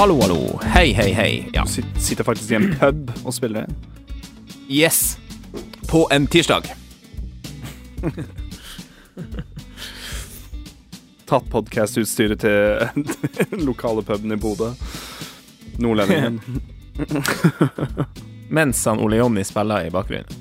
Hallo, 0.00 0.20
hallo. 0.20 0.60
Hei, 0.62 0.92
hei, 0.92 1.12
hei. 1.12 1.48
Ja. 1.52 1.64
Du 1.76 2.00
sitter 2.00 2.24
faktisk 2.24 2.50
i 2.50 2.54
en 2.54 2.76
pub 2.80 3.10
og 3.20 3.34
spiller. 3.36 3.66
Yes. 4.68 5.18
På 5.90 6.08
en 6.10 6.24
tirsdag. 6.26 6.70
Tatt 11.28 11.50
podkastutstyret 11.52 12.40
til 12.40 13.04
den 13.50 13.66
lokale 13.68 14.00
puben 14.00 14.32
i 14.32 14.40
Bodø. 14.40 14.70
Nordlendingen. 15.76 16.40
Mens 18.48 18.80
han 18.88 19.04
Ole 19.04 19.20
Jonny 19.20 19.44
spiller 19.44 19.84
i 19.84 19.92
bakgrunnen. 19.92 20.32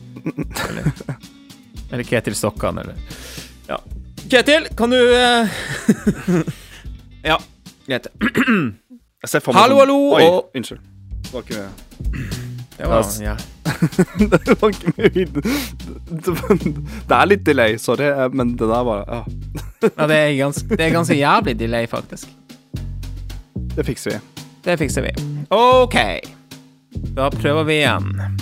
Eller, 0.70 0.92
eller 1.92 2.08
Ketil 2.08 2.36
Stokkan, 2.36 2.78
eller 2.80 2.96
Ja. 3.68 3.84
Ketil, 4.30 4.72
kan 4.72 4.96
du 4.96 5.16
eh, 5.20 5.48
Ja, 7.34 7.42
greit. 7.88 8.08
Hallo, 9.20 9.76
sånn- 9.76 9.80
hallo, 9.80 9.98
Oi, 10.16 10.24
og- 10.24 10.56
unnskyld. 10.56 10.80
Det 11.24 11.34
var 11.34 11.42
ikke 11.42 11.70
Det 12.80 12.88
var, 12.88 13.04
ja. 13.22 13.36
Det 14.46 14.62
var 14.62 14.70
ikke 14.70 14.94
mye 14.96 15.26
Det 17.08 17.16
er 17.18 17.26
litt 17.28 17.44
delay, 17.46 17.76
sorry, 17.78 18.06
eh, 18.08 18.30
men 18.32 18.54
det 18.56 18.70
der 18.70 18.84
var 18.88 19.04
ja. 19.04 19.20
ja 19.84 20.08
det, 20.08 20.16
er 20.16 20.32
ganske, 20.40 20.70
det 20.72 20.86
er 20.88 20.94
ganske 20.96 21.18
jævlig 21.20 21.58
delay, 21.60 21.88
faktisk. 21.92 22.28
Det 23.76 23.86
fikser 23.86 24.12
vi. 24.16 24.44
Det 24.64 24.78
fikser 24.80 25.02
vi. 25.04 25.12
OK. 25.52 25.98
Da 27.16 27.30
prøver 27.30 27.64
vi 27.68 27.82
igjen. 27.84 28.40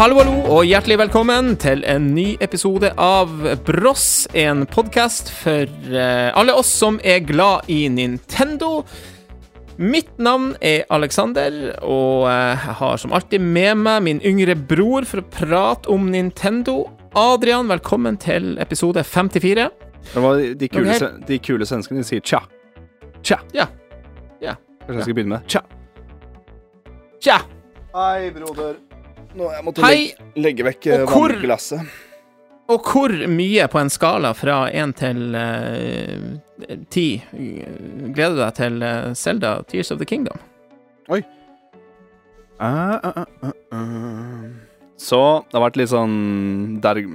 Hallo, 0.00 0.16
hallo, 0.16 0.32
og 0.48 0.62
hjertelig 0.64 0.96
velkommen 0.96 1.50
til 1.60 1.82
en 1.84 2.06
ny 2.16 2.30
episode 2.40 2.88
av 2.96 3.28
Bross, 3.66 4.24
en 4.32 4.62
podkast 4.64 5.28
for 5.42 5.68
eh, 5.92 6.30
alle 6.40 6.54
oss 6.56 6.70
som 6.72 6.96
er 7.04 7.18
glad 7.28 7.68
i 7.68 7.82
Nintendo. 7.92 8.86
Mitt 9.76 10.08
navn 10.16 10.54
er 10.64 10.88
Alexander, 10.88 11.52
og 11.84 12.30
eh, 12.32 12.64
jeg 12.64 12.78
har 12.80 12.96
som 13.04 13.12
alltid 13.12 13.44
med 13.44 13.82
meg 13.84 14.00
min 14.08 14.24
yngre 14.24 14.56
bror 14.56 15.04
for 15.04 15.20
å 15.20 15.28
prate 15.36 15.92
om 15.92 16.08
Nintendo. 16.16 16.86
Adrian, 17.12 17.68
velkommen 17.68 18.16
til 18.24 18.54
episode 18.56 19.04
54. 19.04 19.70
Det 20.14 20.24
var 20.24 20.40
de 20.64 20.72
kule, 20.80 20.96
Ok. 20.96 21.24
de 21.28 21.42
kule 21.44 21.68
svenskene 21.68 22.00
de 22.00 22.08
sier 22.08 22.24
tja. 22.24 22.40
Tja. 23.20 23.42
Ja. 23.52 23.68
Ja. 24.40 24.56
Kanskje 24.86 25.02
jeg 25.02 25.10
skal 25.10 25.20
begynne 25.20 25.36
med 25.36 25.44
tja. 25.44 25.66
Tja! 27.20 27.42
Hei, 27.92 28.30
broder. 28.32 28.80
Nå 29.38 29.50
jeg 29.54 29.64
måtte 29.66 29.82
Hei, 29.84 29.98
legge, 30.10 30.40
legge 30.42 30.64
vekk 30.66 30.86
Og 30.90 30.94
eh, 30.94 31.04
hvor- 31.10 31.34
vannglasset. 31.36 31.98
og 32.70 32.86
hvor 32.86 33.12
mye 33.30 33.66
på 33.70 33.80
en 33.80 33.90
skala 33.90 34.32
fra 34.34 34.70
én 34.70 34.92
til 34.98 35.34
eh, 35.34 36.84
ti 36.90 37.06
gleder 38.14 38.34
du 38.36 38.40
deg 38.44 38.54
til 38.58 38.82
uh, 38.84 39.12
Selda 39.16 39.62
Tears 39.70 39.90
of 39.94 39.98
the 39.98 40.06
Kingdom? 40.06 40.38
Oi. 41.10 41.22
Uh. 42.60 43.24
Så 45.00 45.18
det 45.48 45.56
har 45.56 45.64
vært 45.64 45.78
litt 45.80 45.88
sånn 45.90 46.16
derg, 46.84 47.08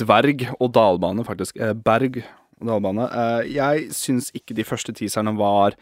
dverg 0.00 0.46
og 0.56 0.70
dalbane, 0.72 1.26
faktisk. 1.28 1.58
Berg 1.84 2.22
og 2.58 2.70
dalbane. 2.70 3.04
Eh, 3.12 3.50
jeg 3.58 3.90
syns 3.92 4.30
ikke 4.34 4.56
de 4.56 4.64
første 4.64 4.94
teaserne 4.96 5.36
var 5.36 5.76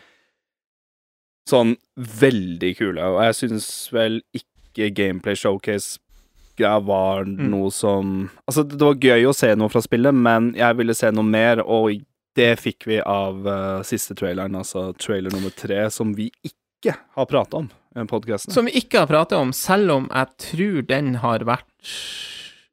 sånn 1.49 1.77
veldig 1.97 2.73
kule, 2.81 3.07
og 3.15 3.23
jeg 3.28 3.39
syns 3.45 3.71
vel 3.95 4.19
ikke 4.34 4.51
Gameplay 4.77 5.39
Showcase-greia 5.39 6.81
var 6.85 7.25
noe 7.27 7.71
som 7.75 8.29
Altså, 8.45 8.65
det 8.69 8.81
var 8.83 9.01
gøy 9.01 9.27
å 9.29 9.35
se 9.37 9.55
noe 9.59 9.73
fra 9.73 9.83
spillet, 9.85 10.15
men 10.15 10.53
jeg 10.59 10.79
ville 10.79 10.97
se 10.97 11.11
noe 11.15 11.27
mer, 11.27 11.63
og 11.65 12.05
det 12.37 12.53
fikk 12.61 12.87
vi 12.91 13.01
av 13.01 13.47
uh, 13.49 13.81
siste 13.87 14.15
traileren, 14.19 14.59
altså 14.61 14.91
trailer 15.01 15.33
nummer 15.33 15.53
tre, 15.57 15.87
som 15.91 16.13
vi 16.17 16.29
ikke 16.45 16.93
har 17.17 17.29
prata 17.31 17.63
om 17.65 17.71
i 18.03 18.07
podkasten. 18.09 18.55
Som 18.55 18.69
vi 18.69 18.77
ikke 18.81 19.03
har 19.05 19.11
pratet 19.11 19.39
om, 19.39 19.53
selv 19.57 19.95
om 19.95 20.09
jeg 20.11 20.33
tror 20.43 20.87
den 20.91 21.15
har 21.23 21.45
vært 21.49 21.67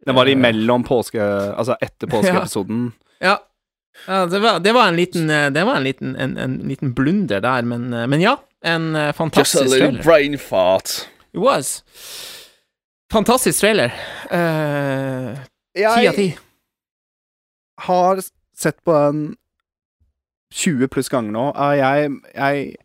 Den 0.03 0.17
var 0.17 0.27
imellom 0.27 0.83
påske... 0.83 1.21
Altså 1.21 1.77
etter 1.81 2.09
påskeepisoden. 2.13 2.89
Ja. 3.23 3.37
ja 4.07 4.25
det, 4.27 4.41
var, 4.43 4.59
det 4.59 4.73
var 4.75 4.91
en 4.91 4.99
liten, 4.99 5.29
eh, 5.31 5.47
det 5.53 5.63
var 5.63 5.79
en 5.79 5.87
liten, 5.87 6.15
en, 6.19 6.35
en 6.37 6.57
liten 6.67 6.91
blunder 6.97 7.43
der, 7.43 7.63
men, 7.63 7.93
eh, 7.93 8.07
men 8.11 8.23
ja. 8.23 8.35
En 8.63 8.95
eh, 8.95 9.11
fantastisk 9.15 9.71
trailer. 9.71 10.03
brain 10.03 10.37
fart. 10.39 11.05
It 11.33 11.39
was. 11.41 11.83
Fantastisk 13.11 13.59
trailer. 13.63 13.93
Eh, 14.29 15.37
Ti 15.75 15.85
av 16.07 16.13
ti. 16.13 16.27
har 17.81 18.19
sett 18.57 18.83
på 18.85 18.93
den 18.93 19.23
20 20.53 20.87
pluss 20.93 21.09
ganger 21.09 21.33
nå. 21.33 21.45
Jeg, 21.77 22.11
jeg 22.37 22.75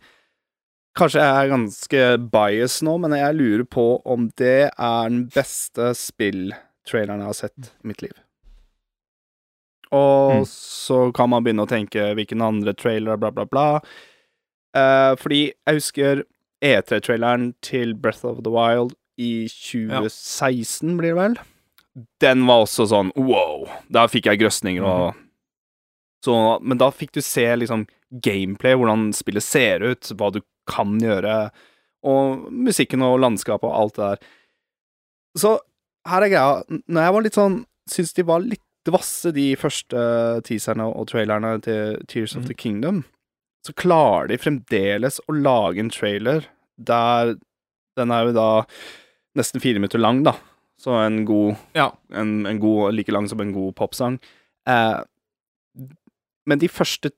Kanskje 0.98 1.20
jeg 1.22 1.34
er 1.44 1.50
ganske 1.52 1.98
bias 2.32 2.80
nå, 2.82 2.96
men 2.98 3.12
jeg 3.14 3.36
lurer 3.38 3.66
på 3.70 3.82
om 4.10 4.24
det 4.40 4.64
er 4.72 5.04
den 5.12 5.20
beste 5.30 5.92
spilltraileren 5.94 7.20
jeg 7.22 7.28
har 7.28 7.36
sett 7.38 7.68
i 7.68 7.86
mitt 7.92 8.02
liv. 8.02 8.16
Og 9.94 10.32
Mm. 10.40 10.44
så 10.50 10.98
kan 11.14 11.30
man 11.30 11.44
begynne 11.44 11.62
å 11.64 11.70
tenke 11.70 12.08
hvilken 12.18 12.42
andre 12.42 12.74
trailer, 12.74 13.16
bla, 13.16 13.30
bla, 13.30 13.44
bla. 13.46 13.68
Eh, 14.74 15.14
fordi 15.16 15.52
jeg 15.54 15.78
husker 15.78 16.24
E3-traileren 16.64 17.52
til 17.62 17.94
Breath 17.94 18.24
of 18.26 18.42
the 18.42 18.50
Wild 18.50 18.94
i 19.18 19.46
2016, 19.50 20.96
blir 20.98 21.14
det 21.14 21.18
vel? 21.18 21.36
Den 22.22 22.44
var 22.46 22.64
også 22.64 22.86
sånn 22.90 23.12
wow. 23.18 23.66
Da 23.90 24.06
fikk 24.10 24.26
jeg 24.30 24.38
grøsninger 24.42 24.84
og 24.86 25.14
så, 26.24 26.34
Men 26.62 26.78
da 26.78 26.90
fikk 26.90 27.12
du 27.14 27.20
se 27.22 27.44
liksom 27.56 27.86
gameplay, 28.24 28.74
hvordan 28.74 29.12
spillet 29.14 29.42
ser 29.44 29.84
ut, 29.86 30.08
hva 30.18 30.32
du 30.34 30.40
kan 30.68 30.96
gjøre, 30.98 31.50
og 32.08 32.48
musikken 32.52 33.02
og 33.06 33.20
landskapet 33.22 33.68
og 33.68 33.76
alt 33.78 33.94
det 33.98 34.08
der. 34.08 34.18
Så 35.38 35.52
her 36.08 36.24
er 36.26 36.32
greia. 36.32 36.80
Når 36.88 37.02
jeg 37.06 37.14
var 37.14 37.22
litt 37.26 37.38
sånn 37.38 37.58
Syns 37.88 38.12
de 38.12 38.22
var 38.28 38.42
litt 38.44 38.60
dvasse, 38.84 39.30
de 39.32 39.54
første 39.56 39.96
teaserne 40.44 40.84
og 40.92 41.06
trailerne 41.08 41.54
til 41.64 41.96
Tears 42.06 42.34
of 42.36 42.42
Mhm. 42.42 42.48
the 42.48 42.54
Kingdom, 42.54 43.04
så 43.66 43.74
klarer 43.76 44.28
de 44.30 44.38
fremdeles 44.40 45.18
å 45.28 45.34
lage 45.34 45.80
en 45.82 45.90
trailer 45.92 46.46
der 46.78 47.34
Den 47.98 48.12
er 48.14 48.28
jo 48.28 48.32
da 48.36 48.48
nesten 49.38 49.60
fire 49.60 49.80
minutter 49.80 49.98
lang, 49.98 50.20
da. 50.22 50.36
Så 50.78 50.94
en 51.02 51.24
god 51.26 51.56
Ja. 51.74 51.88
en, 52.14 52.46
en 52.46 52.60
god, 52.62 52.94
like 52.94 53.10
lang 53.10 53.26
som 53.28 53.40
en 53.42 53.50
god 53.52 53.74
popsang. 53.74 54.20
Eh, 54.68 55.00
men 56.46 56.58
de 56.62 56.68
første 56.70 57.10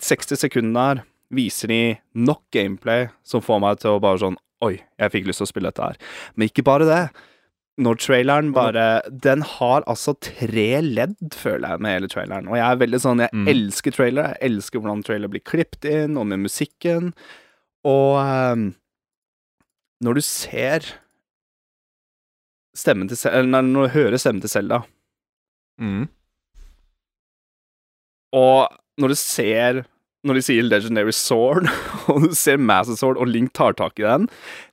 60 0.00 0.36
sekundene 0.44 0.84
her 0.90 1.02
viser 1.32 1.68
de 1.72 1.80
nok 2.14 2.42
gameplay 2.52 3.08
som 3.24 3.40
får 3.40 3.60
meg 3.64 3.80
til 3.80 3.96
å 3.96 4.00
bare 4.02 4.20
sånn 4.20 4.36
Oi, 4.60 4.74
jeg 5.00 5.12
fikk 5.14 5.24
lyst 5.30 5.40
til 5.40 5.46
å 5.46 5.48
spille 5.48 5.70
dette 5.72 5.80
her. 5.86 5.96
Men 6.36 6.50
ikke 6.50 6.62
bare 6.68 6.84
det. 6.84 7.02
Når 7.80 7.96
traileren 8.02 8.50
bare 8.52 8.82
Den 9.24 9.40
har 9.56 9.82
altså 9.88 10.12
tre 10.20 10.80
ledd, 10.84 11.14
føler 11.32 11.68
jeg, 11.74 11.80
med 11.80 11.94
hele 11.96 12.08
traileren. 12.12 12.48
Og 12.50 12.58
jeg 12.58 12.66
er 12.66 12.80
veldig 12.82 13.00
sånn 13.00 13.22
Jeg 13.24 13.30
Mm. 13.32 13.46
elsker 13.48 13.94
trailer. 13.96 14.34
Jeg 14.34 14.50
elsker 14.50 14.80
hvordan 14.80 15.02
trailer 15.06 15.28
blir 15.32 15.40
klippet 15.46 15.84
inn, 15.88 16.16
og 16.20 16.26
med 16.26 16.42
musikken. 16.44 17.12
Og 17.84 18.18
um, 18.20 18.74
når 20.04 20.14
du 20.14 20.20
ser 20.20 20.80
stemmen 22.76 23.08
til 23.08 23.16
Selda 23.16 23.38
Eller 23.40 23.62
når 23.62 23.88
du 23.88 23.94
hører 23.98 24.18
stemmen 24.20 24.40
til 24.44 24.50
Selda, 24.52 24.82
Mm. 25.80 26.08
og 28.36 28.68
når 29.00 29.08
du 29.08 29.14
ser 29.16 29.84
Når 30.26 30.36
de 30.36 30.42
sier 30.44 30.66
Legendary 30.66 31.14
Sword, 31.16 31.68
og 32.12 32.26
du 32.26 32.34
ser 32.36 32.60
Master 32.60 32.98
Sword, 32.98 33.16
og 33.16 33.30
Link 33.30 33.54
tar 33.56 33.72
tak 33.78 33.96
i 34.00 34.04
den 34.04 34.26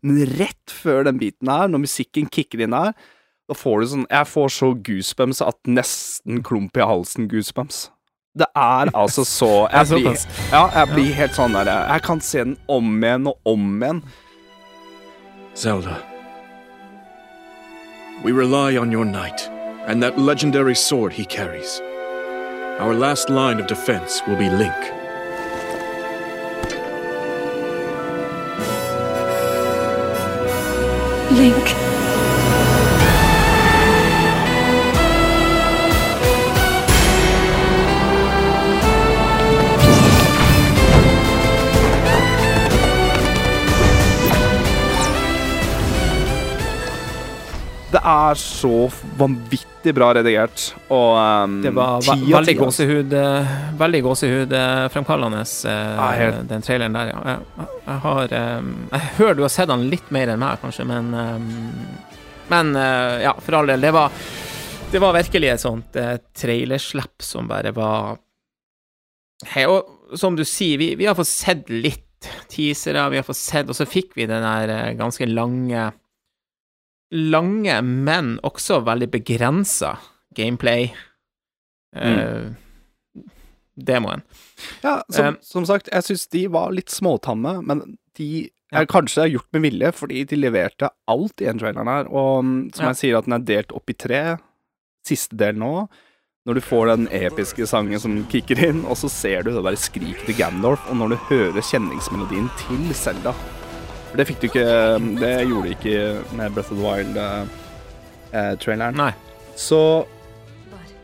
Men 0.04 0.26
rett 0.40 0.74
før 0.74 1.06
den 1.08 1.22
biten 1.22 1.48
her, 1.52 1.70
når 1.72 1.86
musikken 1.86 2.28
kicker 2.28 2.66
inn 2.66 2.76
her, 2.76 2.92
da 3.48 3.56
får 3.56 3.80
du 3.80 3.92
sånn 3.94 4.08
Jeg 4.12 4.28
får 4.28 4.50
så 4.58 4.74
goosebumps 4.90 5.40
at 5.46 5.60
nesten 5.72 6.42
klump 6.44 6.76
i 6.76 6.84
halsen 6.84 7.30
goosebumps. 7.32 7.86
Det 8.38 8.50
er 8.60 8.92
altså 8.92 9.24
så 9.38 9.52
Jeg 9.72 9.88
blir, 9.94 10.20
ja, 10.52 10.66
jeg 10.76 10.92
blir 10.92 11.16
helt 11.22 11.40
sånn 11.40 11.56
der 11.56 11.72
Jeg 11.72 12.04
kan 12.06 12.22
se 12.22 12.44
den 12.44 12.58
om 12.68 12.92
igjen 13.00 13.32
og 13.32 13.40
om 13.48 13.72
igjen. 13.80 14.04
Zelda. 15.58 15.96
We 18.24 18.32
rely 18.32 18.78
on 18.78 18.92
your 18.92 19.06
knight 19.06 19.48
and 19.88 20.04
that 20.04 20.20
legendary 20.20 20.76
sword 20.76 21.14
he 21.14 21.26
carries. 21.26 21.80
Our 22.80 22.94
last 22.94 23.30
line 23.30 23.60
of 23.60 23.68
defense 23.68 24.22
will 24.28 24.36
be 24.36 24.50
Link. 24.50 24.97
Link. 31.30 31.87
Det 47.98 48.04
er 48.06 48.38
så 48.38 48.72
vanvittig 49.18 49.94
bra 49.98 50.12
redigert, 50.14 50.68
og 50.94 51.16
um, 51.18 51.56
Det 51.64 51.72
var 51.74 52.04
ve 52.06 52.14
av 52.14 52.26
veldig 52.36 52.54
gåsehud 52.60 53.14
uh, 53.18 53.56
Veldig 53.80 54.02
gåsehudfremkallende, 54.06 55.40
Ja, 55.66 56.10
eh, 56.12 56.20
helt. 56.20 56.44
den 56.52 56.66
traileren 56.66 56.94
der, 56.98 57.10
ja. 57.10 57.24
Jeg, 57.32 57.68
jeg 57.88 57.98
har 58.04 58.36
um, 58.60 58.70
Jeg 58.92 59.10
hører 59.18 59.40
du 59.40 59.44
har 59.48 59.54
sett 59.56 59.72
den 59.72 59.88
litt 59.90 60.12
mer 60.14 60.30
enn 60.36 60.44
meg, 60.44 60.62
kanskje, 60.62 60.86
men 60.86 61.10
um, 61.16 61.50
Men 62.54 62.76
eh, 62.78 63.24
ja, 63.26 63.34
for 63.42 63.58
all 63.60 63.74
del. 63.74 63.82
Det 63.82 63.92
var 63.96 64.12
Det 64.94 65.02
var 65.02 65.18
virkelig 65.18 65.50
et 65.56 65.64
sånt 65.66 65.98
eh, 66.00 66.18
trailerslepp 66.38 67.26
som 67.26 67.50
bare 67.50 67.74
var 67.76 68.20
Hei, 69.56 69.66
og 69.70 70.18
som 70.18 70.38
du 70.38 70.46
sier, 70.46 70.78
vi, 70.82 70.94
vi 70.98 71.10
har 71.10 71.18
fått 71.18 71.30
sett 71.34 71.70
litt 71.74 72.30
teasere, 72.54 73.10
vi 73.10 73.20
har 73.20 73.26
fått 73.26 73.42
sett 73.42 73.70
Og 73.70 73.78
så 73.78 73.90
fikk 73.90 74.14
vi 74.20 74.30
den 74.30 74.46
der 74.46 74.76
eh, 74.76 74.94
ganske 75.00 75.26
lange 75.30 75.90
Lange, 77.12 77.82
men 77.82 78.40
også 78.44 78.82
veldig 78.84 79.08
begrensa 79.14 79.94
gameplay. 80.36 80.90
Eh, 81.96 82.50
demoen. 83.78 84.22
Ja, 84.84 85.04
som, 85.10 85.26
Um, 85.26 85.38
som 85.42 85.66
sagt, 85.66 85.90
jeg 85.94 86.04
syns 86.04 86.28
de 86.34 86.48
var 86.52 86.72
litt 86.76 86.90
småtamme, 86.92 87.62
men 87.66 87.98
de 88.18 88.50
Ja. 88.72 88.82
er 88.82 88.86
kanskje 88.86 89.30
gjort 89.32 89.48
med 89.54 89.62
vilje, 89.62 89.92
fordi 89.94 90.26
de 90.28 90.36
leverte 90.36 90.90
alt 91.08 91.40
i 91.42 91.46
den 91.46 91.60
traileren 91.60 91.88
her. 91.88 92.08
Og 92.12 92.44
mm, 92.44 92.76
som 92.76 92.84
Ja. 92.86 92.90
jeg 92.92 92.98
sier, 92.98 93.18
at 93.18 93.26
den 93.26 93.34
er 93.34 93.46
delt 93.46 93.72
opp 93.72 93.90
i 93.90 93.94
tre. 93.94 94.38
Siste 95.06 95.38
del 95.38 95.56
nå. 95.56 95.88
Når 96.46 96.54
du 96.56 96.62
får 96.62 96.88
den 96.88 97.08
episke 97.08 97.68
sangen 97.68 98.00
som 98.00 98.26
kicker 98.26 98.60
inn, 98.68 98.86
og 98.86 98.96
så 98.98 99.10
ser 99.10 99.44
du 99.44 99.52
det 99.52 99.64
der 99.64 99.76
skriket 99.76 100.26
til 100.26 100.36
Gandalf, 100.36 100.80
og 100.90 100.96
når 100.98 101.10
du 101.10 101.16
hører 101.28 101.62
kjenningsmelodien 101.62 102.50
til 102.58 102.94
Selda 102.94 103.34
For 104.08 104.16
det 104.20 104.26
fikk 104.30 104.40
du 104.42 104.46
ikke 104.50 104.68
Det 105.20 105.34
gjorde 105.48 105.68
du 105.68 105.72
ikke 105.76 105.98
med 106.38 106.48
Breath 106.56 106.72
of 106.72 106.78
the 106.78 106.84
Wild-traileren. 106.84 108.96
Nei. 108.98 109.14
så 109.56 109.80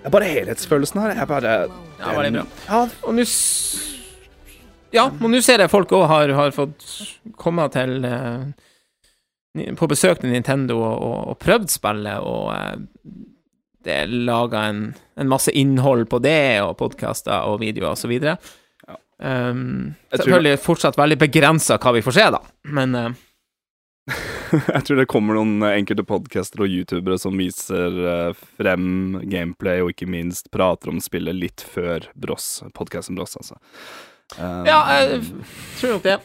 det 0.03 0.09
er 0.09 0.15
bare 0.17 0.27
helhetsfølelsen 0.27 0.99
her. 0.99 1.13
Jeg 1.15 1.27
bare 1.29 1.51
Ja, 1.99 2.11
veldig 2.11 2.31
bra. 2.33 2.45
Ja, 2.67 2.87
Og 3.07 3.13
nå 3.15 3.23
Ja, 4.93 5.03
og 5.07 5.29
nå 5.31 5.41
ser 5.41 5.59
jeg 5.63 5.71
folk 5.71 5.91
òg 5.95 6.07
har, 6.11 6.27
har 6.35 6.51
fått 6.51 6.83
komme 7.39 7.69
til 7.71 8.05
eh, 8.05 8.43
På 9.79 9.87
besøk 9.87 10.19
til 10.19 10.29
Nintendo 10.33 10.75
og, 10.81 11.01
og, 11.01 11.27
og 11.31 11.37
prøvd 11.39 11.67
spillet, 11.71 12.19
og 12.19 12.53
eh, 12.53 12.75
det 13.83 13.93
er 13.93 14.07
laga 14.27 14.67
en, 14.69 14.83
en 15.19 15.29
masse 15.31 15.51
innhold 15.51 16.05
på 16.11 16.19
det, 16.23 16.61
og 16.63 16.77
podkaster 16.79 17.43
og 17.47 17.59
videoer 17.59 17.91
og 17.91 17.97
så 17.99 18.07
videre. 18.07 18.37
Um, 19.23 19.93
selvfølgelig 20.11 20.59
fortsatt 20.59 20.97
veldig 20.99 21.15
begrensa 21.21 21.77
hva 21.79 21.93
vi 21.95 22.03
får 22.03 22.17
se, 22.17 22.25
da, 22.35 22.41
men 22.75 22.97
uh... 22.97 23.13
Jeg 24.75 24.83
tror 24.85 24.99
det 24.99 25.07
kommer 25.09 25.37
noen 25.39 25.63
eh, 25.63 25.77
enkelte 25.79 26.03
podcaster 26.05 26.65
og 26.65 26.69
youtubere 26.69 27.15
som 27.17 27.39
viser 27.39 27.95
uh, 28.03 28.41
frem 28.59 29.21
gameplay, 29.31 29.79
og 29.81 29.93
ikke 29.93 30.09
minst 30.11 30.51
prater 30.53 30.91
om 30.91 30.99
spillet 31.01 31.39
litt 31.39 31.63
før 31.63 32.09
Bross, 32.19 32.59
podcasten 32.75 33.15
Bross, 33.17 33.37
altså. 33.39 33.57
Um, 34.37 34.65
Ja, 34.65 34.79
jeg 34.97 35.21
tror 35.79 35.95
nok 35.95 36.03
det. 36.03 36.17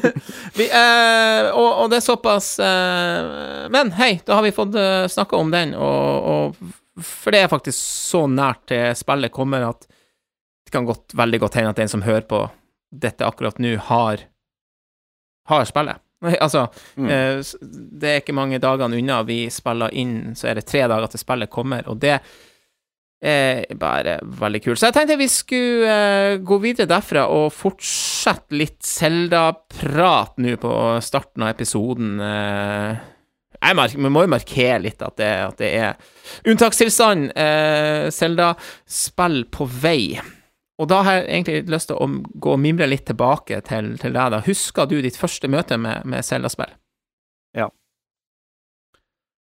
vi, 0.58 0.68
eh, 0.68 1.50
og, 1.50 1.68
og 1.84 1.90
det 1.90 2.00
er 2.00 2.04
såpass 2.04 2.48
eh, 2.60 3.68
Men 3.72 3.94
hei, 3.96 4.18
da 4.26 4.38
har 4.38 4.44
vi 4.44 4.52
fått 4.52 4.74
uh, 4.76 5.06
snakka 5.08 5.38
om 5.38 5.52
den, 5.54 5.72
og, 5.78 6.28
og 6.34 7.04
For 7.04 7.32
det 7.32 7.44
er 7.44 7.52
faktisk 7.52 7.78
så 7.78 8.24
nært 8.28 8.66
til 8.70 8.90
spillet 8.98 9.32
kommer 9.34 9.70
at 9.70 9.88
det 10.64 10.72
kan 10.72 10.86
godt, 10.88 11.12
veldig 11.14 11.40
godt 11.40 11.54
hende 11.60 11.70
at 11.74 11.76
den 11.82 11.88
som 11.92 12.02
hører 12.06 12.24
på 12.28 12.44
dette 12.94 13.26
akkurat 13.26 13.58
nå, 13.60 13.76
har 13.90 14.24
har 15.48 15.64
spillet. 15.68 16.00
Altså, 16.40 16.68
Mm. 16.96 17.08
eh, 17.10 17.42
det 18.00 18.08
er 18.08 18.20
ikke 18.22 18.32
mange 18.32 18.56
dagene 18.62 18.96
unna 18.96 19.18
vi 19.28 19.50
spiller 19.52 19.92
inn, 19.92 20.32
så 20.34 20.48
er 20.48 20.54
det 20.56 20.64
tre 20.70 20.86
dager 20.88 21.10
til 21.12 21.20
spillet 21.20 21.50
kommer, 21.52 21.84
og 21.92 21.98
det 22.00 22.14
er 23.24 23.74
bare 23.80 24.18
veldig 24.24 24.60
kult. 24.64 24.78
Så 24.80 24.88
jeg 24.88 24.94
tenkte 24.96 25.18
vi 25.20 25.28
skulle 25.28 25.88
eh, 25.90 26.36
gå 26.44 26.58
videre 26.60 26.88
derfra 26.88 27.26
og 27.32 27.52
fortsette 27.52 28.56
litt 28.56 28.80
Zelda-prat 28.84 30.38
nå 30.44 30.56
på 30.60 30.72
starten 31.04 31.44
av 31.44 31.52
episoden. 31.54 32.14
eh. 32.20 32.96
vi 33.96 34.08
må 34.12 34.24
jo 34.24 34.32
markere 34.32 34.80
litt 34.80 35.00
at 35.04 35.16
det, 35.20 35.30
at 35.44 35.56
det 35.60 35.70
er 35.76 35.94
unntakstilstand. 36.48 37.30
Zelda-spill 38.12 39.44
på 39.52 39.68
vei. 39.68 40.20
Og 40.82 40.88
da 40.90 41.02
har 41.06 41.20
jeg 41.20 41.26
egentlig 41.30 41.70
lyst 41.70 41.86
til 41.92 42.00
å 42.02 42.06
gå 42.42 42.54
og 42.56 42.58
mimre 42.58 42.88
litt 42.90 43.04
tilbake 43.06 43.60
til, 43.68 43.92
til 44.02 44.14
deg. 44.16 44.32
da. 44.34 44.40
Husker 44.42 44.88
du 44.90 44.96
ditt 45.04 45.16
første 45.18 45.46
møte 45.48 45.76
med, 45.78 46.02
med 46.04 46.24
Zelda-spill? 46.26 46.72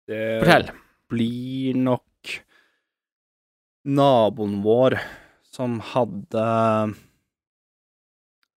Det 0.04 0.18
Fortell. 0.42 0.66
blir 1.08 1.78
nok 1.80 2.32
naboen 3.88 4.58
vår 4.64 4.98
som 5.48 5.78
hadde 5.94 6.42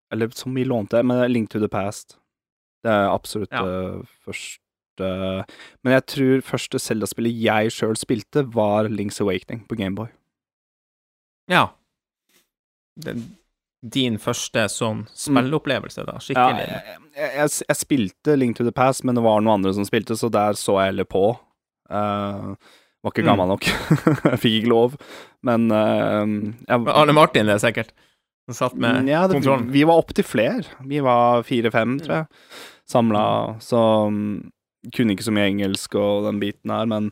Eller 0.09 0.29
som 0.33 0.55
vi 0.57 0.63
lånte, 0.65 1.03
men 1.05 1.21
Link 1.31 1.51
to 1.53 1.59
the 1.61 1.69
Past. 1.69 2.17
Det 2.81 2.89
er 2.89 3.09
absolutt 3.13 3.51
Ja. 3.53 3.61
første 4.25 5.05
Men 5.83 5.93
jeg 5.99 6.05
tror 6.07 6.41
første 6.41 6.79
Zelda-spillet 6.79 7.37
jeg 7.45 7.71
sjøl 7.77 7.97
spilte, 7.99 8.45
var 8.53 8.87
Links 8.89 9.19
Awakening 9.21 9.67
på 9.67 9.75
Gameboy. 9.77 10.07
Ja. 11.51 11.67
Den, 12.95 13.23
din 13.85 14.15
første 14.21 14.63
sånn 14.71 15.03
spillopplevelse, 15.13 16.05
da? 16.07 16.15
Ja, 16.17 16.23
Skikkelig? 16.23 16.65
jeg, 16.71 16.95
jeg, 17.17 17.31
jeg, 17.35 17.51
jeg 17.69 17.77
spilte 17.79 18.35
Link 18.39 18.57
to 18.57 18.63
the 18.65 18.71
Past, 18.75 19.03
men 19.05 19.15
det 19.19 19.23
var 19.25 19.41
noen 19.43 19.59
andre 19.59 19.73
som 19.77 19.85
spilte, 19.87 20.15
så 20.17 20.29
der 20.33 20.57
så 20.59 20.79
jeg 20.81 20.93
heller 20.93 21.07
på. 21.11 21.25
Uh, 21.91 22.55
var 23.05 23.11
ikke 23.13 23.21
Mm. 23.21 23.29
gammel 23.29 23.51
nok. 23.53 23.67
jeg 23.67 24.39
fikk 24.43 24.55
ikke 24.63 24.71
lov, 24.71 24.95
men 25.45 25.67
uh, 25.69 26.23
jeg, 26.65 26.87
Arne 26.95 27.13
Martin, 27.13 27.45
det 27.45 27.59
er 27.59 27.61
sikkert. 27.67 27.91
Som 28.49 28.53
satt 28.57 28.75
med 28.77 29.03
Mm, 29.03 29.07
ja, 29.09 29.23
det, 29.27 29.39
kontrollen. 29.39 29.71
Vi 29.73 29.83
var 29.89 29.97
opptil 30.01 30.25
flere. 30.25 30.63
Vi 30.85 30.99
var 31.01 31.41
fire-fem, 31.45 31.95
tror 32.01 32.15
jeg, 32.19 32.25
samla. 32.89 33.23
Så 33.61 33.79
um, 34.09 34.51
kunne 34.93 35.15
ikke 35.15 35.25
så 35.25 35.33
mye 35.33 35.47
engelsk 35.49 35.95
og 35.97 36.27
den 36.27 36.37
biten 36.41 36.69
her, 36.73 36.85
men 36.85 37.11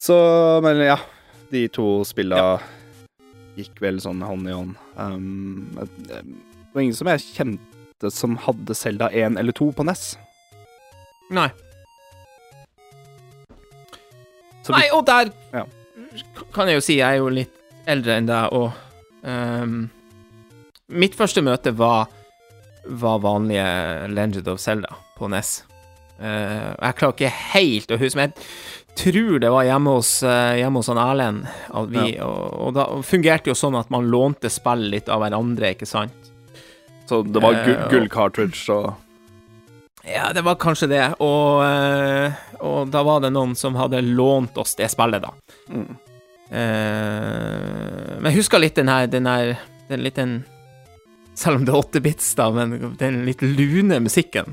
Så 0.00 0.16
Men 0.64 0.80
ja. 0.80 0.96
De 1.52 1.66
to 1.68 2.02
spilla 2.08 2.58
gikk 3.56 3.78
vel 3.82 4.00
sånn 4.02 4.22
hånd 4.24 4.48
i 4.50 4.54
hånd. 4.54 4.74
Um, 4.98 5.70
det 6.08 6.22
var 6.74 6.82
ingen 6.82 6.96
som 6.98 7.10
jeg 7.12 7.22
kjente 7.34 8.10
som 8.10 8.34
hadde 8.44 8.74
Selda 8.76 9.08
1 9.14 9.38
eller 9.40 9.54
2 9.56 9.70
på 9.78 9.84
NES. 9.86 10.16
Nei. 11.34 11.48
Så 14.64 14.72
Nei, 14.72 14.86
og 14.96 15.04
der 15.06 15.30
Ja. 15.52 15.64
kan 16.52 16.68
jeg 16.68 16.76
jo 16.78 16.84
si, 16.84 16.96
jeg 16.98 17.06
er 17.14 17.20
jo 17.20 17.28
litt 17.28 17.52
eldre 17.86 18.16
enn 18.16 18.26
deg, 18.26 18.52
og 18.52 18.72
um, 19.28 19.90
Mitt 20.88 21.14
første 21.16 21.40
møte 21.42 21.72
var, 21.76 22.08
var 22.86 23.18
vanlige 23.24 24.08
Legend 24.12 24.48
of 24.52 24.60
Zelda 24.60 24.92
på 25.16 25.28
NES. 25.32 25.62
Uh, 26.20 26.74
jeg 26.76 26.96
klarer 27.00 27.14
ikke 27.16 27.30
helt 27.54 27.90
å 27.90 27.98
huske, 27.98 28.16
men 28.20 28.32
jeg 28.36 28.44
tror 28.96 29.38
det 29.42 29.50
var 29.50 29.64
hjemme 29.66 29.94
hos, 29.96 30.22
eh, 30.22 30.56
hjemme 30.60 30.80
hos 30.80 30.86
han 30.92 30.98
Erlend. 30.98 31.46
vi- 31.90 32.18
Og, 32.20 32.54
og 32.60 32.74
da 32.74 32.84
fungerte 33.02 33.50
jo 33.50 33.54
sånn 33.58 33.78
at 33.78 33.90
man 33.90 34.10
lånte 34.10 34.50
spill 34.50 34.90
litt 34.90 35.08
av 35.08 35.20
hverandre, 35.20 35.74
ikke 35.74 35.86
sant? 35.86 36.12
Så 37.06 37.22
det 37.26 37.42
var 37.42 37.52
gu 37.66 37.74
gull-cartridge 37.90 38.68
og 38.72 38.94
Ja, 40.04 40.32
det 40.32 40.42
var 40.44 40.56
kanskje 40.56 40.88
det, 40.88 41.14
og, 41.20 41.62
eh, 41.64 42.32
og 42.60 42.90
da 42.90 43.02
var 43.02 43.20
det 43.20 43.32
noen 43.32 43.54
som 43.56 43.74
hadde 43.74 44.02
lånt 44.04 44.56
oss 44.58 44.74
det 44.74 44.90
spillet, 44.90 45.22
da. 45.22 45.30
mm. 45.70 45.96
Uh, 46.52 48.20
men 48.20 48.28
jeg 48.30 48.36
husker 48.36 48.60
litt 48.60 48.76
den 48.76 48.90
her, 48.92 49.06
den 49.10 49.26
her 49.26 49.54
den 49.88 50.02
litt 50.04 50.18
den 50.20 50.34
Selv 51.34 51.56
om 51.56 51.64
det 51.64 51.72
er 51.74 51.80
åtte 51.80 52.02
bits, 52.04 52.28
da, 52.38 52.50
men 52.54 52.94
den 53.00 53.24
litt 53.26 53.40
lune 53.42 53.96
musikken 54.04 54.52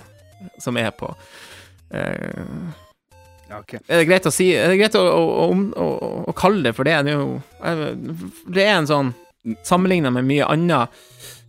som 0.57 0.77
er 0.81 0.89
på. 0.97 1.11
Eh, 1.93 2.41
Ja, 3.51 3.59
ok. 3.59 3.73
er 3.83 3.99
det 4.01 4.07
greit 4.07 4.27
å 4.29 4.31
si 4.31 4.45
Er 4.55 4.71
det 4.71 4.77
greit 4.79 4.95
å, 4.95 5.01
å, 5.03 5.47
å, 5.51 5.87
å 6.31 6.35
kalle 6.37 6.63
det 6.69 6.71
for 6.77 6.87
det? 6.87 6.93
Det 7.03 7.11
er 7.11 7.17
jo 7.19 7.33
eh, 7.67 7.81
Det 8.47 8.63
er 8.63 8.77
en 8.77 8.87
sånn 8.87 9.09
Sammenligna 9.67 10.11
med 10.13 10.27
mye 10.29 10.45
annen 10.47 10.87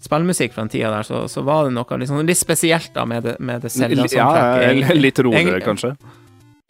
spillmusikk 0.03 0.55
fra 0.55 0.65
den 0.65 0.73
tida 0.73 0.91
der, 0.91 1.07
så, 1.07 1.21
så 1.31 1.45
var 1.47 1.69
det 1.69 1.75
noe 1.77 2.07
sånn, 2.09 2.25
litt 2.27 2.41
spesielt 2.41 2.91
da 2.97 3.05
med 3.07 3.23
det, 3.23 3.37
med 3.39 3.63
det 3.63 3.71
Ja, 3.71 3.85
Zelda-soundtracket. 3.85 4.65
egentlig. 4.71 5.03
litt 5.05 5.21
roligere, 5.23 5.61
kanskje. 5.63 5.91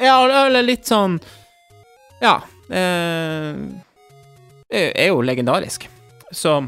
Ja, 0.02 0.16
eller 0.26 0.66
litt 0.66 0.84
sånn 0.90 1.16
Ja. 2.20 2.34
Eh, 2.68 3.54
er 4.72 4.90
er 4.98 5.08
jo 5.12 5.22
legendarisk. 5.24 5.86
Så 6.32 6.58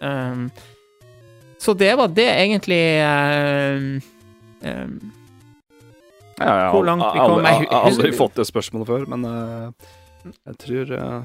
eh, 0.00 0.46
Så 1.58 1.74
det 1.74 1.92
var 1.96 2.08
det 2.12 2.28
egentlig 2.28 2.80
eh, 3.00 4.00
ehm, 4.68 4.96
Ja, 6.38 6.46
har 6.46 6.72
Hvor 6.74 6.84
langt 6.88 7.04
vi 7.14 7.18
kom, 7.20 7.44
jeg 7.44 7.68
har 7.70 7.84
aldri 7.90 8.10
fått 8.16 8.34
det 8.40 8.46
spørsmålet 8.48 8.86
før, 8.90 9.06
men 9.12 9.24
eh, 9.24 10.32
jeg 10.48 10.56
tror, 10.64 10.92
eh, 10.96 11.20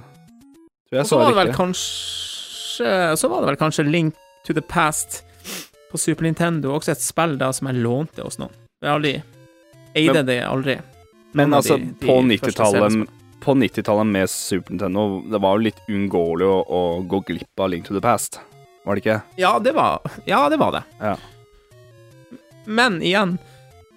tror 0.90 1.00
jeg 1.00 1.06
så 1.10 1.18
var 1.22 1.32
det 1.34 1.40
vel 1.46 1.54
kanskje 1.56 3.18
Så 3.18 3.30
var 3.32 3.42
det 3.42 3.48
vel 3.54 3.60
kanskje 3.60 3.86
Link 3.90 4.16
to 4.46 4.54
the 4.54 4.62
Past 4.62 5.24
på 5.92 5.98
Super 5.98 6.24
Nintendo, 6.28 6.76
også 6.78 6.92
et 6.94 7.02
spill 7.02 7.34
da 7.42 7.48
som 7.52 7.68
jeg 7.72 7.80
lånte 7.82 8.22
hos 8.22 8.38
noen. 8.38 8.52
Jeg 8.84 8.92
aldri 8.94 9.14
Eide 9.98 10.22
det 10.28 10.36
aldri. 10.46 10.76
Men 11.34 11.52
altså, 11.58 11.78
de- 11.80 11.96
de 12.00 12.06
på 12.06 12.20
90-tallet 12.28 13.08
På 13.42 13.56
90-tallet 13.58 14.06
med 14.06 14.30
Super 14.30 14.72
Nintendo, 14.76 15.22
det 15.32 15.40
var 15.42 15.58
jo 15.58 15.64
litt 15.66 15.80
uunngåelig 15.90 16.46
å, 16.46 16.60
å 16.70 16.82
gå 17.10 17.24
glipp 17.26 17.60
av 17.64 17.70
Link 17.74 17.88
to 17.88 17.94
the 17.96 18.02
Past, 18.02 18.40
var 18.86 18.96
det 18.96 19.02
ikke? 19.06 19.22
Ja, 19.42 19.58
det 19.60 19.74
var, 19.74 20.02
ja, 20.28 20.44
det 20.50 20.58
var 20.62 20.72
det. 20.78 20.84
Ja. 21.02 21.16
Men 22.66 23.02
igjen, 23.02 23.38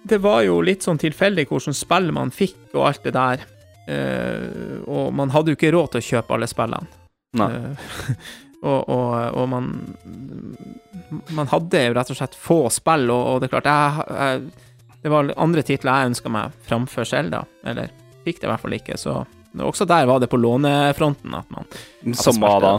det 0.03 0.19
var 0.23 0.41
jo 0.43 0.59
litt 0.65 0.83
sånn 0.83 0.99
tilfeldig 1.01 1.45
hvordan 1.49 1.75
spill 1.77 2.11
man 2.15 2.31
fikk 2.35 2.73
og 2.75 2.87
alt 2.89 3.03
det 3.05 3.13
der. 3.15 3.43
Uh, 3.83 4.79
og 4.87 5.13
man 5.15 5.31
hadde 5.33 5.51
jo 5.51 5.57
ikke 5.59 5.73
råd 5.75 5.93
til 5.93 6.01
å 6.03 6.07
kjøpe 6.07 6.35
alle 6.37 6.47
spillene. 6.47 6.87
Eh, 7.33 7.87
og, 8.69 8.89
og, 8.93 9.13
og 9.41 9.47
man 9.49 9.69
Man 11.33 11.49
hadde 11.49 11.79
jo 11.87 11.95
rett 11.97 12.11
og 12.13 12.19
slett 12.19 12.35
få 12.37 12.57
spill, 12.69 13.07
og, 13.09 13.23
og 13.31 13.39
det 13.41 13.47
er 13.47 13.53
klart 13.55 13.69
jeg, 13.71 14.05
jeg, 14.13 14.99
Det 15.01 15.11
var 15.11 15.31
andre 15.41 15.63
titler 15.65 15.97
jeg 15.97 16.11
ønska 16.11 16.31
meg 16.31 16.59
framfor 16.69 17.09
da. 17.33 17.41
eller 17.65 17.89
fikk 18.23 18.39
det 18.39 18.47
i 18.47 18.51
hvert 18.51 18.61
fall 18.61 18.77
ikke, 18.77 18.97
så 19.01 19.15
også 19.53 19.85
der 19.89 20.05
var 20.09 20.21
det 20.21 20.29
på 20.31 20.37
lånefronten 20.39 21.33
at 21.37 21.49
man 21.53 21.67
Som 22.15 22.39
hva 22.41 22.53
da? 22.63 22.75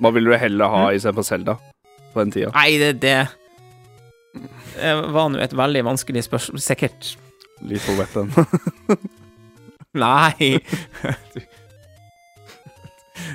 Hva 0.00 0.10
ville 0.12 0.32
du 0.32 0.36
heller 0.40 0.68
ha 0.72 0.80
Mm. 0.88 0.96
istedenfor 0.96 1.22
Zelda 1.28 1.54
på 2.12 2.20
den 2.24 2.32
tida? 2.32 2.50
Nei, 2.56 2.78
det 2.80 3.00
det 3.00 3.28
var 5.14 5.30
nå 5.32 5.40
et 5.42 5.56
veldig 5.56 5.84
vanskelig 5.86 6.24
spørsmål. 6.26 6.62
Sikkert 6.64 7.14
Lethal 7.66 7.98
Weapon. 8.00 8.32
Nei. 10.04 10.60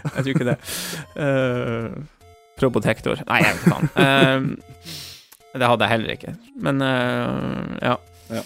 Jeg 0.06 0.22
tror 0.24 0.32
ikke 0.32 0.48
det. 0.48 0.58
Uh, 1.16 1.92
Probotector. 2.60 3.20
Nei, 3.28 3.42
jeg 3.44 3.52
vet 3.52 3.60
ikke 3.62 3.74
faen. 3.74 3.90
Uh, 4.00 4.42
det 5.56 5.68
hadde 5.70 5.86
jeg 5.86 5.92
heller 5.94 6.14
ikke. 6.16 6.34
Men 6.64 6.82
uh, 6.84 7.75
ja. 7.84 7.96
Ja. 8.32 8.44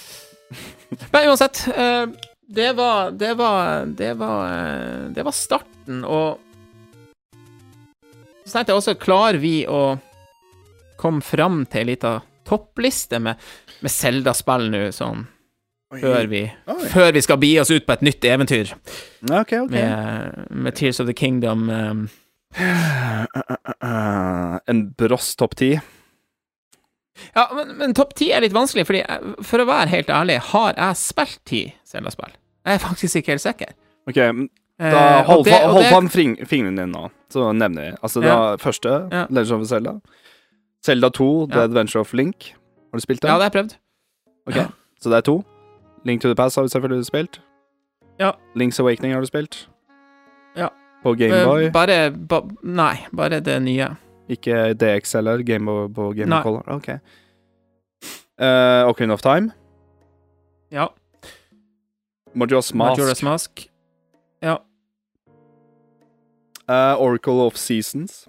Men 1.14 1.30
uansett, 1.30 1.64
Uh, 1.70 2.10
det 2.50 2.74
var 2.74 3.12
Det 3.12 3.34
var 3.38 3.86
Det 3.86 4.14
var, 4.18 4.54
eh, 4.54 5.10
det 5.14 5.24
var 5.24 5.32
starten, 5.32 6.06
og 6.06 6.40
så 8.46 8.58
tenkte 8.58 8.72
jeg 8.72 8.80
også, 8.80 8.96
klarer 8.98 9.38
vi 9.38 9.68
å 9.70 10.00
komme 10.98 11.22
fram 11.22 11.68
til 11.70 11.84
ei 11.84 11.90
lita 11.92 12.16
toppliste 12.50 13.20
med, 13.24 13.38
med 13.86 13.92
Zelda-spill 13.94 14.70
nå, 14.74 14.88
sånn 14.96 15.28
før 15.90 16.28
vi, 16.30 16.44
Oi. 16.70 16.84
før 16.92 17.14
vi 17.16 17.22
skal 17.26 17.38
bi 17.42 17.54
oss 17.62 17.72
ut 17.74 17.86
på 17.88 17.96
et 17.96 18.04
nytt 18.06 18.26
eventyr 18.30 18.74
Okay, 19.26 19.58
okay. 19.64 19.70
med, 19.74 20.44
med 20.52 20.76
Tears 20.78 21.00
of 21.02 21.08
the 21.10 21.16
Kingdom. 21.18 21.64
Um, 21.70 22.04
En 24.68 24.84
bross 24.98 25.36
topp 25.36 25.56
ti. 25.56 25.80
ja, 27.36 27.44
men, 27.56 27.74
men 27.78 27.94
topp 27.98 28.14
ti 28.18 28.30
er 28.34 28.42
litt 28.46 28.54
vanskelig, 28.56 28.86
fordi 28.88 29.02
jeg- 29.04 29.36
for 29.46 29.60
å 29.60 29.66
være 29.68 29.90
helt 29.92 30.10
ærlig, 30.14 30.38
har 30.54 30.74
jeg 30.78 30.96
spilt 31.02 31.40
ti 31.46 31.62
Zelda-spill? 31.86 32.32
Jeg 32.66 32.74
er 32.80 32.84
faktisk 32.86 33.16
ikke 33.22 33.34
helt 33.36 33.42
sikker. 33.46 33.74
OK, 34.08 34.16
da 34.16 34.30
Eh, 34.80 35.24
hold, 35.28 35.44
det- 35.46 35.54
fa- 35.54 35.68
hold 35.74 35.84
det- 35.84 35.92
fram 35.92 36.08
fingeren 36.10 36.76
dine 36.78 36.86
nå, 36.88 37.10
så 37.30 37.50
nevner 37.54 37.84
jeg. 37.90 37.98
Altså, 38.02 38.22
Ja. 38.24 38.28
da 38.36 38.56
første, 38.58 39.10
Ja. 39.12 39.26
Legend 39.30 39.62
of 39.62 39.68
Zelda. 39.68 40.00
Zelda 40.86 41.10
2, 41.10 41.48
The 41.48 41.58
Ja. 41.58 41.64
Adventure 41.64 42.02
of 42.02 42.14
Link. 42.14 42.56
Har 42.92 42.98
du 42.98 43.02
spilt 43.02 43.22
det? 43.22 43.28
Ja, 43.28 43.34
det 43.34 43.42
har 43.42 43.50
jeg 43.50 43.52
prøvd. 43.52 43.78
Ok, 44.48 44.72
Så 45.02 45.10
det 45.10 45.18
er 45.18 45.22
to. 45.22 45.44
Link 46.06 46.22
to 46.22 46.28
the 46.28 46.36
Past 46.36 46.56
har 46.56 46.64
du 46.64 46.70
selvfølgelig 46.70 47.06
spilt. 47.06 47.42
Ja. 48.20 48.32
Link's 48.56 48.80
Awakening 48.80 49.14
har 49.14 49.20
du 49.22 49.26
spilt. 49.26 49.70
Ja. 50.56 50.68
På 51.04 51.14
Gameboy. 51.14 51.64
Eh, 51.66 51.72
bare 51.72 52.12
ba, 52.12 52.42
Nei, 52.64 52.96
bare 53.16 53.40
det 53.40 53.62
nye. 53.62 53.96
Ikke 54.30 54.74
DX 54.74 55.16
eller 55.16 55.44
Gameboy 55.44 55.88
på 55.94 56.12
Game 56.16 56.36
of 56.36 56.44
Color. 56.44 56.64
Ok. 56.68 56.90
Uh, 58.42 58.88
Ocarina 58.90 59.14
of 59.14 59.22
Time. 59.22 59.52
Ja. 60.72 60.88
Majora's 62.36 62.74
Mask. 62.74 63.00
Majora's 63.02 63.24
Mask. 63.24 63.70
Ja. 64.42 64.58
Uh, 66.70 67.02
Oracle 67.02 67.42
of 67.42 67.56
Seasons. 67.58 68.28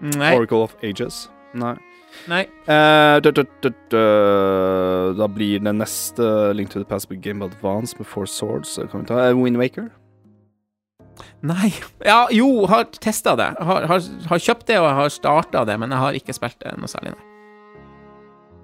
Nei. 0.00 0.36
Oracle 0.36 0.56
of 0.58 0.76
Ages. 0.82 1.31
Nei. 1.54 1.74
nei. 2.28 2.42
Uh, 2.64 3.18
da, 3.20 3.30
da, 3.30 3.42
da, 3.64 3.70
dø. 3.92 4.02
Da 5.18 5.26
blir 5.28 5.58
det 5.60 5.72
neste 5.76 6.26
Link 6.56 6.70
to 6.72 6.78
the 6.80 6.88
Past 6.88 7.08
på 7.10 7.16
Game 7.20 7.44
Advance 7.44 7.96
med 7.98 8.06
Four 8.08 8.26
Swords. 8.26 8.78
Kan 8.90 9.02
vi 9.02 9.06
ta 9.10 9.18
uh, 9.30 9.36
Wind 9.42 9.56
Waker? 9.60 9.90
Nei. 11.44 11.72
Ja, 12.06 12.26
jo, 12.32 12.66
har 12.70 12.84
testa 12.84 13.34
det. 13.36 13.50
Har, 13.60 13.84
har, 13.90 14.00
har 14.30 14.38
kjøpt 14.40 14.66
det 14.70 14.78
og 14.80 14.88
har 14.96 15.08
starta 15.12 15.64
det, 15.68 15.76
men 15.82 15.90
jeg 15.92 15.98
har 16.00 16.16
ikke 16.18 16.34
spilt 16.36 16.58
det 16.62 16.72
noe 16.80 16.88
særlig, 16.90 17.12
nei. 17.16 17.28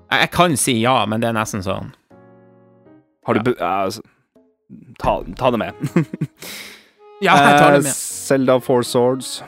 Jeg, 0.09 0.21
jeg 0.23 0.31
kan 0.33 0.55
si 0.57 0.79
ja, 0.81 0.95
men 1.11 1.21
det 1.21 1.29
er 1.29 1.35
nesten 1.37 1.61
sånn 1.67 1.91
Har 3.29 3.37
du 3.37 3.51
Ja. 3.59 3.73
uh, 3.91 3.99
ta, 5.03 5.19
ta 5.37 5.51
det 5.53 5.61
med. 5.67 5.73
Ja, 7.19 7.33
jeg 7.35 7.59
tar 7.59 7.73
det 7.75 7.79
Eh, 7.81 7.83
med. 7.83 7.95
Zelda 7.99 8.55
Four 8.63 8.85
Swords. 8.87 9.41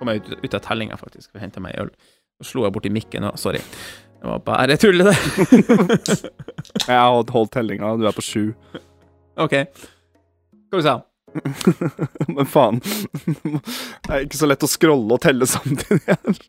Kom 0.00 0.08
jeg 0.08 0.22
ut, 0.22 0.30
ut 0.40 0.54
av 0.56 0.62
tellinga, 0.64 0.96
faktisk, 0.96 1.28
og 1.34 1.42
henta 1.42 1.60
meg 1.60 1.76
øl. 1.82 1.90
Så 2.40 2.54
slo 2.54 2.64
jeg 2.64 2.72
borti 2.72 2.88
mikken 2.92 3.26
òg, 3.28 3.36
sorry. 3.36 3.60
Det 4.20 4.28
var 4.28 4.40
bare 4.44 4.76
tull, 4.80 5.00
det. 5.04 5.12
Jeg 6.88 6.96
har 6.96 7.12
holdt- 7.12 7.52
tellinga, 7.52 7.94
du 7.96 8.06
er 8.08 8.16
på 8.16 8.24
sju. 8.24 8.42
OK. 9.40 9.54
Hva 10.70 10.80
du 10.80 10.84
sa 10.84 10.96
Men 12.34 12.48
faen. 12.48 12.80
Det 12.82 14.10
er 14.10 14.24
ikke 14.26 14.40
så 14.40 14.48
lett 14.50 14.64
å 14.66 14.68
scrolle 14.68 15.16
og 15.16 15.22
telle 15.22 15.46
samtidig 15.48 16.00
her. 16.08 16.40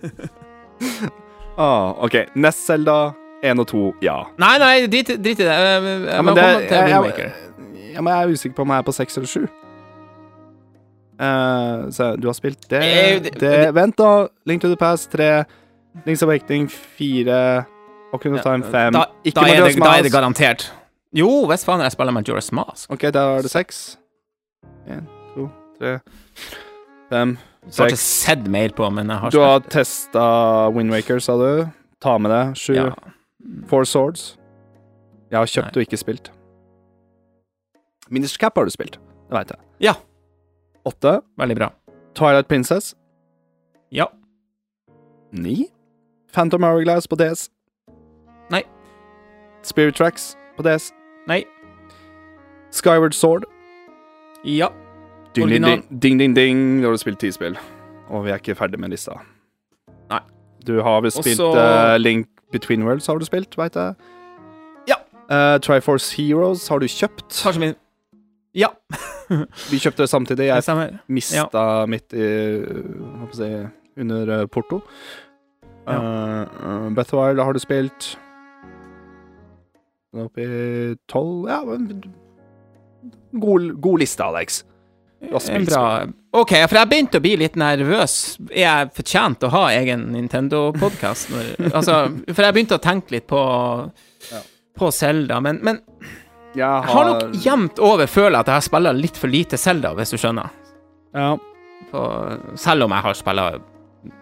ah, 1.64 1.96
OK. 2.04 2.20
Nest 2.40 2.64
Zelda, 2.68 2.98
én 3.44 3.60
og 3.60 3.68
to, 3.72 3.90
ja. 4.04 4.20
Nei, 4.40 4.54
nei, 4.62 4.74
drit, 4.86 5.16
drit 5.18 5.40
i 5.42 5.48
det. 5.48 5.50
Jeg, 5.50 5.82
jeg, 5.88 6.04
ja 6.12 6.22
men, 6.24 6.38
det, 6.38 6.46
jeg, 6.46 6.70
jeg, 6.70 7.16
jeg, 7.24 7.96
jeg 7.96 8.14
er 8.14 8.36
usikker 8.36 8.56
på 8.56 8.68
om 8.68 8.72
jeg 8.76 8.84
er 8.84 8.88
på 8.88 8.96
seks 9.00 9.20
eller 9.20 9.32
sju. 9.32 9.48
Eh, 11.20 11.90
så 11.92 12.14
du 12.16 12.28
har 12.30 12.34
spilt 12.34 12.62
det, 12.70 12.80
Eh, 12.82 13.18
det, 13.20 13.34
det- 13.40 13.74
Vent, 13.74 13.96
da. 13.98 14.28
Link 14.46 14.62
to 14.62 14.68
the 14.68 14.76
Past 14.76 15.10
tre. 15.12 15.44
Links 16.06 16.22
Awakening 16.22 16.68
fire. 16.70 17.64
Ocarina 18.12 18.38
of 18.38 18.42
Time 18.46 18.62
fem. 18.64 18.92
Da, 18.92 19.04
Ikke 19.24 19.34
da, 19.34 19.40
er 19.46 19.66
det, 19.68 19.76
da 19.78 19.90
er 19.98 20.02
det 20.02 20.12
garantert. 20.12 20.70
Jo, 21.12 21.28
hvis 21.50 21.64
faen 21.66 21.80
jeg 21.82 21.92
spiller 21.92 22.12
Majora's 22.14 22.50
Mask. 22.54 22.90
OK, 22.90 23.00
da 23.12 23.24
er 23.36 23.42
det 23.42 23.50
seks. 23.50 23.98
Én, 24.88 25.04
to, 25.34 25.48
tre, 25.78 25.98
fem, 27.10 27.36
Jeg 27.66 27.76
har 27.76 27.86
ikke 27.90 27.98
sett 28.00 28.46
mer 28.48 28.68
på, 28.74 28.88
men 28.92 29.08
jeg 29.10 29.18
har 29.18 29.30
Du 29.30 29.38
har 29.40 29.60
spilt 29.60 29.72
testa 29.72 30.68
Windwaker, 30.72 31.18
sa 31.20 31.36
du. 31.36 31.68
Ta 32.00 32.16
med 32.18 32.30
det. 32.30 32.56
Sju. 32.56 32.74
ja. 32.74 32.90
Four 33.66 33.84
Swords. 33.84 34.36
Jeg 35.30 35.38
har 35.38 35.46
kjøpt 35.46 35.74
Nei. 35.76 35.82
og 35.82 35.86
ikke 35.88 35.98
spilt. 35.98 36.30
Minister 38.10 38.38
Cap 38.38 38.56
har 38.56 38.64
du 38.64 38.70
spilt. 38.70 38.96
Det 39.28 39.36
veit 39.36 39.50
jeg. 39.52 39.58
Ja. 39.80 39.94
Åtte. 40.84 41.20
Veldig 41.38 41.56
bra. 41.56 41.72
Twilight 42.14 42.48
Princess. 42.48 42.94
Ja. 43.90 44.06
Ni. 45.32 45.66
Phantom 46.32 46.62
Hourglass 46.64 47.08
på 47.08 47.16
DS. 47.16 47.50
Nei. 48.50 48.62
Spirit 49.62 49.96
Tracks 49.96 50.36
på 50.56 50.62
DS. 50.62 50.92
Nei. 51.26 51.44
Skyward 52.70 53.14
Sword. 53.14 53.44
Ja. 54.44 54.68
Ding, 55.34 55.46
ding, 55.48 55.64
Original. 55.64 55.70
ding, 55.70 56.00
ding, 56.00 56.18
ding, 56.18 56.34
ding. 56.34 56.80
Da 56.80 56.88
har 56.88 56.92
du 56.92 56.98
spilt 57.02 57.20
ti 57.20 57.30
spill. 57.32 57.58
Og 58.10 58.24
vi 58.24 58.30
er 58.30 58.40
ikke 58.40 58.54
ferdig 58.58 58.80
med 58.80 58.90
lista. 58.94 59.18
Nei. 60.10 60.22
Du 60.66 60.80
har 60.82 61.00
vel 61.00 61.12
spilt 61.14 61.40
Også... 61.40 61.52
uh, 61.56 61.96
Link 61.98 62.28
Between 62.52 62.82
Worlds, 62.82 63.06
har 63.06 63.18
du 63.18 63.24
spilt, 63.24 63.54
veit 63.58 63.76
jeg. 63.78 63.94
Ja. 64.88 64.96
Uh, 65.30 65.60
Triforce 65.62 66.16
Heroes 66.16 66.66
har 66.68 66.82
du 66.82 66.88
kjøpt. 66.90 67.28
Kanskje 67.42 67.60
min 67.60 67.76
Ja, 68.56 68.72
Vi 69.70 69.78
kjøpte 69.78 70.04
det 70.04 70.10
samtidig. 70.10 70.48
Jeg 70.50 70.86
mista 71.06 71.64
ja. 71.64 71.86
mitt 71.86 72.14
i 72.16 72.24
jeg 72.24 73.36
si 73.36 73.50
under 74.00 74.32
eh, 74.34 74.46
Porto. 74.50 74.80
Ja. 75.86 75.98
Uh, 75.98 76.40
eh, 76.42 76.88
Breath 76.94 77.14
of 77.14 77.14
the 77.14 77.20
Wild 77.20 77.44
har 77.44 77.54
du 77.54 77.62
spilt. 77.62 78.08
Oppe 80.10 80.42
i 80.42 80.96
tolv 81.06 81.46
Ja, 81.46 81.60
god, 83.30 83.68
god 83.80 84.02
liste, 84.02 84.24
Alex. 84.26 84.64
En 85.20 85.66
bra 85.68 85.82
OK, 86.32 86.54
for 86.70 86.78
jeg 86.78 86.88
begynte 86.90 87.18
å 87.20 87.22
bli 87.22 87.34
litt 87.38 87.58
nervøs. 87.58 88.14
Er 88.50 88.62
jeg 88.62 88.90
fortjent 88.96 89.44
å 89.46 89.50
ha 89.52 89.64
egen 89.74 90.08
Nintendo-podkast? 90.14 91.34
Altså, 91.76 92.00
for 92.30 92.46
jeg 92.46 92.56
begynte 92.56 92.78
å 92.78 92.82
tenke 92.82 93.18
litt 93.18 93.28
på 93.30 93.42
Ja. 94.30 94.42
På 94.80 94.88
Zelda, 94.94 95.40
men, 95.44 95.58
men 95.66 95.80
Jeg 96.50 96.66
jeg 96.66 96.90
har 96.90 97.06
nok 97.06 97.36
jevnt 97.44 97.78
over 97.78 98.08
føler 98.10 98.40
at 98.40 98.48
jeg 98.50 98.58
har 98.58 98.64
spilla 98.64 98.92
litt 98.96 99.18
for 99.18 99.30
lite 99.30 99.58
Zelda, 99.60 99.92
hvis 99.94 100.10
du 100.10 100.18
skjønner. 100.18 100.50
Ja, 101.14 101.36
På, 101.90 102.00
selv 102.58 102.86
om 102.86 102.94
jeg 102.94 103.04
har 103.06 103.14
spilla 103.18 103.44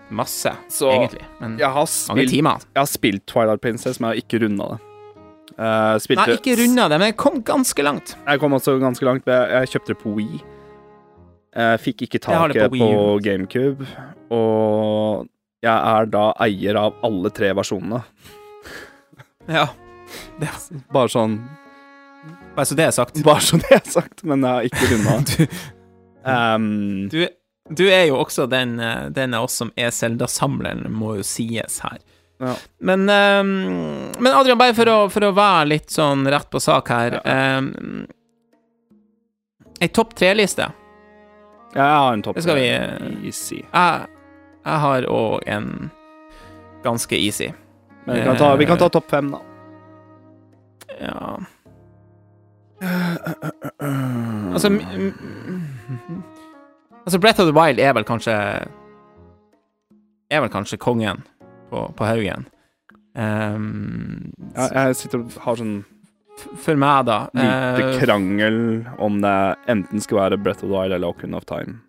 masse, 0.08 0.52
Så, 0.72 0.90
egentlig. 0.92 1.24
Men 1.40 1.56
jeg 1.60 1.68
har 1.68 1.86
mange 1.86 2.22
spilt, 2.22 2.30
timer. 2.30 2.66
jeg 2.74 2.80
har 2.80 2.90
spilt 2.90 3.24
Twilight 3.28 3.60
Princess, 3.64 4.00
men 4.00 4.10
jeg 4.10 4.16
har 4.16 4.26
ikke 4.26 4.40
runda 4.44 4.68
det. 4.74 4.78
Uh, 5.58 5.96
spilte, 5.98 6.26
Nei, 6.28 6.36
ikke 6.38 6.54
runda 6.60 6.86
det, 6.88 6.98
men 7.00 7.10
jeg 7.10 7.16
kom 7.18 7.40
ganske 7.42 7.84
langt. 7.84 8.14
Jeg 8.26 8.40
kom 8.40 8.54
også 8.54 8.76
ganske 8.78 9.08
langt. 9.08 9.26
Jeg, 9.26 9.70
kjøpte 9.72 9.94
det 9.94 9.98
på 10.02 10.12
Wii. 10.16 10.40
Jeg 11.58 11.80
fikk 11.82 12.04
ikke 12.06 12.20
har 12.28 12.52
taket 12.52 12.70
på 12.70 12.78
på, 12.78 13.18
GameCube, 13.24 13.88
og 14.30 15.26
jeg 15.64 15.74
er 15.74 16.10
da 16.12 16.26
eier 16.44 16.78
av 16.78 17.00
alle 17.02 17.32
tre 17.34 17.50
versjonene. 17.56 18.02
Ja. 19.48 19.66
Bare 20.94 21.10
sånn 21.10 21.40
bare 22.58 22.66
så 22.66 22.74
det 22.78 22.84
er 22.88 22.94
sagt. 22.96 23.22
Bare 23.26 23.44
så 23.46 23.58
det 23.62 23.70
er 23.78 23.84
sagt, 23.86 24.24
men 24.26 24.42
jeg 24.42 24.50
har 24.50 24.66
ikke 24.66 24.88
runda. 24.92 25.48
um, 26.26 27.08
Du, 27.12 27.20
du 27.70 27.84
er 27.86 28.06
jo 28.10 28.16
også 28.18 28.48
den, 28.50 28.76
eh, 28.82 29.08
den 29.14 29.34
av 29.38 29.46
oss 29.46 29.58
som 29.62 29.70
er 29.78 29.92
Zelda-samleren, 29.94 30.86
må 30.90 31.14
jo 31.20 31.24
sies 31.26 31.78
her. 31.86 31.98
Ja. 32.42 32.52
Men, 32.86 33.06
um, 33.10 33.50
men 34.22 34.30
Adrian, 34.34 34.58
bare 34.60 34.74
for 34.76 34.86
å, 34.90 34.98
for 35.10 35.26
å 35.26 35.32
være 35.34 35.64
litt 35.72 35.90
sånn 35.90 36.22
rett 36.30 36.46
på 36.52 36.60
sak 36.62 36.90
her 36.94 37.16
Ja. 37.24 37.36
um, 37.58 38.06
Ei 39.82 39.88
topp 39.94 40.14
tre-liste. 40.18 40.64
Ja, 41.74 41.82
jeg 41.84 41.98
har 42.02 42.12
en 42.16 42.22
topp 42.26 42.38
Det 42.38 42.42
skal 42.46 42.56
vi, 42.58 42.66
tre. 42.66 43.08
eh, 43.10 43.26
Easy. 43.28 43.58
Jeg, 43.62 44.06
jeg 44.64 44.78
har 44.84 45.06
òg 45.14 45.44
en 45.54 45.68
ganske 46.82 47.14
easy. 47.18 47.52
Men 48.06 48.16
vi 48.18 48.24
kan 48.26 48.38
ta, 48.40 48.48
vi 48.58 48.66
kan 48.66 48.78
ta 48.80 48.88
topp 48.90 49.06
fem, 49.12 49.30
da. 49.34 49.38
Ja 50.98 51.36
Altså 54.54 54.70
Altså, 57.04 57.18
Breath 57.18 57.40
of 57.40 57.48
the 57.48 57.54
Wild 57.56 57.80
er 57.80 57.92
vel 57.96 58.04
kanskje 58.06 58.34
Er 60.30 60.40
vel 60.44 60.50
kanskje 60.52 60.78
kongen 60.78 61.22
på, 61.70 61.82
på 61.96 62.04
haugen. 62.04 62.46
Um, 63.18 64.32
Jeg, 64.54 64.70
jeg 64.74 64.96
sitter 64.96 65.18
og 65.24 65.38
har 65.44 65.56
sånn 65.58 65.78
for 66.38 66.78
meg, 66.78 67.08
da 67.08 67.16
lite 67.34 67.88
uh, 67.88 67.96
krangel 67.98 68.58
om 69.02 69.16
det 69.24 69.56
enten 69.72 70.00
skal 70.04 70.20
være 70.20 70.38
Breath 70.38 70.62
of 70.62 70.68
the 70.68 70.74
Wild 70.76 70.94
eller 70.94 71.10
Ocarina 71.10 71.40
of 71.40 71.48
Time. 71.48 71.80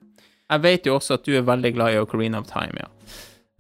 Jeg 0.50 0.64
vet 0.64 0.90
jo 0.90 0.96
også 0.98 1.20
at 1.20 1.28
du 1.28 1.36
er 1.38 1.46
veldig 1.46 1.72
glad 1.76 1.94
i 1.94 2.00
Ocarina 2.02 2.42
of 2.42 2.50
Time, 2.50 2.82
ja. 2.82 2.90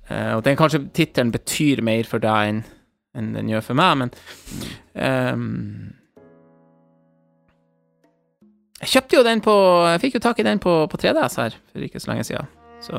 Uh, 0.09 0.33
og 0.39 0.43
den 0.47 0.57
kanskje 0.57 0.81
tittelen 0.97 1.31
betyr 1.35 1.83
mer 1.85 2.09
for 2.09 2.23
deg 2.23 2.55
enn 2.55 2.63
enn 3.17 3.31
den 3.33 3.49
gjør 3.49 3.63
for 3.65 3.79
meg, 3.79 3.95
men 4.03 4.11
ehm, 4.93 5.53
Jeg 8.79 8.89
kjøpte 8.93 9.17
jo 9.17 9.23
den 9.27 9.41
på 9.43 9.53
Jeg 9.91 9.99
fikk 10.01 10.13
jo 10.15 10.19
tak 10.23 10.39
i 10.39 10.43
den 10.47 10.59
på, 10.63 10.73
på 10.91 10.97
3DS 10.97 11.35
her 11.41 11.55
for 11.71 11.79
ikke 11.83 11.99
så 11.99 12.11
lenge 12.11 12.23
siden, 12.23 12.47
så 12.81 12.93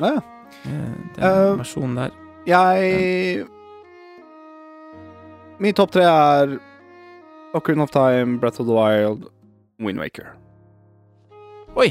Ja, 0.00 0.06
ja. 0.14 0.20
eh, 0.64 0.92
den 1.16 1.24
Eh, 1.24 1.58
versjonen 1.60 1.96
der 1.96 2.10
Jeg 2.46 3.46
Min 5.60 5.74
topp 5.74 5.90
tre 5.92 6.02
er 6.08 6.58
Ocarina 7.54 7.82
of 7.82 7.90
Time, 7.90 8.38
Breath 8.40 8.60
of 8.60 8.66
the 8.66 8.72
Wild, 8.72 9.24
Windwaker. 9.82 10.30
Oi! 11.76 11.88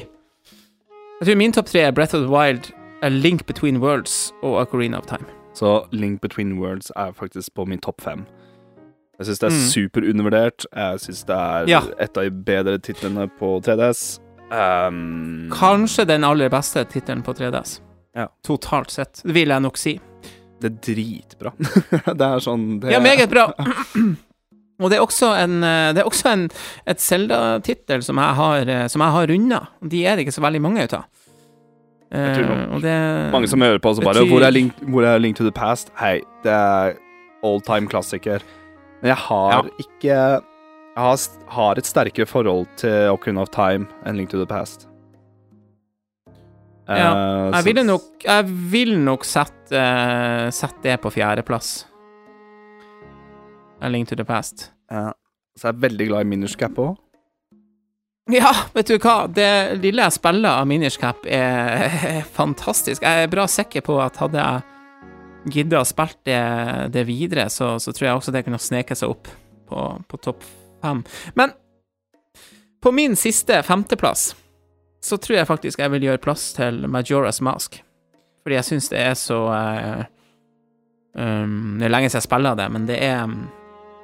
Jeg 1.19 1.27
tror 1.27 1.35
min 1.35 1.51
topp 1.53 1.67
tre 1.67 1.79
er 1.83 1.91
Breath 1.91 2.15
of 2.15 2.21
the 2.23 2.31
Wild, 2.31 2.71
A 3.03 3.09
Link 3.09 3.45
Between 3.45 3.77
Worlds 3.83 4.33
og 4.41 4.55
Ocarina 4.61 4.97
of 4.97 5.05
Time. 5.05 5.25
Så 5.53 5.83
Link 5.91 6.21
Between 6.21 6.59
Worlds 6.59 6.91
er 6.95 7.11
faktisk 7.11 7.53
på 7.55 7.65
min 7.65 7.79
topp 7.79 8.01
fem. 8.01 8.23
Jeg 9.19 9.27
syns 9.27 9.39
det 9.39 9.47
er 9.49 9.55
Mm. 9.55 9.67
superundervurdert. 9.73 10.65
Jeg 10.75 10.99
syns 11.03 11.25
det 11.27 11.35
er 11.35 11.67
Ja. 11.67 11.81
et 11.99 12.17
av 12.17 12.23
de 12.23 12.29
bedre 12.31 12.77
titlene 12.79 13.29
på 13.39 13.61
3DS. 13.61 14.19
Um, 14.51 15.49
Kanskje 15.51 16.05
den 16.07 16.23
aller 16.23 16.49
beste 16.49 16.85
tittelen 16.85 17.21
på 17.21 17.33
3DS. 17.35 17.81
Ja. 18.15 18.27
Totalt 18.43 18.89
sett, 18.91 19.21
det 19.23 19.33
vil 19.35 19.49
jeg 19.49 19.61
nok 19.61 19.77
si. 19.77 19.99
Det 20.61 20.71
er 20.71 20.93
dritbra. 20.95 21.51
det 22.17 22.21
er 22.21 22.39
sånn 22.39 22.79
det, 22.81 22.91
Ja, 22.91 22.99
meget 22.99 23.29
bra. 23.29 23.53
Og 24.81 24.89
det 24.89 24.97
er 24.97 25.03
også 25.03 25.33
en 25.43 25.61
eh, 25.63 25.91
Det 25.93 25.99
er 26.01 26.07
også 26.07 26.31
en, 26.31 26.49
et 26.87 26.97
Zelda-tittel 27.03 28.01
som 28.01 28.15
jeg 28.15 28.35
har 28.35 28.69
eh, 28.69 28.87
Som 28.87 29.01
jeg 29.01 29.11
har 29.11 29.27
runda. 29.27 29.59
De 29.85 30.05
er 30.07 30.15
det 30.15 30.25
ikke 30.25 30.37
så 30.39 30.41
veldig 30.41 30.61
mange 30.61 30.83
ut 30.87 30.93
av. 30.93 31.03
Det 32.81 33.31
Mange 33.31 33.47
som 33.47 33.61
hører 33.61 33.79
på, 33.79 33.91
så 33.95 34.01
bare 34.03 34.23
Betyr- 34.23 34.29
hvor 34.31 34.41
er, 34.47 34.51
Link, 34.51 34.73
'Hvor 34.81 35.03
er 35.05 35.19
Link 35.19 35.35
to 35.37 35.43
the 35.43 35.51
Past?' 35.51 35.91
Hei, 35.99 36.21
det 36.43 36.51
er 36.51 36.93
all 37.43 37.59
time 37.61 37.87
klassiker. 37.87 38.39
Men 39.01 39.09
jeg 39.13 39.17
har 39.27 39.51
Ja. 39.53 39.61
ikke 39.79 40.15
Jeg 40.99 41.05
har, 41.05 41.17
har 41.47 41.77
et 41.79 41.85
sterkere 41.87 42.25
forhold 42.27 42.67
til 42.77 43.09
Ocarina 43.13 43.41
of 43.45 43.49
Time 43.53 43.85
enn 44.05 44.17
Link 44.17 44.29
to 44.33 44.37
the 44.37 44.45
Past. 44.49 44.87
Ja, 46.89 47.11
uh, 47.13 47.51
Jeg 47.53 47.65
ville 47.69 47.83
nok, 47.85 48.07
jeg 48.25 48.45
vil 48.71 48.95
nok 48.99 49.23
sette, 49.23 49.71
uh, 49.77 50.49
sette 50.51 50.81
det 50.83 50.97
på 51.03 51.11
fjerdeplass. 51.13 51.85
A 53.81 53.87
Link 53.87 54.09
to 54.09 54.15
the 54.15 54.25
Past. 54.25 54.71
Ja. 54.91 55.11
Så 55.55 55.69
jeg 55.69 55.75
er 55.77 55.83
veldig 55.87 56.07
glad 56.09 56.25
i 56.25 56.29
Minish 56.33 56.57
Cap 56.59 56.75
òg. 56.81 56.97
Ja, 58.29 58.51
vet 58.75 58.87
du 58.91 58.97
hva, 59.01 59.23
det 59.33 59.79
lille 59.81 60.03
jeg 60.05 60.13
spiller 60.17 60.59
av 60.59 60.67
Minish 60.69 60.99
Cap 61.01 61.23
er, 61.25 61.87
er 62.19 62.27
fantastisk. 62.35 63.03
Jeg 63.05 63.23
er 63.23 63.31
bra 63.31 63.47
sikker 63.49 63.81
på 63.85 64.01
at 64.03 64.17
hadde 64.21 64.41
jeg 64.41 64.61
gidda 65.47 65.81
å 65.81 65.87
spille 65.87 66.19
det, 66.27 66.41
det 66.93 67.05
videre, 67.07 67.47
så, 67.53 67.77
så 67.79 67.93
tror 67.95 68.07
jeg 68.07 68.19
også 68.19 68.33
det 68.35 68.43
kunne 68.47 68.59
sneke 68.61 68.97
seg 68.97 69.13
opp 69.13 69.29
på, 69.69 69.85
på 70.07 70.21
topp 70.23 70.43
fem. 70.81 71.03
Men 71.39 71.53
på 72.83 72.91
min 72.95 73.15
siste 73.19 73.61
femteplass 73.63 74.33
så 75.03 75.17
tror 75.17 75.39
jeg 75.39 75.47
faktisk 75.47 75.79
jeg 75.79 75.91
vil 75.95 76.09
gjøre 76.09 76.23
plass 76.23 76.49
til 76.57 76.83
Majora's 76.91 77.41
Mask. 77.43 77.79
Fordi 78.43 78.57
jeg 78.57 78.67
syns 78.67 78.89
det 78.91 78.99
er 79.03 79.15
så 79.19 79.37
uh, 79.51 80.03
um, 81.15 81.75
Det 81.79 81.87
er 81.87 81.91
lenge 81.91 82.09
siden 82.09 82.21
jeg 82.21 82.27
spiller 82.27 82.59
det, 82.59 82.67
men 82.71 82.87
det 82.87 82.99
er 83.03 83.23
um, 83.27 83.41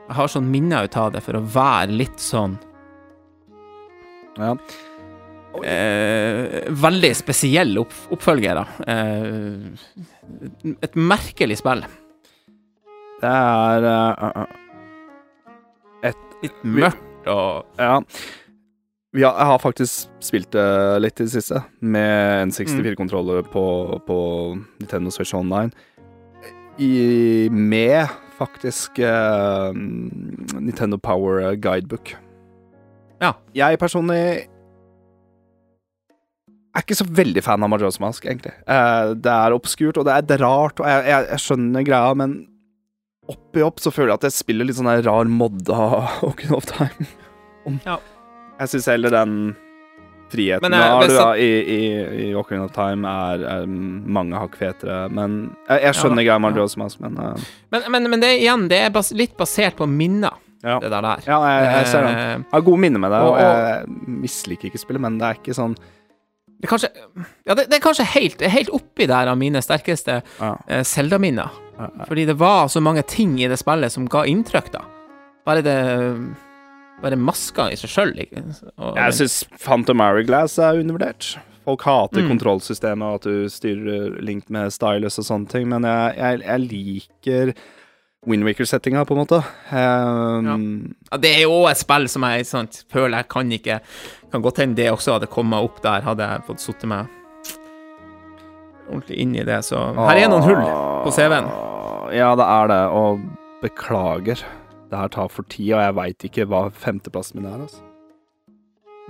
Jeg 0.07 0.17
har 0.19 0.31
sånn 0.31 0.51
minner 0.51 0.85
ut 0.85 0.97
av 0.99 1.13
det 1.15 1.23
for 1.25 1.39
å 1.39 1.45
være 1.55 1.95
litt 1.95 2.19
sånn 2.21 2.57
Ja. 4.35 4.51
Eh, 5.63 6.65
veldig 6.83 7.11
spesiell 7.15 7.77
opp, 7.81 7.93
oppfølger, 8.15 8.59
da. 8.59 8.65
Eh, 8.91 10.73
et 10.83 10.97
merkelig 10.97 11.59
spill. 11.61 11.85
Det 13.21 13.31
er 13.31 13.85
uh, 13.87 14.43
et 16.03 16.33
Litt 16.43 16.65
mørkt 16.67 17.29
og 17.31 17.79
Ja. 17.79 18.01
Ja, 19.15 19.29
jeg 19.31 19.47
har 19.47 19.61
faktisk 19.63 20.09
spilt 20.19 20.49
det 20.51 20.65
litt 20.99 21.21
i 21.21 21.23
det 21.23 21.31
siste, 21.31 21.61
med 21.79 22.41
en 22.41 22.49
64-kontroller 22.51 23.45
på, 23.47 23.63
på 24.03 24.17
Nintendo 24.81 25.13
Switch 25.15 25.31
Online. 25.33 25.71
I, 26.75 27.47
med 27.47 28.11
faktisk 28.35 28.99
uh, 28.99 29.71
Nintendo 29.71 30.99
Power 30.99 31.55
Guidebook. 31.55 32.11
Ja. 33.23 33.31
Jeg 33.55 33.79
personlig 33.79 34.49
er 36.75 36.83
ikke 36.85 36.97
så 36.99 37.05
veldig 37.07 37.43
fan 37.45 37.63
av 37.63 37.69
Majora's 37.71 37.99
Mask, 38.03 38.25
egentlig. 38.27 38.51
Eh, 38.67 39.13
det 39.15 39.31
er 39.31 39.55
obskurt, 39.55 39.97
og 40.01 40.05
det 40.07 40.13
er, 40.17 40.25
det 40.27 40.37
er 40.39 40.43
rart, 40.45 40.79
og 40.83 40.87
jeg, 40.89 41.05
jeg, 41.07 41.27
jeg 41.31 41.43
skjønner 41.45 41.85
greia, 41.87 42.15
men 42.19 42.33
oppi 43.31 43.63
opp 43.65 43.79
så 43.81 43.89
føler 43.95 44.11
jeg 44.13 44.19
at 44.19 44.25
jeg 44.27 44.35
spiller 44.37 44.67
litt 44.67 44.77
sånn 44.77 44.89
der 44.91 45.05
rar 45.07 45.25
modda 45.31 45.77
Ocarina 46.27 46.57
of 46.59 46.67
Time. 46.69 47.07
Om- 47.67 47.79
Ja. 47.87 47.99
Jeg 48.59 48.69
syns 48.71 48.85
heller 48.87 49.11
den 49.11 49.31
friheten 50.31 50.63
Men, 50.63 50.71
du 50.71 50.77
eh, 50.77 50.83
har 50.91 51.07
du, 51.09 51.15
at- 51.19 51.39
i, 51.43 51.49
i, 51.75 52.27
i 52.27 52.27
Ocarina 52.37 52.65
of 52.69 52.71
Time, 52.75 53.07
er, 53.09 53.41
er 53.49 53.65
mange 53.67 54.37
hakk 54.39 54.55
fetere. 54.59 54.99
Men 55.11 55.39
jeg, 55.67 55.81
jeg 55.87 55.97
skjønner 55.99 56.23
Ja, 56.23 56.29
greia 56.29 56.39
med 56.43 56.51
ja. 56.51 56.55
Majora's 56.61 56.77
Mask, 56.79 57.01
men 57.03 57.17
uh, 57.19 57.49
Men, 57.73 57.87
men, 57.91 58.09
men 58.13 58.23
det 58.23 58.31
igjen, 58.41 58.67
det 58.71 58.79
er 58.85 58.93
bas 58.95 59.11
litt 59.15 59.35
basert 59.39 59.75
på 59.79 59.87
minner, 59.89 60.37
ja. 60.63 60.77
det 60.81 60.89
der. 60.93 61.09
ja, 61.27 61.39
jeg, 61.49 61.65
jeg 61.79 61.89
ser 61.91 62.07
den. 62.07 62.15
Eh, 62.21 62.31
Jeg 62.45 62.53
har 62.55 62.65
gode 62.69 62.83
minner 62.85 63.03
med 63.03 63.11
det, 63.15 63.19
og 63.25 63.35
Og- 63.35 63.41
jeg 63.43 64.17
misliker 64.23 64.69
ikke 64.71 64.81
spillet, 64.85 65.03
men 65.07 65.17
det 65.21 65.27
er 65.33 65.41
ikke 65.41 65.57
sånn 65.57 65.75
det 66.59 66.67
er 66.67 66.71
kanskje 66.71 66.89
Ja, 67.45 67.53
det, 67.55 67.65
det 67.69 67.77
er 67.77 67.83
kanskje 67.83 68.05
helt, 68.15 68.41
helt 68.41 68.69
oppi 68.73 69.05
der 69.11 69.27
av 69.31 69.37
mine 69.37 69.61
sterkeste 69.61 70.21
ja, 70.39 70.51
eh, 70.67 70.83
Zelda-minner. 70.87 71.49
ja, 71.77 71.89
ja. 71.99 72.05
Fordi 72.07 72.25
det 72.25 72.37
var 72.39 72.67
så 72.71 72.81
mange 72.81 73.03
ting 73.07 73.37
i 73.41 73.47
det 73.51 73.57
spillet 73.59 73.91
som 73.91 74.07
ga 74.07 74.23
inntrykk, 74.25 74.71
da. 74.73 74.81
Bare 75.45 75.61
det 75.65 75.77
Bare 77.03 77.17
maska 77.19 77.65
i 77.73 77.75
seg 77.75 77.91
sjøl. 77.91 78.13
Jeg 78.15 79.15
syns 79.17 79.41
Phantom 79.59 79.99
Hourglass 79.99 80.55
er 80.63 80.79
undervurdert. 80.79 81.33
Folk 81.65 81.81
hater 81.83 82.21
Mm. 82.23 82.29
kontrollsystemet 82.29 83.03
og 83.03 83.15
at 83.15 83.25
du 83.27 83.49
styrer 83.51 84.21
Link 84.23 84.47
med 84.49 84.71
stylus 84.71 85.19
og 85.19 85.25
sånne 85.27 85.49
ting, 85.51 85.67
men 85.67 85.83
jeg, 85.83 86.15
jeg, 86.15 86.39
jeg 86.45 86.59
liker 86.69 87.53
Windwaker-settinga, 88.25 89.03
på 89.05 89.13
en 89.15 89.21
måte. 89.21 89.41
Um, 89.71 90.95
Ja, 91.11 91.17
det 91.21 91.31
er 91.35 91.43
jo 91.45 91.59
et 91.69 91.77
spill 91.77 92.07
som 92.09 92.25
jeg 92.27 92.47
sant, 92.49 92.83
føler 92.91 93.21
jeg 93.21 93.29
kan 93.29 93.51
ikke 93.53 93.79
Kan 94.31 94.41
godt 94.41 94.57
hende 94.63 94.75
det 94.75 94.89
også 94.91 95.15
hadde 95.19 95.29
kommet 95.31 95.63
opp 95.63 95.77
der, 95.83 96.01
hadde 96.01 96.25
jeg 96.25 96.45
fått 96.47 96.63
sittet 96.63 96.89
meg 96.89 97.11
ordentlig 98.89 99.17
inn 99.21 99.35
i 99.35 99.43
det. 99.45 99.61
Så 99.65 99.79
her 99.97 100.19
er 100.21 100.29
noen 100.29 100.45
hull 100.45 100.61
på 101.05 101.13
CV-en. 101.15 101.49
Ja, 102.15 102.31
det 102.37 102.45
er 102.45 102.69
det, 102.69 102.81
og 102.93 103.23
beklager. 103.63 104.43
Det 104.91 104.99
her 104.99 105.09
tar 105.13 105.31
for 105.33 105.47
tid, 105.49 105.71
og 105.73 105.81
jeg 105.81 105.95
veit 105.97 106.27
ikke 106.29 106.45
hva 106.49 106.67
femteplassen 106.69 107.41
min 107.41 107.49
er, 107.49 107.65
altså. 107.65 107.81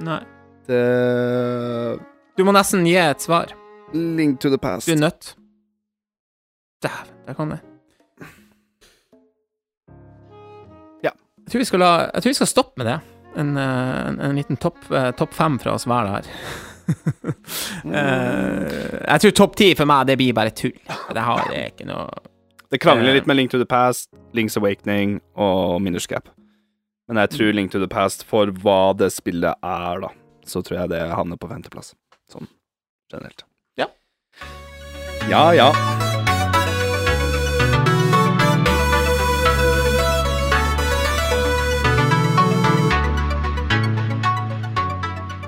Nei. 0.05 0.21
Det 0.67 1.99
Du 2.35 2.43
må 2.47 2.51
nesten 2.55 2.87
gi 2.87 2.95
et 2.99 3.21
svar. 3.23 3.51
Link 3.93 4.39
to 4.43 4.49
the 4.49 4.59
past. 4.59 4.87
Du 4.87 4.95
er 4.95 4.99
nødt. 5.03 5.35
Dæven, 6.83 7.13
der 7.27 7.33
kom 7.37 7.53
det. 7.53 7.61
Jeg 11.45 11.51
tror 11.53 11.61
vi 11.61 11.67
skal, 11.69 11.79
la, 11.85 11.89
jeg 12.13 12.23
tror 12.25 12.31
vi 12.33 12.37
skal 12.39 12.49
stoppe 12.49 12.81
med 12.81 12.87
det. 12.89 12.99
En, 13.37 13.51
eh, 13.57 14.07
en, 14.09 14.19
en 14.29 14.35
liten 14.39 14.57
topp 14.57 14.87
top 15.19 15.33
fem 15.35 15.59
fra 15.61 15.75
oss 15.77 15.85
hver 15.89 16.11
der. 16.13 16.31
Eh, 17.85 19.01
jeg 19.09 19.21
tror 19.21 19.31
topp 19.37 19.55
ti 19.57 19.67
for 19.77 19.89
meg, 19.89 20.05
det 20.09 20.15
blir 20.19 20.33
bare 20.37 20.51
tull. 20.53 20.73
Det 20.85 21.21
har 21.25 21.43
det 21.49 21.57
er 21.57 21.67
ikke 21.71 21.87
noe 21.89 22.07
Det 22.73 22.79
krangler 22.81 23.09
Eh. 23.09 23.17
litt 23.19 23.27
med 23.29 23.37
Link 23.37 23.51
to 23.51 23.57
the 23.61 23.65
Past, 23.69 24.09
Link's 24.37 24.57
Awakening 24.57 25.19
og 25.37 25.81
Miners 25.81 26.07
Gap. 26.09 26.29
Men 27.07 27.17
jeg 27.21 27.29
tror 27.35 27.53
Link 27.53 27.71
to 27.71 27.79
the 27.81 27.87
Past, 27.89 28.23
for 28.25 28.47
hva 28.47 28.93
det 28.97 29.11
spillet 29.13 29.53
er, 29.63 29.99
da, 30.01 30.09
så 30.45 30.61
tror 30.65 30.79
jeg 30.81 30.89
det 30.93 31.03
havner 31.13 31.37
på 31.37 31.49
femteplass. 31.49 31.93
Sånn 32.31 32.47
generelt. 33.11 33.45
Ja. 33.77 33.87
Ja, 35.29 35.45
ja. 35.53 35.71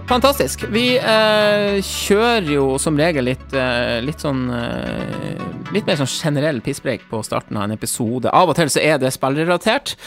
Fantastisk. 0.07 0.63
Vi 0.71 0.95
eh, 0.95 1.81
kjører 1.83 2.47
jo 2.53 2.67
som 2.79 2.95
regel 2.99 3.27
litt, 3.27 3.51
eh, 3.51 3.97
litt 4.05 4.23
sånn 4.23 4.45
eh, 4.55 5.43
Litt 5.75 5.83
mer 5.83 5.97
sånn 5.99 6.07
generell 6.07 6.61
pisspreik 6.63 7.01
på 7.09 7.19
starten 7.27 7.57
av 7.59 7.65
en 7.65 7.73
episode. 7.75 8.31
Av 8.31 8.47
og 8.47 8.55
til 8.55 8.69
så 8.71 8.79
er 8.79 9.01
det 9.01 9.11
spillrelatert. 9.11 9.97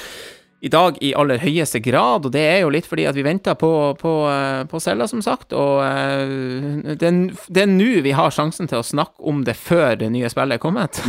I 0.64 0.70
dag 0.72 0.96
i 1.04 1.10
aller 1.16 1.40
høyeste 1.40 1.80
grad, 1.84 2.24
og 2.28 2.32
det 2.32 2.40
er 2.44 2.58
jo 2.62 2.72
litt 2.72 2.88
fordi 2.88 3.04
at 3.08 3.16
vi 3.16 3.24
venter 3.24 3.54
på, 3.60 3.68
på, 4.00 4.14
eh, 4.32 4.64
på 4.68 4.80
Selda, 4.80 5.04
som 5.08 5.20
sagt. 5.24 5.52
Og 5.52 5.82
eh, 5.84 6.96
det 6.96 7.12
det 7.52 7.66
er 7.66 7.68
nå 7.68 7.90
vi 8.04 8.16
har 8.16 8.32
sjansen 8.32 8.72
til 8.72 8.80
å 8.80 8.84
snakke 8.88 9.20
om 9.20 9.44
det 9.44 9.58
før 9.60 10.00
det 10.00 10.08
nye 10.16 10.32
spillet 10.32 10.56
er 10.56 10.64
kommet. 10.64 11.00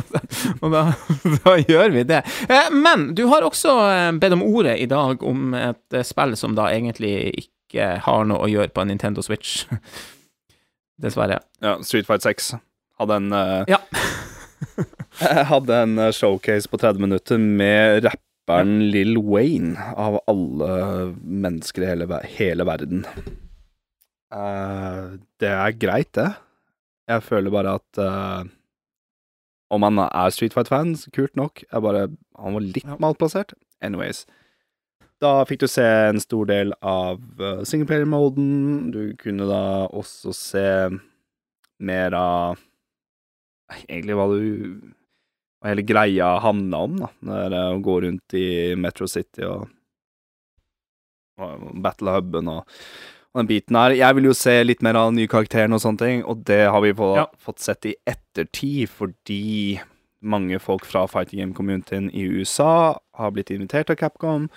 og 0.64 0.72
da, 0.72 0.86
da 1.44 1.58
gjør 1.60 1.92
vi 1.96 2.08
det. 2.08 2.24
Eh, 2.48 2.72
Men 2.72 3.10
du 3.12 3.26
har 3.28 3.44
også 3.44 3.76
bedt 4.16 4.36
om 4.40 4.48
ordet 4.48 4.78
i 4.80 4.88
dag 4.88 5.20
om 5.28 5.52
et 5.60 6.04
spill 6.08 6.36
som 6.40 6.56
da 6.56 6.72
egentlig 6.72 7.16
ikke 7.34 7.56
har 7.78 8.24
noe 8.26 8.42
å 8.42 8.50
gjøre 8.50 8.72
på 8.74 8.82
en 8.82 8.90
Nintendo 8.90 9.22
Switch. 9.22 9.62
Dessverre. 11.00 11.38
ja 11.64 11.78
Street 11.86 12.08
Fight 12.08 12.26
6 12.26 12.54
hadde 13.00 13.16
en 13.16 13.32
uh, 13.32 13.64
Ja. 13.70 13.80
Hadde 15.50 15.76
en 15.84 15.98
eh, 15.98 16.12
showcase 16.12 16.68
på 16.68 16.78
30 16.80 17.00
minutter 17.00 17.38
med 17.40 18.04
rapperen 18.04 18.90
Lill 18.92 19.18
Wayne, 19.24 19.72
av 19.96 20.18
alle 20.28 20.70
mennesker 21.20 21.84
i 21.84 21.88
hele, 21.90 22.20
hele 22.36 22.66
verden. 22.68 23.02
Uh, 24.32 25.16
det 25.40 25.50
er 25.50 25.76
greit, 25.80 26.12
det. 26.16 26.28
Jeg 27.10 27.24
føler 27.26 27.52
bare 27.52 27.74
at 27.80 28.00
uh, 28.00 28.44
Om 29.72 29.88
han 29.88 30.04
er 30.06 30.32
Street 30.36 30.54
Fight-fan, 30.56 30.94
kult 31.16 31.36
nok. 31.40 31.64
Jeg 31.66 31.84
bare, 31.84 32.06
han 32.38 32.56
var 32.56 32.64
litt 32.64 33.00
malplassert. 33.00 33.56
Anyways. 33.80 34.26
Da 35.20 35.44
fikk 35.44 35.60
du 35.64 35.68
se 35.68 35.84
en 35.84 36.20
stor 36.22 36.48
del 36.48 36.72
av 36.80 37.20
uh, 37.40 37.60
singleplayer-moden. 37.68 38.88
Du 38.94 39.02
kunne 39.20 39.48
da 39.50 39.62
også 39.92 40.32
se 40.36 40.66
mer 41.80 42.16
av 42.16 42.58
Egentlig 43.86 44.16
hva 44.18 44.24
du 44.32 44.40
Hva 45.60 45.68
hele 45.70 45.84
greia 45.86 46.32
handla 46.42 46.80
om, 46.88 46.96
da. 47.04 47.10
Det 47.22 47.36
er 47.46 47.54
å 47.76 47.82
gå 47.84 47.94
rundt 48.02 48.34
i 48.34 48.46
Metro 48.80 49.06
City 49.06 49.44
og, 49.46 49.68
og 51.38 51.68
battle 51.84 52.16
huben 52.16 52.48
og, 52.50 52.64
og 53.30 53.42
den 53.42 53.50
biten 53.52 53.78
her. 53.78 53.94
Jeg 53.94 54.16
vil 54.16 54.26
jo 54.30 54.34
se 54.34 54.56
litt 54.64 54.82
mer 54.82 54.98
av 54.98 55.10
den 55.12 55.20
nye 55.20 55.30
karakteren 55.30 55.76
og 55.76 55.84
sånne 55.84 56.00
ting, 56.02 56.24
og 56.24 56.42
det 56.48 56.62
har 56.66 56.80
vi 56.82 56.94
på, 56.96 57.12
Ja. 57.20 57.28
fått 57.38 57.60
sett 57.62 57.86
i 57.92 57.94
ettertid, 58.08 58.88
fordi 58.88 59.78
mange 60.24 60.58
folk 60.58 60.88
fra 60.88 61.04
fighting 61.08 61.44
game-communityen 61.44 62.08
i 62.10 62.24
USA 62.40 62.96
har 63.20 63.30
blitt 63.36 63.52
invitert 63.54 63.92
av 63.92 64.00
Capcom 64.00 64.48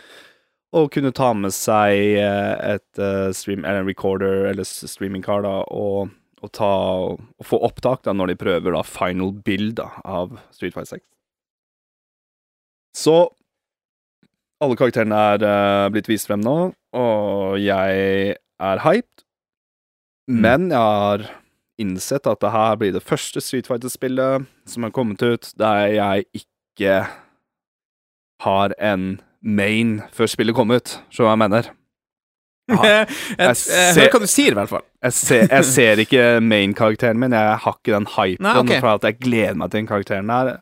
og 0.73 0.89
kunne 0.93 1.11
ta 1.13 1.29
med 1.37 1.53
seg 1.53 2.17
eh, 2.17 2.75
et 2.75 2.99
eh, 3.01 3.29
stream, 3.37 3.61
eller 3.65 3.83
en 3.83 3.89
recorder 3.89 4.47
eller 4.49 4.65
s- 4.65 4.83
streamingcard 4.89 5.45
da, 5.45 5.55
og, 5.69 6.09
og, 6.41 6.51
ta, 6.55 6.69
og 7.13 7.45
få 7.45 7.59
opptak 7.67 8.01
da 8.07 8.13
når 8.17 8.33
de 8.33 8.39
prøver 8.41 8.73
da 8.73 8.81
final 8.87 9.31
build 9.45 9.75
da, 9.79 9.89
av 10.03 10.33
Street 10.55 10.73
Fighter 10.73 10.97
6. 10.97 11.05
Så 12.97 13.15
alle 14.63 14.77
karakterene 14.79 15.17
er 15.33 15.43
uh, 15.43 15.89
blitt 15.91 16.07
vist 16.07 16.29
frem 16.29 16.41
nå, 16.45 16.57
og 16.95 17.55
jeg 17.59 18.35
er 18.63 18.83
hyped. 18.85 19.23
Men 20.29 20.69
jeg 20.71 20.79
har 20.79 21.25
innsett 21.81 22.29
at 22.29 22.39
det 22.39 22.51
her 22.53 22.77
blir 22.79 22.93
det 22.95 23.01
første 23.03 23.41
Street 23.43 23.67
Fighter-spillet 23.67 24.45
som 24.69 24.85
har 24.85 24.93
kommet 24.95 25.19
ut 25.25 25.49
der 25.59 25.89
jeg 25.97 26.27
ikke 26.37 26.93
har 28.45 28.75
en 28.79 29.17
main 29.43 29.97
før 30.15 30.29
spillet 30.31 30.55
kom 30.55 30.71
ut. 30.73 30.97
Så 31.13 31.25
hva 31.25 31.35
jeg 31.35 31.41
mener. 31.43 31.71
jeg, 32.71 33.07
jeg, 33.35 33.55
ser- 33.59 33.97
hører 33.99 34.13
hva 34.13 34.21
du 34.23 34.29
sier, 34.31 34.53
i 34.53 34.57
hvert 34.57 34.71
fall. 34.71 34.85
Jeg 35.03 35.15
ser, 35.17 35.47
jeg 35.51 35.67
ser 35.67 36.01
ikke 36.03 36.27
main-karakteren 36.43 37.19
min. 37.19 37.35
Jeg 37.35 37.57
har 37.65 37.75
ikke 37.75 37.95
den 37.95 38.07
hypen 38.15 38.47
Nei, 38.47 38.53
okay. 38.61 38.79
for 38.79 38.93
at 38.95 39.07
jeg 39.09 39.19
gleder 39.19 39.59
meg 39.59 39.71
til 39.71 39.81
den 39.81 39.89
karakteren 39.89 40.31
der. 40.31 40.53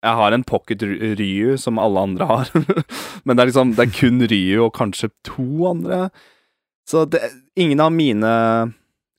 Jeg 0.00 0.16
har 0.16 0.32
en 0.32 0.44
pocket 0.48 0.82
Ryu, 1.20 1.56
som 1.60 1.78
alle 1.78 2.02
andre 2.08 2.26
har. 2.26 2.50
Men 3.24 3.36
det 3.36 3.42
er 3.42 3.50
liksom 3.50 3.74
Det 3.76 3.84
er 3.84 3.94
kun 3.94 4.22
Ryu 4.32 4.64
og 4.64 4.72
kanskje 4.74 5.10
to 5.28 5.68
andre. 5.70 6.08
Så 6.88 7.04
det, 7.06 7.20
ingen 7.54 7.80
av 7.84 7.92
mine 7.94 8.32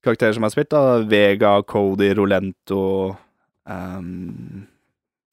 karakterer 0.03 0.33
som 0.33 0.43
jeg 0.43 0.49
har 0.49 0.55
spilt, 0.55 0.71
da, 0.73 0.97
Vega, 1.07 1.53
Cody, 1.69 2.09
Rolento 2.17 3.15
um, 3.69 4.65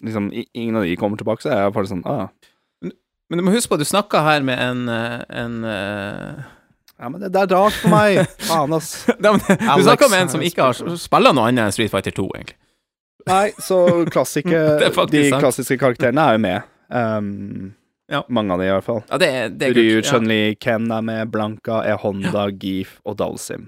Liksom, 0.04 0.28
ingen 0.54 0.76
av 0.78 0.84
de 0.86 0.94
kommer 1.00 1.18
tilbake, 1.18 1.42
så 1.42 1.50
er 1.50 1.64
jeg 1.64 1.74
bare 1.74 1.90
sånn 1.90 2.04
ah, 2.06 2.28
Men 3.28 3.40
du 3.40 3.44
må 3.44 3.52
huske 3.52 3.68
på 3.72 3.76
at 3.76 3.84
du 3.84 3.88
snakka 3.88 4.22
her 4.24 4.44
med 4.46 4.58
en, 4.62 4.86
eh, 4.88 5.18
en 5.42 5.58
eh, 5.68 6.44
Ja, 6.98 7.08
men 7.12 7.20
det, 7.20 7.28
det 7.34 7.42
er 7.44 7.50
rart 7.52 7.76
for 7.76 7.92
meg. 7.92 8.22
Faen, 8.48 8.72
ass. 8.72 9.04
Men 9.20 9.36
Du 9.38 9.84
snakka 9.84 10.08
med 10.08 10.24
en 10.24 10.32
som 10.32 10.42
ikke 10.44 10.70
har 10.70 10.96
spilla 10.98 11.34
noe 11.36 11.50
annet 11.50 11.68
enn 11.68 11.76
Street 11.76 11.92
Fighter 11.92 12.14
2, 12.16 12.28
egentlig. 12.38 12.56
Nei, 13.28 13.50
så 13.60 13.82
klassike 14.08 14.62
De 14.80 14.90
sant. 15.28 15.42
klassiske 15.42 15.76
karakterene 15.80 16.24
er 16.24 16.38
jo 16.38 16.44
med. 16.46 16.70
Um, 16.88 17.74
Ja. 18.08 18.22
Mange 18.32 18.54
av 18.54 18.62
de, 18.62 18.64
i 18.64 18.72
hvert 18.72 18.86
fall. 18.86 19.02
Ja, 19.10 19.18
det, 19.20 19.28
det 19.60 19.68
Ryu, 19.76 19.98
Chun-Li, 20.00 20.54
Ken 20.56 20.86
er 20.90 21.02
med, 21.04 21.28
Blanka, 21.28 21.82
Ehonda, 21.84 22.30
Honda, 22.32 22.44
Geef 22.56 22.94
og 23.04 23.18
Dalsim. 23.20 23.66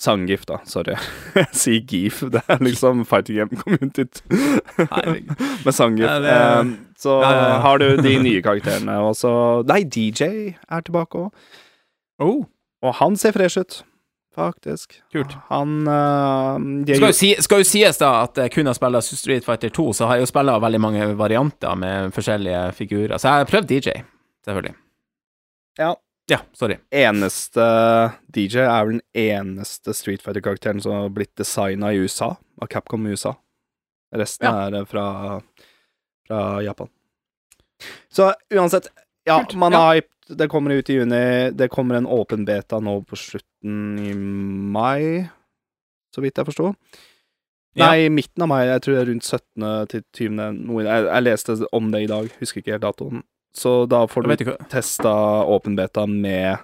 Sanggif, 0.00 0.46
da. 0.48 0.62
Sorry. 0.64 0.94
Jeg 1.36 1.50
sier 1.52 1.82
Geef. 1.90 2.22
Det 2.32 2.40
er 2.48 2.62
liksom 2.64 3.04
fighting 3.04 3.36
game 3.42 3.60
community 3.60 4.06
men 4.80 5.76
Sanggif. 5.76 6.06
Ja, 6.08 6.16
det 6.24 6.38
Um, 6.60 6.72
så 7.00 7.18
har 7.64 7.80
du 7.80 7.86
de 8.04 8.16
nye 8.20 8.42
karakterene 8.44 8.98
Og 9.06 9.14
så 9.16 9.30
Nei, 9.68 9.82
DJ 9.88 10.52
er 10.68 10.82
tilbake 10.84 11.16
òg. 11.26 11.30
Oh, 12.20 12.42
Og 12.84 12.94
han 12.98 13.16
ser 13.16 13.32
fresh 13.32 13.56
ut, 13.60 13.78
faktisk. 14.36 14.98
kult. 15.12 15.32
Han 15.48 15.88
uh, 15.88 16.58
Skal 16.84 17.06
jo, 17.08 17.16
si, 17.16 17.30
skal 17.40 17.62
jo 17.62 17.68
sies 17.68 18.00
da 18.00 18.10
at 18.26 18.36
jeg 18.42 18.52
kun 18.52 18.68
har 18.68 18.76
spilt 18.76 19.08
Street 19.08 19.44
Fighter 19.46 19.72
2, 19.72 19.86
så 19.96 20.08
har 20.10 20.18
jeg 20.20 20.26
jo 20.26 20.30
spilt 20.32 20.52
veldig 20.66 20.80
mange 20.84 21.08
varianter 21.16 21.76
med 21.80 22.12
forskjellige 22.16 22.62
figurer. 22.76 23.16
Så 23.16 23.28
jeg 23.32 23.44
har 23.44 23.50
prøvd 23.50 23.72
DJ, 23.72 23.96
selvfølgelig. 24.44 24.76
Ja. 25.80 25.94
Ja, 26.30 26.38
sorry. 26.54 26.76
eneste 26.94 27.64
DJ 28.30 28.60
er 28.62 28.84
vel 28.86 29.00
den 29.00 29.02
eneste 29.18 29.94
Street 29.98 30.22
Fighter-karakteren 30.22 30.78
som 30.84 30.92
har 30.94 31.08
blitt 31.10 31.32
designa 31.40 31.90
i 31.90 31.98
USA, 32.04 32.36
av 32.62 32.68
Capcom 32.70 33.08
i 33.08 33.16
USA. 33.16 33.32
Resten 34.14 34.46
Ja. 34.46 34.68
er 34.68 34.76
eh, 34.80 34.84
fra, 34.86 35.40
fra 36.30 36.62
Japan. 36.62 36.88
Så 38.12 38.32
uansett, 38.54 38.90
ja, 39.24 39.40
Kult, 39.40 39.56
man 39.58 39.74
ja. 39.74 39.82
er 39.82 40.00
hyped. 40.00 40.36
Det 40.38 40.46
kommer 40.46 40.70
ut 40.70 40.90
i 40.90 40.94
juni. 40.94 41.50
Det 41.50 41.66
kommer 41.68 41.98
en 41.98 42.06
åpen 42.06 42.44
beta 42.46 42.78
nå 42.78 43.00
på 43.02 43.16
slutten 43.18 43.98
i 43.98 44.12
mai, 44.14 45.26
så 46.14 46.22
vidt 46.22 46.38
jeg 46.38 46.46
forsto. 46.46 46.68
Ja. 47.74 47.88
Nei, 47.88 48.06
midten 48.14 48.44
av 48.46 48.50
mai. 48.50 48.60
Jeg 48.68 48.84
tror 48.84 48.94
det 48.94 49.00
er 49.00 49.10
rundt 49.10 49.26
17. 49.26 49.66
til 49.90 50.04
20. 50.20 50.38
Noe, 50.60 50.84
jeg, 50.86 51.08
jeg 51.08 51.26
leste 51.26 51.56
om 51.74 51.90
det 51.90 52.04
i 52.04 52.10
dag, 52.10 52.30
husker 52.38 52.62
ikke 52.62 52.76
helt 52.76 52.86
datoen. 52.86 53.24
Så 53.58 53.74
da 53.90 54.04
får 54.06 54.28
du 54.28 54.52
testa 54.70 55.12
åpen 55.50 55.74
beta 55.78 56.06
med 56.06 56.62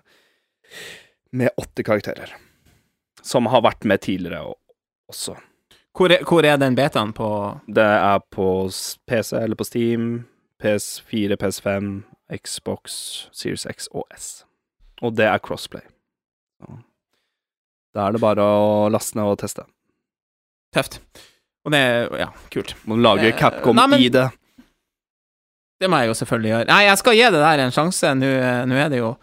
med 1.35 1.51
åtte 1.59 1.83
karakterer. 1.83 2.37
Som 3.23 3.51
har 3.51 3.67
vært 3.67 3.85
med 3.85 4.01
tidligere 4.07 4.45
også. 5.11 5.35
Hvor 5.97 6.13
er, 6.13 6.25
hvor 6.29 6.45
er 6.45 6.57
den 6.61 6.75
betaen 6.77 7.13
på 7.17 7.29
Det 7.67 7.83
er 7.85 8.19
på 8.31 8.69
PC 9.09 9.33
eller 9.39 9.57
på 9.57 9.65
Steam, 9.65 10.27
PS4, 10.63 11.37
PS5, 11.41 12.03
Xbox, 12.37 12.97
Series 13.33 13.67
X 13.71 13.89
og 13.95 14.05
S. 14.17 14.45
Og 15.03 15.15
det 15.17 15.25
er 15.29 15.39
crossplay. 15.39 15.83
Så 16.61 16.77
Da 17.95 18.07
er 18.09 18.13
det 18.13 18.21
bare 18.21 18.45
å 18.45 18.89
laste 18.93 19.17
ned 19.17 19.25
og 19.25 19.39
teste. 19.41 19.65
Tøft? 20.75 21.01
Og 21.65 21.73
det 21.73 21.81
er 21.81 22.19
Ja, 22.19 22.29
kult. 22.53 22.75
Må 22.87 22.97
lage 23.01 23.29
Eh, 23.33 23.39
Capcom 23.39 23.77
nei, 23.77 23.87
men- 23.87 24.01
i 24.01 24.09
det. 24.09 24.31
Det 25.81 25.89
må 25.91 25.99
jeg 26.01 26.09
jo 26.09 26.15
selvfølgelig 26.15 26.51
gjøre. 26.51 26.67
Nei, 26.67 26.83
jeg 26.85 26.99
skal 26.99 27.13
gi 27.15 27.23
det 27.31 27.33
der 27.33 27.59
en 27.65 27.71
sjanse. 27.73 28.15
Nå 28.17 28.29
nå 28.69 28.75
er 28.85 28.89
det 28.89 28.99
jo 28.99 29.17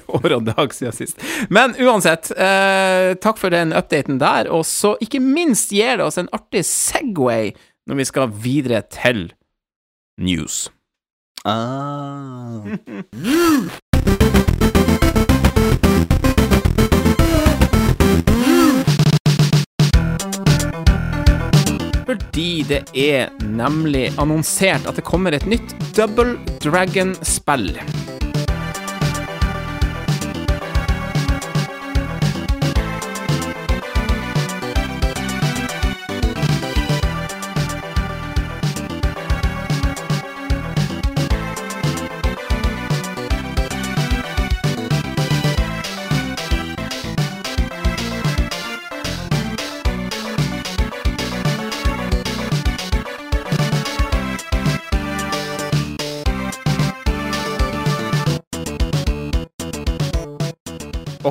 år 0.18 0.36
og 0.38 0.46
dag 0.50 0.74
siden 0.74 0.96
sist. 0.96 1.20
Men 1.52 1.76
uansett, 1.80 2.30
eh, 2.36 3.12
takk 3.22 3.40
for 3.40 3.54
den 3.54 3.74
updaten 3.76 4.20
der. 4.22 4.50
Og 4.52 4.66
så 4.68 4.96
ikke 5.02 5.22
minst 5.22 5.72
gir 5.74 5.98
det 6.00 6.06
oss 6.06 6.20
en 6.20 6.30
artig 6.32 6.64
Segway 6.68 7.52
når 7.88 8.02
vi 8.02 8.08
skal 8.08 8.30
videre 8.44 8.82
til 8.92 9.32
news. 10.18 10.68
Ah. 11.44 12.62
Fordi 22.12 22.62
det 22.68 22.82
er 22.94 23.30
nemlig 23.42 24.10
annonsert 24.20 24.86
at 24.86 24.98
det 24.98 25.04
kommer 25.08 25.34
et 25.34 25.46
nytt 25.48 25.74
Double 25.96 26.36
Dragon-spill. 26.62 27.72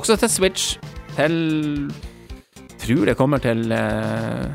Også 0.01 0.15
til 0.17 0.31
Switch. 0.33 0.79
Til 1.13 1.35
Tror 2.81 3.05
det 3.05 3.13
kommer 3.19 3.37
til 3.37 3.69
eh, 3.69 4.47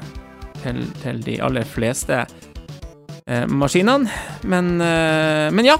til, 0.64 0.80
til 0.98 1.20
de 1.22 1.36
aller 1.46 1.62
fleste 1.70 2.24
eh, 2.24 3.44
maskinene. 3.46 4.10
Men, 4.42 4.72
eh, 4.82 5.46
men 5.54 5.68
ja, 5.68 5.76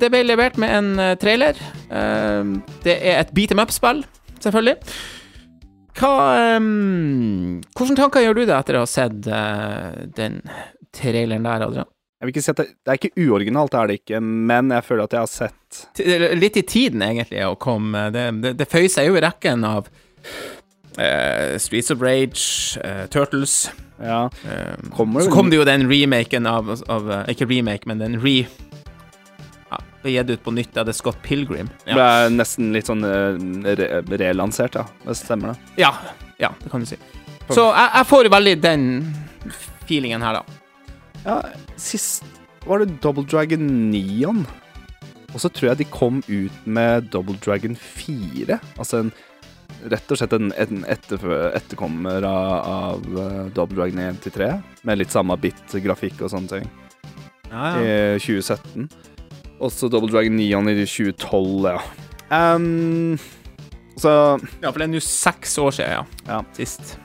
det 0.00 0.08
ble 0.08 0.22
levert 0.24 0.56
med 0.56 0.72
en 0.78 1.18
trailer. 1.20 1.60
Det 2.84 2.96
er 2.96 3.20
et 3.20 3.34
beat 3.36 3.52
em 3.52 3.60
up-spill, 3.60 4.00
selvfølgelig. 4.40 4.78
Hva 6.00 6.14
Hvilke 6.56 7.98
tanker 8.00 8.24
gjør 8.24 8.40
du 8.40 8.46
deg 8.46 8.56
etter 8.56 8.80
å 8.80 8.86
ha 8.86 8.88
sett 8.88 9.20
den 10.16 10.40
traileren 10.96 11.44
der, 11.44 11.68
Adrian? 11.68 11.93
Jeg 12.24 12.30
vil 12.30 12.38
ikke 12.38 12.42
si 12.46 12.52
at 12.54 12.60
det, 12.62 12.64
det 12.80 12.92
er 12.92 12.96
ikke 12.96 13.24
uoriginalt, 13.26 13.70
det 13.74 13.76
er 13.78 13.90
det 13.90 13.94
ikke, 13.98 14.18
men 14.24 14.70
jeg 14.72 14.84
føler 14.86 15.04
at 15.04 15.12
jeg 15.12 15.20
har 15.20 15.28
sett 15.28 15.80
Litt 16.40 16.54
i 16.56 16.62
tiden, 16.64 17.02
egentlig, 17.04 17.42
å 17.44 17.58
komme 17.60 18.06
Det, 18.14 18.22
det, 18.40 18.52
det 18.56 18.66
føyer 18.72 18.88
seg 18.94 19.10
jo 19.10 19.18
i 19.18 19.20
rekken 19.20 19.66
av 19.68 19.90
uh, 20.96 21.58
Streets 21.60 21.92
of 21.92 22.00
Rage, 22.00 22.80
uh, 22.80 23.04
Turtles 23.12 23.66
Ja, 24.00 24.22
eh, 24.48 24.72
kommer 24.96 25.26
Så 25.26 25.34
kom 25.36 25.52
det 25.52 25.60
jo 25.60 25.68
den 25.68 25.84
remaken 25.90 26.48
av, 26.48 26.72
av 26.88 27.12
Ikke 27.28 27.50
remake, 27.50 27.84
men 27.92 28.00
den 28.00 28.16
re... 28.24 28.38
Ble 30.00 30.16
gitt 30.16 30.32
ut 30.32 30.48
på 30.48 30.56
nytt 30.56 30.80
av 30.80 30.88
The 30.88 30.96
Scott 30.96 31.20
Pilgrim. 31.24 31.68
Ja. 31.84 31.94
ble 31.96 32.08
nesten 32.38 32.72
litt 32.72 32.88
sånn 32.88 33.04
re 33.04 34.02
relansert, 34.04 34.76
ja. 34.76 34.88
Det 35.04 35.14
stemmer, 35.16 35.54
det. 35.54 35.84
ja, 35.84 35.94
ja, 36.40 36.50
det 36.60 36.72
kan 36.72 36.84
du 36.84 36.88
si. 36.88 36.98
Så 37.48 37.70
jeg, 37.70 37.88
jeg 37.94 38.08
får 38.10 38.28
veldig 38.34 38.60
den 38.64 38.84
feelingen 39.88 40.24
her, 40.24 40.40
da. 40.42 40.63
Ja, 41.24 41.40
sist 41.80 42.24
var 42.64 42.80
det 42.80 43.00
Double 43.04 43.24
Dragon 43.24 43.64
Neon. 43.90 44.44
Og 45.34 45.40
så 45.42 45.50
tror 45.50 45.72
jeg 45.72 45.82
de 45.82 45.90
kom 45.90 46.22
ut 46.28 46.66
med 46.66 47.10
Double 47.12 47.36
Dragon 47.44 47.76
4. 47.76 48.60
Altså 48.78 49.04
en 49.04 49.14
Rett 49.90 50.12
og 50.12 50.16
slett 50.16 50.32
en, 50.32 50.52
en 50.56 50.84
etter, 50.88 51.20
etterkommer 51.58 52.24
av, 52.24 52.52
av 52.64 53.16
eh, 53.20 53.40
Double 53.52 53.76
Dragon 53.76 53.98
1 54.00 54.20
til 54.24 54.32
3. 54.32 54.46
Med 54.88 55.00
litt 55.00 55.12
samme 55.12 55.36
bit-grafikk 55.40 56.22
og 56.24 56.30
sånne 56.32 56.52
ting. 56.52 56.68
Ja, 57.50 57.74
I 57.82 57.90
2017. 58.22 58.86
Også 59.64 59.90
Double 59.92 60.08
Dragon 60.08 60.38
9 60.38 60.46
i 60.46 60.86
2012, 60.88 61.68
ja. 61.68 61.82
Um, 62.32 63.18
så 64.00 64.14
ja, 64.62 64.70
for 64.70 64.80
det 64.80 64.86
er 64.86 64.94
nå 64.94 65.02
seks 65.04 65.58
år 65.60 65.76
siden, 65.76 65.98
ja. 65.98 66.32
Ja. 66.32 66.40
Sist. 66.56 66.96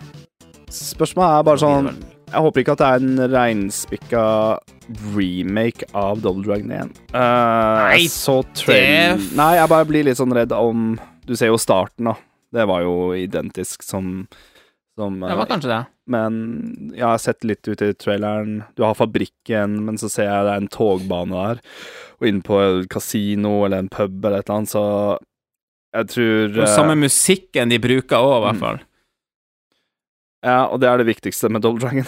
spørsmålet 0.72 1.36
er 1.36 1.50
bare 1.50 1.62
sånn 1.66 1.92
Jeg 2.30 2.42
håper 2.46 2.62
ikke 2.62 2.74
at 2.76 2.82
det 2.82 2.88
er 2.90 3.04
en 3.04 3.22
reinspikka 3.34 4.24
remake 5.16 5.88
av 5.98 6.22
Double 6.22 6.44
Dragon 6.46 6.72
1. 6.72 6.92
Uh, 7.14 7.90
Nei, 7.90 8.04
så 8.12 8.40
trail... 8.58 9.18
det- 9.18 9.32
Nei, 9.38 9.52
jeg 9.58 9.70
bare 9.72 9.88
blir 9.90 10.06
litt 10.08 10.20
sånn 10.20 10.34
redd 10.36 10.54
om 10.56 10.92
Du 11.26 11.36
ser 11.38 11.52
jo 11.52 11.58
starten, 11.62 12.10
da. 12.12 12.16
Det 12.54 12.66
var 12.66 12.82
jo 12.82 13.12
identisk 13.14 13.84
som, 13.86 14.28
som 14.98 15.20
Det 15.22 15.30
var 15.38 15.46
eh, 15.46 15.50
kanskje 15.52 15.70
det. 15.70 15.82
Men 16.10 16.38
jeg 16.98 17.06
har 17.06 17.20
sett 17.22 17.46
litt 17.46 17.68
ut 17.70 17.82
i 17.86 17.92
traileren. 17.94 18.64
Du 18.74 18.82
har 18.82 18.96
fabrikken, 18.98 19.76
men 19.86 20.00
så 20.02 20.10
ser 20.10 20.26
jeg 20.26 20.48
det 20.48 20.54
er 20.56 20.64
en 20.64 20.72
togbane 20.74 21.30
der. 21.38 21.62
Og 22.18 22.26
inne 22.32 22.42
på 22.42 22.58
et 22.66 22.88
kasino 22.90 23.60
eller 23.68 23.84
en 23.84 23.92
pub 23.94 24.26
eller 24.26 24.42
et 24.42 24.50
eller 24.50 24.64
annet, 24.64 24.74
så 24.74 24.86
jeg 25.94 26.10
tror 26.16 26.58
Og 26.58 26.66
eh, 26.66 26.74
samme 26.74 26.98
musikken 26.98 27.70
de 27.74 27.78
bruker 27.82 28.18
òg, 28.18 28.34
i 28.40 28.44
hvert 28.48 28.58
Mm. 28.58 28.64
fall. 28.66 28.80
Ja, 30.40 30.70
og 30.72 30.80
det 30.80 30.88
er 30.88 31.02
det 31.02 31.10
viktigste 31.10 31.50
med 31.52 31.62
Double 31.62 31.82
Dragon. 31.82 32.06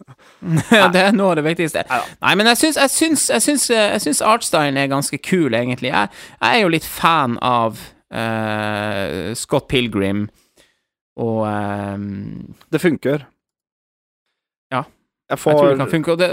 ja, 0.78 0.86
det 0.88 1.00
er 1.00 1.12
noe 1.12 1.34
av 1.34 1.40
det 1.40 1.44
viktigste. 1.44 1.82
Nei, 2.22 2.34
men 2.40 2.48
jeg 2.48 2.60
syns, 2.62 2.78
jeg 2.80 2.92
syns, 2.94 3.24
jeg 3.34 3.44
syns, 3.44 3.66
jeg 3.74 4.04
syns 4.06 4.22
artstylen 4.24 4.78
er 4.80 4.88
ganske 4.88 5.18
kul, 5.20 5.52
egentlig. 5.52 5.90
Jeg, 5.92 6.08
jeg 6.40 6.56
er 6.56 6.64
jo 6.64 6.70
litt 6.72 6.88
fan 6.88 7.36
av 7.44 7.76
uh, 8.16 9.34
Scott 9.36 9.68
Pilgrim 9.68 10.28
og 11.20 11.42
eh, 11.44 11.98
Det 12.72 12.80
funker. 12.80 13.26
Ja. 14.72 14.84
Jeg 15.28 15.36
Jeg 15.36 15.38
tror 15.38 15.68
det 15.68 15.76
kan 15.76 15.90
funke. 15.90 16.12
Og 16.12 16.18
det, 16.18 16.30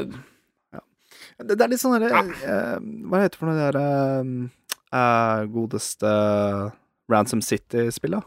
det, 1.43 1.57
det 1.57 1.61
er 1.65 1.71
litt 1.73 1.81
sånn 1.81 1.97
derre 1.99 2.23
uh, 2.23 2.77
Hva 3.09 3.19
heter 3.25 3.35
det 3.35 3.41
for 3.41 3.49
noe 3.49 3.57
det 3.57 3.67
derre 3.67 3.89
uh, 4.95 5.43
godeste 5.51 6.13
Ransom 7.11 7.43
City-spillet? 7.43 8.23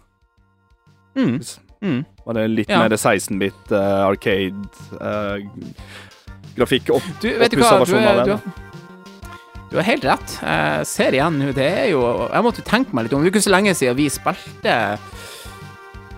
mm, 1.16 1.40
mm. 1.82 2.04
Var 2.26 2.34
det 2.38 2.44
litt 2.52 2.68
Ja. 2.70 2.78
mer 2.82 2.90
16-bit 2.96 3.72
uh, 3.72 4.08
arcade-grafikk? 4.10 6.90
opp 6.96 7.06
Du, 7.22 7.28
vet 7.38 7.50
du 7.50 7.56
hva, 7.62 7.84
du, 7.84 7.96
er, 7.96 8.24
du, 8.24 8.30
har, 8.36 8.42
du 9.70 9.74
har 9.78 9.86
helt 9.86 10.04
rett. 10.04 10.28
Jeg 10.42 10.86
ser 10.90 11.10
igjen 11.16 11.34
nå, 11.40 11.46
det 11.56 11.70
er 11.84 11.88
jo 11.92 12.00
Jeg 12.26 12.42
måtte 12.46 12.62
tenke 12.66 12.90
meg 12.96 13.02
litt 13.06 13.14
om. 13.16 13.22
Det 13.22 13.28
er 13.30 13.34
ikke 13.34 13.48
så 13.48 13.56
lenge 13.56 13.72
siden 13.78 13.98
vi 13.98 14.08
spilte 14.12 14.74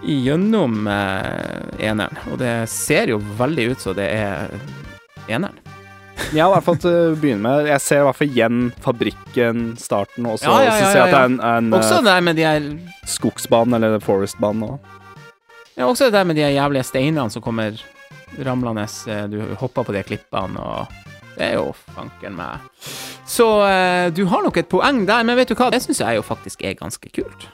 gjennom 0.02 0.72
eh, 0.90 1.60
eneren, 1.86 2.16
og 2.32 2.36
det 2.40 2.54
ser 2.70 3.06
jo 3.12 3.18
veldig 3.38 3.64
ut 3.70 3.80
som 3.84 3.92
det 3.94 4.08
er 4.10 4.50
eneren. 5.28 5.58
Ja, 6.36 6.44
i 6.46 6.50
hvert 6.52 6.64
fall 6.64 6.76
til 6.78 6.90
å 6.92 7.14
begynne 7.18 7.42
med. 7.42 7.66
Jeg 7.70 7.80
ser 7.82 8.00
i 8.02 8.04
hvert 8.06 8.18
fall 8.18 8.30
igjen 8.30 8.72
fabrikken, 8.84 9.76
starten, 9.80 10.26
og 10.28 10.36
så 10.38 10.44
Ja, 10.52 10.56
ja, 10.60 10.64
ja, 10.68 10.72
ser 10.90 10.98
jeg 11.00 11.02
at 11.02 11.12
det 11.12 11.18
er 11.18 11.24
en, 11.30 11.38
en 11.48 11.72
Også 11.78 11.96
nei, 12.04 12.32
de 12.36 12.42
er... 12.46 12.60
skogsbanen, 13.10 13.74
eller 13.78 14.00
forestbanen 14.04 14.62
òg. 14.68 14.76
Ja, 15.76 15.86
også 15.88 16.04
det 16.08 16.12
der 16.18 16.24
med 16.28 16.36
de 16.36 16.44
jævlige 16.52 16.84
steinene 16.84 17.30
som 17.32 17.42
kommer 17.42 17.78
ramlende. 18.44 18.84
eh, 19.08 19.26
Du 19.28 19.54
hopper 19.60 19.82
på 19.84 19.92
de 19.92 20.02
klippene, 20.02 20.60
og 20.60 20.86
det 21.36 21.46
er 21.46 21.54
jo 21.54 21.72
fanken 21.94 22.36
meg. 22.36 22.60
Så 23.26 23.46
eh, 23.68 24.10
du 24.12 24.26
har 24.26 24.42
nok 24.42 24.56
et 24.56 24.68
poeng 24.68 25.06
der, 25.08 25.22
men 25.24 25.36
vet 25.36 25.48
du 25.48 25.54
hva, 25.54 25.70
det 25.70 25.82
syns 25.82 26.00
jeg 26.00 26.16
jo 26.16 26.22
faktisk 26.22 26.62
er 26.64 26.74
ganske 26.74 27.08
kult. 27.14 27.48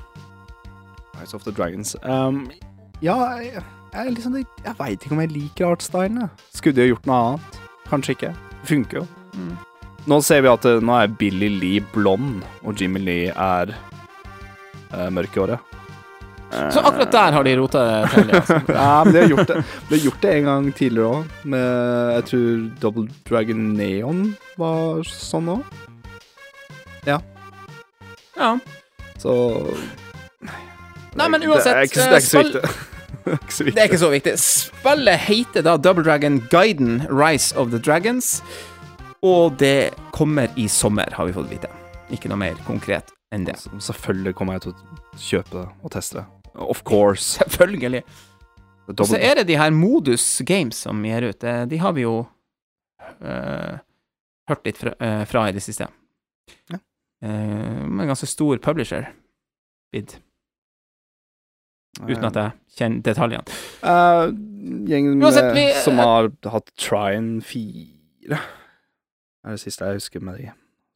Rise 1.20 1.35
of 1.37 1.42
the 1.44 1.52
Dragons. 1.52 1.96
Um, 2.02 2.50
ja, 3.02 3.14
jeg, 3.38 3.62
jeg, 3.94 4.12
liksom, 4.14 4.37
jeg 4.64 4.74
veit 4.78 5.02
ikke 5.02 5.14
om 5.14 5.20
jeg 5.20 5.33
liker 5.33 5.72
artstylen. 5.72 6.28
Skulle 6.54 6.76
de 6.76 6.88
gjort 6.92 7.07
noe 7.07 7.22
annet? 7.33 7.59
Kanskje 7.88 8.14
ikke. 8.16 8.35
Funker 8.64 9.00
jo. 9.02 9.07
Mm. 9.35 9.57
Nå 10.09 10.20
ser 10.24 10.40
vi 10.42 10.48
at 10.50 10.64
eh, 10.66 10.78
nå 10.83 10.94
er 10.98 11.11
Billy 11.20 11.48
Lee 11.61 11.81
blond, 11.94 12.42
og 12.64 12.78
Jimmy 12.81 12.98
Lee 13.02 13.31
er 13.35 13.74
uh, 14.94 15.09
mørkhåret. 15.14 15.59
Så 16.48 16.80
akkurat 16.80 17.12
der 17.12 17.34
har 17.37 17.44
de 17.44 17.52
rota 17.58 17.82
det 17.84 18.11
til. 18.14 18.30
Altså. 18.38 18.61
Ja, 18.78 19.04
men 19.04 19.12
de 19.14 19.20
har 19.20 19.28
gjort 19.34 19.50
det, 19.50 19.56
de 19.88 19.94
har 19.98 20.04
gjort 20.04 20.22
det 20.22 20.30
en 20.38 20.44
gang 20.48 20.68
tidligere 20.78 21.08
òg, 21.18 21.24
Jeg 22.16 22.24
tror 22.30 22.62
Double 22.80 23.08
Dragon 23.28 23.64
Neon 23.76 24.22
var 24.56 25.02
sånn 25.04 25.50
òg. 25.58 25.64
Ja. 27.08 27.18
Så 29.18 29.34
Nei, 31.18 31.26
men 31.28 31.40
Det 31.42 31.48
uansett, 31.50 31.74
det 31.74 31.76
er 31.76 31.88
ikke 31.88 32.22
så 32.22 32.42
viktig. 32.44 32.62
Det 33.26 33.32
er 33.34 33.38
ikke 33.42 33.52
så 33.56 33.64
viktig. 33.68 33.84
ikke 33.84 33.98
så 34.04 34.11
viktig. 34.12 34.34
Spillet 34.38 35.18
heter 35.26 35.66
da 35.66 35.76
Double 35.76 36.04
Dragon 36.06 36.38
Guiden 36.52 37.02
Rise 37.11 37.50
of 37.58 37.72
the 37.74 37.78
Dragons, 37.82 38.38
og 39.26 39.56
det 39.58 39.90
kommer 40.14 40.48
i 40.56 40.68
sommer, 40.70 41.11
har 41.18 41.26
vi 41.26 41.34
fått 41.37 41.50
vite. 41.50 41.68
Ikke 42.14 42.30
noe 42.30 42.38
mer 42.40 42.56
konkret 42.68 43.11
enn 43.34 43.44
det. 43.44 43.58
Selvfølgelig 43.82 44.34
kommer 44.38 44.56
jeg 44.56 44.68
til 44.68 44.72
å 44.72 45.18
kjøpe 45.18 45.56
det 45.58 45.66
og 45.82 45.90
teste 45.92 46.22
det. 46.22 46.38
Of 46.59 46.83
course. 46.85 47.38
Selvfølgelig. 47.38 48.03
Og 48.88 49.05
så 49.07 49.18
er 49.21 49.35
det 49.40 49.47
de 49.51 49.57
her 49.61 49.71
Modus 49.75 50.25
Games 50.49 50.77
som 50.87 51.03
gir 51.05 51.27
ut. 51.29 51.44
Eh, 51.44 51.64
De 51.68 51.79
har 51.79 51.92
vi 51.92 52.07
jo 52.07 52.14
uh, 53.21 53.75
hørt 54.49 54.64
litt 54.64 54.79
fra, 54.81 54.94
uh, 54.97 55.25
fra 55.29 55.42
i 55.49 55.53
det 55.53 55.62
siste. 55.62 55.88
Ja. 56.73 56.79
Uh, 57.25 57.85
med 57.85 58.07
en 58.07 58.12
ganske 58.14 58.27
stor 58.31 58.57
publisher. 58.64 59.11
Bid. 59.92 60.16
Uten 61.99 62.25
at 62.29 62.37
jeg 62.38 62.53
kjenner 62.79 63.03
detaljene. 63.03 63.59
Uh, 63.83 64.31
Gjengen 64.88 65.18
med, 65.18 65.55
vi- 65.55 65.73
som 65.83 65.99
har 65.99 66.31
hatt 66.53 66.71
Trine 66.79 67.40
4 67.42 68.38
er 68.38 69.55
det 69.55 69.61
siste 69.62 69.87
jeg 69.87 70.01
husker 70.01 70.21
med 70.25 70.38
de. 70.40 70.51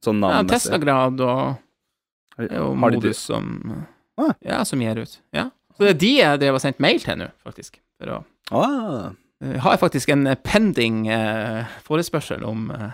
Sånn 0.04 0.20
Ja, 0.22 0.42
Testagrad 0.42 1.16
Teslagrad 1.16 1.20
og 1.20 2.40
det 2.42 2.48
er 2.52 2.58
jo 2.62 2.72
Modus 2.74 3.18
som 3.28 3.86
Ah. 4.20 4.34
Ja, 4.44 4.60
som 4.68 4.82
gir 4.82 4.98
ut. 5.00 5.18
Ja. 5.32 5.48
Så 5.76 5.86
det 5.86 5.94
er 5.94 6.00
de 6.02 6.12
jeg 6.18 6.40
drev 6.42 6.58
og 6.58 6.62
sendt 6.64 6.82
mail 6.84 7.00
til 7.00 7.20
nå, 7.22 7.30
faktisk. 7.46 7.80
For 8.00 8.18
å 8.18 8.22
Ah, 8.52 9.14
uh, 9.40 9.56
har 9.64 9.72
jeg 9.72 9.80
faktisk 9.80 10.10
en 10.12 10.26
pending 10.44 11.06
uh, 11.08 11.70
forespørsel 11.86 12.42
om, 12.44 12.66
uh, 12.74 12.90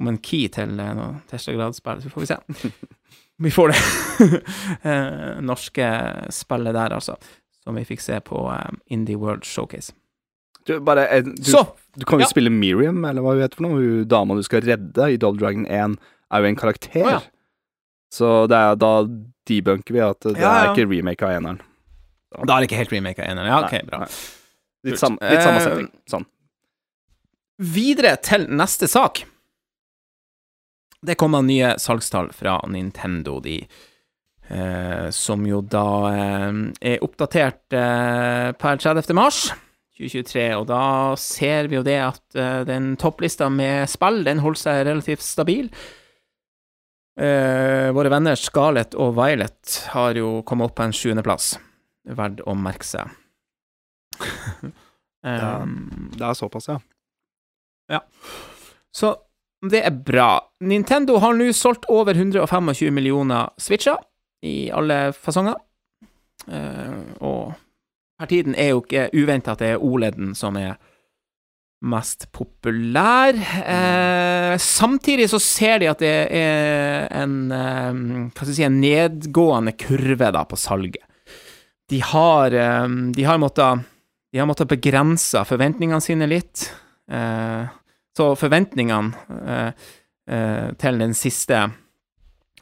om 0.00 0.08
en 0.08 0.16
key 0.22 0.46
til 0.48 0.78
uh, 0.80 0.92
noe 0.96 1.18
Tesla-gradsspill, 1.28 2.00
så 2.00 2.12
får 2.12 2.24
vi 2.24 2.30
se. 2.30 2.70
Vi 3.42 3.50
får 3.50 3.72
det 3.72 3.78
norske 5.50 5.86
spillet 6.30 6.76
der, 6.76 6.92
altså. 6.94 7.16
Som 7.64 7.78
vi 7.80 7.86
fikk 7.88 8.02
se 8.04 8.18
på 8.24 8.44
eh, 8.52 8.72
Indie 8.92 9.16
World 9.18 9.46
Showcase. 9.48 9.94
Du, 10.64 10.76
bare, 10.80 11.20
du, 11.20 11.44
Så! 11.44 11.64
du 11.96 12.04
kan 12.08 12.20
jo 12.20 12.24
ja. 12.24 12.30
spille 12.30 12.52
Miriam, 12.52 13.02
eller 13.04 13.24
hva 13.24 13.34
hun 13.34 13.42
heter 13.42 13.58
for 13.58 13.66
noe. 13.66 13.80
Hun 13.80 14.08
dama 14.08 14.36
du 14.36 14.44
skal 14.44 14.64
redde 14.64 15.08
i 15.12 15.18
Double 15.20 15.40
Dragon 15.40 15.66
1, 15.66 15.96
er 16.30 16.44
jo 16.44 16.50
en 16.50 16.60
karakter. 16.60 17.02
Oh, 17.04 17.10
ja. 17.16 17.22
Så 18.14 18.28
det 18.50 18.58
er, 18.60 18.76
da 18.78 18.92
debunker 19.50 19.96
vi 19.96 20.02
at 20.04 20.20
det 20.28 20.36
Ja, 20.38 20.52
er 20.62 20.70
ikke 20.72 20.86
remake 20.90 21.26
av 21.26 21.34
eneren. 21.34 21.58
Da 22.34 22.56
er 22.56 22.62
det 22.62 22.68
ikke 22.68 22.78
helt 22.84 22.94
remake 22.94 23.22
av 23.24 23.30
eneren. 23.32 23.50
Ja, 23.50 23.60
OK, 23.66 23.72
Nei, 23.78 23.82
bra. 23.90 24.00
nei. 24.04 24.10
Litt, 24.84 25.00
sam, 25.00 25.18
litt 25.22 25.42
samme 25.42 25.60
Eh, 25.60 25.64
setting. 25.66 25.88
Sånn. 26.12 26.26
Videre 27.74 28.16
til 28.22 28.46
neste 28.50 28.88
sak. 28.90 29.22
Det 31.04 31.16
kommer 31.20 31.42
nye 31.44 31.74
salgstall 31.78 32.30
fra 32.34 32.56
Nintendo, 32.72 33.36
de, 33.44 33.58
eh, 34.48 35.10
som 35.12 35.44
jo 35.46 35.60
da 35.60 35.84
eh, 36.10 36.62
er 36.94 37.04
oppdatert 37.04 37.76
eh, 37.76 38.52
per 38.58 38.80
30. 38.80 39.12
mars 39.16 39.42
2023, 39.98 40.46
og 40.58 40.66
da 40.72 40.82
ser 41.20 41.68
vi 41.70 41.76
jo 41.78 41.84
det 41.86 41.98
at 42.02 42.38
eh, 42.40 42.62
den 42.66 42.94
topplista 43.00 43.50
med 43.52 43.86
spill, 43.92 44.22
den 44.26 44.40
holder 44.42 44.62
seg 44.64 44.86
relativt 44.88 45.22
stabil. 45.22 45.68
Eh, 47.14 47.92
våre 47.94 48.10
venner 48.10 48.34
Scarlett 48.38 48.96
og 48.98 49.12
Violet 49.14 49.76
har 49.92 50.18
jo 50.18 50.40
kommet 50.46 50.70
opp 50.70 50.76
på 50.80 50.86
en 50.86 50.94
sjuendeplass. 50.96 51.54
Verdt 52.04 52.42
å 52.46 52.56
merke 52.58 52.88
seg. 52.88 53.14
Um, 55.24 56.10
Det 56.12 56.20
er 56.20 56.34
såpass, 56.36 56.66
ja. 56.68 58.00
Så 58.92 59.14
det 59.70 59.80
er 59.86 59.94
bra. 59.96 60.50
Nintendo 60.60 61.16
har 61.22 61.32
nå 61.32 61.46
solgt 61.56 61.86
over 61.88 62.12
125 62.12 62.92
millioner 62.92 63.48
Switcher 63.56 63.96
i 64.44 64.68
alle 64.68 65.14
fasonger. 65.16 65.56
Eh, 66.44 66.98
og 67.24 67.54
per 68.20 68.28
tiden 68.28 68.52
er 68.60 68.74
jo 68.74 68.82
ikke 68.84 69.06
uventa 69.16 69.54
at 69.54 69.64
det 69.64 69.70
er 69.72 69.80
OLED-en 69.80 70.34
som 70.36 70.60
er 70.60 70.76
mest 71.84 72.26
populær. 72.32 73.36
Eh, 73.36 74.54
samtidig 74.58 75.28
så 75.30 75.40
ser 75.42 75.82
de 75.82 75.90
at 75.90 76.02
det 76.02 76.14
er 76.34 77.08
en 77.22 77.36
eh, 77.52 78.44
si 78.50 78.64
En 78.64 78.80
nedgående 78.80 79.74
kurve 79.78 80.30
da 80.34 80.44
på 80.48 80.58
salget. 80.60 81.02
De 81.90 82.00
har, 82.00 82.52
eh, 82.52 82.88
de 83.14 83.24
har 83.24 83.38
måttet 83.38 83.84
De 84.34 84.40
har 84.40 84.48
måttet 84.50 84.66
begrense 84.66 85.44
forventningene 85.46 86.02
sine 86.02 86.26
litt. 86.26 86.66
Eh, 87.06 87.70
så 88.16 88.32
forventningene 88.34 89.14
eh, 89.46 89.70
eh, 90.26 90.68
til 90.80 90.98
den 90.98 91.14
siste 91.14 91.68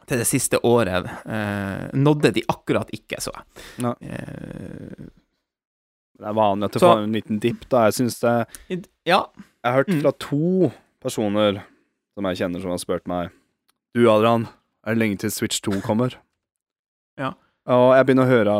til 0.08 0.18
det 0.18 0.26
siste 0.28 0.58
året 0.66 1.06
eh, 1.24 1.88
nådde 1.96 2.34
de 2.36 2.44
akkurat 2.50 2.90
ikke, 2.92 3.20
så 3.22 3.32
jeg. 3.32 3.44
Det 6.22 6.28
er 6.30 6.36
vanlig 6.38 6.68
at 6.68 6.76
det 6.76 6.82
får 6.84 7.02
en 7.02 7.14
liten 7.18 7.38
dipp, 7.42 7.64
da. 7.72 7.84
Jeg 7.88 7.96
syns 7.98 8.20
det 8.22 8.34
ja. 9.08 9.18
Jeg 9.26 9.66
har 9.66 9.78
hørt 9.80 9.90
Mm. 9.92 10.00
fra 10.04 10.12
to 10.22 10.70
personer 11.02 11.62
som 12.14 12.24
jeg 12.30 12.38
kjenner, 12.38 12.62
som 12.62 12.70
har 12.70 12.78
spurt 12.82 13.06
meg 13.10 13.30
Du, 13.94 14.06
Adrian, 14.08 14.46
er 14.86 14.94
det 14.94 15.00
lenge 15.02 15.18
til 15.18 15.30
Switch 15.34 15.60
2 15.60 15.80
kommer? 15.82 16.14
Ja. 17.20 17.34
Og 17.68 17.90
jeg 17.96 18.06
begynner 18.06 18.24
å 18.24 18.30
høre 18.32 18.54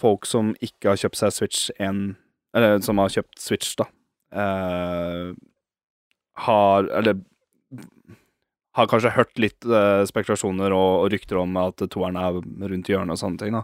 folk 0.00 0.24
som 0.26 0.54
ikke 0.64 0.88
har 0.94 0.96
kjøpt 1.02 1.18
seg 1.20 1.32
Switch 1.36 1.66
1 1.78 2.16
Eller 2.56 2.78
som 2.82 2.98
har 2.98 3.08
kjøpt 3.12 3.38
Switch, 3.42 3.74
da. 3.76 3.84
Eh, 4.32 5.34
har 6.46 6.88
Eller 6.90 7.18
har 8.74 8.86
kanskje 8.88 9.12
hørt 9.12 9.36
litt 9.38 9.66
eh, 9.68 10.02
spekulasjoner 10.08 10.72
og, 10.72 11.02
og 11.04 11.10
rykter 11.12 11.36
om 11.42 11.56
at 11.60 11.82
toeren 11.92 12.16
er 12.16 12.38
rundt 12.40 12.88
hjørnet 12.88 13.12
og 13.12 13.20
sånne 13.20 13.42
ting, 13.42 13.52
da. 13.52 13.62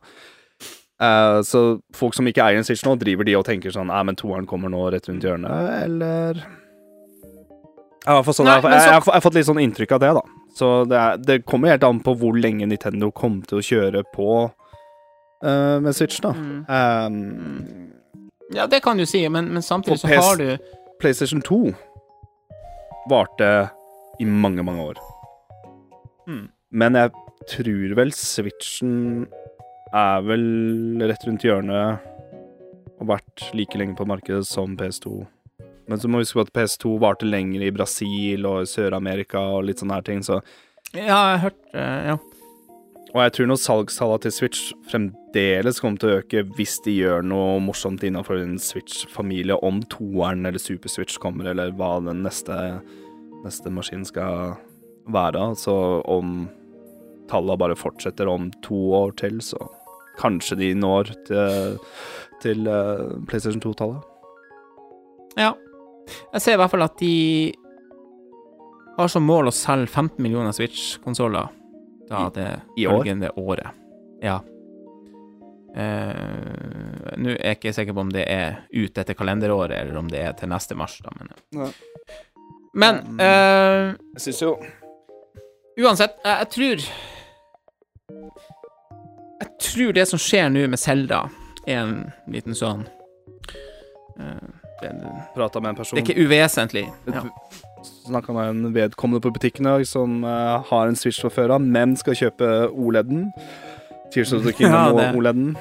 Eh, 1.02 1.42
så 1.42 1.78
folk 1.94 2.16
som 2.16 2.26
ikke 2.26 2.42
eier 2.42 2.58
en 2.58 2.66
Switch 2.66 2.82
nå, 2.82 2.96
driver 2.98 3.26
de 3.28 3.36
og 3.38 3.44
tenker 3.46 3.70
sånn 3.70 3.86
Nei, 3.86 4.00
men 4.08 4.16
toeren 4.18 4.48
kommer 4.50 4.72
nå 4.72 4.80
rett 4.90 5.06
rundt 5.06 5.22
hjørnet, 5.22 5.52
eller 5.84 6.40
Jeg 6.40 8.16
har, 8.16 8.24
fått 8.26 8.40
sånn, 8.40 8.48
Nei, 8.50 8.56
jeg, 8.58 8.72
jeg, 8.72 8.88
jeg, 8.88 9.04
har, 9.06 9.22
fått 9.22 9.36
litt 9.38 9.46
sånn 9.46 9.62
inntrykk 9.62 9.94
av 9.94 10.02
det, 10.02 10.10
da. 10.18 10.24
Så 10.58 10.70
det, 10.90 10.98
er, 10.98 11.20
det 11.22 11.36
kommer 11.46 11.70
helt 11.70 11.86
an 11.86 12.00
på 12.02 12.16
hvor 12.18 12.34
lenge 12.34 12.66
Nintendo 12.66 13.12
kommer 13.14 13.46
til 13.46 13.60
å 13.60 13.66
kjøre 13.68 14.02
på 14.10 14.30
uh, 14.48 15.76
med 15.84 15.94
Switch, 15.94 16.18
da. 16.24 16.34
Mm. 16.34 16.66
Um, 16.66 18.18
ja, 18.56 18.66
det 18.66 18.80
kan 18.82 18.98
du 18.98 19.06
si, 19.06 19.22
men, 19.30 19.52
men 19.54 19.62
samtidig 19.62 20.00
så 20.02 20.10
PS 20.10 20.24
har 20.24 20.40
du 20.40 20.74
PlayStation 20.98 21.44
2 21.46 21.60
varte 23.12 23.52
i 24.18 24.26
mange, 24.26 24.64
mange 24.66 24.90
år. 24.90 25.02
Mm. 26.26 26.48
Men 26.74 26.98
jeg 26.98 27.12
tror 27.54 27.94
vel 28.00 28.10
Switchen 28.16 29.28
er 29.94 30.22
vel 30.26 31.02
rett 31.08 31.26
rundt 31.26 31.44
hjørnet 31.46 32.06
og 32.98 33.10
vært 33.12 33.44
like 33.54 33.78
lenge 33.78 33.96
på 33.98 34.06
markedet 34.08 34.46
som 34.46 34.74
PS2. 34.78 35.20
Men 35.88 36.00
så 36.00 36.08
må 36.10 36.18
vi 36.18 36.26
huske 36.26 36.40
på 36.40 36.44
at 36.44 36.54
PS2 36.56 36.96
varte 37.00 37.28
lenger 37.28 37.64
i 37.64 37.72
Brasil 37.72 38.44
og 38.48 38.66
Sør-Amerika 38.68 39.40
og 39.54 39.68
litt 39.68 39.80
sånne 39.80 40.00
her 40.00 40.08
ting, 40.08 40.24
så 40.24 40.42
Ja, 40.92 41.04
jeg 41.04 41.14
har 41.14 41.46
hørt 41.48 41.62
eh, 41.74 42.10
Ja. 42.12 42.18
Og 43.14 43.22
jeg 43.22 43.32
tror 43.32 43.46
nå 43.48 43.56
salgstallene 43.56 44.20
til 44.20 44.32
Switch 44.36 44.72
fremdeles 44.90 45.78
kommer 45.80 46.00
til 46.00 46.10
å 46.10 46.16
øke 46.18 46.42
hvis 46.58 46.74
de 46.84 46.92
gjør 46.92 47.24
noe 47.24 47.54
morsomt 47.64 48.02
innenfor 48.04 48.36
en 48.36 48.58
Switch-familie, 48.60 49.56
om 49.64 49.80
toeren 49.88 50.44
eller 50.44 50.60
Super 50.60 50.92
Switch 50.92 51.16
kommer, 51.16 51.48
eller 51.48 51.72
hva 51.78 51.94
den 52.04 52.20
neste, 52.26 52.58
neste 53.46 53.72
maskinen 53.72 54.04
skal 54.04 54.58
være. 55.08 55.46
Så 55.56 55.72
om 56.04 56.50
tallene 57.32 57.60
bare 57.64 57.80
fortsetter 57.80 58.28
om 58.28 58.50
to 58.64 58.76
år 59.00 59.16
til, 59.24 59.40
så 59.40 59.56
kanskje 60.18 60.56
de 60.60 60.72
når 60.78 61.12
til, 61.28 61.78
til 62.42 62.66
eh, 62.66 63.06
PlayStation 63.30 63.62
2-tallet. 63.62 64.02
ja. 65.38 65.54
Jeg 66.32 66.40
ser 66.40 66.54
i 66.56 66.56
hvert 66.56 66.70
fall 66.72 66.82
at 66.86 66.94
de 67.02 67.52
har 68.96 69.10
som 69.12 69.26
mål 69.28 69.50
å 69.50 69.52
selge 69.52 69.90
15 69.92 70.22
millioner 70.24 70.54
Switch-konsoller 70.56 71.50
da 72.08 72.22
I- 72.24 72.30
det 72.32 72.46
i 72.80 72.86
år? 72.88 73.02
følgende 73.02 73.28
året. 73.36 73.76
Ja. 74.24 74.38
Uh, 75.76 77.12
Nå 77.20 77.34
er 77.34 77.42
jeg 77.52 77.58
ikke 77.58 77.74
sikker 77.76 77.94
på 77.94 78.00
om 78.06 78.10
det 78.14 78.24
er 78.32 78.62
ut 78.72 78.96
etter 78.98 79.14
kalenderåret, 79.18 79.76
eller 79.82 79.98
om 80.00 80.08
det 80.10 80.22
er 80.24 80.32
til 80.38 80.48
neste 80.50 80.74
mars, 80.78 80.96
da, 81.04 81.12
men 81.18 81.28
Ja. 81.60 81.68
Men 82.78 82.98
eh, 83.20 83.94
Jeg 84.14 84.20
syns 84.22 84.40
jo 84.42 84.50
Uansett, 85.78 86.16
jeg, 86.24 86.38
jeg 86.42 86.48
tror 86.56 86.88
Jeg 89.38 89.54
tror 89.62 89.94
det 89.94 90.06
som 90.10 90.20
skjer 90.20 90.50
nå 90.50 90.66
med 90.70 90.80
Selda, 90.80 91.26
er 91.68 91.82
en 91.82 91.96
liten 92.32 92.56
sånn 92.56 92.86
eh, 94.18 94.48
det, 94.80 94.92
det, 95.02 95.14
Prata 95.34 95.60
med 95.60 95.74
en 95.74 95.78
person 95.78 95.98
det 95.98 96.04
er 96.04 96.06
ikke 96.08 96.26
uvesentlig. 96.26 96.84
Ja. 97.10 97.24
Snakka 98.08 98.34
med 98.34 98.52
en 98.52 98.74
vedkommende 98.74 99.22
på 99.22 99.32
butikken 99.34 99.68
i 99.70 99.86
som 99.86 100.22
uh, 100.24 100.64
har 100.70 100.88
en 100.88 100.96
Switch 100.98 101.20
fra 101.22 101.30
før 101.30 101.56
av, 101.58 101.64
men 101.64 101.96
skal 101.98 102.16
kjøpe 102.18 102.46
OLED-en. 102.72 103.28
Tears 104.14 104.32
of 104.32 104.46
the 104.46 104.54
Kingdom 104.56 104.98
Ja, 104.98 105.10
og 105.12 105.20
OLED-en. 105.20 105.58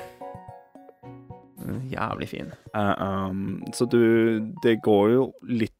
Jævlig 1.92 2.30
fin. 2.32 2.54
Uh, 2.72 2.94
um, 3.30 3.64
så 3.74 3.86
du 3.86 4.40
Det 4.64 4.78
går 4.86 5.10
jo 5.12 5.32
litt 5.50 5.77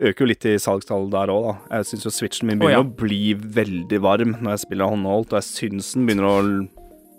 Øker 0.00 0.24
jo 0.24 0.28
litt 0.30 0.46
i 0.48 0.54
salgstall 0.60 1.10
der 1.12 1.30
òg, 1.32 1.46
da. 1.46 1.54
Jeg 1.76 1.90
syns 1.90 2.06
jo 2.06 2.12
Switchen 2.14 2.48
min 2.48 2.60
begynner 2.60 2.80
begynner 2.80 2.80
ja. 2.80 2.84
å 2.86 3.00
bli 3.02 3.34
veldig 3.60 3.98
varm 4.00 4.36
når 4.38 4.54
jeg 4.54 4.62
spiller 4.62 4.92
håndholdt, 4.94 5.34
og 5.34 5.40
jeg 5.42 5.48
syns 5.48 5.90
den 5.92 6.06
begynner 6.08 6.28
å 6.28 6.36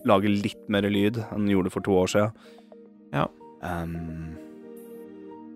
lage 0.09 0.31
litt 0.33 0.63
mer 0.73 0.87
lyd 0.89 1.19
enn 1.27 1.43
den 1.43 1.51
gjorde 1.53 1.73
for 1.73 1.85
to 1.85 1.93
år 2.01 2.09
siden. 2.09 2.47
Ja. 3.13 3.27
Um, 3.61 4.33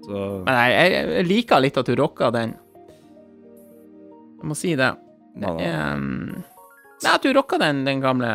så 0.06 0.22
Men 0.46 0.60
jeg, 0.60 0.92
jeg, 0.94 1.26
liker 1.32 1.64
litt 1.66 1.82
at 1.82 1.90
du 1.90 1.96
rocka 1.98 2.30
den. 2.36 2.54
Jeg 4.36 4.52
må 4.52 4.58
si 4.60 4.76
det. 4.78 4.92
Det 5.36 5.56
er 5.66 5.96
um, 5.98 6.36
Nei, 6.36 7.12
at 7.12 7.26
du 7.26 7.34
rocka 7.36 7.58
den, 7.60 7.82
den 7.88 8.06
gamle 8.06 8.30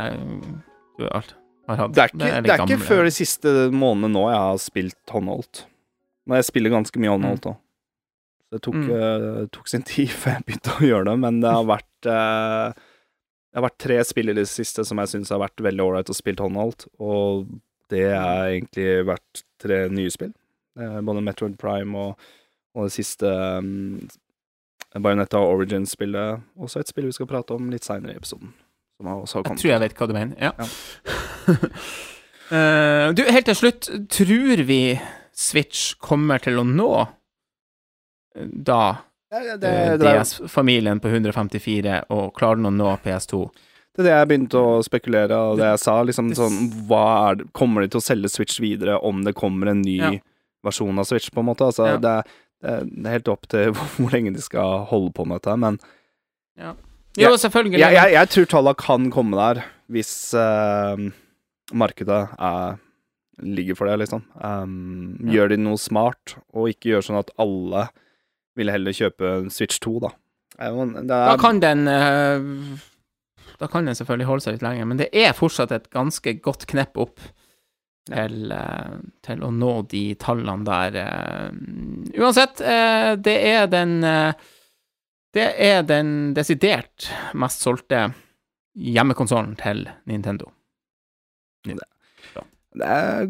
du 0.99 1.07
alt 1.09 1.36
hatt. 1.70 1.95
Det 1.95 2.03
er 2.03 2.11
ikke, 2.11 2.18
litt 2.18 2.47
det 2.47 2.55
er 2.55 2.62
ikke 2.66 2.82
før 2.82 3.07
de 3.07 3.14
siste 3.14 3.51
månedene 3.70 4.14
nå 4.16 4.26
jeg 4.32 4.43
har 4.43 4.62
spilt 4.62 5.14
håndholdt. 5.14 5.64
Men 6.26 6.41
jeg 6.41 6.51
spiller 6.51 6.74
ganske 6.74 7.03
mye 7.03 7.12
håndholdt 7.14 7.53
òg. 7.53 7.59
Så 8.51 8.59
det 8.59 8.62
tok, 8.66 8.74
Mm. 8.74 8.90
uh, 8.90 9.44
tok 9.55 9.68
sin 9.70 9.84
tid 9.92 10.11
før 10.11 10.34
jeg 10.36 10.44
begynte 10.48 10.74
å 10.74 10.86
gjøre 10.88 11.07
det, 11.12 11.16
men 11.22 11.40
det 11.44 11.53
har 11.55 11.66
vært 11.70 12.09
uh, 12.11 12.72
Det 13.51 13.59
har 13.59 13.64
vært 13.68 13.78
tre 13.82 13.98
spill 14.07 14.30
i 14.30 14.34
det 14.38 14.46
siste 14.51 14.84
som 14.86 14.98
jeg 15.03 15.11
syns 15.11 15.30
har 15.30 15.40
vært 15.42 15.62
veldig 15.62 15.82
ålreit 15.86 16.11
og 16.11 16.18
spilt 16.18 16.42
håndholdt, 16.42 16.84
og 17.03 17.48
det 17.90 18.05
har 18.14 18.46
egentlig 18.53 18.88
vært 19.09 19.40
tre 19.59 19.88
nye 19.90 20.11
spill. 20.11 20.30
Uh, 20.78 21.01
både 21.03 21.22
Metroid 21.26 21.57
Prime 21.59 21.98
og, 21.98 22.28
og 22.78 22.86
det 22.86 22.94
siste 22.94 23.26
um, 23.26 23.98
Bayonetta 24.94 25.38
Origins-spillet. 25.42 26.42
Også 26.62 26.78
et 26.82 26.90
spill 26.90 27.07
vi 27.11 27.14
skal 27.14 27.26
prate 27.30 27.55
om 27.55 27.70
litt 27.70 27.86
seinere 27.86 28.14
i 28.14 28.18
episoden. 28.20 28.53
Jeg 29.01 29.26
tror 29.32 29.70
jeg 29.70 29.80
vet 29.80 29.94
hva 29.98 30.07
du 30.11 30.14
mener. 30.14 30.36
Ja. 30.38 30.53
Eh, 32.51 33.12
du, 33.14 33.20
helt 33.30 33.46
til 33.46 33.55
slutt, 33.55 33.86
tror 34.11 34.62
vi 34.66 34.98
Switch 35.38 35.92
kommer 36.03 36.42
til 36.42 36.57
å 36.59 36.64
nå 36.66 36.88
da 38.34 38.98
Det, 39.30 39.56
det, 39.62 39.68
eh, 39.70 39.96
det, 39.98 40.12
DS-familien 40.20 41.00
på 41.00 41.08
154, 41.10 42.04
og 42.10 42.32
klarer 42.34 42.56
den 42.56 42.66
å 42.66 42.74
nå 42.74 42.96
PS2? 43.04 43.44
det 44.00 44.04
er 44.04 44.06
det 44.06 44.12
jeg 44.16 44.28
begynte 44.30 44.60
å 44.64 44.82
spekulere 44.86 45.36
og 45.50 45.58
det 45.58 45.66
jeg 45.66 45.78
sa. 45.82 46.02
Liksom 46.06 46.28
Det- 46.30 46.36
sånn 46.38 46.58
det 46.88 47.52
Kommer 47.52 47.82
de 47.82 47.88
til 47.88 48.00
å 48.00 48.02
selge 48.06 48.30
Switch 48.30 48.58
videre 48.60 48.98
om 49.04 49.22
det 49.24 49.34
kommer 49.34 49.68
en 49.68 49.82
ny 49.82 49.96
Ja. 49.98 50.10
versjon 50.64 50.98
av 50.98 51.04
Switch, 51.04 51.28
på 51.30 51.40
en 51.40 51.46
måte? 51.46 51.66
Altså, 51.66 51.86
Ja. 51.86 51.96
det, 51.98 52.24
er, 52.62 52.84
det 52.84 53.06
er- 53.06 53.10
helt 53.10 53.28
opp 53.28 53.46
til 53.48 53.72
hvor 53.98 54.10
lenge 54.10 54.32
de 54.32 54.40
skal 54.40 54.86
holde 54.86 55.12
på 55.12 55.26
med 55.26 55.42
dette, 55.42 55.56
men 55.58 55.78
Jo, 56.58 56.74
Ja, 57.16 57.28
selvfølgelig. 57.36 57.78
jeg, 57.78 57.92
jeg, 57.92 58.12
jeg 58.12 58.28
tror 58.28 58.46
tallene 58.46 58.76
kan 58.76 59.10
komme 59.10 59.36
der 59.36 59.64
hvis 59.90 60.32
uh, 60.34 61.10
markedet 61.74 62.28
er, 62.38 62.78
ligger 63.42 63.74
for 63.76 63.86
det, 63.86 63.98
liksom. 64.06 64.22
Um. 64.40 65.18
Gjør 65.20 65.48
de 65.50 65.56
noe 65.56 65.76
smart, 65.76 66.36
og 66.54 66.68
ikke 66.70 66.92
gjør 66.94 67.02
sånn 67.02 67.18
at 67.18 67.30
alle 67.38 67.88
vil 68.59 68.70
heller 68.72 68.92
kjøpe 68.96 69.51
Switch 69.53 69.78
2, 69.82 69.98
da. 70.07 70.11
Da 71.09 71.36
kan 71.40 71.61
den 71.62 71.86
eh, 71.88 72.40
Da 73.61 73.68
kan 73.70 73.86
den 73.88 73.94
selvfølgelig 73.96 74.26
holde 74.28 74.44
seg 74.44 74.57
litt 74.57 74.64
lenger, 74.66 74.88
men 74.90 74.98
det 75.01 75.09
er 75.16 75.32
fortsatt 75.36 75.72
et 75.72 75.90
ganske 75.94 76.34
godt 76.44 76.66
knepp 76.70 76.98
opp 77.01 77.20
til, 78.11 78.53
eh, 78.53 78.94
til 79.22 79.44
å 79.46 79.51
nå 79.55 79.72
de 79.88 80.03
tallene 80.20 80.64
der. 80.66 80.96
eh. 81.01 82.20
Uansett, 82.20 82.61
eh, 82.61 83.14
det 83.16 83.36
er 83.53 83.66
den 83.70 84.01
Det 85.32 85.46
er 85.62 85.82
den 85.86 86.32
desidert 86.34 87.07
mest 87.38 87.61
solgte 87.62 88.09
hjemmekonsollen 88.74 89.53
til 89.61 89.84
Nintendo. 90.11 90.48
det 92.74 92.86
er 92.86 93.26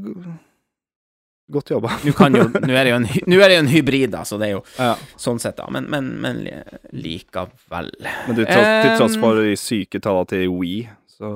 godt 1.52 1.70
jobba. 1.74 1.92
Nå 2.06 2.12
jo 2.36 2.44
Nå 2.54 2.72
er 2.74 2.84
det 2.86 2.92
jo 2.92 2.96
en, 3.00 3.06
det 3.52 3.56
jo 3.58 3.62
en 3.64 3.70
hybrid, 3.72 4.10
da, 4.14 4.22
så 4.28 4.38
det 4.40 4.48
er 4.50 4.54
jo 4.56 4.62
Ja. 4.78 4.94
sånn 5.20 5.40
sett, 5.42 5.56
da, 5.58 5.66
men, 5.70 5.88
men, 5.90 6.08
men 6.22 6.40
likevel. 6.92 7.90
Men 8.28 8.38
til 8.38 8.46
tross, 8.46 9.16
Um, 9.16 9.20
for 9.24 9.40
de 9.42 9.56
syke 9.60 10.00
tallene 10.02 10.30
til 10.32 10.48
Wii, 10.54 10.88
så 11.16 11.32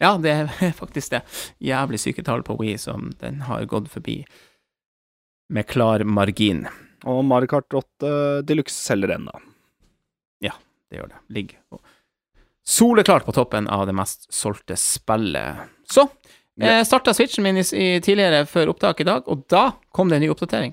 Ja, 0.00 0.14
det 0.20 0.32
er 0.34 0.72
faktisk 0.82 1.10
det. 1.16 1.22
Jævlig 1.62 2.00
syke 2.02 2.24
tall 2.26 2.42
på 2.46 2.56
Wii 2.60 2.76
som 2.78 3.10
den 3.20 3.42
har 3.48 3.64
gått 3.70 3.88
forbi 3.92 4.20
med 5.50 5.66
klar 5.70 6.02
margin. 6.04 6.66
Og 7.06 7.24
Mario 7.24 7.46
Kart 7.46 7.70
8 7.74 8.42
Deluxe 8.48 8.74
selger 8.74 9.14
ennå. 9.18 9.34
Det 10.86 11.00
gjør 11.00 11.08
det. 11.10 11.16
Ligger 11.34 11.58
soleklart 12.66 13.24
på 13.26 13.32
toppen 13.34 13.66
av 13.70 13.86
det 13.88 13.94
mest 13.94 14.28
solgte 14.32 14.76
spillet. 14.78 15.64
Så 15.90 16.04
Ja. 16.58 16.78
eh, 16.78 16.84
starta 16.88 17.12
switchen 17.14 17.44
min 17.44 17.58
i, 17.60 17.64
i, 17.76 18.00
tidligere 18.00 18.46
før 18.48 18.70
opptak 18.72 19.00
i 19.00 19.04
dag, 19.08 19.26
og 19.28 19.42
da 19.52 19.70
kom 19.92 20.08
det 20.08 20.16
en 20.16 20.22
ny 20.26 20.30
oppdatering. 20.32 20.72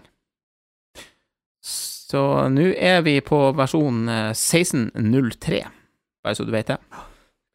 Så 1.63 2.23
nå 2.53 2.69
er 2.77 3.01
vi 3.05 3.17
på 3.25 3.39
versjon 3.57 4.03
eh, 4.11 4.31
1603, 4.35 5.63
bare 6.23 6.35
så 6.37 6.45
du 6.47 6.51
vet 6.53 6.69
det. 6.73 6.77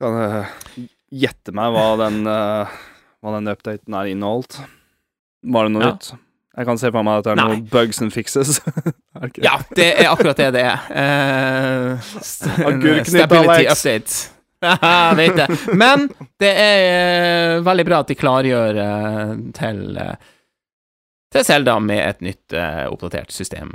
Kan 0.03 0.17
jeg 0.23 0.89
gjette 1.25 1.55
meg 1.57 1.73
hva 1.75 1.85
den, 2.05 2.21
eh, 2.29 2.79
hva 3.23 3.37
den 3.39 3.53
updaten 3.53 3.97
er 3.99 4.11
inneholdt? 4.13 4.59
Var 5.49 5.69
det 5.69 5.73
noe 5.77 5.85
Ja. 5.87 5.93
nytt? 5.95 6.13
Jeg 6.59 6.67
kan 6.67 6.79
se 6.81 6.89
for 6.91 7.07
meg 7.07 7.21
at 7.21 7.25
det 7.29 7.31
er 7.31 7.37
Nei. 7.39 7.45
noen 7.53 7.67
bugs 7.71 8.01
and 8.03 8.11
fixes. 8.11 8.57
det? 8.65 9.45
Ja, 9.45 9.61
det 9.79 9.93
er 10.01 10.09
akkurat 10.11 10.37
det 10.41 10.49
det 10.57 10.65
er. 10.67 10.81
Uh, 10.91 12.09
Agurknytt, 12.67 13.31
Alex. 13.31 13.77
update. 13.79 14.38
Vet 15.17 15.37
det. 15.37 15.47
Men 15.73 16.09
det 16.41 16.51
er 16.51 16.81
eh, 16.89 17.61
veldig 17.67 17.87
bra 17.87 18.03
at 18.03 18.11
de 18.11 18.17
klargjør 18.19 18.81
eh, 18.83 19.33
til 19.59 19.81
uh, 19.99 20.15
til 21.29 21.45
Selda 21.45 21.75
med 21.85 22.01
et 22.01 22.23
nytt 22.25 22.55
uh, 22.57 22.87
oppdatert 22.89 23.33
system. 23.35 23.75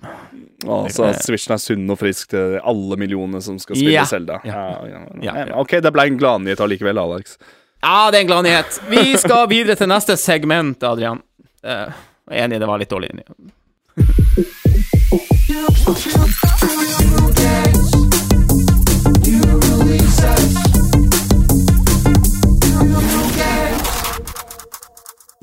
Så 0.90 1.06
at 1.06 1.22
Switchen 1.22 1.54
er 1.54 1.62
sunn 1.62 1.92
og 1.94 2.00
frisk 2.02 2.32
til 2.34 2.58
alle 2.60 2.98
millionene 2.98 3.44
som 3.46 3.60
skal 3.62 3.78
spille 3.78 4.06
Selda. 4.10 4.40
Ja. 4.48 4.64
Ja, 4.74 4.88
ja, 4.90 5.02
Ja, 5.22 5.36
ja. 5.44 5.60
Ok, 5.62 5.78
det 5.86 5.92
ble 5.94 6.08
en 6.10 6.18
gladnyhet 6.18 6.64
allikevel, 6.64 6.98
Alex. 6.98 7.38
Ja, 7.84 8.10
det 8.10 8.18
er 8.18 8.26
en 8.26 8.32
gladnyhet. 8.32 8.82
Vi 8.90 9.18
skal 9.22 9.46
videre 9.52 9.78
til 9.78 9.92
neste 9.92 10.18
segment, 10.18 10.84
Adrian. 10.88 11.22
Uh, 11.62 11.94
jeg 12.32 12.40
er 12.40 12.48
enig, 12.48 12.62
det 12.64 12.72
var 12.72 12.82
litt 12.82 12.90
dårlig. 12.90 13.12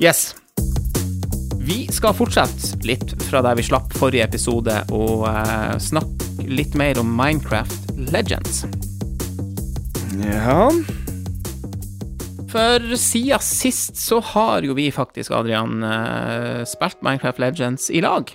Yes. 0.01 0.35
Vi 1.61 1.85
skal 1.93 2.15
fortsette 2.17 2.79
litt 2.87 3.13
fra 3.27 3.41
der 3.45 3.57
vi 3.59 3.65
slapp 3.67 3.93
forrige 3.93 4.25
episode, 4.25 4.73
og 4.93 5.27
uh, 5.29 5.75
snakke 5.81 6.47
litt 6.49 6.73
mer 6.79 6.97
om 7.01 7.11
Minecraft 7.15 7.91
Legends. 8.11 8.63
Ja 10.21 10.65
For 12.51 12.83
siden 12.99 13.39
sist 13.45 13.95
så 14.01 14.19
har 14.33 14.65
jo 14.67 14.73
vi 14.75 14.89
faktisk, 14.91 15.31
Adrian, 15.37 15.83
uh, 15.85 16.65
spilt 16.67 16.99
Minecraft 17.05 17.39
Legends 17.39 17.89
i 17.93 18.01
lag. 18.03 18.33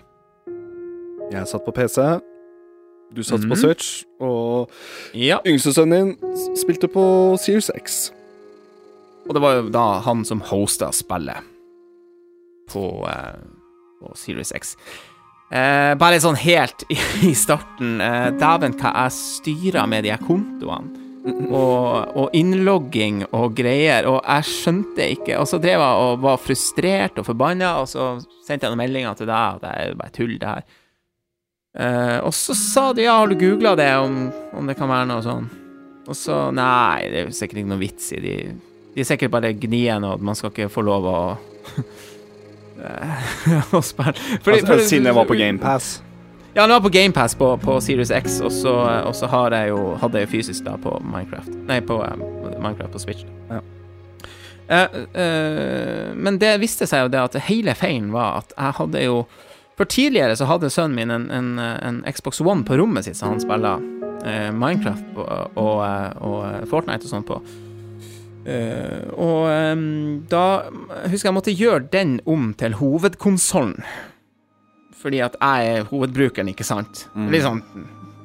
Jeg 1.35 1.51
satt 1.51 1.67
på 1.67 1.75
PC, 1.75 1.99
du 3.13 3.23
satt 3.27 3.43
på 3.43 3.51
Mhm. 3.57 3.59
Switch, 3.59 4.05
og 4.21 4.71
Ja. 5.15 5.41
yngstesønnen 5.45 6.15
din 6.15 6.57
spilte 6.57 6.87
på 6.89 7.37
Series 7.39 7.71
X. 7.75 8.13
Og 9.29 9.35
det 9.35 9.43
var 9.43 9.55
jo 9.57 9.69
da 9.75 9.99
han 10.01 10.25
som 10.25 10.41
hosta 10.41 10.93
spillet 10.93 11.43
på, 12.73 12.87
eh, 13.11 13.45
på 14.01 14.15
Series 14.19 14.53
X. 14.57 14.77
Eh, 15.47 15.95
bare 15.95 16.19
sånn 16.19 16.39
helt 16.43 16.83
i, 16.91 17.33
starten 17.39 18.01
eh, 18.03 18.31
Dæven, 18.35 18.75
hva 18.81 18.91
jeg 19.05 19.15
styrer 19.15 19.87
med 19.91 20.07
de 20.07 20.15
her 20.15 20.23
kontoene. 20.23 21.03
Og, 21.27 22.13
og 22.15 22.35
innlogging 22.39 23.25
og 23.35 23.57
greier, 23.59 24.07
og 24.07 24.21
jeg 24.21 24.47
skjønte 24.47 25.09
ikke 25.11 25.41
Og 25.43 25.49
så 25.51 25.59
drev 25.59 25.83
jeg 25.83 26.05
og 26.05 26.21
var 26.23 26.39
frustrert 26.39 27.19
og 27.19 27.27
forbanna, 27.27 27.73
og 27.81 27.89
så 27.91 28.13
sendte 28.47 28.69
jeg 28.69 28.71
noen 28.71 28.85
meldinger 28.85 29.19
til 29.19 29.27
deg 29.27 29.57
at 29.57 29.65
det 29.65 29.73
er 29.73 29.89
jo 29.89 29.97
bare 29.99 30.15
tull, 30.15 30.37
det 30.39 30.53
her. 30.53 30.69
Eh, 31.77 32.19
og 32.23 32.31
så 32.35 32.55
sa 32.57 32.87
de 32.95 33.09
ja, 33.09 33.19
har 33.19 33.27
du 33.27 33.35
googla 33.41 33.75
det, 33.77 33.91
om, 33.99 34.29
om 34.55 34.71
det 34.71 34.79
kan 34.79 34.91
være 34.93 35.11
noe 35.11 35.25
sånn? 35.27 35.51
Og 36.07 36.15
så 36.15 36.39
nei, 36.55 37.09
det 37.11 37.19
er 37.19 37.27
jo 37.27 37.35
sikkert 37.35 37.65
ikke 37.65 37.73
noe 37.75 37.83
vits 37.83 38.13
i 38.15 38.23
de 38.23 38.37
De 38.95 39.03
er 39.03 39.09
sikkert 39.09 39.35
bare 39.35 39.51
gnien, 39.53 40.07
og 40.07 40.23
man 40.25 40.39
skal 40.39 40.55
ikke 40.55 40.71
få 40.73 40.87
lov 40.87 41.11
å 41.11 41.19
å 43.77 43.83
spille 43.85 44.13
Fordi- 44.17 44.61
Altså, 44.61 44.67
fordi- 44.67 44.89
siden 44.91 45.07
jeg 45.11 45.15
var 45.15 45.25
på 45.29 45.39
GamePass. 45.39 46.03
Ja, 46.57 46.63
den 46.63 46.71
var 46.71 46.81
på 46.81 46.89
GamePass 46.89 47.35
på, 47.37 47.51
på 47.61 47.81
Series 47.85 48.11
X, 48.11 48.41
og 48.41 48.53
så, 48.53 48.73
og 49.05 49.15
så 49.15 49.29
har 49.29 49.53
jeg 49.53 49.69
jo, 49.75 49.95
hadde 50.01 50.23
jeg 50.23 50.29
jo 50.29 50.31
fysisk 50.39 50.65
da 50.65 50.79
på 50.81 50.95
Minecraft. 51.05 51.51
Nei, 51.69 51.83
på 51.85 51.99
um, 52.01 52.23
Minecraft 52.57 52.95
på 52.95 53.03
Switch. 53.03 53.27
Ja. 53.51 53.61
Uh, 54.67 54.97
uh, 55.15 56.15
men 56.17 56.39
det 56.41 56.55
viste 56.59 56.89
seg 56.89 57.05
jo 57.05 57.11
det 57.13 57.21
at 57.21 57.37
hele 57.47 57.75
feilen 57.79 58.09
var 58.11 58.41
at 58.41 58.55
jeg 58.57 58.73
hadde 58.81 59.03
jo 59.05 59.21
For 59.77 59.85
tidligere 59.85 60.35
så 60.35 60.49
hadde 60.49 60.71
sønnen 60.73 60.97
min 60.97 61.11
en, 61.13 61.27
en, 61.31 61.59
en 61.61 61.99
Xbox 62.09 62.41
One 62.41 62.65
på 62.65 62.79
rommet 62.81 63.05
sitt, 63.05 63.19
så 63.19 63.29
han 63.29 63.41
spilla 63.43 63.75
uh, 63.77 64.51
Minecraft 64.57 65.19
og, 65.21 65.51
og, 65.61 65.83
eh, 65.85 66.23
og 66.25 66.69
Fortnite 66.71 67.05
og 67.05 67.13
sånn 67.13 67.27
på. 67.29 67.37
Eh, 68.47 69.09
og 69.11 69.49
um, 69.51 70.23
da 70.31 70.45
husker 71.11 71.33
jeg 71.33 71.35
måtte 71.35 71.57
gjøre 71.57 71.89
den 71.91 72.21
om 72.31 72.53
til 72.59 72.77
hovedkonsollen. 72.79 73.81
Fordi 74.97 75.21
at 75.23 75.37
jeg 75.41 75.73
er 75.75 75.87
hovedbrukeren, 75.91 76.51
ikke 76.55 76.67
sant? 76.67 77.09
Mm. 77.15 77.31
Litt 77.35 77.47
sånn 77.47 77.63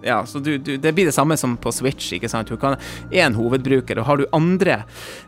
Ja, 0.02 0.24
så 0.26 0.40
du, 0.42 0.56
du, 0.58 0.72
det 0.82 0.94
blir 0.98 1.06
det 1.06 1.14
samme 1.14 1.36
som 1.38 1.54
på 1.62 1.70
Switch, 1.74 2.08
ikke 2.16 2.30
sant? 2.30 2.50
Du 2.50 2.58
kan 2.58 2.74
én 3.14 3.36
hovedbruker, 3.38 4.00
og 4.02 4.08
har 4.08 4.18
du 4.18 4.24
andre 4.34 4.80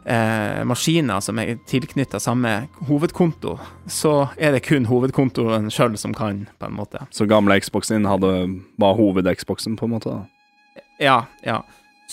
eh, 0.02 0.64
maskiner 0.66 1.22
som 1.22 1.38
er 1.42 1.60
tilknytta 1.70 2.18
samme 2.22 2.56
hovedkonto, 2.88 3.60
så 3.86 4.16
er 4.34 4.56
det 4.56 4.64
kun 4.66 4.90
hovedkontoen 4.90 5.70
sjøl 5.74 5.94
som 6.02 6.16
kan, 6.18 6.48
på 6.58 6.72
en 6.72 6.78
måte. 6.80 7.06
Så 7.14 7.30
gamle 7.30 7.60
Xboxen 7.62 8.00
din 8.00 8.10
hadde, 8.10 8.34
var 8.82 8.98
hoved-Xboxen, 8.98 9.78
på 9.78 9.86
en 9.90 9.94
måte? 9.94 10.18
da. 10.18 10.82
Ja, 11.02 11.20
ja. 11.46 11.62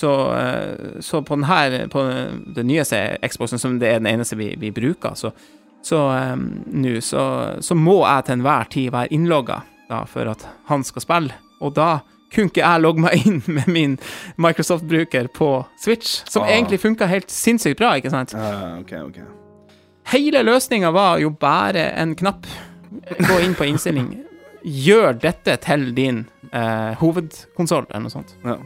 Så, 0.00 0.10
eh, 0.32 1.00
så 1.04 1.20
på 1.26 1.36
den 1.36 1.44
her, 1.48 1.74
på 1.92 2.02
den 2.56 2.68
nyeste 2.70 3.00
Xboxen, 3.26 3.60
som 3.60 3.74
det 3.80 3.90
er 3.90 3.98
den 4.00 4.08
eneste 4.14 4.38
vi, 4.40 4.54
vi 4.60 4.70
bruker, 4.72 5.16
så, 5.18 5.32
så 5.84 5.98
um, 6.32 6.46
nå 6.72 6.94
så, 7.04 7.24
så 7.60 7.76
må 7.76 7.98
jeg 8.06 8.24
til 8.28 8.38
enhver 8.38 8.70
tid 8.72 8.94
være 8.94 9.12
innlogga 9.16 9.58
for 10.08 10.30
at 10.30 10.46
han 10.70 10.84
skal 10.86 11.02
spille. 11.04 11.36
Og 11.60 11.74
da 11.76 11.98
kunne 12.30 12.48
ikke 12.52 12.62
jeg 12.62 12.82
logge 12.84 13.02
meg 13.02 13.26
inn 13.26 13.40
med 13.50 13.68
min 13.74 13.98
Microsoft-bruker 14.40 15.28
på 15.34 15.50
Switch, 15.82 16.20
som 16.30 16.46
Ah. 16.46 16.52
egentlig 16.54 16.80
funka 16.80 17.08
helt 17.10 17.30
sinnssykt 17.34 17.80
bra, 17.82 17.96
ikke 17.98 18.12
sant? 18.14 18.32
Uh, 18.38 18.78
ok, 18.80 18.92
ok. 19.08 19.20
Hele 20.14 20.42
løsninga 20.46 20.90
var 20.94 21.18
jo 21.22 21.30
bare 21.30 21.90
en 22.00 22.14
knapp. 22.16 22.46
Gå 23.18 23.40
inn 23.44 23.54
på 23.58 23.66
innstilling. 23.68 24.14
Gjør 24.86 25.18
dette 25.22 25.54
til 25.64 25.90
din 25.96 26.24
eh, 26.52 26.92
hovedkonsoll, 27.00 27.86
eller 27.90 28.06
noe 28.06 28.12
sånt. 28.12 28.34
Ja. 28.44 28.56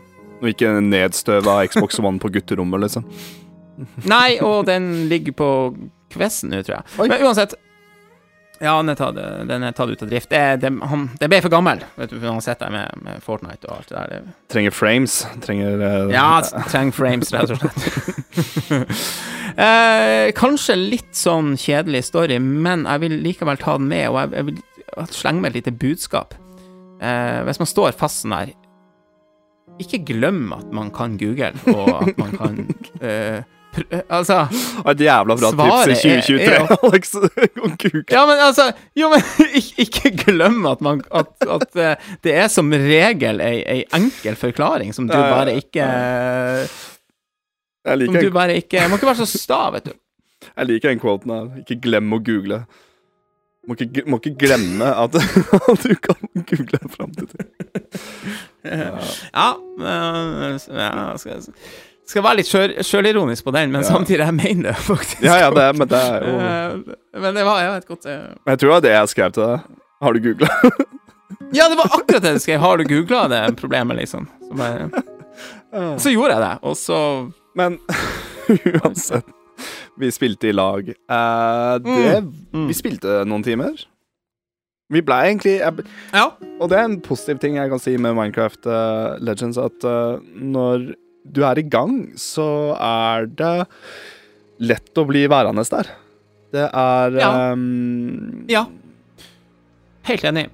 Og 0.41 0.51
ikke 0.51 0.75
nedstøva 0.85 1.61
Xbox 1.71 2.01
One 2.03 2.21
på 2.23 2.31
gutterommet, 2.35 2.87
liksom. 2.87 3.07
Nei, 4.07 4.39
og 4.45 4.67
den 4.69 5.09
ligger 5.11 5.35
på 5.37 5.51
kvessen 6.15 6.53
nå, 6.53 6.63
tror 6.63 6.79
jeg. 6.79 6.91
Oi. 6.99 7.09
Men 7.11 7.25
uansett 7.27 7.57
Ja, 8.63 8.77
den 8.79 8.93
er 8.93 8.99
tatt, 8.99 9.17
den 9.49 9.65
er 9.67 9.73
tatt 9.75 9.91
ut 9.91 10.03
av 10.05 10.09
drift. 10.09 10.31
Det, 10.31 10.43
det, 10.63 10.71
han, 10.89 11.09
det 11.21 11.29
ble 11.29 11.41
for 11.43 11.53
gammel, 11.53 11.83
vet 11.99 12.13
du, 12.13 12.21
for 12.21 12.31
han 12.31 12.45
sitter 12.45 12.71
der 12.71 12.75
med, 12.77 13.03
med 13.03 13.25
Fortnite 13.25 13.67
og 13.67 13.81
alt 13.81 13.91
det 13.91 13.97
der. 13.99 14.13
Det, 14.13 14.37
Trenger 14.55 14.77
frames. 14.77 15.17
Trenger 15.43 15.83
uh, 15.83 16.13
ja, 16.15 16.29
trenger 16.71 16.95
frames, 16.95 17.33
rett 17.35 17.51
og 17.51 17.59
slett. 17.59 18.87
eh, 19.67 20.31
kanskje 20.39 20.79
litt 20.79 21.19
sånn 21.19 21.59
kjedelig 21.61 22.07
story, 22.13 22.39
men 22.39 22.87
jeg 22.87 23.05
vil 23.05 23.19
likevel 23.27 23.61
ta 23.61 23.75
den 23.81 23.91
med, 23.91 24.07
og 24.13 24.23
jeg, 24.23 24.33
jeg 24.39 24.49
vil 24.53 25.13
slenge 25.19 25.43
med 25.43 25.51
et 25.51 25.61
lite 25.61 25.75
budskap. 25.83 26.39
Eh, 27.03 27.41
hvis 27.49 27.61
man 27.61 27.69
står 27.69 27.99
fast 27.99 28.23
sånn 28.23 28.37
her, 28.39 28.55
ikke 29.83 30.05
glem 30.07 30.53
at 30.53 30.71
man 30.73 30.91
kan 30.95 31.17
Google, 31.19 31.53
og 31.75 32.09
at 32.09 32.19
man 32.19 32.31
kan 32.39 32.63
uh, 33.09 33.43
Altså 34.09 34.37
Et 34.87 35.01
jævla 35.03 35.35
bra 35.35 35.81
tips 35.83 36.05
i 36.05 36.09
er- 36.15 36.21
2023, 36.23 36.37
er 36.39 36.61
er, 36.63 36.77
Alex. 36.87 37.15
Ja, 38.15 38.21
men 38.29 38.39
altså 38.39 38.69
Jo, 38.95 39.09
men 39.11 39.19
ikke, 39.59 39.75
ikke 40.07 40.13
glem 40.29 40.67
at, 40.71 40.81
man, 40.81 41.03
at, 41.11 41.27
at 41.57 41.77
eh, 41.83 41.97
det 42.23 42.35
er 42.39 42.47
som 42.55 42.71
regel 42.71 43.41
ei, 43.43 43.65
ei 43.67 43.83
enkel 43.99 44.37
forklaring 44.39 44.95
som 44.95 45.09
du 45.11 45.17
bare 45.19 45.57
ikke 45.59 45.83
Jeg 47.85 48.07
Som 48.07 48.15
du 48.15 48.31
bare 48.31 48.55
ikke 48.63 48.87
Må 48.89 48.95
ikke 49.01 49.11
være 49.11 49.27
så 49.27 49.39
sta, 49.43 49.59
vet 49.75 49.91
du. 49.91 49.93
jeg 50.57 50.67
liker 50.71 50.89
den 50.95 51.01
quoten 51.01 51.31
her. 51.35 51.51
Ikke 51.65 51.81
glem 51.81 52.13
å 52.13 52.19
google. 52.23 52.63
Må 53.69 53.75
ikke, 53.81 54.03
må 54.11 54.19
ikke 54.21 54.35
glemme 54.43 54.85
at, 54.93 55.15
at 55.73 55.85
du 55.87 55.95
kan 56.05 56.19
google 56.35 56.81
framtiden. 56.93 57.49
Ja, 58.65 59.49
men, 59.79 60.59
ja 60.73 60.91
skal, 61.21 61.43
skal 62.09 62.25
være 62.25 62.39
litt 62.41 62.49
sjøl- 62.49 62.77
sjølironisk 62.85 63.45
på 63.45 63.53
den, 63.57 63.73
men 63.75 63.85
samtidig, 63.85 64.23
jeg 64.25 64.37
mener 64.39 64.71
det 64.73 64.77
faktisk. 64.87 65.23
Ja, 65.25 65.37
ja, 65.43 65.51
det, 65.53 65.67
men 65.79 65.91
det 65.91 66.01
er 66.01 66.25
jo 66.29 66.35
Eh, 66.45 67.21
Men 67.21 67.37
det 67.37 67.45
var 67.47 67.61
jo 67.65 67.75
et 67.79 67.87
godt 67.89 68.07
eh, 68.11 68.23
Jeg 68.49 68.59
tror 68.61 68.69
det 68.71 68.75
var 68.75 68.85
det 68.87 68.95
jeg 68.95 69.13
skrev 69.13 69.35
til 69.37 69.45
deg. 69.47 69.69
Har 70.05 70.13
du 70.17 70.21
googla? 70.29 70.51
Ja, 71.55 71.69
det 71.71 71.77
var 71.79 71.93
akkurat 71.93 72.23
det 72.25 72.31
jeg 72.37 72.41
skrev. 72.45 72.61
Har 72.63 72.79
du 72.81 72.85
googla 72.89 73.25
det 73.31 73.43
problemet, 73.61 73.97
liksom? 74.01 74.27
Så, 74.49 74.55
bare, 74.59 74.89
så 76.03 76.11
gjorde 76.13 76.35
jeg 76.37 76.43
det, 76.45 76.53
og 76.63 76.77
så 76.79 76.99
Men 77.59 77.79
uansett. 78.49 79.27
Vi 80.01 80.11
spilte 80.11 80.51
i 80.51 80.55
lag. 80.55 80.89
Uh, 81.11 81.79
det, 81.85 82.23
Mm. 82.55 82.69
Vi 82.71 82.75
spilte 82.75 83.23
noen 83.29 83.45
timer. 83.47 83.85
Vi 84.93 85.01
ble 85.03 85.17
egentlig 85.27 85.59
jeg, 85.59 85.85
Ja. 86.13 86.29
Og 86.61 86.69
det 86.71 86.79
er 86.79 86.85
en 86.85 87.01
positiv 87.01 87.41
ting 87.43 87.57
jeg 87.57 87.71
kan 87.71 87.81
si 87.83 87.97
med 87.97 88.15
Minecraft 88.15 88.67
uh, 88.67 89.17
Legends, 89.19 89.59
at 89.59 89.85
uh, 89.85 90.21
når 90.35 90.95
du 91.25 91.43
er 91.43 91.59
i 91.59 91.63
gang, 91.67 92.13
så 92.21 92.77
er 92.77 93.27
det 93.27 93.67
lett 94.61 95.01
å 95.01 95.07
bli 95.09 95.25
værende 95.31 95.65
der. 95.71 95.89
Det 96.55 96.69
er 96.71 97.19
Ja. 97.19 97.53
Um, 97.53 98.45
Ja. 98.49 98.67
Helt 100.05 100.25
enig. 100.25 100.51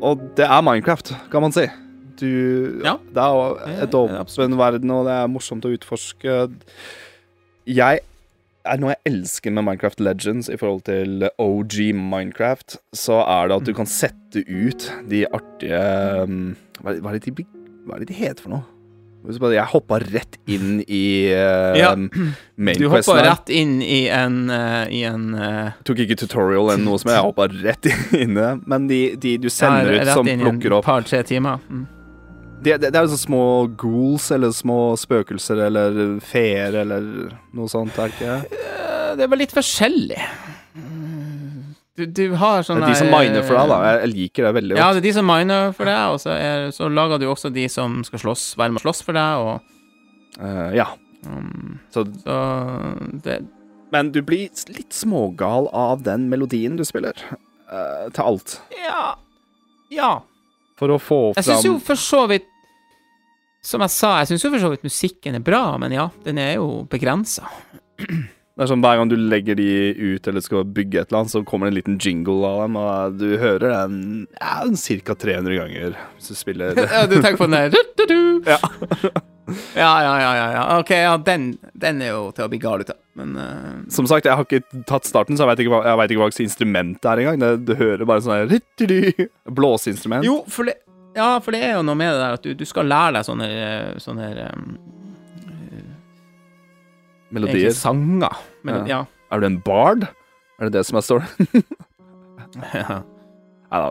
Og 0.00 0.20
det 0.36 0.46
er 0.46 0.62
Minecraft, 0.62 1.14
kan 1.30 1.42
man 1.42 1.52
si. 1.52 1.66
Du 2.16 2.80
Ja. 2.82 2.96
Det 3.12 3.22
er 3.22 3.82
et 3.84 3.94
åpen 3.94 4.56
verden, 4.56 4.90
og 4.90 5.04
det 5.04 5.12
er 5.12 5.28
morsomt 5.28 5.64
å 5.64 5.72
utforske. 5.76 6.50
Jeg 7.66 8.02
er 8.66 8.78
noe 8.82 8.94
jeg 8.94 9.02
elsker 9.10 9.54
med 9.54 9.66
Minecraft 9.66 10.00
Legends 10.02 10.48
i 10.50 10.58
forhold 10.58 10.84
til 10.86 11.26
OG 11.42 11.76
Minecraft, 11.98 12.78
så 12.94 13.20
er 13.22 13.50
det 13.50 13.58
at 13.60 13.66
du 13.68 13.74
kan 13.74 13.90
sette 13.90 14.42
ut 14.46 14.88
de 15.10 15.24
artige 15.26 15.82
um, 16.22 16.54
Hva 16.80 16.92
er 16.92 16.96
det, 16.96 17.02
hva 17.02 17.12
er 17.12 17.18
det, 17.18 17.34
de, 17.36 17.46
hva 17.86 17.96
er 17.96 18.04
det 18.04 18.10
de 18.10 18.18
heter 18.18 18.46
for 18.46 18.54
noe? 18.54 18.64
Jeg 19.26 19.66
hoppa 19.72 19.98
rett 20.04 20.36
inn 20.46 20.84
i 20.86 21.32
uh, 21.34 21.74
Ja. 21.74 21.90
Du 21.98 22.86
hoppa 22.92 23.16
rett 23.26 23.50
inn 23.50 23.80
i 23.82 24.04
en, 24.14 24.44
uh, 24.52 24.86
i 24.86 25.02
en 25.08 25.32
uh, 25.34 25.74
Tok 25.82 26.04
ikke 26.04 26.18
tutorial 26.20 26.70
eller 26.70 26.84
noe 26.84 27.00
som 27.02 27.10
jeg 27.10 27.24
hoppa 27.26 27.48
rett 27.50 27.90
inn 28.22 28.38
i. 28.38 28.48
Men 28.70 28.86
de, 28.86 29.00
de 29.18 29.34
du 29.42 29.50
sender 29.50 29.90
ja, 29.90 29.98
ut 29.98 30.06
rett 30.06 30.14
som 30.14 30.30
inn 30.30 30.38
i 30.38 30.46
en 30.46 30.60
plukker 30.60 30.78
opp 30.78 30.86
par-tre 30.86 31.24
timer. 31.26 31.58
Mm. 31.66 31.86
Det, 32.62 32.76
det, 32.80 32.90
det 32.90 32.98
er 32.98 33.04
jo 33.04 33.12
sånne 33.12 33.22
små 33.22 33.42
ghouls 33.78 34.26
eller 34.34 34.52
små 34.56 34.78
spøkelser 34.98 35.60
eller 35.68 35.98
feer 36.24 36.80
eller 36.82 37.08
noe 37.54 37.70
sånt, 37.70 37.96
er 38.00 38.10
det 38.10 38.16
ikke? 38.16 38.36
Eh, 38.58 39.10
Det 39.16 39.26
er 39.26 39.32
vel 39.32 39.42
litt 39.44 39.54
forskjellig. 39.54 40.20
Du, 41.96 42.04
du 42.04 42.24
har 42.36 42.60
Det 42.60 42.74
er 42.76 42.90
de 42.90 42.96
som 42.98 43.08
miner 43.08 43.44
for 43.46 43.56
deg, 43.56 43.70
da. 43.72 43.76
Jeg, 43.86 44.00
jeg 44.02 44.12
liker 44.12 44.46
det 44.48 44.54
veldig 44.58 44.76
Ja, 44.76 44.90
det 44.92 45.00
er 45.00 45.06
de 45.06 45.14
som 45.16 45.28
miner 45.28 45.70
for 45.76 45.88
deg, 45.88 46.00
og 46.12 46.20
så, 46.20 46.34
er, 46.36 46.66
så 46.76 46.90
lager 46.92 47.22
du 47.22 47.28
også 47.30 47.48
de 47.54 47.64
som 47.72 48.02
skal 48.04 48.20
slåss, 48.26 48.50
være 48.60 48.74
med 48.74 48.82
å 48.82 48.84
slåss 48.84 49.00
for 49.06 49.16
deg, 49.16 49.46
og 49.46 50.42
uh, 50.44 50.72
ja. 50.76 50.90
um, 51.24 51.78
Så, 51.94 52.04
Så 52.24 52.40
det 53.24 53.40
men 53.94 54.10
du 54.12 54.18
blir 54.26 54.50
litt 54.74 54.94
smågal 54.94 55.68
av 55.70 56.02
den 56.06 56.26
melodien 56.30 56.74
du 56.78 56.82
spiller. 56.84 57.14
Uh, 57.70 58.08
til 58.14 58.22
alt. 58.24 58.56
Ja. 58.74 59.14
Ja. 59.94 60.10
For 60.76 60.92
å 60.92 61.00
få 61.00 61.20
Jeg 61.38 61.48
syns 61.48 61.66
jo 61.66 61.76
for 61.82 62.00
så 62.00 62.22
vidt 62.30 62.48
Som 63.64 63.82
jeg 63.84 63.94
sa, 63.94 64.18
jeg 64.20 64.32
syns 64.32 64.46
jo 64.46 64.52
for 64.52 64.62
så 64.62 64.72
vidt 64.74 64.86
musikken 64.86 65.38
er 65.38 65.44
bra, 65.44 65.64
men 65.80 65.94
ja, 65.94 66.08
den 66.26 66.38
er 66.38 66.56
jo 66.58 66.84
begrensa. 66.90 67.48
Det 67.98 68.64
er 68.64 68.70
sånn 68.70 68.84
Hver 68.84 69.00
gang 69.00 69.10
du 69.10 69.16
legger 69.18 69.58
de 69.58 69.68
ut 70.14 70.28
eller 70.30 70.44
skal 70.44 70.64
bygge 70.64 71.02
et 71.02 71.10
eller 71.10 71.24
annet, 71.24 71.34
så 71.34 71.42
kommer 71.48 71.66
det 71.66 71.74
en 71.74 71.78
liten 71.80 71.98
jingle 72.00 72.46
av 72.46 72.62
dem, 72.62 72.78
og 72.80 73.18
du 73.20 73.28
hører 73.42 73.66
den 73.72 74.26
ja, 74.38 74.62
ca. 75.08 75.18
300 75.26 75.58
ganger 75.60 75.96
hvis 76.16 76.30
du 76.30 76.38
spiller 76.38 76.78
Ja, 76.94 77.06
du 77.10 77.18
tenker 77.18 77.40
på 77.42 77.50
den 77.50 77.72
der. 77.72 78.54
Ja. 78.54 78.60
ja, 79.78 79.90
ja, 80.02 80.14
ja, 80.20 80.30
ja, 80.36 80.46
ja. 80.56 80.62
Ok, 80.80 80.90
ja, 80.90 81.16
den, 81.22 81.52
den 81.78 82.00
er 82.02 82.10
jo 82.14 82.30
til 82.34 82.46
å 82.46 82.48
bli 82.50 82.58
gal 82.62 82.82
ut 82.82 82.90
av, 82.90 82.98
men 83.20 83.36
uh... 83.38 83.84
Som 83.94 84.08
sagt, 84.10 84.26
jeg 84.26 84.34
har 84.38 84.46
ikke 84.48 84.82
tatt 84.88 85.06
starten, 85.06 85.36
så 85.38 85.44
jeg 85.46 85.52
vet 85.52 85.62
ikke 85.66 85.78
ikke 85.84 86.18
hva 86.22 86.28
slags 86.32 86.42
instrument 86.42 86.98
det 87.02 87.12
er 87.12 87.22
engang. 87.22 87.38
Det- 87.44 87.64
Du 87.68 87.74
hører 87.78 88.04
bare 88.08 88.24
sånn 88.24 89.30
Blåseinstrument. 89.46 90.26
Jo, 90.26 90.40
for 90.50 90.66
det, 90.68 90.74
ja, 91.16 91.38
for 91.40 91.54
det 91.54 91.62
er 91.64 91.76
jo 91.78 91.84
noe 91.86 91.96
med 91.96 92.10
det 92.12 92.20
der 92.24 92.36
at 92.40 92.42
du, 92.44 92.54
du 92.58 92.66
skal 92.68 92.90
lære 92.90 93.14
deg 93.20 93.24
sånne, 93.28 93.48
sånne 94.02 94.50
um, 94.52 94.76
Melodier. 97.30 97.56
Egentlig 97.56 97.76
sanger. 97.78 98.36
Men, 98.66 98.82
ja. 98.90 99.00
Er 99.32 99.40
du 99.42 99.46
en 99.48 99.60
bard? 99.64 100.06
Er 100.60 100.68
det 100.68 100.76
det 100.78 100.84
som 100.88 100.98
er 101.00 101.04
storyen? 101.06 101.64
ja. 102.74 103.00
Nei 103.66 103.80
da. 103.82 103.88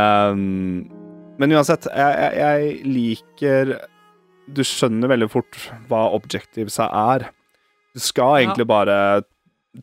Ehm, 0.00 0.86
men 1.40 1.52
uansett, 1.56 1.86
jeg, 1.90 2.14
jeg, 2.20 2.38
jeg 2.40 2.86
liker 2.86 3.74
Du 4.54 4.62
skjønner 4.66 5.08
veldig 5.12 5.28
fort 5.30 5.58
hva 5.90 6.06
objectives 6.16 6.78
er. 6.82 7.28
Du 7.94 8.00
skal 8.00 8.40
Ja. 8.40 8.48
egentlig 8.48 8.66
bare 8.66 8.96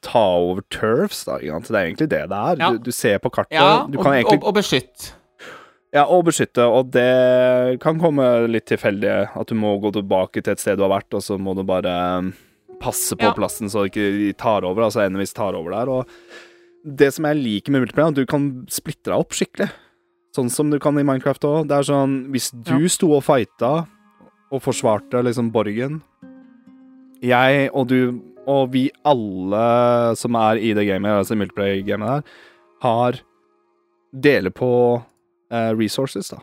ta 0.04 0.20
over 0.38 0.62
turfs, 0.70 1.24
da. 1.26 1.38
Ikke? 1.40 1.62
Det 1.64 1.72
er 1.76 1.86
egentlig 1.88 2.10
det 2.12 2.24
det 2.30 2.38
er. 2.38 2.58
Ja. 2.60 2.72
Du, 2.72 2.78
du 2.90 2.92
ser 2.92 3.20
på 3.24 3.30
kartet. 3.32 3.54
ja 3.56 3.86
du 3.88 3.98
og, 4.00 4.06
egentlig 4.06 4.42
og, 4.42 4.48
og 4.52 4.56
beskytt. 4.56 5.14
Ja, 5.96 6.04
og 6.12 6.26
beskytte, 6.28 6.66
og 6.68 6.92
det 6.92 7.80
kan 7.80 7.98
komme 8.00 8.48
litt 8.52 8.66
tilfeldig. 8.68 9.30
At 9.40 9.48
du 9.48 9.56
må 9.56 9.78
gå 9.82 9.94
tilbake 9.96 10.44
til 10.44 10.52
et 10.52 10.60
sted 10.60 10.78
du 10.78 10.84
har 10.84 10.92
vært, 11.00 11.14
og 11.16 11.24
så 11.24 11.38
må 11.40 11.56
du 11.56 11.64
bare 11.64 11.94
um, 12.20 12.34
passe 12.84 13.16
på 13.16 13.24
Ja. 13.24 13.32
plassen 13.34 13.72
så 13.72 13.86
ikke 13.88 14.04
de 14.20 14.34
tar 14.34 14.68
over, 14.68 14.84
altså 14.84 15.06
endeligvis 15.06 15.34
tar 15.34 15.56
over 15.56 15.72
der. 15.72 15.90
Og 15.90 16.06
det 16.98 17.14
som 17.16 17.26
jeg 17.26 17.40
liker 17.40 17.72
med 17.72 17.86
multiplayer, 17.86 18.12
er 18.12 18.12
at 18.12 18.20
du 18.20 18.26
kan 18.30 18.50
splitte 18.70 19.08
deg 19.10 19.16
opp 19.18 19.32
skikkelig. 19.32 19.72
Sånn 20.36 20.52
som 20.52 20.70
du 20.70 20.78
kan 20.78 21.00
i 21.00 21.04
Minecraft 21.08 21.48
òg. 21.48 21.68
Det 21.72 21.78
er 21.80 21.88
sånn 21.88 22.18
Hvis 22.36 22.52
du 22.52 22.76
Ja. 22.84 22.88
sto 22.92 23.14
og 23.16 23.24
fighta 23.24 23.88
og 24.54 24.64
forsvarte 24.64 25.22
liksom 25.26 25.52
borgen 25.52 26.02
Jeg 27.24 27.70
og 27.74 27.88
du 27.92 28.00
og 28.48 28.70
vi 28.72 28.86
alle 29.04 29.64
som 30.16 30.36
er 30.40 30.62
i 30.64 30.70
det 30.72 30.86
gamet, 30.88 31.20
altså 31.20 31.36
multiplayer-gamet 31.36 32.08
der, 32.08 32.38
har 32.80 33.18
deler 34.16 34.54
på 34.56 34.70
eh, 35.52 35.74
resources, 35.76 36.30
da. 36.32 36.40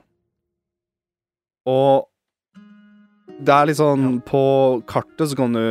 Og 1.64 2.05
det 3.40 3.55
er 3.55 3.68
litt 3.70 3.78
sånn 3.80 4.18
På 4.26 4.44
kartet 4.86 5.30
så 5.30 5.38
kan 5.38 5.57
du 5.57 5.64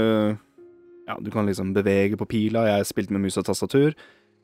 Ja, 1.06 1.20
du 1.22 1.30
kan 1.32 1.46
liksom 1.46 1.74
bevege 1.76 2.18
på 2.18 2.26
pila. 2.26 2.66
Jeg 2.66 2.88
spilte 2.90 3.14
med 3.14 3.22
mus 3.26 3.38
og 3.38 3.46
tastatur. 3.46 3.94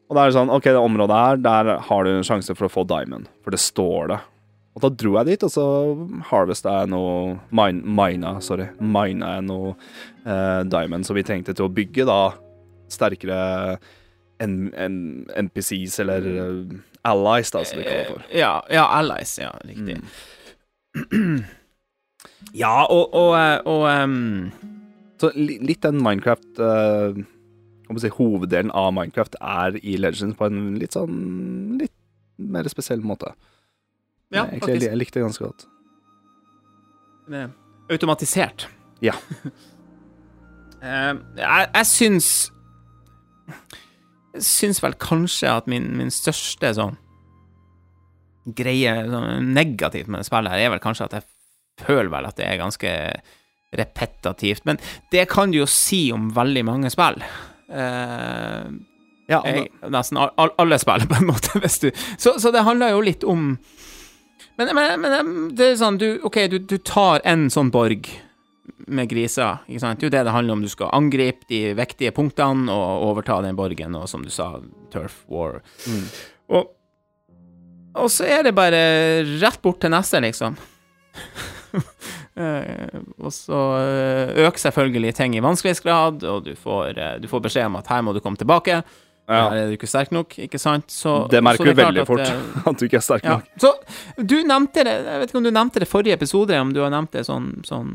Og 0.10 0.16
da 0.16 0.22
er 0.22 0.30
det 0.30 0.36
sånn 0.36 0.52
OK, 0.52 0.68
det 0.68 0.82
området 0.82 1.20
her, 1.24 1.40
der 1.42 1.70
har 1.88 2.04
du 2.06 2.12
en 2.12 2.28
sjanse 2.28 2.54
for 2.54 2.68
å 2.68 2.74
få 2.74 2.84
diamond. 2.90 3.30
For 3.46 3.56
det 3.56 3.62
står 3.64 4.12
det. 4.12 4.20
Og 4.80 4.86
da 4.86 4.92
dro 4.96 5.18
jeg 5.18 5.28
dit, 5.28 5.42
og 5.44 5.52
så 5.52 5.64
harvesta 6.30 6.78
jeg 6.80 6.92
noe 6.94 7.34
mine, 7.52 7.84
Mina, 7.84 8.38
sorry. 8.40 8.70
Mina 8.80 9.34
jeg 9.36 9.48
noe 9.50 9.74
eh, 10.24 10.62
diamond 10.72 11.04
som 11.04 11.18
vi 11.20 11.26
trengte 11.28 11.52
til 11.52 11.68
å 11.68 11.74
bygge 11.74 12.06
da 12.08 12.20
sterkere 12.90 13.40
en, 14.40 14.54
en 14.72 14.96
NPCs, 15.44 16.00
eller 16.06 16.30
eh, 16.32 16.78
allies, 17.12 17.52
da, 17.52 17.66
som 17.68 17.82
vi 17.82 17.90
kaller 17.90 18.14
for. 18.14 18.24
Ja, 18.32 18.54
ja, 18.72 18.88
allies. 19.02 19.36
Ja, 19.42 19.52
riktig. 19.68 20.00
Mm. 20.96 21.40
Ja, 22.56 22.86
og, 22.88 23.12
og, 23.14 23.34
eh, 23.36 23.60
og 23.68 23.84
um... 23.92 24.52
Så 25.20 25.34
litt 25.36 25.84
den 25.84 26.00
Minecraft 26.00 26.62
uh, 26.64 27.18
hva 27.90 28.00
si, 28.00 28.12
Hoveddelen 28.16 28.72
av 28.72 28.94
Minecraft 28.96 29.36
er 29.44 29.76
i 29.84 29.98
Legends 30.00 30.38
på 30.40 30.48
en 30.48 30.78
litt 30.80 30.96
sånn 30.96 31.18
Litt 31.82 31.92
mer 32.40 32.70
spesiell 32.72 33.04
måte. 33.04 33.34
Ja, 34.34 34.46
jeg, 34.54 34.62
jeg, 34.68 34.84
jeg 34.86 35.00
likte 35.00 35.20
det 35.20 35.26
ganske 35.26 35.46
godt. 35.46 35.66
Det 37.30 37.44
er 37.46 37.50
Automatisert. 37.90 38.70
Ja. 39.02 39.18
Eh, 40.80 41.16
jeg, 41.36 41.66
jeg 41.76 41.88
syns 41.90 42.28
syns 44.40 44.78
vel 44.80 44.94
kanskje 44.96 45.50
at 45.52 45.66
min, 45.68 45.90
min 46.00 46.08
største 46.14 46.70
sånn 46.78 46.96
greie 48.56 48.94
sånn 49.12 49.50
negativt 49.52 50.08
med 50.08 50.22
det 50.22 50.30
spillet 50.30 50.54
her, 50.54 50.62
er 50.64 50.72
vel 50.72 50.80
kanskje 50.80 51.10
at 51.10 51.18
jeg 51.18 51.28
føler 51.84 52.14
vel 52.14 52.30
at 52.30 52.40
det 52.40 52.48
er 52.48 52.62
ganske 52.62 52.94
repetativt. 53.76 54.64
Men 54.70 54.80
det 55.12 55.26
kan 55.34 55.52
du 55.52 55.60
jo 55.60 55.68
si 55.68 56.06
om 56.16 56.30
veldig 56.36 56.64
mange 56.70 56.94
spill. 56.96 57.20
Uh, 57.68 58.72
Ja, 59.30 59.44
jeg, 59.46 59.68
nesten 59.94 60.18
all, 60.18 60.32
all, 60.42 60.50
alle 60.58 60.80
spill, 60.82 61.04
på 61.12 61.20
en 61.20 61.28
måte. 61.30 61.60
Du, 61.60 61.92
så, 62.18 62.40
så 62.40 62.56
det 62.56 62.64
handler 62.66 62.96
jo 62.96 63.04
litt 63.06 63.28
om 63.28 63.52
Men, 64.60 64.74
men, 64.76 65.00
men 65.00 65.30
det 65.56 65.70
er 65.72 65.78
sånn, 65.80 66.00
du, 66.02 66.10
OK, 66.28 66.42
du, 66.52 66.58
du 66.68 66.76
tar 66.84 67.24
en 67.28 67.48
sånn 67.54 67.72
borg 67.72 68.10
med 68.90 69.10
griser, 69.12 69.62
ikke 69.70 69.84
sant? 69.84 70.02
Det 70.02 70.08
er 70.08 70.10
jo 70.10 70.16
det 70.18 70.24
det 70.28 70.34
handler 70.36 70.58
om. 70.58 70.66
Du 70.66 70.72
skal 70.72 70.92
angripe 70.96 71.48
de 71.50 71.62
viktige 71.78 72.12
punktene 72.16 72.74
og 72.74 73.06
overta 73.10 73.40
den 73.46 73.58
borgen, 73.58 73.96
og 73.96 74.10
som 74.12 74.26
du 74.26 74.32
sa, 74.34 74.52
turf 74.92 75.22
war. 75.32 75.62
Mm. 75.88 76.04
Og, 76.58 76.74
og 78.04 78.12
så 78.12 78.28
er 78.28 78.44
det 78.50 78.56
bare 78.58 78.82
rett 79.40 79.62
bort 79.64 79.82
til 79.84 79.96
neste, 79.96 80.22
liksom. 80.28 80.60
Eh, 82.40 83.00
og 83.20 83.34
så 83.36 83.58
eh, 83.84 84.46
øker 84.46 84.62
selvfølgelig 84.62 85.10
ting 85.18 85.34
i 85.36 85.42
vanskelighetsgrad, 85.44 86.22
og 86.24 86.46
du 86.46 86.54
får, 86.56 86.94
eh, 86.96 87.18
du 87.20 87.26
får 87.28 87.42
beskjed 87.44 87.68
om 87.68 87.76
at 87.76 87.90
her 87.92 88.06
må 88.06 88.14
du 88.16 88.22
komme 88.24 88.40
tilbake. 88.40 88.78
Ja. 89.30 89.42
Er 89.54 89.68
du 89.70 89.76
ikke 89.78 89.90
sterk 89.90 90.14
nok, 90.16 90.34
ikke 90.42 90.60
sant? 90.62 90.90
Så, 90.90 91.28
Det 91.30 91.42
merker 91.46 91.70
så 91.70 91.74
du 91.74 91.78
veldig 91.78 92.06
fort, 92.10 92.24
at, 92.26 92.56
at 92.72 92.80
du 92.80 92.88
ikke 92.88 92.98
er 92.98 93.06
sterk 93.06 93.28
ja. 93.28 93.38
nok. 93.38 93.52
Så 93.62 93.74
du 94.18 94.40
nevnte 94.48 94.86
det 94.88 94.96
Jeg 94.96 95.22
vet 95.22 95.30
ikke 95.30 95.42
om 95.42 95.46
du 95.46 95.52
nevnte 95.54 95.84
det 95.84 95.90
forrige 95.90 96.18
episode, 96.18 96.58
om 96.58 96.74
du 96.74 96.82
har 96.82 96.90
nevnt 96.94 97.14
det 97.14 97.26
sånn, 97.28 97.52
sånn 97.68 97.94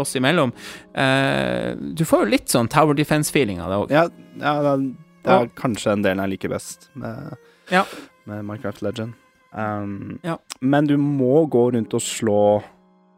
oss 0.00 0.16
imellom. 0.16 0.52
Uh, 0.96 1.76
du 1.76 2.04
får 2.08 2.24
jo 2.24 2.32
litt 2.32 2.52
sånn 2.52 2.70
Tower 2.72 2.96
Defense-feeling 2.96 3.60
av 3.60 3.72
det 3.72 3.80
òg. 3.82 3.94
Ja, 3.94 4.04
ja 4.40 4.54
det, 4.64 4.72
er, 4.72 4.84
det 5.26 5.36
er 5.36 5.50
kanskje 5.58 5.96
en 5.96 6.06
del 6.06 6.22
jeg 6.24 6.34
liker 6.36 6.54
best 6.54 6.88
med, 6.94 7.34
Ja. 7.74 7.84
med 8.30 8.46
Minecraft 8.46 8.84
Legend. 8.86 9.18
Um, 9.52 10.20
Ja. 10.22 10.38
Men 10.60 10.86
du 10.86 10.96
må 10.96 11.46
gå 11.50 11.70
rundt 11.74 11.94
og 11.96 12.04
slå 12.04 12.62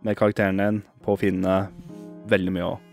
med 0.03 0.17
karakteren 0.19 0.59
din 0.59 0.83
på 1.05 1.15
å 1.15 1.21
finne 1.21 1.67
veldig 2.31 2.55
mye 2.55 2.71
òg. 2.73 2.89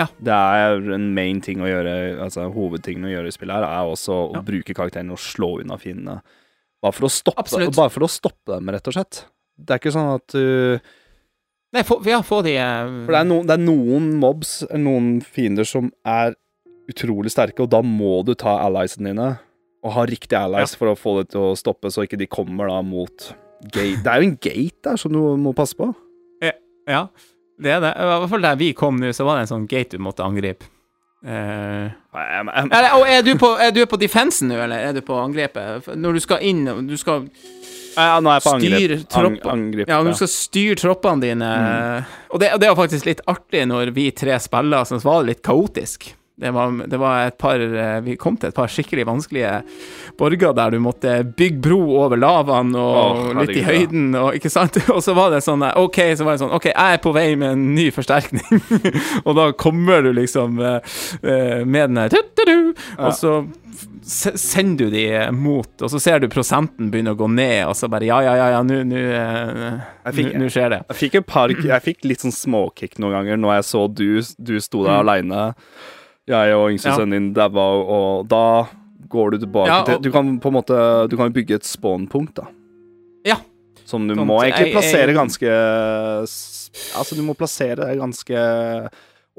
Ja. 0.00 0.06
Det 0.16 0.36
er 0.36 0.94
en 0.96 1.10
main 1.16 1.42
ting 1.44 1.60
å 1.62 1.68
gjøre, 1.68 1.94
altså 2.24 2.46
hovedtingen 2.54 3.04
å 3.08 3.12
gjøre 3.12 3.30
i 3.30 3.34
spillet 3.36 3.58
her, 3.60 3.66
er 3.68 3.90
også 3.90 4.16
å 4.16 4.22
Ja. 4.38 4.42
bruke 4.46 4.74
karakteren 4.76 5.12
og 5.12 5.20
slå 5.20 5.58
unna 5.60 5.76
fiendene. 5.80 6.20
Bare 6.80 6.96
for 6.96 7.06
å 7.06 7.12
stoppe 7.12 7.44
Absolutt. 7.44 7.76
Bare 7.76 7.92
for 7.92 8.06
å 8.06 8.08
stoppe 8.08 8.54
dem, 8.56 8.72
rett 8.72 8.88
og 8.88 8.96
slett. 8.96 9.24
Det 9.60 9.74
er 9.76 9.82
ikke 9.82 9.92
sånn 9.92 10.14
at 10.16 10.26
du 10.32 10.80
Nei, 11.72 11.84
få, 11.86 12.00
ja, 12.08 12.18
få 12.26 12.40
de 12.42 12.56
uh... 12.58 13.04
For 13.06 13.14
det 13.14 13.20
er, 13.20 13.26
no, 13.28 13.36
det 13.46 13.54
er 13.54 13.62
noen 13.62 14.08
mobs, 14.18 14.56
noen 14.74 15.20
fiender, 15.22 15.62
som 15.68 15.92
er 16.02 16.34
utrolig 16.90 17.30
sterke, 17.30 17.62
og 17.62 17.70
da 17.70 17.78
må 17.86 18.24
du 18.26 18.32
ta 18.34 18.56
alliesene 18.64 19.12
dine. 19.12 19.28
Og 19.86 19.94
ha 19.94 20.02
riktige 20.10 20.40
allies 20.48 20.74
for 20.74 20.90
å 20.90 20.96
få 20.98 21.20
det 21.20 21.28
til 21.30 21.52
å 21.52 21.54
stoppe, 21.54 21.92
så 21.94 22.02
ikke 22.08 22.18
de 22.18 22.26
kommer 22.26 22.72
da 22.72 22.80
mot 22.82 23.28
gate. 23.70 24.02
Det 24.02 24.10
er 24.10 24.18
jo 24.24 24.30
en 24.32 24.38
gate 24.42 24.82
der 24.88 24.98
som 24.98 25.14
du 25.14 25.20
må 25.38 25.54
passe 25.54 25.78
på. 25.78 25.92
Ja. 26.42 26.56
Ja, 26.90 27.04
det 27.62 27.72
er 27.76 27.80
det. 27.84 27.94
I 27.94 28.10
hvert 28.10 28.30
fall 28.32 28.44
der 28.44 28.60
vi 28.60 28.72
kom 28.76 29.00
nå, 29.00 29.12
så 29.16 29.26
var 29.28 29.38
det 29.38 29.46
en 29.46 29.54
sånn 29.54 29.70
gate 29.70 29.98
du 29.98 30.04
måtte 30.04 30.26
angripe. 30.26 30.68
Uh, 31.20 31.92
I'm, 32.16 32.48
I'm... 32.48 32.70
Er, 32.72 32.86
er 33.18 33.24
du 33.26 33.34
på, 33.36 33.50
er 33.60 33.74
du 33.76 33.82
på 33.84 33.98
defensen 34.00 34.48
nå, 34.48 34.56
eller 34.56 34.86
er 34.88 34.94
du 34.96 35.02
på 35.04 35.18
angrepet? 35.20 35.90
Når 36.00 36.16
du 36.16 36.20
skal 36.24 36.46
inn 36.48 36.62
og 36.72 36.78
Du 36.88 36.94
skal 36.96 37.26
Ja, 37.92 38.14
nå 38.24 38.30
er 38.32 38.38
jeg 38.38 38.46
på 38.46 38.54
styre 38.54 38.96
angrep. 38.96 39.02
Ang, 39.02 39.10
tropper. 39.12 39.50
angrep 39.52 39.90
Ja, 39.90 39.98
ja. 39.98 40.06
du 40.06 40.16
skal 40.16 40.30
styre 40.32 40.78
troppene 40.80 41.26
dine. 41.26 41.50
Mm. 41.50 42.14
Og, 42.30 42.40
det, 42.40 42.54
og 42.54 42.62
det 42.62 42.70
var 42.72 42.78
faktisk 42.80 43.10
litt 43.10 43.20
artig 43.28 43.66
når 43.68 43.92
vi 43.98 44.06
tre 44.16 44.38
spiller, 44.40 44.88
så 44.88 45.02
var 45.04 45.20
det 45.20 45.34
litt 45.34 45.44
kaotisk. 45.44 46.08
Det 46.40 46.50
var, 46.56 46.72
det 46.88 46.98
var 47.00 47.26
et 47.28 47.36
par 47.40 47.60
eh, 47.60 47.98
Vi 48.06 48.16
kom 48.20 48.36
til 48.40 48.48
et 48.48 48.56
par 48.56 48.70
skikkelig 48.72 49.04
vanskelige 49.08 49.52
borger 50.20 50.54
der 50.56 50.72
du 50.74 50.78
måtte 50.82 51.18
bygge 51.36 51.60
bro 51.64 51.80
over 52.00 52.16
lavaen 52.20 52.72
og 52.78 52.96
oh, 52.96 53.30
litt 53.42 53.54
i 53.60 53.64
høyden, 53.66 54.10
og 54.18 54.36
ikke 54.38 54.50
sant? 54.52 54.78
Og 54.94 55.02
så 55.04 55.14
var 55.16 55.34
det 55.34 55.42
sånn 55.44 55.62
eh, 55.66 55.76
OK, 55.80 56.00
så 56.16 56.26
var 56.26 56.36
det 56.36 56.42
sånn 56.44 56.54
OK, 56.56 56.70
jeg 56.72 56.96
er 56.96 57.02
på 57.04 57.12
vei 57.16 57.28
med 57.40 57.54
en 57.54 57.66
ny 57.76 57.90
forsterkning, 57.94 58.62
og 59.26 59.32
da 59.38 59.50
kommer 59.58 60.02
du 60.06 60.12
liksom 60.16 60.58
eh, 60.60 61.62
med 61.64 61.92
den 61.92 62.04
Ja. 62.10 63.08
Og 63.08 63.14
så 63.16 63.32
sender 64.04 64.88
du 64.88 64.90
de 64.90 65.04
mot, 65.36 65.70
og 65.82 65.90
så 65.92 66.00
ser 66.02 66.20
du 66.22 66.28
prosenten 66.32 66.90
begynne 66.90 67.12
å 67.14 67.18
gå 67.18 67.28
ned, 67.30 67.66
og 67.68 67.76
så 67.78 67.88
bare 67.92 68.08
ja, 68.08 68.18
ja, 68.24 68.34
ja, 68.38 68.48
ja, 68.56 68.62
nå 68.66 68.80
nå, 68.88 70.48
skjer 70.50 70.72
det. 70.74 70.80
Jeg 70.90 70.98
fikk, 70.98 71.18
jeg 71.68 71.84
fikk 71.84 72.08
litt 72.08 72.24
sånn 72.24 72.34
småkick 72.34 72.98
noen 72.98 73.18
ganger 73.20 73.40
når 73.40 73.58
jeg 73.58 73.68
så 73.70 73.86
du, 73.88 74.08
du 74.38 74.56
sto 74.62 74.84
der 74.86 74.96
Mm. 74.96 75.00
aleine. 75.04 75.42
Jeg 76.30 76.54
og 76.56 76.70
yngste 76.70 76.90
Ja. 76.92 76.96
sønnen 76.96 77.10
din 77.18 77.32
daua, 77.36 77.66
og 77.82 78.28
da 78.28 78.44
går 79.10 79.30
du 79.32 79.38
tilbake 79.44 79.66
Ja, 79.66 79.80
og- 79.80 79.86
til 79.86 80.00
Du 80.02 80.10
kan 80.14 80.38
på 80.40 80.48
en 80.48 80.54
måte 80.54 81.08
Du 81.10 81.16
kan 81.16 81.32
bygge 81.32 81.54
et 81.58 81.64
spawnpunkt, 81.66 82.34
da. 82.34 82.46
Ja. 83.26 83.36
Som 83.84 84.06
du 84.06 84.14
Sånt, 84.14 84.26
må 84.26 84.38
egentlig 84.42 84.72
plassere 84.72 85.06
jeg- 85.10 85.16
ganske 85.16 85.48
Altså, 86.94 87.16
du 87.16 87.22
må 87.22 87.34
plassere 87.34 87.76
det 87.76 87.98
ganske 87.98 88.90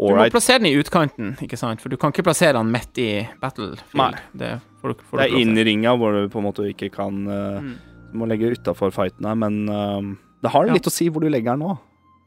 Du 0.01 0.15
må 0.17 0.29
plassere 0.31 0.57
den 0.59 0.67
i 0.71 0.75
utkanten, 0.81 1.35
ikke 1.41 1.57
sant? 1.59 1.79
For 1.81 1.89
du 1.89 1.97
kan 1.97 2.11
ikke 2.11 2.23
plassere 2.25 2.53
den 2.57 2.71
midt 2.71 2.97
i 2.97 3.27
battlefield. 3.41 3.83
Nei. 3.93 4.11
Det 4.35 4.61
får, 4.81 4.87
du- 4.95 5.03
får 5.03 5.17
Det 5.19 5.25
er 5.27 5.35
ikke 5.35 5.41
inn 5.41 5.57
i 5.57 5.63
ringa 5.63 5.95
hvor 5.97 6.11
du 6.15 6.27
på 6.29 6.39
en 6.39 6.45
måte 6.47 6.65
ikke 6.73 6.91
kan 6.91 7.27
uh, 7.27 7.61
Mm. 7.61 7.75
Du 8.11 8.17
må 8.17 8.27
legge 8.27 8.51
utafor 8.51 8.91
fighten 8.91 9.23
her, 9.25 9.35
men 9.35 9.69
uh, 9.69 10.01
det 10.43 10.51
har 10.51 10.65
Ja. 10.67 10.73
litt 10.73 10.83
å 10.83 10.91
si 10.91 11.07
hvor 11.09 11.21
du 11.21 11.29
legger 11.29 11.53
den 11.55 11.59
nå. 11.59 11.77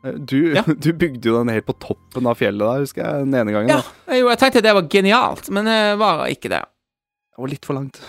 Eh, 0.05 0.13
Du, 0.21 0.53
Ja. 0.55 0.63
du 0.87 0.93
bygde 0.93 1.31
jo 1.33 1.39
den 1.41 1.49
helt 1.55 1.67
på 1.67 1.77
toppen 1.81 2.27
av 2.31 2.37
fjellet 2.41 2.61
der, 2.65 2.85
husker 2.85 3.03
jeg, 3.05 3.25
den 3.27 3.35
ene 3.41 3.53
gangen. 3.57 3.69
Ja, 3.75 4.15
jo, 4.21 4.29
jeg 4.29 4.39
tenkte 4.43 4.63
det 4.63 4.75
var 4.77 4.89
genialt, 4.93 5.51
men 5.51 5.65
det 5.71 5.81
var 5.99 6.27
ikke 6.29 6.53
det. 6.53 6.63
Det 7.35 7.41
var 7.43 7.49
litt 7.51 7.65
for 7.67 7.75
langt. 7.81 8.01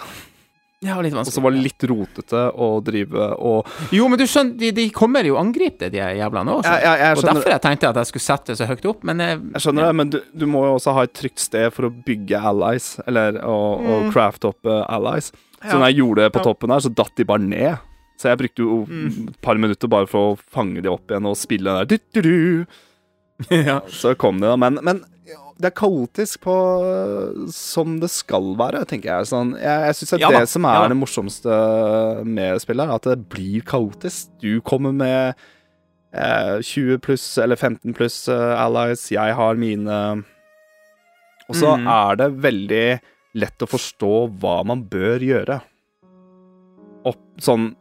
Det 0.85 0.93
var 0.93 1.01
litt 1.01 1.15
vanskelig. 1.15 1.31
Og 1.31 1.33
så 1.33 1.41
var 1.41 1.53
det 1.55 1.61
litt 1.65 1.83
rotete 1.89 2.41
å 2.61 2.65
drive 2.85 3.29
og 3.41 3.69
Jo, 3.95 4.05
men 4.11 4.19
du 4.19 4.25
skjønner, 4.29 4.53
de, 4.59 4.67
de 4.75 4.83
kommer 4.93 5.25
jo 5.25 5.33
og 5.33 5.39
angriper 5.41 5.87
det, 5.89 5.95
de 5.95 6.19
jævlene 6.19 6.51
òg. 6.59 6.67
Jeg, 6.67 6.83
jeg, 6.83 6.99
jeg 7.01 7.17
Og 7.17 7.23
derfor 7.29 7.49
jeg 7.55 7.63
tenkte 7.63 7.89
at 7.89 7.99
jeg 8.03 8.09
skulle 8.11 8.25
sette 8.27 8.51
det 8.51 8.57
så 8.59 8.67
høyt 8.69 8.85
opp, 8.91 9.07
men 9.07 9.23
jeg, 9.23 9.39
jeg 9.55 9.63
skjønner 9.65 9.87
det, 9.87 9.95
men 9.97 10.11
du, 10.13 10.19
du 10.43 10.45
må 10.51 10.61
jo 10.67 10.75
også 10.75 10.93
ha 10.99 11.07
et 11.07 11.15
trygt 11.17 11.41
sted 11.41 11.73
for 11.73 11.87
å 11.87 11.93
bygge 12.05 12.37
allies, 12.51 12.91
eller 13.07 13.39
å, 13.41 13.55
Mm. 13.85 14.11
crafte 14.13 14.51
opp 14.51 14.67
eh, 14.69 14.83
allies. 14.91 15.31
Så 15.63 15.71
Ja. 15.71 15.79
når 15.79 15.87
jeg 15.89 15.97
gjorde 16.03 16.21
det 16.27 16.31
på 16.35 16.43
Ja. 16.43 16.45
toppen 16.51 16.75
her, 16.75 16.79
så 16.85 16.93
datt 16.93 17.15
de 17.17 17.25
bare 17.25 17.41
ned. 17.41 17.77
Så 18.17 18.29
jeg 18.31 18.39
brukte 18.39 18.63
jo 18.63 18.85
Mm. 18.87 19.27
et 19.29 19.41
par 19.41 19.55
minutter 19.59 19.87
bare 19.91 20.07
for 20.07 20.33
å 20.33 20.37
fange 20.39 20.81
de 20.81 20.89
opp 20.89 21.09
igjen 21.11 21.25
og 21.27 21.35
spille 21.37 21.73
den 21.87 21.99
der 22.15 22.67
ja. 23.67 23.81
Så 23.91 24.15
kom 24.15 24.39
de, 24.39 24.47
da. 24.47 24.55
Men, 24.55 24.79
men 24.81 25.01
det 25.59 25.69
er 25.69 25.75
kaotisk 25.75 26.41
på 26.45 26.53
som 27.51 27.97
det 27.99 28.09
skal 28.11 28.53
være, 28.59 28.85
tenker 28.87 29.11
jeg. 29.11 29.27
Sånn, 29.31 29.53
jeg 29.59 29.89
jeg 29.89 29.95
syns 29.99 30.09
det 30.13 30.17
er 30.19 30.23
Ja 30.23 30.29
det 30.39 30.49
som 30.51 30.65
er 30.67 30.77
ja 30.79 30.87
det 30.91 30.97
morsomste 30.99 31.57
med 32.27 32.61
spillet, 32.63 32.91
at 32.95 33.07
det 33.09 33.17
blir 33.31 33.61
kaotisk. 33.67 34.29
Du 34.43 34.61
kommer 34.63 34.93
med 34.95 35.35
eh, 36.15 36.59
20 36.63 36.99
pluss 37.03 37.25
eller 37.43 37.55
15 37.59 37.93
pluss 37.97 38.21
eh, 38.31 38.55
allies, 38.63 39.09
jeg 39.11 39.35
har 39.35 39.55
mine 39.59 39.99
Og 41.49 41.55
så 41.59 41.75
Mm. 41.77 41.87
er 41.91 42.15
det 42.15 42.29
veldig 42.41 42.85
lett 43.35 43.59
å 43.61 43.67
forstå 43.67 44.13
hva 44.39 44.63
man 44.65 44.83
bør 44.89 45.19
gjøre. 45.19 45.59
Opp, 47.05 47.19
sånn 47.43 47.75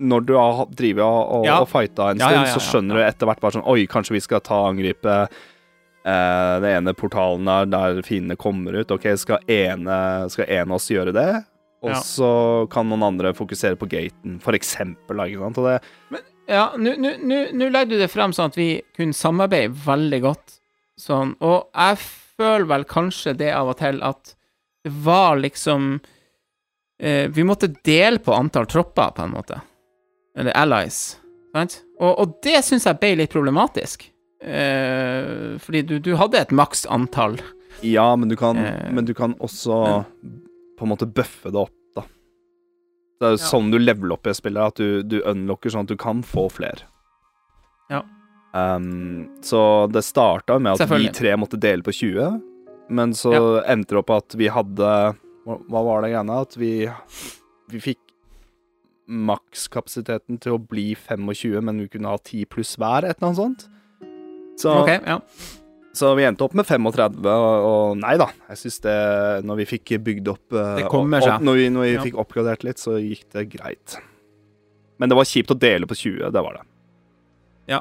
når 0.00 0.26
du 0.26 0.34
har 0.38 0.66
drevet 0.70 1.02
og, 1.04 1.32
og, 1.40 1.44
Ja. 1.46 1.58
og 1.60 1.68
fighta 1.68 2.10
en 2.12 2.18
Ja, 2.18 2.28
stund, 2.28 2.40
ja, 2.40 2.46
ja, 2.46 2.54
så 2.54 2.60
skjønner 2.62 2.94
du 2.94 3.02
etter 3.04 3.26
hvert 3.26 3.40
bare 3.40 3.52
sånn 3.58 3.66
Oi, 3.66 3.86
kanskje 3.86 4.14
vi 4.16 4.20
skal 4.20 4.40
ta 4.40 4.58
angripe 4.68 5.28
eh, 6.06 6.60
den 6.62 6.70
ene 6.86 6.94
portalen 6.94 7.44
der, 7.44 7.66
der 7.66 8.02
fiendene 8.06 8.36
kommer 8.38 8.72
ut. 8.80 8.90
Ok, 8.94 9.04
skal 9.18 9.38
ene, 9.50 10.28
skal 10.30 10.46
en 10.48 10.70
av 10.70 10.76
oss 10.78 10.88
gjøre 10.88 11.12
det? 11.12 11.44
Og 11.82 11.90
Ja. 11.90 12.00
så 12.02 12.30
kan 12.70 12.88
noen 12.88 13.02
andre 13.06 13.32
fokusere 13.34 13.76
på 13.78 13.86
gaten, 13.88 14.40
for 14.40 14.52
eksempel. 14.52 15.20
Ikke 15.26 15.38
sant? 15.44 15.58
Og 15.58 15.66
det, 15.68 16.22
Ja, 16.48 16.70
nå 16.76 16.94
nå- 16.96 17.52
nå 17.52 17.70
legger 17.70 17.90
du 17.90 17.98
det 17.98 18.10
frem 18.10 18.32
sånn 18.32 18.46
at 18.46 18.56
vi 18.56 18.82
kunne 18.96 19.12
samarbeide 19.12 19.74
veldig 19.74 20.20
godt. 20.22 20.58
Sånn. 20.98 21.36
Og 21.40 21.68
jeg 21.74 21.98
føler 22.38 22.66
vel 22.66 22.84
kanskje 22.84 23.36
det 23.36 23.52
av 23.52 23.68
og 23.68 23.76
til 23.78 24.02
at 24.02 24.34
det 24.84 24.92
var 25.04 25.36
liksom 25.36 26.00
eh, 27.00 27.28
Vi 27.28 27.42
måtte 27.44 27.68
dele 27.84 28.18
på 28.18 28.32
antall 28.34 28.66
tropper, 28.66 29.12
på 29.14 29.22
en 29.22 29.30
måte. 29.30 29.60
Eller 30.38 30.54
allies. 30.56 31.18
Sant? 31.56 31.80
Og, 31.98 32.12
og 32.22 32.34
det 32.46 32.60
syns 32.66 32.86
jeg 32.86 32.98
ble 33.02 33.14
litt 33.18 33.32
problematisk. 33.34 34.04
Eh, 34.38 35.56
fordi 35.58 35.80
du, 35.88 35.96
du 35.98 36.12
hadde 36.20 36.38
et 36.38 36.52
maks 36.54 36.84
antall. 36.94 37.38
ja, 37.82 38.04
men 38.16 38.28
du, 38.30 38.36
kan, 38.38 38.56
Eh, 38.58 38.90
men 38.94 39.04
du 39.08 39.14
kan 39.18 39.34
også 39.42 39.78
på 40.78 40.86
en 40.86 40.92
måte 40.92 41.08
bøffe 41.10 41.50
det 41.50 41.58
opp, 41.64 41.74
da. 41.98 42.04
Det 43.18 43.26
er 43.26 43.34
jo 43.34 43.40
Ja. 43.40 43.48
sånn 43.50 43.70
du 43.72 43.78
leveler 43.82 44.14
opp 44.14 44.26
i 44.30 44.34
spillet, 44.36 44.62
at 44.62 44.78
du, 44.78 45.02
du 45.02 45.18
unlocker 45.26 45.70
sånn 45.74 45.88
at 45.88 45.90
du 45.90 45.96
kan 45.98 46.22
få 46.22 46.46
flere. 46.54 46.86
Ja. 47.90 48.04
Um, 48.54 49.28
så 49.44 49.86
det 49.92 50.04
starta 50.06 50.58
med 50.62 50.78
at 50.80 50.90
vi 50.90 51.10
tre 51.14 51.34
måtte 51.36 51.58
dele 51.60 51.82
på 51.84 51.92
20, 51.92 52.38
men 52.94 53.12
så 53.14 53.32
endte 53.66 53.92
det 53.96 54.00
opp 54.04 54.10
at 54.14 54.34
vi 54.38 54.48
hadde 54.48 54.92
hva 55.48 55.82
var 55.84 56.02
det 56.04 56.10
greiene? 56.14 56.38
At 56.44 56.56
vi, 56.60 56.70
vi 57.72 57.80
fikk 57.80 58.00
makskapasiteten 59.08 60.38
til 60.42 60.56
å 60.56 60.60
bli 60.60 60.92
25, 60.94 61.62
men 61.64 61.80
vi 61.84 61.88
kunne 61.92 62.12
ha 62.12 62.20
10 62.20 62.48
pluss 62.52 62.76
hver, 62.80 63.08
et 63.08 63.16
eller 63.16 63.30
annet 63.30 63.40
sånt. 63.40 63.66
Så 64.58 64.74
okay, 64.82 65.00
ja. 65.06 65.20
Så 65.98 66.12
vi 66.18 66.26
endte 66.28 66.44
opp 66.46 66.54
med 66.54 66.66
35, 66.68 67.18
og, 67.26 67.66
og 67.68 67.98
nei 67.98 68.14
da. 68.20 68.28
Jeg 68.52 68.60
syns 68.60 68.76
det 68.84 68.96
Når 69.48 69.60
vi 69.62 69.66
fikk 69.72 69.92
bygd 70.04 70.28
opp 70.30 70.54
eh, 70.54 70.84
kommer 70.92 71.24
opp-. 71.24 71.42
Når 71.42 71.58
vi, 71.58 71.68
når 71.74 71.86
vi 71.86 71.92
Ja. 71.96 72.04
fikk 72.04 72.18
oppgradert 72.20 72.66
litt, 72.66 72.78
så 72.82 72.98
gikk 73.00 73.24
det 73.34 73.48
greit. 73.56 73.96
Men 74.98 75.10
det 75.10 75.18
var 75.18 75.26
kjipt 75.30 75.54
å 75.54 75.58
dele 75.58 75.88
på 75.88 75.96
20, 75.96 76.28
det 76.34 76.42
var 76.44 76.58
det. 76.58 76.66
Ja. 77.72 77.80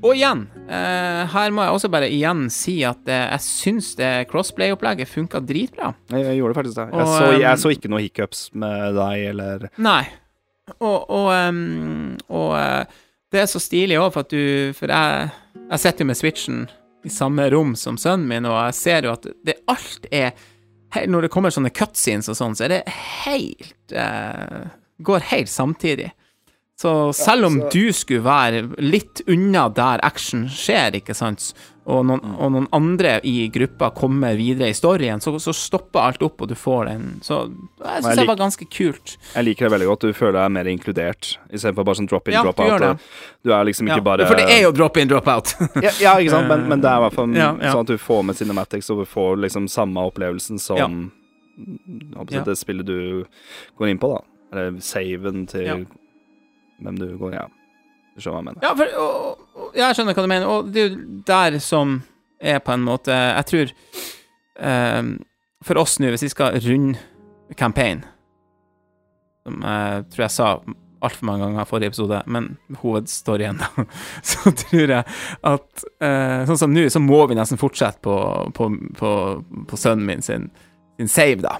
Og 0.00 0.14
igjen, 0.14 0.46
eh, 0.70 1.26
her 1.32 1.52
må 1.52 1.66
jeg 1.66 1.74
også 1.76 1.90
bare 1.92 2.08
igjen 2.12 2.46
si 2.52 2.78
at 2.86 3.08
eh, 3.10 3.26
jeg 3.34 3.44
syns 3.44 3.92
det 3.98 4.10
crossplay-opplegget 4.30 5.10
funka 5.10 5.42
dritbra. 5.44 5.92
Jeg, 6.12 6.24
jeg 6.28 6.38
gjorde 6.38 6.56
faktisk 6.60 6.78
det. 6.78 6.86
Jeg, 6.92 7.00
Og, 7.02 7.12
så, 7.12 7.30
jeg 7.40 7.52
um, 7.52 7.62
så 7.64 7.72
ikke 7.74 7.92
noe 7.92 8.04
hiccups 8.04 8.42
med 8.54 8.94
deg 9.00 9.26
eller 9.32 9.68
Nei. 9.82 10.02
Og, 10.80 11.10
og, 11.10 11.28
og 12.32 12.48
eh, 12.58 13.00
det 13.32 13.42
er 13.42 13.50
så 13.50 13.60
stilig 13.62 13.98
òg, 14.00 14.12
for 14.14 14.26
at 14.26 14.32
du 14.32 14.72
For 14.76 14.92
jeg, 14.92 15.28
jeg 15.64 15.82
sitter 15.84 16.04
jo 16.04 16.10
med 16.10 16.20
switchen 16.20 16.62
i 17.02 17.10
samme 17.10 17.48
rom 17.50 17.74
som 17.74 17.96
sønnen 17.98 18.28
min, 18.30 18.46
og 18.46 18.54
jeg 18.68 18.78
ser 18.78 19.08
jo 19.08 19.14
at 19.16 19.26
det 19.46 19.58
alt 19.70 20.06
er 20.14 20.36
Når 21.08 21.26
det 21.26 21.32
kommer 21.34 21.54
sånne 21.54 21.72
cutscenes 21.74 22.30
og 22.30 22.38
sånn, 22.38 22.54
så 22.54 22.68
er 22.68 22.76
det 22.76 22.82
helt 23.24 23.94
uh, 23.96 24.68
Går 25.02 25.24
helt 25.32 25.50
samtidig. 25.50 26.12
Så 26.78 27.12
selv 27.16 27.46
om 27.48 27.56
du 27.72 27.92
skulle 27.94 28.22
være 28.22 28.64
litt 28.82 29.22
unna 29.30 29.68
der 29.74 30.02
action 30.06 30.44
skjer, 30.50 30.98
ikke 30.98 31.14
sant, 31.14 31.52
og 31.90 32.04
noen, 32.06 32.20
og 32.38 32.52
noen 32.54 32.66
andre 32.76 33.16
i 33.26 33.48
gruppa 33.50 33.88
kommer 33.96 34.36
videre 34.38 34.68
i 34.70 34.74
storyen, 34.76 35.18
så, 35.22 35.32
så 35.42 35.50
stopper 35.56 35.98
alt 36.04 36.22
opp, 36.22 36.44
og 36.44 36.50
du 36.52 36.54
får 36.54 36.86
den 36.92 37.06
Så 37.26 37.40
jeg 37.82 38.04
syns 38.04 38.20
det 38.20 38.26
var 38.28 38.38
ganske 38.38 38.66
kult. 38.70 39.16
Jeg 39.34 39.46
liker 39.48 39.66
det 39.66 39.72
veldig 39.74 39.88
godt. 39.90 40.06
Du 40.06 40.14
føler 40.14 40.36
deg 40.38 40.52
mer 40.54 40.70
inkludert, 40.70 41.32
istedenfor 41.50 41.88
bare 41.88 41.98
sånn 41.98 42.10
drop 42.10 42.30
in, 42.30 42.36
Ja, 42.36 42.44
drop 42.46 42.60
out. 42.62 42.84
det. 42.84 42.92
Du 43.42 43.50
er 43.56 43.66
liksom 43.66 43.90
ikke 43.90 43.98
Ja, 43.98 44.06
bare 44.12 44.28
For 44.30 44.38
det 44.38 44.46
er 44.54 44.62
jo 44.62 44.70
drop 44.76 45.00
in, 45.02 45.10
drop 45.10 45.30
out. 45.32 45.54
ja, 45.82 45.90
ja, 45.98 46.12
ikke 46.22 46.36
sant, 46.36 46.48
men, 46.52 46.68
men 46.70 46.84
det 46.84 46.92
er 46.92 47.00
i 47.00 47.06
hvert 47.08 47.18
fall 47.18 47.34
sånn 47.72 47.82
at 47.82 47.90
du 47.90 47.98
får 47.98 48.22
med 48.30 48.38
cinematics, 48.38 48.90
og 48.94 49.02
du 49.02 49.08
får 49.10 49.42
liksom 49.48 49.66
samme 49.72 50.06
opplevelsen 50.12 50.62
som 50.62 51.00
det 52.46 52.56
spillet 52.58 52.86
du 52.86 53.24
går 53.78 53.90
inn 53.90 53.98
på, 54.00 54.12
da. 54.14 54.22
Eller 54.52 54.78
saven 54.84 55.46
til 55.50 55.86
hvem 56.82 56.98
du 57.00 57.08
går 57.18 57.34
Ja, 57.36 57.44
du 58.14 58.22
skjønner 58.22 58.36
hva 58.36 58.42
jeg 58.42 58.48
mener. 58.48 58.64
ja, 58.64 58.72
for, 58.78 58.94
og, 59.02 59.44
og, 59.56 59.68
jeg 59.78 59.96
skjønner 59.96 60.16
hva 60.16 60.24
du 60.24 60.32
mener, 60.32 60.52
og 60.52 60.72
det 60.72 60.82
er 60.82 60.88
jo 60.88 61.02
der 61.28 61.58
som 61.64 61.98
er 62.42 62.58
på 62.58 62.74
en 62.74 62.82
måte 62.82 63.14
Jeg 63.14 63.46
tror 63.46 63.72
um, 64.58 65.12
For 65.62 65.78
oss 65.78 65.98
nå, 66.02 66.10
hvis 66.10 66.24
vi 66.26 66.32
skal 66.32 66.58
runde 66.64 66.98
campaign, 67.58 68.00
som 69.44 69.60
jeg 69.62 70.06
tror 70.10 70.24
jeg 70.24 70.34
sa 70.34 70.46
altfor 71.02 71.26
mange 71.28 71.44
ganger 71.44 71.66
i 71.66 71.68
forrige 71.68 71.90
episode, 71.92 72.20
men 72.30 72.46
hovedstoryen, 72.80 73.58
da, 73.60 73.84
så 74.30 74.52
tror 74.56 74.94
jeg 74.96 75.02
at 75.52 75.84
uh, 76.02 76.44
Sånn 76.48 76.60
som 76.64 76.72
nå, 76.74 76.86
så 76.90 77.02
må 77.02 77.20
vi 77.28 77.36
nesten 77.38 77.60
fortsette 77.60 78.00
på, 78.04 78.16
på, 78.56 78.70
på, 78.98 79.10
på 79.68 79.80
sønnen 79.80 80.08
min 80.08 80.24
sin, 80.24 80.48
sin 80.96 81.12
save, 81.12 81.42
da. 81.44 81.58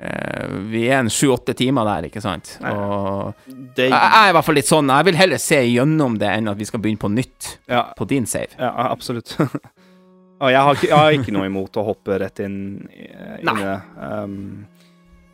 Eh, 0.00 0.52
vi 0.72 0.86
er 0.88 1.02
en 1.02 1.10
sju-åtte 1.12 1.52
timer 1.58 1.84
der, 1.84 2.06
ikke 2.08 2.22
sant? 2.24 2.54
Og 2.64 3.34
Det, 3.76 3.90
jeg, 3.90 3.92
er 3.92 4.30
i 4.30 4.32
hvert 4.32 4.46
fall 4.46 4.56
litt 4.56 4.70
sånn, 4.70 4.88
jeg 4.88 5.06
vil 5.10 5.18
heller 5.18 5.40
se 5.42 5.58
gjennom 5.66 6.16
det 6.20 6.30
enn 6.38 6.48
at 6.48 6.56
vi 6.56 6.68
skal 6.68 6.80
begynne 6.80 7.02
på 7.02 7.10
nytt 7.12 7.50
ja, 7.68 7.82
på 7.98 8.06
din 8.08 8.24
save. 8.30 8.56
ja, 8.56 8.70
absolutt. 8.88 9.36
Og 10.40 10.48
jeg 10.48 10.60
har, 10.64 10.78
jeg 10.86 10.96
har 10.96 11.12
ikke 11.12 11.34
noe 11.36 11.50
imot 11.50 11.74
å 11.76 11.82
hoppe 11.84 12.16
rett 12.22 12.40
inn 12.40 12.86
i 12.96 13.10
det. 13.44 13.74
Um, 14.00 14.38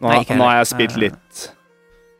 nå, 0.03 0.09
Nei, 0.11 0.25
nå 0.35 0.49
har 0.49 0.57
jeg 0.59 0.71
spilt 0.73 0.97
Eh. 0.97 1.05
litt 1.05 1.45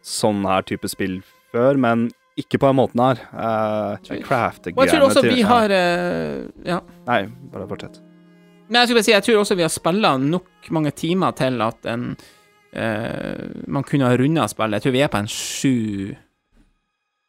sånn 0.07 0.47
her 0.47 0.63
type 0.63 0.87
spill 0.89 1.17
før, 1.51 1.75
men 1.83 2.07
ikke 2.39 2.61
på 2.63 2.71
den 2.71 2.79
måten 2.79 3.03
her. 3.03 3.25
Uh, 3.35 3.99
Og 3.99 4.23
Crafte-greiene 4.23 4.87
jeg 4.87 4.95
tror 4.95 5.09
også 5.09 5.25
vi 5.27 5.43
har 5.51 5.73
uh, 5.75 6.47
Ja. 6.63 6.79
Nei, 7.09 7.25
bare 7.51 7.67
fortsett. 7.67 7.99
Men 8.69 8.81
jeg 8.85 8.89
skulle 8.93 9.01
bare 9.01 9.09
si, 9.09 9.15
jeg 9.17 9.27
tror 9.27 9.43
også 9.43 9.59
vi 9.59 9.67
har 9.67 9.75
spilla 9.75 10.15
nok 10.23 10.71
mange 10.75 10.95
timer 10.95 11.35
til 11.39 11.59
at 11.67 11.87
en 11.91 12.09
eh, 12.15 12.33
man 12.77 13.85
kunne 13.87 14.09
ha 14.11 14.17
runda 14.19 14.45
spillet. 14.51 14.79
Jeg 14.79 14.85
tror 14.85 14.95
vi 14.97 15.03
er 15.05 15.11
på 15.13 15.21
en 15.23 15.31
sju 15.33 15.75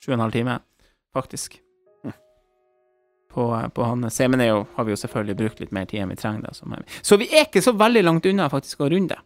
Sju 0.03 0.11
og 0.11 0.17
en 0.17 0.25
halv 0.27 0.35
time, 0.35 0.59
faktisk. 1.13 1.57
Hm. 2.05 2.13
På, 3.33 3.47
på 3.73 3.87
han 3.87 4.09
Semen 4.13 4.43
er 4.43 4.51
jo, 4.53 4.61
har 4.75 4.85
vi 4.87 4.93
jo 4.93 4.99
selvfølgelig 5.01 5.37
brukt 5.41 5.63
litt 5.63 5.73
mer 5.75 5.89
tid 5.89 6.03
enn 6.03 6.13
vi 6.13 6.19
trenger. 6.19 6.45
Da, 6.45 6.53
som. 6.53 6.75
Så 7.01 7.17
vi 7.19 7.29
er 7.33 7.47
ikke 7.47 7.65
så 7.65 7.73
veldig 7.77 8.05
langt 8.05 8.29
unna 8.29 8.49
faktisk 8.53 8.85
å 8.85 8.91
runde. 8.93 9.17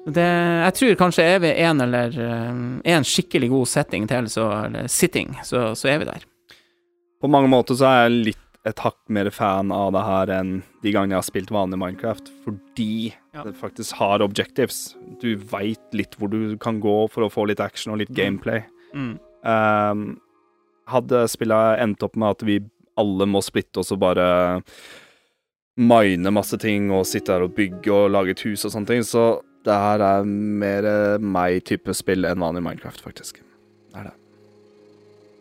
Det, 0.00 0.24
jeg 0.24 0.76
tror 0.78 1.00
kanskje 1.02 1.24
er 1.28 1.40
vi 1.42 1.50
en 1.60 1.82
eller 1.84 2.14
eh, 2.24 2.60
en 2.94 3.04
skikkelig 3.04 3.50
god 3.52 3.68
setting 3.68 4.06
til, 4.08 4.30
så, 4.32 4.46
eller 4.66 4.86
sitting, 4.88 5.34
så, 5.44 5.70
så 5.76 5.90
er 5.92 6.00
vi 6.00 6.08
der. 6.08 6.24
På 7.20 7.28
mange 7.28 7.50
måter 7.52 7.76
så 7.76 7.88
er 7.88 8.06
jeg 8.06 8.22
litt 8.30 8.46
et 8.68 8.80
hakk 8.80 8.96
mer 9.12 9.28
fan 9.32 9.72
av 9.72 9.92
det 9.92 10.04
her 10.04 10.32
enn 10.38 10.54
de 10.84 10.92
gangene 10.92 11.16
jeg 11.16 11.20
har 11.20 11.28
spilt 11.28 11.52
vanlig 11.52 11.80
Minecraft, 11.80 12.32
fordi 12.46 13.12
Ja. 13.32 13.44
det 13.46 13.54
faktisk 13.54 13.94
har 14.00 14.22
objectives. 14.24 14.96
Du 15.22 15.36
veit 15.36 15.94
litt 15.94 16.16
hvor 16.18 16.30
du 16.32 16.56
kan 16.58 16.80
gå 16.82 16.96
for 17.12 17.26
å 17.26 17.30
få 17.30 17.46
litt 17.46 17.62
action 17.62 17.94
og 17.94 18.00
litt 18.02 18.10
gameplay. 18.16 18.64
Mm. 18.90 19.12
Um, 19.46 20.02
hadde 20.90 21.22
spillet 21.30 21.82
endt 21.84 22.02
opp 22.02 22.18
med 22.18 22.34
at 22.34 22.42
vi 22.46 22.58
alle 22.98 23.28
må 23.30 23.42
splitte 23.44 23.80
oss 23.80 23.92
og 23.94 24.02
bare 24.02 24.26
mine 25.80 26.32
masse 26.34 26.58
ting 26.60 26.90
og 26.92 27.06
sitte 27.08 27.32
her 27.32 27.46
og 27.46 27.54
bygge 27.56 27.94
og 27.94 28.10
lage 28.12 28.34
et 28.34 28.42
hus 28.44 28.66
og 28.66 28.74
sånne 28.74 28.90
ting, 28.90 29.06
så 29.06 29.40
det 29.64 29.76
her 29.76 30.02
er 30.04 30.26
mer 30.26 30.88
eh, 30.88 31.22
meg 31.22 31.62
type 31.68 31.94
spill 31.96 32.26
enn 32.28 32.42
vanlig 32.42 32.64
Minecraft, 32.64 33.00
faktisk. 33.04 33.40
Det 33.92 34.02
er 34.02 34.10
det. 34.10 34.14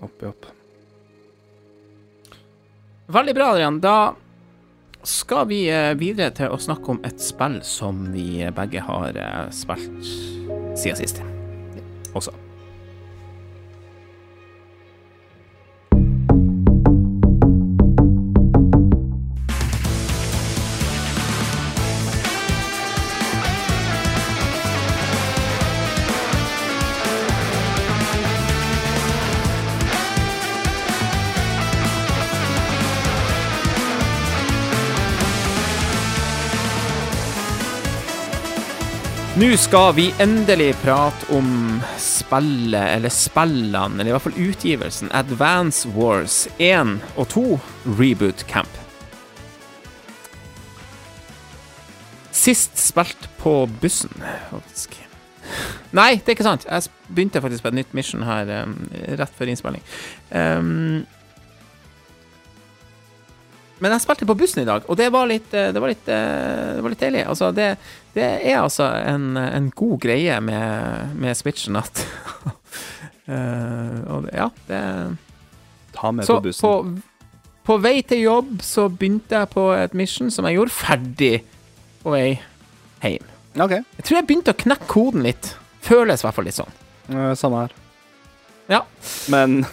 Oppi 0.05 0.29
opp. 0.29 0.47
Veldig 3.09 3.35
bra, 3.35 3.51
Adrian. 3.55 3.79
Da 3.83 3.95
skal 5.03 5.47
vi 5.47 5.63
eh, 5.71 5.93
videre 5.99 6.33
til 6.35 6.51
å 6.51 6.59
snakke 6.59 6.95
om 6.95 7.01
et 7.07 7.21
spill 7.23 7.59
som 7.65 8.09
vi 8.13 8.43
begge 8.55 8.83
har 8.83 9.15
eh, 9.15 9.41
spilt 9.55 10.05
siden 10.79 10.99
sist. 10.99 11.23
Også. 12.17 12.33
Nå 39.39 39.53
skal 39.55 39.93
vi 39.95 40.09
endelig 40.19 40.73
prate 40.81 41.29
om 41.31 41.77
spillet, 41.95 42.89
eller 42.97 43.11
spillene, 43.13 43.93
eller 43.93 44.09
i 44.09 44.11
hvert 44.11 44.25
fall 44.25 44.39
utgivelsen, 44.49 45.11
Advance 45.15 45.87
Wars 45.95 46.41
1 46.57 46.97
og 47.13 47.29
2 47.31 47.43
Reboot 48.01 48.43
Camp. 48.49 48.73
Sist 52.35 52.75
spilt 52.83 53.29
på 53.39 53.53
bussen, 53.79 54.11
faktisk. 54.49 54.97
Nei, 55.95 56.17
det 56.17 56.33
er 56.33 56.35
ikke 56.35 56.49
sant. 56.49 56.67
Jeg 56.67 56.91
begynte 57.07 57.39
faktisk 57.39 57.63
på 57.63 57.71
et 57.71 57.79
nytt 57.79 57.95
mission 57.95 58.27
her 58.27 58.51
um, 58.65 58.75
rett 59.21 59.39
før 59.39 59.53
innspilling. 59.53 59.87
Um, 60.35 61.07
men 63.79 63.95
jeg 63.95 64.03
spilte 64.03 64.27
på 64.27 64.35
bussen 64.39 64.63
i 64.63 64.67
dag, 64.67 64.83
og 64.91 64.97
det 64.99 65.07
var 65.13 65.27
litt, 65.29 65.53
eh, 65.55 65.71
det 65.71 65.79
var 65.79 65.91
litt, 65.91 66.07
eh, 66.11 66.75
det 66.75 66.83
var 66.83 66.91
litt 66.91 67.03
deilig. 67.03 67.23
Altså, 67.31 67.51
det, 67.55 67.69
det 68.19 68.29
er 68.51 68.59
altså 68.61 68.85
en, 69.09 69.31
en 69.39 69.69
god 69.75 69.97
greie 70.03 70.35
med, 70.43 71.15
med 71.19 71.37
Switchen 71.39 71.79
at 71.79 72.03
uh, 73.29 73.99
Og 74.15 74.29
ja, 74.33 74.49
det 74.69 74.81
Ta 75.95 76.11
med 76.15 76.25
Så 76.27 76.37
på 76.37 76.41
bussen. 76.49 76.61
på, 76.63 77.01
på 77.65 77.77
vei 77.83 78.01
til 78.07 78.21
jobb 78.23 78.61
så 78.65 78.87
begynte 78.89 79.39
jeg 79.41 79.49
på 79.51 79.65
et 79.75 79.93
mission 79.97 80.29
som 80.31 80.45
jeg 80.47 80.55
gjorde 80.59 80.71
ferdig 80.75 81.33
på 82.03 82.13
vei 82.13 82.37
hjem. 83.03 83.25
Okay. 83.59 83.81
Jeg 83.97 84.05
tror 84.07 84.19
jeg 84.19 84.27
begynte 84.29 84.53
å 84.53 84.59
knekke 84.61 84.87
koden 84.87 85.25
litt. 85.25 85.49
Føles 85.83 86.21
i 86.21 86.27
hvert 86.27 86.37
fall 86.37 86.47
litt 86.47 86.59
sånn. 86.59 86.71
Uh, 87.09 87.33
Samme 87.35 87.65
her. 87.65 87.75
Ja. 88.69 88.83
Men 89.33 89.63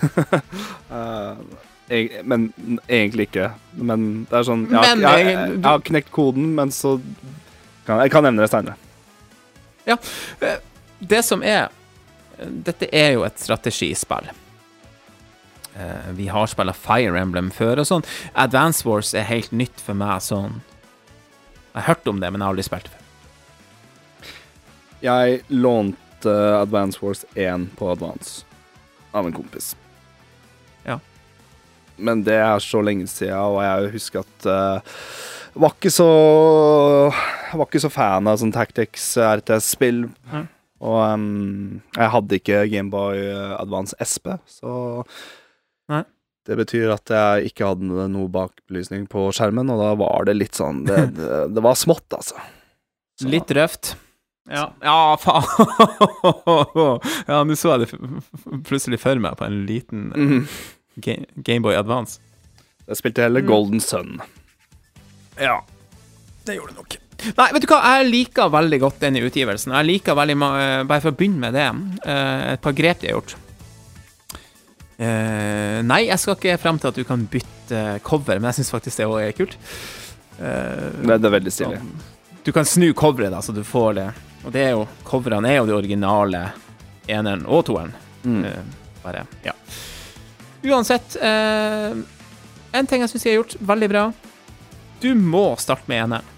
uh, 0.91 1.37
jeg, 1.93 2.23
Men 2.25 2.49
egentlig 2.89 3.29
ikke. 3.29 3.51
Men 3.77 4.25
det 4.31 4.41
er 4.41 4.47
sånn 4.49 4.65
Jeg, 4.73 4.81
har- 4.81 5.05
jeg, 5.05 5.27
eh, 5.27 5.31
jeg, 5.31 5.51
jeg 5.61 5.67
har 5.69 5.85
knekt 5.87 6.11
koden, 6.17 6.49
men 6.57 6.73
så 6.75 6.97
Jeg 7.87 8.11
kan 8.11 8.25
nevne 8.27 8.43
det 8.43 8.51
seinere. 8.51 8.77
Det 10.99 11.23
som 11.25 11.43
er 11.47 11.69
Dette 12.37 12.89
er 12.93 13.15
jo 13.15 13.23
et 13.25 13.39
strategispill. 13.41 14.27
Eh, 15.77 16.11
Vi 16.19 16.27
har 16.29 16.47
spilla 16.51 16.73
Fire 16.77 17.17
Emblem 17.21 17.51
før 17.51 17.81
og 17.81 17.87
sånn. 17.89 18.05
Advance 18.35 18.85
Wars 18.89 19.15
er 19.15 19.25
helt 19.29 19.53
nytt 19.53 19.81
for 19.81 19.95
meg 19.97 20.21
sånn 20.25 20.59
Jeg 21.73 21.81
har 21.83 21.95
hørt 21.95 22.09
om 22.09 22.21
det, 22.21 22.31
men 22.33 22.41
jeg 22.41 22.45
har 22.47 22.53
aldri 22.55 22.65
spilt 22.67 22.85
det 22.85 22.93
før. 22.93 23.03
Jeg 25.05 25.43
lånte 25.53 26.33
Advance 26.61 26.99
Wars 27.05 27.25
1 27.37 27.67
på 27.77 27.91
Advance 27.93 28.45
av 29.15 29.27
en 29.29 29.33
kompis. 29.37 29.75
Ja. 30.85 30.99
men 31.97 32.23
det 32.25 32.35
er 32.37 32.59
så 32.61 32.81
lenge 32.85 33.07
siden, 33.09 33.37
og 33.37 33.63
jeg 33.65 33.93
husker 33.95 34.21
at 34.25 34.47
uh, 34.49 34.81
var 35.57 35.73
ikke 35.77 35.91
så 35.95 36.07
var 37.57 37.67
ikke 37.69 37.81
så 37.87 37.91
fan 37.93 38.29
av 38.29 38.39
sånn 38.41 38.53
Tactics 38.55 39.07
RTS-spill. 39.23 40.05
Mm. 40.33 40.45
Og 40.87 40.97
um, 41.01 41.81
jeg 41.97 42.11
hadde 42.13 42.37
ikke 42.41 42.65
Gameboy 42.69 43.23
Advance 43.57 43.97
SP, 44.03 44.35
så 44.59 44.75
Nei. 45.89 46.03
Det 46.47 46.55
betyr 46.61 46.93
at 46.95 47.11
jeg 47.11 47.49
ikke 47.51 47.67
hadde 47.73 48.05
noe 48.13 48.29
bakbelysning 48.31 49.07
på 49.11 49.25
skjermen, 49.35 49.71
og 49.73 49.81
da 49.83 49.89
var 49.99 50.27
det 50.29 50.37
litt 50.37 50.59
sånn 50.59 50.85
Det, 50.87 50.99
det, 51.17 51.31
det 51.57 51.63
var 51.65 51.79
smått, 51.79 52.07
altså. 52.15 52.37
Så- 53.19 53.31
Litt 53.33 53.51
røft. 53.57 53.95
Ja, 54.47 54.69
ja 54.85 55.17
faen. 55.19 55.43
ja, 57.31 57.41
nå 57.43 57.57
så 57.59 57.73
jeg 57.75 57.87
det 57.89 58.61
plutselig 58.69 59.01
for 59.03 59.19
meg 59.19 59.35
på 59.41 59.47
en 59.49 59.63
liten 59.67 60.05
mm. 60.15 60.45
Ga- 61.03 61.25
Gameboy 61.49 61.75
Advance. 61.81 62.21
Jeg 62.87 63.01
spilte 63.01 63.25
heller 63.27 63.43
Mm. 63.43 63.49
Golden 63.51 63.83
Sun. 63.83 64.21
Ja, 65.41 65.61
det 66.47 66.55
gjorde 66.57 66.73
det 66.73 66.81
nok. 66.81 66.97
Nei, 67.17 67.47
vet 67.55 67.65
du 67.65 67.71
hva, 67.71 67.81
jeg 67.97 68.09
liker 68.11 68.53
veldig 68.53 68.79
godt 68.83 69.01
denne 69.03 69.23
utgivelsen. 69.27 69.75
Jeg 69.75 69.89
liker 69.89 70.17
veldig 70.19 70.37
eh, 70.37 70.83
Bare 70.87 71.03
for 71.03 71.13
å 71.13 71.17
begynne 71.17 71.41
med 71.43 71.57
det, 71.57 71.67
eh, 72.07 72.53
et 72.55 72.63
par 72.63 72.77
grep 72.77 73.03
de 73.03 73.11
har 73.11 73.19
gjort. 73.19 73.37
Uh, 74.97 75.83
nei, 75.85 76.07
jeg 76.07 76.17
skal 76.23 76.39
ikke 76.39 76.55
frem 76.57 76.79
til 76.81 76.89
at 76.89 76.97
du 76.97 77.03
kan 77.05 77.27
bytte 77.29 77.81
cover, 78.07 78.39
men 78.41 78.49
jeg 78.49 78.63
syns 78.63 78.73
faktisk 78.73 79.03
det 79.03 79.09
òg 79.11 79.19
er 79.27 79.35
kult. 79.37 79.57
Uh, 80.39 80.89
Det, 81.03 81.19
det 81.21 81.29
er 81.29 81.35
veldig 81.35 81.53
stilig. 81.53 81.81
Du 82.47 82.49
kan 82.57 82.65
snu 82.65 82.87
coveret, 82.97 83.29
da, 83.35 83.43
så 83.45 83.53
du 83.53 83.61
får 83.67 83.99
det. 83.99 84.07
Og 84.47 84.55
det 84.55 84.63
er 84.63 84.73
jo 84.73 84.87
Coverne 85.05 85.51
er 85.51 85.59
jo 85.59 85.67
de 85.69 85.75
originale 85.77 86.47
eneren 87.11 87.45
og 87.45 87.67
toeren. 87.69 87.93
Mm. 88.25 88.47
Uh, 88.47 88.95
bare, 89.03 89.27
ja. 89.45 89.53
Uansett, 90.67 91.15
en 91.21 92.89
ting 92.89 93.05
jeg 93.05 93.13
syns 93.13 93.23
de 93.23 93.31
har 93.31 93.37
gjort 93.37 93.59
veldig 93.69 93.89
bra. 93.93 94.07
Du 95.03 95.13
må 95.15 95.49
starte 95.61 95.89
med 95.91 96.05
eneren. 96.05 96.33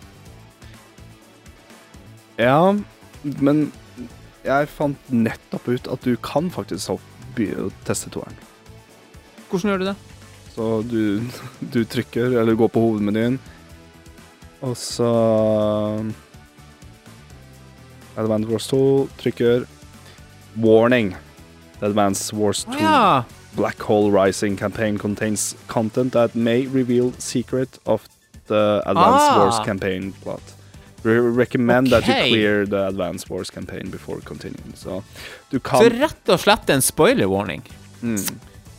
Ja, 2.39 2.75
men 3.43 3.69
jeg 4.47 4.71
fant 4.71 5.11
nettopp 5.11 5.67
ut 5.69 5.89
at 5.91 6.07
du 6.07 6.15
kan 6.23 6.51
faktisk 6.55 6.99
teste 7.87 8.11
toeren. 8.15 8.35
Hvordan 9.49 9.73
gjør 9.73 9.83
du 9.83 9.87
det? 9.89 9.97
Så 10.55 10.69
du, 10.91 11.03
du 11.75 11.85
trykker, 11.85 12.39
eller 12.41 12.59
går 12.59 12.71
på 12.75 12.83
hovedmenyen, 12.83 13.39
og 14.61 14.75
så 14.77 15.09
Advanced 18.19 18.51
Wars 18.51 18.67
2 18.67 19.09
trykker 19.21 19.67
Warning. 20.59 21.15
Advanced 21.81 22.35
Wars 22.35 22.65
2 22.67 22.75
Å 22.75 22.83
ja! 22.83 23.03
Black 23.55 23.83
Hole 23.87 24.11
Rising 24.11 24.57
campaign 24.59 24.99
contains 24.99 25.55
content 25.69 26.13
that 26.13 26.35
may 26.35 26.67
reveal 26.67 27.13
secret 27.19 27.79
of 27.87 28.09
the 28.49 28.81
Advanced 28.85 29.31
Ah. 29.31 29.39
Wars 29.43 29.59
campaign 29.67 30.13
plot. 30.23 30.55
We 31.05 31.15
recommend 31.19 31.91
that 31.91 32.09
you 32.09 32.15
clear 32.15 32.67
the 32.67 32.89
Advanced 32.89 33.31
Wars 33.31 33.51
campaign 33.51 33.91
before 33.91 34.21
continuing. 34.21 34.73
Så 34.75 35.03
du 35.51 35.61
Så 35.61 35.89
rett 35.89 36.29
og 36.29 36.41
slett 36.41 36.71
en 36.71 36.83
spoiler 36.83 37.29
warning 37.31 37.63
mm. 38.03 38.19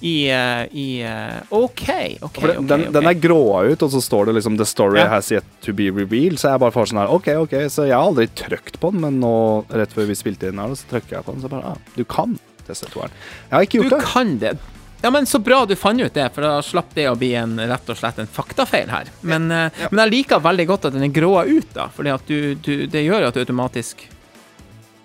i, 0.02 0.28
uh, 0.32 0.66
i 0.76 1.04
uh, 1.08 1.40
OK, 1.50 2.18
OK. 2.22 2.36
For 2.42 2.48
det- 2.48 2.58
ok, 2.58 2.68
den, 2.68 2.82
ok. 2.88 2.94
den 2.94 3.08
er 3.08 3.14
gråa 3.14 3.64
ut, 3.72 3.82
og 3.82 3.92
så 3.92 4.02
står 4.02 4.26
det 4.26 4.36
liksom 4.36 4.58
'The 4.58 4.66
story 4.66 4.98
yeah. 4.98 5.10
has 5.10 5.32
yet 5.32 5.46
to 5.62 5.74
be 5.74 5.90
revealed'. 5.92 6.38
Så 6.38 6.52
jeg 6.52 6.60
bare 6.60 6.72
får 6.76 6.92
sånn 6.92 7.00
her 7.00 7.08
OK, 7.16 7.28
OK. 7.28 7.56
Så 7.72 7.88
jeg 7.88 7.96
har 7.96 8.04
aldri 8.04 8.28
trykt 8.28 8.80
på 8.80 8.92
den, 8.92 9.02
men 9.02 9.20
nå, 9.20 9.66
rett 9.72 9.96
før 9.96 10.06
vi 10.12 10.16
spilte 10.16 10.52
inn 10.52 10.60
her, 10.60 10.76
så 10.76 10.92
trykker 10.92 11.18
jeg 11.20 11.26
på 11.26 11.32
den, 11.34 11.42
så 11.42 11.50
bare 11.50 11.72
ah, 11.72 11.78
Du 11.96 12.04
kan 12.04 12.38
teste 12.68 12.92
toeren. 12.92 13.12
Jeg 13.50 13.56
har 13.56 13.62
ikke 13.66 13.82
Du 13.84 13.90
det. 13.90 14.00
Du 14.00 14.06
kan 14.06 14.38
det. 14.44 14.58
Ja, 15.02 15.10
men 15.12 15.26
Så 15.26 15.40
bra 15.40 15.66
du 15.66 15.76
fant 15.80 16.02
ut 16.02 16.14
det, 16.14 16.26
for 16.36 16.44
da 16.44 16.62
slapp 16.66 16.94
det 16.94 17.06
å 17.10 17.16
bli 17.16 17.34
en, 17.40 17.54
rett 17.70 17.90
og 17.90 17.98
slett 17.98 18.20
en 18.20 18.28
faktafeil 18.28 18.90
her. 18.92 19.08
Men, 19.22 19.50
eh, 19.52 19.72
men 19.92 20.02
jeg 20.06 20.12
liker 20.18 20.42
veldig 20.44 20.66
godt 20.68 20.90
at 20.90 20.94
den 20.98 21.06
er 21.08 21.14
gråa 21.16 21.46
ut, 21.48 21.70
da, 21.74 21.88
fordi 21.96 22.16
du, 22.28 22.40
du, 22.56 22.74
det 22.92 23.06
gjør 23.06 23.30
at 23.30 23.38
du 23.38 23.44
automatisk 23.46 24.08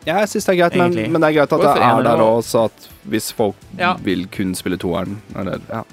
Ja, 0.04 0.18
jeg 0.20 0.28
syns 0.34 0.44
det 0.48 0.52
er 0.52 0.58
greit, 0.64 0.74
men, 0.76 1.12
men 1.14 1.22
det 1.22 1.28
er 1.30 1.36
greit 1.38 1.52
at 1.56 1.62
det 1.62 1.74
er 1.86 2.02
der 2.04 2.20
òg, 2.24 2.42
så 2.44 2.66
at 2.68 2.88
hvis 3.08 3.30
folk 3.32 3.56
Ja. 3.78 3.94
vil 4.04 4.26
kun 4.28 4.52
spille 4.58 4.76
toeren 4.80 5.20
eller, 5.36 5.62
ja. 5.70 5.84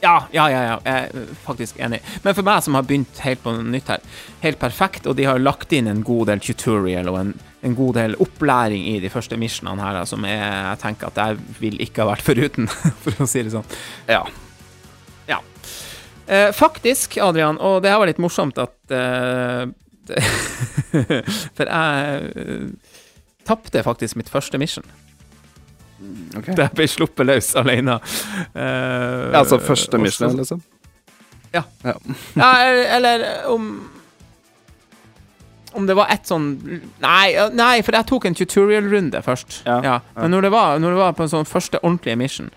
Ja, 0.00 0.14
ja, 0.32 0.46
ja, 0.48 0.60
ja, 0.64 0.76
jeg 0.84 1.12
er 1.12 1.30
faktisk 1.44 1.80
enig. 1.82 2.00
Men 2.24 2.36
for 2.36 2.46
meg 2.46 2.64
som 2.64 2.76
har 2.78 2.86
begynt 2.88 3.20
helt 3.24 3.42
på 3.44 3.52
nytt 3.60 3.92
her, 3.92 4.04
helt 4.44 4.60
perfekt, 4.60 5.06
og 5.06 5.18
de 5.18 5.28
har 5.28 5.40
lagt 5.42 5.72
inn 5.76 5.90
en 5.90 6.04
god 6.06 6.30
del 6.32 6.40
tutorial 6.44 7.10
og 7.12 7.18
en, 7.20 7.34
en 7.66 7.74
god 7.76 7.98
del 8.00 8.16
opplæring 8.24 8.86
i 8.94 8.98
de 9.02 9.12
første 9.12 9.36
missionene 9.40 9.84
her, 9.84 10.02
som 10.08 10.24
jeg, 10.24 10.40
jeg 10.40 10.82
tenker 10.84 11.12
at 11.12 11.20
jeg 11.20 11.58
vil 11.60 11.82
ikke 11.84 12.04
ha 12.04 12.14
vært 12.14 12.24
foruten, 12.24 12.70
for 13.04 13.20
å 13.20 13.28
si 13.28 13.44
det 13.44 13.52
sånn. 13.56 13.76
ja. 14.08 14.24
Eh, 16.30 16.52
faktisk, 16.54 17.16
Adrian, 17.18 17.58
og 17.58 17.82
det 17.82 17.90
her 17.90 17.98
var 17.98 18.06
litt 18.06 18.20
morsomt 18.22 18.58
at 18.62 18.92
eh, 18.94 19.66
For 21.56 21.66
jeg 21.66 22.30
eh, 22.38 22.68
tapte 23.46 23.82
faktisk 23.82 24.18
mitt 24.18 24.30
første 24.30 24.58
mission. 24.62 24.86
Ok. 26.36 26.50
ble 26.56 26.86
jeg 26.86 26.92
sluppet 26.94 27.28
løs 27.28 27.54
alene. 27.60 27.98
Uh, 28.54 29.30
altså 29.36 29.60
første 29.62 30.00
Michelin, 30.00 30.36
liksom? 30.40 30.60
mission, 30.60 30.76
Ja. 31.54 31.62
Ja, 32.34 32.50
eller, 32.96 33.24
om 33.50 33.90
Om 35.72 35.86
det 35.86 35.94
var 35.94 36.06
ett 36.10 36.26
sånn 36.26 36.52
Nei, 37.02 37.34
nei 37.54 37.80
for 37.82 37.94
jeg 37.94 38.06
tok 38.06 38.26
en 38.26 38.34
tutorial-runde 38.38 39.22
først. 39.22 39.62
Ja, 39.64 39.80
Ja, 39.82 39.96
ja. 40.14 40.22
Men 40.22 40.30
når 40.30 40.46
det, 40.46 40.52
var, 40.54 40.78
når 40.78 40.94
det 40.94 41.02
var 41.02 41.18
på 41.18 41.26
en 41.26 41.34
sånn 41.34 41.48
første 41.48 41.82
ordentlige 41.82 42.16
mission 42.18 42.50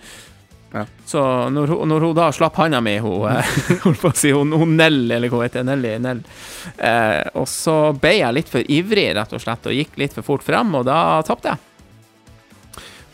Ja. 0.74 0.86
Så 1.06 1.22
når, 1.54 1.76
når 1.86 2.08
hun 2.08 2.16
da 2.18 2.32
slapp 2.34 2.56
handa 2.58 2.82
mi, 2.82 2.96
hun 3.02 3.28
eh, 3.30 3.58
holdt 3.84 4.02
på 4.02 4.10
å 4.10 4.18
si, 4.18 4.32
hun, 4.34 4.54
hun 4.58 4.78
Nell, 4.78 5.04
eller 5.12 5.30
hva 5.30 5.44
heter 5.46 5.66
Nelly, 5.66 6.00
Nell 6.02 6.24
eh, 6.78 7.22
Og 7.38 7.46
så 7.50 7.94
ble 7.94 8.16
jeg 8.20 8.38
litt 8.40 8.50
for 8.50 8.66
ivrig, 8.66 9.12
rett 9.18 9.34
og 9.38 9.42
slett, 9.42 9.70
og 9.70 9.78
gikk 9.78 9.98
litt 10.02 10.18
for 10.18 10.26
fort 10.26 10.46
frem, 10.46 10.74
og 10.74 10.86
da 10.90 11.22
tapte 11.26 11.54
jeg. 11.54 11.73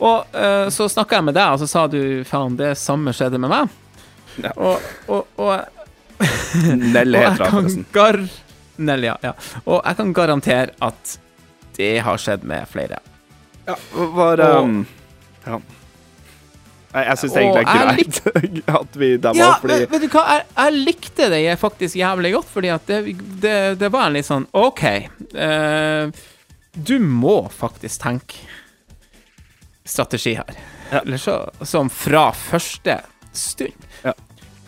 Og 0.00 0.36
uh, 0.36 0.68
så 0.72 0.88
snakka 0.88 1.18
jeg 1.18 1.28
med 1.28 1.36
deg, 1.36 1.54
og 1.54 1.60
så 1.60 1.68
sa 1.68 1.86
du 1.90 2.00
faen, 2.28 2.56
det 2.56 2.72
samme 2.80 3.12
skjedde 3.16 3.40
med 3.42 3.52
meg. 3.52 3.74
Ja. 4.40 4.52
Og, 4.56 4.86
og, 5.10 5.26
og 5.40 5.58
Nell 6.94 7.16
heter 7.16 7.50
hun 7.50 7.64
forresten. 7.64 7.84
gar... 7.92 8.20
Nell, 8.80 9.04
ja, 9.04 9.16
ja. 9.24 9.34
Og 9.66 9.82
jeg 9.84 9.98
kan 9.98 10.14
garantere 10.16 10.72
at 10.84 11.18
det 11.76 11.98
har 12.04 12.20
skjedd 12.20 12.46
med 12.48 12.68
flere. 12.70 13.02
Ja, 13.68 13.76
var 14.16 14.40
um, 14.60 14.82
Ja. 15.44 15.60
Jeg, 16.90 17.04
jeg 17.06 17.18
syns 17.20 17.34
egentlig 17.38 17.60
det 17.60 17.70
er 17.70 17.84
greit 17.86 18.70
at 18.80 18.96
vi 18.98 19.08
der 19.22 19.36
Ja, 19.38 19.50
fordi 19.62 19.76
men, 19.84 19.92
vet 19.92 20.02
du 20.02 20.14
hva, 20.16 20.24
jeg, 20.32 20.46
jeg 20.56 20.80
likte 20.88 21.28
det 21.30 21.42
faktisk 21.60 21.98
jævlig 22.00 22.32
godt, 22.34 22.48
fordi 22.50 22.72
at 22.74 22.88
det, 22.90 22.98
det, 23.44 23.54
det 23.78 23.90
var 23.94 24.08
en 24.08 24.16
litt 24.18 24.30
sånn 24.30 24.48
OK, 24.56 24.84
Uh, 25.30 26.10
du 26.74 26.96
må 26.98 27.44
faktisk 27.54 28.02
tenke 28.02 28.40
strategi 29.90 30.36
her. 30.38 30.58
Ja. 30.90 31.02
Eller 31.02 31.20
så, 31.22 31.36
som 31.62 31.90
fra 31.92 32.30
første 32.36 33.00
stund. 33.36 33.88
Ja. 34.04 34.14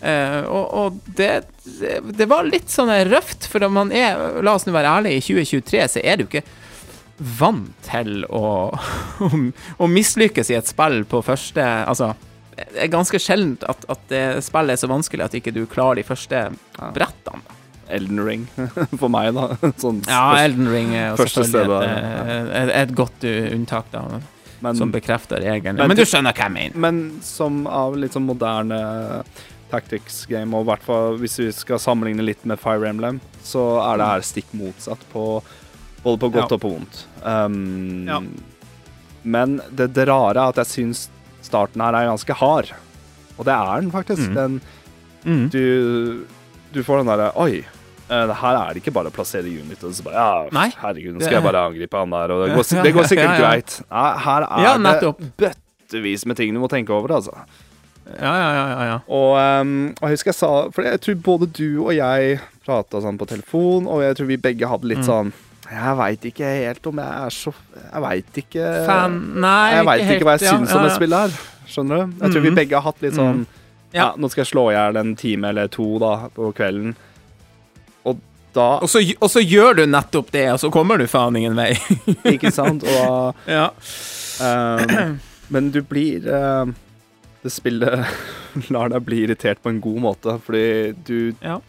Uh, 0.03 0.43
og 0.51 0.65
og 0.75 0.97
det, 1.15 1.45
det, 1.63 2.01
det 2.19 2.27
var 2.27 2.49
litt 2.49 2.73
sånn 2.73 2.91
røft, 3.07 3.47
for 3.47 3.63
man 3.71 3.93
er, 3.95 4.19
la 4.43 4.57
oss 4.59 4.67
nå 4.67 4.75
være 4.75 4.97
ærlige, 4.99 5.21
i 5.21 5.23
2023 5.47 5.85
så 5.95 6.03
er 6.03 6.19
du 6.19 6.27
ikke 6.27 6.43
vant 7.39 7.87
til 7.87 8.25
å, 8.27 8.73
å, 9.23 9.31
å 9.79 9.91
mislykkes 9.91 10.51
i 10.51 10.59
et 10.59 10.71
spill 10.71 11.05
på 11.07 11.23
første 11.23 11.63
Altså, 11.63 12.13
det 12.59 12.83
er 12.85 12.91
ganske 12.93 13.19
sjeldent 13.23 13.63
at, 13.71 13.87
at 13.93 14.03
det 14.11 14.25
spillet 14.45 14.75
er 14.75 14.83
så 14.83 14.91
vanskelig 14.91 15.29
at 15.29 15.39
ikke 15.39 15.55
du 15.55 15.65
klarer 15.71 16.03
de 16.03 16.07
første 16.07 16.49
brettene. 16.97 17.59
Elden 17.93 18.21
Ring 18.25 18.45
for 19.01 19.11
meg, 19.13 19.35
da. 19.37 19.73
Sånn 19.81 20.03
Ja, 20.09 20.33
Elden 20.41 20.71
Ring 20.73 20.95
er 20.97 21.15
selvfølgelig 21.21 21.83
et, 21.87 22.53
et, 22.59 22.75
et, 22.83 22.95
godt 22.97 23.27
uh, 23.29 23.51
unntak, 23.55 23.91
da, 23.93 24.23
men, 24.63 24.77
som 24.79 24.93
bekrefter 24.95 25.43
egen... 25.53 25.77
men 25.77 25.89
Men, 25.91 25.97
du 25.99 26.05
skjønner 26.07 26.33
hva 26.37 26.47
jeg 26.49 26.55
mener. 26.55 26.79
men 26.85 27.01
som 27.27 27.65
av 27.67 27.97
litt 27.99 28.15
sånn 28.17 28.27
moderne 28.29 28.79
tactics 29.73 30.27
game, 30.29 30.53
og 30.57 30.67
hvert 30.69 30.83
fall 30.85 31.17
hvis 31.21 31.39
vi 31.41 31.49
skal 31.57 31.81
sammenligne 31.81 32.25
litt 32.27 32.43
med 32.49 32.61
Fire 32.61 32.89
Emblem, 32.91 33.21
så 33.43 33.63
er 33.87 33.99
det 34.03 34.09
her 34.11 34.25
stikk 34.29 34.51
motsatt 34.59 35.01
på 35.13 35.25
både 36.05 36.19
på 36.21 36.29
godt 36.35 36.51
Ja. 36.51 36.57
og 36.59 36.61
på 36.61 36.73
vondt. 36.75 37.05
Um, 37.25 38.07
Ja. 38.09 38.21
Men 39.25 39.61
det, 39.71 39.93
det 39.95 40.09
rare 40.11 40.35
er 40.37 40.49
at 40.51 40.57
jeg 40.65 40.67
syns 40.67 41.09
starten 41.47 41.81
her 41.81 41.95
er 41.95 42.09
ganske 42.11 42.35
hard. 42.35 42.73
Og 43.39 43.45
det 43.47 43.55
er 43.55 43.81
den 43.81 43.91
faktisk. 43.95 44.29
Mm. 44.31 44.35
Den, 44.35 44.61
Mm. 45.25 45.45
du, 45.55 46.25
du 46.75 46.81
får 46.83 46.99
den 46.99 47.07
derre 47.13 47.29
Oi, 47.39 47.61
her 48.13 48.57
er 48.61 48.75
det 48.75 48.83
ikke 48.83 48.93
bare 48.95 49.11
å 49.11 49.15
plassere 49.15 49.49
unit, 49.51 49.83
og 49.85 49.93
så 49.97 50.05
bare 50.07 50.15
Ja, 50.21 50.49
Nei. 50.53 50.69
herregud, 50.83 51.15
nå 51.17 51.23
skal 51.25 51.39
jeg 51.39 51.45
bare 51.47 51.65
angripe 51.71 51.99
han 52.03 52.11
der, 52.15 52.33
og 52.35 52.45
det 52.47 52.55
går, 52.57 52.71
det 52.87 52.95
går 52.97 53.09
sikkert 53.11 53.29
ja, 53.29 53.35
ja. 53.35 53.43
greit. 53.47 53.77
Her 53.91 54.47
er 54.49 54.65
Ja, 54.67 54.73
det 54.79 55.31
bøttevis 55.41 56.27
med 56.27 56.37
ting 56.37 56.55
du 56.55 56.61
må 56.63 56.69
tenke 56.73 56.93
over, 56.95 57.15
altså. 57.19 57.35
Ja, 58.13 58.33
ja, 58.35 58.49
ja, 58.53 58.65
ja, 58.73 58.85
ja. 58.91 58.97
Og, 59.07 59.37
um, 59.63 59.73
og 60.01 60.09
jeg 60.09 60.17
husker 60.19 60.33
jeg 60.33 60.39
sa 60.41 60.49
For 60.75 60.83
jeg 60.85 60.99
tror 61.05 61.21
både 61.23 61.47
du 61.55 61.69
og 61.85 61.93
jeg 61.95 62.41
prata 62.67 62.99
sånn 63.01 63.17
på 63.21 63.29
telefon, 63.31 63.87
og 63.87 64.03
jeg 64.03 64.17
tror 64.19 64.27
vi 64.33 64.37
begge 64.43 64.69
hadde 64.69 64.89
litt 64.91 64.99
Mm. 65.05 65.07
sånn 65.07 65.31
Jeg 65.71 65.97
veit 65.97 66.27
ikke 66.33 66.49
helt 66.51 66.87
om 66.91 66.99
jeg 66.99 67.23
er 67.23 67.31
så 67.31 67.53
Jeg 67.79 68.03
veit 68.03 68.41
ikke 68.43 68.67
Fan 68.91 69.15
Nei, 69.41 69.71
Jeg 69.77 69.87
veit 69.87 70.03
ikke 70.17 70.27
hva 70.27 70.35
jeg 70.37 70.49
ja, 70.49 70.57
syns 70.59 70.75
om 70.75 70.83
det 70.83 70.91
spillet 70.99 70.99
spill 70.99 71.15
her. 71.15 71.31
Skjønner 71.73 72.03
du? 72.03 72.19
Jeg 72.27 72.33
tror 72.35 72.43
vi 72.43 72.51
Mhm. 72.51 72.59
begge 72.59 72.75
har 72.75 72.83
hatt 72.91 73.01
litt 73.07 73.15
sånn 73.17 73.47
ja. 73.95 74.03
Ja. 74.03 74.09
nå 74.19 74.29
skal 74.33 74.43
jeg 74.45 74.51
slå 74.53 74.67
i 74.73 74.75
hjel 74.75 74.97
en 74.99 75.15
time 75.17 75.49
eller 75.55 75.69
to 75.69 75.87
da, 76.03 76.29
på 76.35 76.51
kvelden. 76.59 76.95
Da 78.53 78.67
Og 78.85 78.91
så, 78.91 79.01
og 79.19 79.31
så 79.33 79.41
gjør 79.41 79.81
du 79.81 79.85
nettopp 79.89 80.33
det, 80.35 80.47
og 80.53 80.61
så 80.61 80.71
kommer 80.73 81.01
du 81.01 81.07
faen 81.11 81.37
ingen 81.41 81.57
vei. 81.57 81.73
Ikke 82.35 82.53
sant? 82.55 82.85
Og 82.85 83.39
ja. 83.59 83.69
um, 84.45 85.21
Men 85.53 85.71
du 85.73 85.81
blir 85.87 86.27
uh, 86.29 86.69
Det 87.43 87.53
spillet 87.53 88.05
lar 88.75 88.93
deg 88.93 89.07
bli 89.07 89.23
irritert 89.25 89.63
på 89.65 89.73
en 89.73 89.81
god 89.83 90.03
måte, 90.11 90.37
fordi 90.45 90.67
du 91.07 91.33
Ja. 91.41 91.61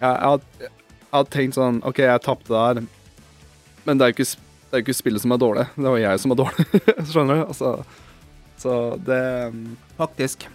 Jeg, 0.00 0.14
jeg, 0.16 0.70
jeg 1.10 1.10
hadde 1.12 1.32
tenkt 1.34 1.56
sånn 1.58 1.82
OK, 1.84 1.98
jeg 2.06 2.22
tapte 2.24 2.54
der, 2.54 2.78
men 3.84 3.98
det 3.98 4.06
er 4.06 4.12
jo 4.12 4.22
ikke, 4.22 4.38
ikke 4.78 4.94
spillet 4.96 5.20
som 5.20 5.34
er 5.34 5.40
dårlig. 5.42 5.64
Det 5.74 5.84
var 5.84 5.98
jeg 6.00 6.22
som 6.22 6.32
er 6.32 6.38
dårlig. 6.38 6.64
Skjønner 7.10 7.40
du? 7.40 7.42
Altså, 7.50 7.72
så 8.62 8.76
det 9.04 9.20
Faktisk. 9.98 10.46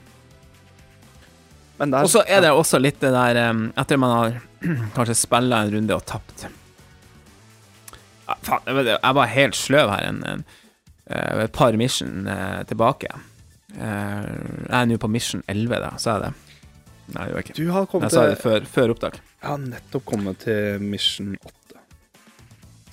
Men 1.78 1.92
der 1.92 2.08
Og 2.08 2.10
så 2.10 2.24
er 2.26 2.42
det 2.42 2.56
også 2.56 2.80
litt 2.82 2.98
det 3.04 3.12
der 3.14 3.40
um, 3.52 3.68
Etter 3.78 4.00
man 4.00 4.14
har 4.16 4.38
kanskje 4.96 5.16
spilla 5.18 5.64
en 5.64 5.74
runde 5.76 5.96
og 5.96 6.06
tapt 6.10 6.48
ja, 8.26 8.38
Faen, 8.42 8.86
jeg 8.88 9.18
var 9.20 9.32
helt 9.32 9.58
sløv 9.58 9.92
her 9.94 10.08
en, 10.10 10.24
en, 10.26 10.44
eh, 11.10 11.44
et 11.44 11.54
par 11.54 11.76
mission 11.78 12.26
eh, 12.32 12.64
tilbake. 12.66 13.12
Eh, 13.76 14.24
jeg 14.26 14.80
er 14.80 14.88
nå 14.90 14.98
på 15.02 15.10
mission 15.14 15.44
11, 15.52 15.76
da, 15.84 15.92
sa 16.02 16.16
jeg 16.16 16.24
det? 16.24 16.32
Nei, 17.14 17.20
det 17.20 17.28
gjør 17.28 17.38
jeg 17.38 17.46
ikke. 17.46 17.58
Du 17.60 17.72
har 17.76 17.86
kommet 17.92 18.10
Jeg 18.10 18.18
sa 18.18 18.26
det 18.32 18.40
før, 18.42 18.66
før 18.66 18.96
opptak. 18.96 19.20
Jeg 19.42 19.50
har 19.52 19.62
nettopp 19.62 20.06
kommet 20.10 20.42
til 20.42 20.82
Mission 20.82 21.36
8. 21.38 21.82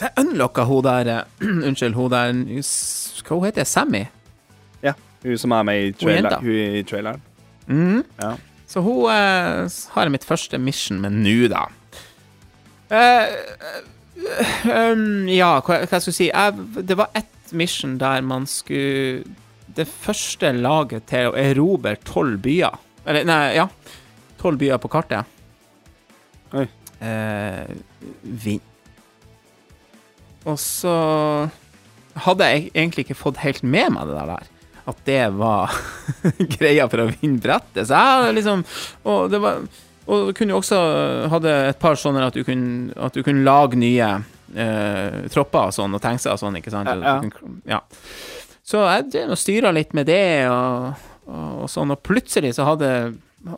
Jeg 0.02 0.12
unlocka 0.20 0.66
hun 0.68 0.84
der 0.84 1.12
Unnskyld, 1.68 1.96
hun 1.96 2.12
der 2.12 2.32
Hva 3.22 3.38
heter 3.46 3.64
hun? 3.64 3.70
Sammy? 3.72 4.04
Ja, 4.84 4.92
Hun 5.22 5.38
som 5.38 5.54
er 5.56 5.64
med 5.64 5.86
i 5.86 5.92
trailer, 5.96 6.42
i 6.44 6.82
traileren. 6.82 7.22
Mm. 7.70 8.02
Ja. 8.20 8.34
Så 8.72 8.80
hun 8.80 9.10
eh, 9.12 9.68
har 9.68 10.08
jeg 10.08 10.14
mitt 10.14 10.24
første 10.24 10.58
mission 10.60 11.00
med 11.02 11.18
nå, 11.20 11.36
da. 11.52 11.66
Eh, 12.92 13.34
eh, 13.36 14.70
um, 14.92 15.28
ja, 15.28 15.58
hva, 15.60 15.82
hva 15.84 15.98
jeg 15.98 16.14
si 16.14 16.28
jeg, 16.28 16.64
Det 16.88 16.96
var 17.00 17.12
ett 17.16 17.52
mission 17.56 17.94
der 18.00 18.20
man 18.24 18.44
skulle 18.48 19.24
Det 19.72 19.86
første 19.88 20.50
laget 20.52 21.06
til 21.08 21.30
å 21.30 21.36
erobre 21.40 21.94
tolv 22.04 22.42
byer 22.44 22.76
Eller, 23.06 23.24
nei, 23.28 23.40
ja. 23.56 23.66
Tolv 24.40 24.60
byer 24.60 24.80
på 24.82 24.90
kartet. 24.92 25.28
Oi. 26.52 26.66
Eh, 27.02 27.68
vinn. 28.22 28.62
Og 30.46 30.58
så 30.58 30.94
hadde 32.26 32.48
jeg 32.50 32.64
egentlig 32.74 33.06
ikke 33.06 33.18
fått 33.18 33.40
helt 33.42 33.62
med 33.62 33.94
meg 33.94 34.10
det 34.10 34.24
der. 34.32 34.50
At 34.88 34.98
det 35.06 35.22
var 35.38 35.72
greia 36.56 36.88
for 36.90 37.04
å 37.04 37.08
vinne 37.12 37.40
brettet. 37.42 37.86
Så 37.88 38.02
jeg 38.26 38.36
liksom 38.40 38.64
Og 39.08 39.30
det 39.30 39.40
var 39.42 39.62
Og 40.10 40.30
du 40.30 40.34
kunne 40.34 40.56
jo 40.56 40.60
også 40.60 40.78
hadde 41.30 41.56
et 41.70 41.78
par 41.82 41.98
sånne 42.00 42.24
at 42.26 42.34
du 42.34 42.42
kunne, 42.46 42.90
at 42.98 43.14
du 43.14 43.22
kunne 43.22 43.46
lage 43.46 43.78
nye 43.78 44.08
eh, 44.58 45.20
tropper 45.30 45.70
og 45.70 45.76
sånn, 45.76 45.94
og 45.94 46.02
tankser 46.02 46.34
og 46.34 46.40
sånn, 46.42 46.58
ikke 46.58 46.72
sant? 46.74 46.90
Ja, 46.90 47.20
ja. 47.22 47.76
Ja. 47.76 47.80
Så 48.66 48.82
jeg 48.82 49.38
styra 49.38 49.70
litt 49.74 49.94
med 49.94 50.10
det, 50.10 50.48
og, 50.50 50.98
og, 51.30 51.62
og 51.62 51.70
sånn, 51.70 51.94
og 51.94 52.02
plutselig 52.02 52.50
så 52.58 52.66
hadde, 52.66 52.90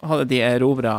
hadde 0.05 0.29
de 0.29 0.43
erobra 0.45 0.99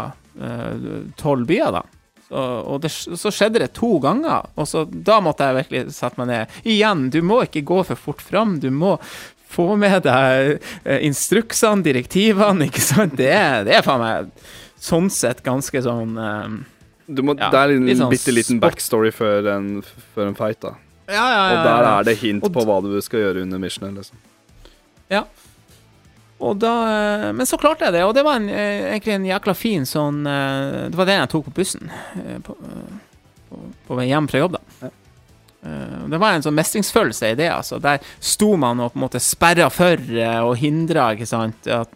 tolv 1.22 1.46
byer, 1.48 1.78
da. 1.78 1.84
Så, 2.26 2.42
og 2.42 2.82
det, 2.82 2.90
så 2.90 3.30
skjedde 3.32 3.62
det 3.62 3.70
to 3.78 4.00
ganger, 4.02 4.48
og 4.58 4.66
så 4.68 4.82
da 4.90 5.20
måtte 5.22 5.46
jeg 5.46 5.60
virkelig 5.60 5.94
sette 5.94 6.18
meg 6.22 6.32
ned. 6.32 6.56
Igjen, 6.66 7.06
du 7.14 7.20
må 7.22 7.44
ikke 7.46 7.62
gå 7.70 7.84
for 7.86 8.02
fort 8.08 8.24
fram, 8.26 8.58
du 8.64 8.72
må 8.74 8.96
få 9.56 9.76
med 9.80 10.04
deg 10.06 10.60
eh, 10.84 11.02
instruksene, 11.08 11.84
direktivene, 11.86 12.70
ikke 12.70 12.84
sant? 12.84 13.16
Det 13.18 13.32
det 13.68 13.78
er 13.78 13.86
faen 13.86 14.04
meg 14.04 14.32
sånn 14.82 15.10
sett 15.14 15.42
ganske 15.46 15.82
sånn 15.82 16.18
um, 16.20 16.58
Du 17.08 17.24
må, 17.26 17.38
Ja, 17.40 17.50
det 17.54 17.62
er 17.62 17.76
en 17.78 17.88
sånn 18.02 18.12
bitte 18.12 18.34
liten 18.36 18.60
backstory 18.62 19.14
før 19.16 19.50
en, 19.56 19.70
før 20.16 20.32
en 20.32 20.38
fight, 20.38 20.60
da. 20.64 20.76
Ja, 21.06 21.22
ja, 21.22 21.26
ja. 21.32 21.48
Og 21.56 21.66
der 21.68 21.88
er 21.92 22.08
det 22.08 22.16
hint 22.22 22.46
på 22.46 22.66
hva 22.66 22.80
du 22.82 22.94
skal 23.06 23.28
gjøre 23.28 23.44
under 23.46 23.62
missionet, 23.62 23.94
liksom. 24.00 24.22
Ja. 25.14 25.24
Og 26.42 26.58
da, 26.60 26.74
eh, 26.92 27.30
men 27.38 27.48
så 27.48 27.60
klarte 27.62 27.88
jeg 27.88 27.96
det, 27.96 28.04
og 28.04 28.16
det 28.18 28.26
var 28.28 28.42
en, 28.42 28.50
egentlig 28.50 29.16
en 29.16 29.30
jækla 29.30 29.56
fin 29.56 29.86
sånn 29.88 30.26
Det 30.26 30.98
var 30.98 31.08
den 31.08 31.22
jeg 31.22 31.32
tok 31.32 31.48
på 31.48 31.58
bussen 31.62 31.94
på, 32.44 32.58
på, 33.50 33.66
på 33.88 34.00
vei 34.02 34.10
hjem 34.10 34.28
fra 34.30 34.44
jobb, 34.44 34.58
da. 34.60 34.92
Ja. 35.66 35.72
Eh, 35.72 36.06
Det 36.10 36.20
var 36.22 36.36
en 36.38 36.46
sånn 36.46 36.56
mestringsfølelse 36.56 37.32
i 37.34 37.36
det. 37.36 37.50
altså 37.50 37.80
Der 37.82 38.00
sto 38.20 38.56
man 38.56 38.80
og 38.80 38.94
på 38.94 39.00
en 39.00 39.06
måte 39.08 39.20
sperra 39.20 39.70
for 39.74 39.98
eh, 39.98 40.40
og 40.46 40.58
hindra, 40.62 41.10
ikke 41.16 41.28
sant. 41.28 41.68
At, 41.68 41.90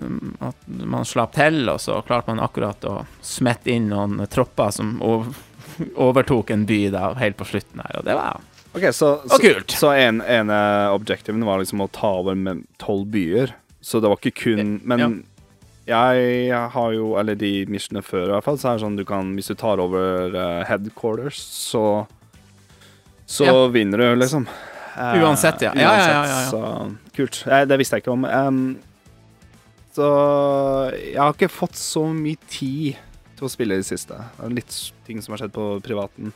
mm, 0.00 0.36
at 0.40 0.56
man 0.68 1.04
slapp 1.04 1.34
til, 1.34 1.68
og 1.68 1.80
så 1.82 2.00
klarte 2.06 2.30
man 2.32 2.44
akkurat 2.44 2.84
å 2.84 3.04
smette 3.22 3.70
inn 3.74 3.90
noen 3.90 4.22
tropper 4.30 4.70
som 4.70 4.96
overtok 6.06 6.50
en 6.54 6.66
by 6.66 6.80
da 6.94 7.12
helt 7.18 7.36
på 7.36 7.44
slutten 7.50 7.82
her, 7.82 7.98
og 7.98 8.04
det 8.06 8.14
var 8.14 8.40
okay, 8.74 8.92
så, 8.94 9.16
Og 9.26 9.40
kult. 9.42 9.74
så 9.74 9.92
en, 9.98 10.22
ene 10.22 10.58
objectiven 10.94 11.44
var 11.46 11.58
liksom 11.62 11.82
å 11.84 11.90
ta 11.90 12.16
over 12.22 12.34
med 12.38 12.64
tolv 12.78 13.06
byer. 13.10 13.54
Så 13.84 14.00
det 14.00 14.08
var 14.08 14.16
ikke 14.16 14.38
kun 14.46 14.78
Men 14.88 15.24
jeg 15.84 16.48
har 16.72 16.92
jo 16.96 17.10
Eller 17.20 17.36
de 17.36 17.66
missionene 17.68 18.00
før, 18.00 18.30
i 18.30 18.32
hvert 18.32 18.46
fall, 18.46 18.56
så 18.56 18.70
er 18.70 18.78
det 18.78 18.84
sånn 18.86 18.96
du 18.96 19.04
kan 19.04 19.34
Hvis 19.36 19.50
du 19.52 19.54
tar 19.60 19.82
over 19.82 20.32
uh, 20.32 20.62
headquarters, 20.64 21.36
så 21.36 22.06
Så 23.26 23.44
Ja. 23.44 23.66
vinner 23.68 23.98
du, 23.98 24.16
liksom. 24.16 24.48
Eh, 24.96 25.22
Uansett, 25.22 25.62
ja. 25.62 25.72
Ja, 25.74 25.96
ja, 25.98 26.26
ja. 26.26 26.50
Så 26.50 26.94
kult. 27.16 27.44
Det 27.44 27.78
visste 27.78 27.96
jeg 27.96 28.04
ikke 28.04 28.12
om. 28.12 28.24
Um, 28.24 28.78
så 29.94 30.08
jeg 30.92 31.18
har 31.18 31.32
ikke 31.32 31.50
fått 31.50 31.78
så 31.78 32.04
mye 32.10 32.38
tid 32.50 32.96
til 33.34 33.46
å 33.46 33.50
spille 33.50 33.74
i 33.74 33.82
det 33.82 33.88
siste. 33.88 34.18
Det 34.36 34.46
er 34.46 34.54
litt 34.58 34.76
ting 35.06 35.22
som 35.22 35.34
har 35.34 35.42
skjedd 35.44 35.54
på 35.54 35.80
privaten. 35.86 36.32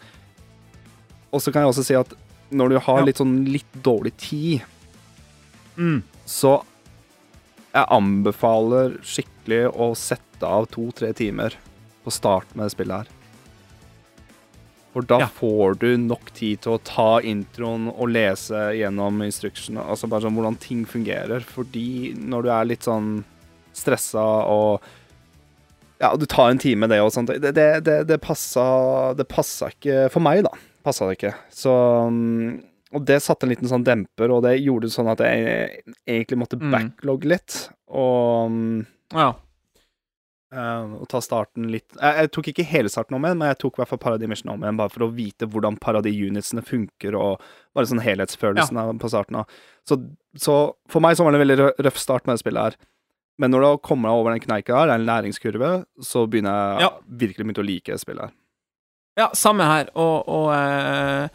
Og 1.32 1.42
så 1.42 1.52
kan 1.52 1.62
jeg 1.62 1.72
også 1.72 1.86
si 1.86 1.96
at 1.98 2.14
når 2.50 2.72
du 2.72 2.78
har 2.86 3.04
litt 3.04 3.20
sånn 3.20 3.44
litt 3.50 3.78
dårlig 3.84 4.14
tid, 4.16 4.62
mm. 5.76 6.00
så 6.24 6.62
jeg 7.74 7.84
anbefaler 7.94 8.96
skikkelig 9.04 9.66
å 9.74 9.92
sette 9.98 10.48
av 10.48 10.66
to-tre 10.72 11.12
timer 11.12 11.54
på 12.04 12.14
start 12.14 12.54
med 12.54 12.66
det 12.66 12.74
spillet 12.74 13.02
her. 13.02 13.17
For 14.92 15.02
da 15.02 15.18
Ja. 15.20 15.26
får 15.28 15.78
du 15.78 15.96
nok 15.98 16.30
tid 16.34 16.62
til 16.64 16.72
å 16.78 16.82
ta 16.82 17.20
introen 17.20 17.88
og 17.92 18.08
lese 18.08 18.72
gjennom 18.78 19.20
instruksjonene, 19.22 19.84
altså 19.86 20.08
bare 20.08 20.22
sånn 20.24 20.34
hvordan 20.34 20.58
ting 20.58 20.84
fungerer. 20.88 21.40
Fordi 21.44 22.14
når 22.16 22.42
du 22.42 22.48
er 22.50 22.64
litt 22.64 22.86
sånn 22.88 23.24
stressa 23.76 24.24
og 24.48 24.80
ja, 26.00 26.12
du 26.16 26.24
tar 26.26 26.50
en 26.50 26.58
time, 26.62 26.86
det 26.88 27.00
og 27.02 27.10
sånt. 27.12 27.28
Det, 27.28 27.52
det, 27.54 27.84
det, 27.84 28.06
det 28.06 28.20
passa 28.22 29.12
Det 29.18 29.26
passa 29.28 29.66
ikke 29.72 30.08
For 30.14 30.20
meg, 30.22 30.44
da. 30.46 30.50
Passa 30.86 31.08
det 31.08 31.18
ikke. 31.18 31.34
Så 31.50 31.72
um, 32.06 32.60
Og 32.94 33.04
det 33.04 33.18
satte 33.20 33.44
en 33.44 33.50
liten 33.52 33.68
sånn 33.68 33.84
demper, 33.84 34.30
og 34.30 34.44
det 34.46 34.54
gjorde 34.62 34.86
det 34.86 34.94
sånn 34.94 35.10
at 35.12 35.18
jeg 35.18 35.82
egentlig 36.06 36.38
måtte 36.38 36.56
Mm. 36.60 36.70
backlogge 36.72 37.28
litt. 37.34 37.68
Og 37.90 38.46
um, 38.46 38.86
Ja. 39.12 39.34
Eh, 40.52 40.92
og 40.98 41.06
ta 41.12 41.20
starten 41.24 41.68
litt 41.72 41.86
jeg, 41.98 42.14
jeg 42.22 42.30
tok 42.34 42.48
ikke 42.52 42.66
hele 42.70 42.88
starten 42.92 43.16
om 43.18 43.24
igjen, 43.26 43.38
men 43.40 43.50
jeg 43.52 43.58
tok 43.62 43.76
i 43.78 43.82
hvert 43.82 43.92
fall 43.92 44.02
Paradimission 44.02 44.52
om 44.54 44.62
igjen, 44.64 44.78
bare 44.80 44.92
for 44.94 45.06
å 45.06 45.10
vite 45.14 45.48
hvordan 45.50 45.78
Paradi-unitsene 45.82 46.64
funker, 46.66 47.16
og 47.18 47.42
bare 47.76 47.90
sånn 47.90 48.02
helhetsfølelsen 48.04 48.80
ja. 48.80 48.86
på 49.02 49.10
starten 49.12 49.40
av. 49.42 49.58
Så, 49.88 50.00
så 50.36 50.58
for 50.90 51.04
meg 51.04 51.16
så 51.18 51.24
var 51.26 51.32
det 51.34 51.40
en 51.40 51.46
veldig 51.46 51.58
rø- 51.62 51.74
røff 51.88 51.98
start 52.00 52.26
med 52.26 52.36
det 52.38 52.44
spillet 52.44 52.70
her. 52.70 52.78
Men 53.38 53.52
når 53.54 53.62
du 53.62 53.82
kommer 53.86 54.10
deg 54.10 54.18
over 54.18 54.34
den 54.34 54.42
kneika 54.42 54.74
der, 54.74 54.88
det 54.90 54.94
er 54.96 54.98
en 54.98 55.06
læringskurve, 55.06 55.68
så 56.02 56.24
begynner 56.26 56.56
jeg 56.58 56.86
Ja. 56.88 56.90
virkelig 57.22 57.44
begynte 57.46 57.62
å 57.62 57.68
like 57.68 57.92
det 57.94 58.00
spillet 58.02 58.24
her. 58.26 58.34
Ja, 59.18 59.28
samme 59.34 59.66
her. 59.66 59.88
Og, 59.98 60.26
og 60.30 60.48
uh, 60.54 61.28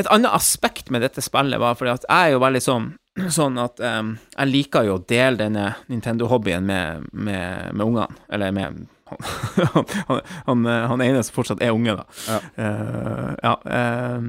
et 0.00 0.08
annet 0.12 0.32
aspekt 0.32 0.88
med 0.92 1.04
dette 1.04 1.20
spillet 1.24 1.60
var 1.60 1.76
fordi 1.76 1.92
at 1.92 2.06
jeg 2.08 2.30
er 2.30 2.34
jo 2.34 2.40
veldig 2.40 2.62
sånn, 2.64 2.88
sånn 3.18 3.58
at 3.60 3.80
um, 3.82 4.14
jeg 4.36 4.50
liker 4.50 4.86
jo 4.86 4.96
å 4.98 5.02
dele 5.02 5.40
denne 5.40 5.66
Nintendo-hobbyen 5.90 6.66
med, 6.66 7.10
med, 7.12 7.74
med 7.74 7.84
ungene. 7.84 8.24
Eller 8.30 8.54
med 8.54 8.86
han, 9.10 9.18
han, 10.06 10.20
han, 10.46 10.66
han 10.66 11.02
ene 11.02 11.22
som 11.26 11.34
fortsatt 11.34 11.62
er 11.64 11.74
unge, 11.74 11.96
da. 11.98 12.04
Ja. 12.28 12.38
Uh, 12.54 13.30
ja 13.42 13.54
um, 14.14 14.28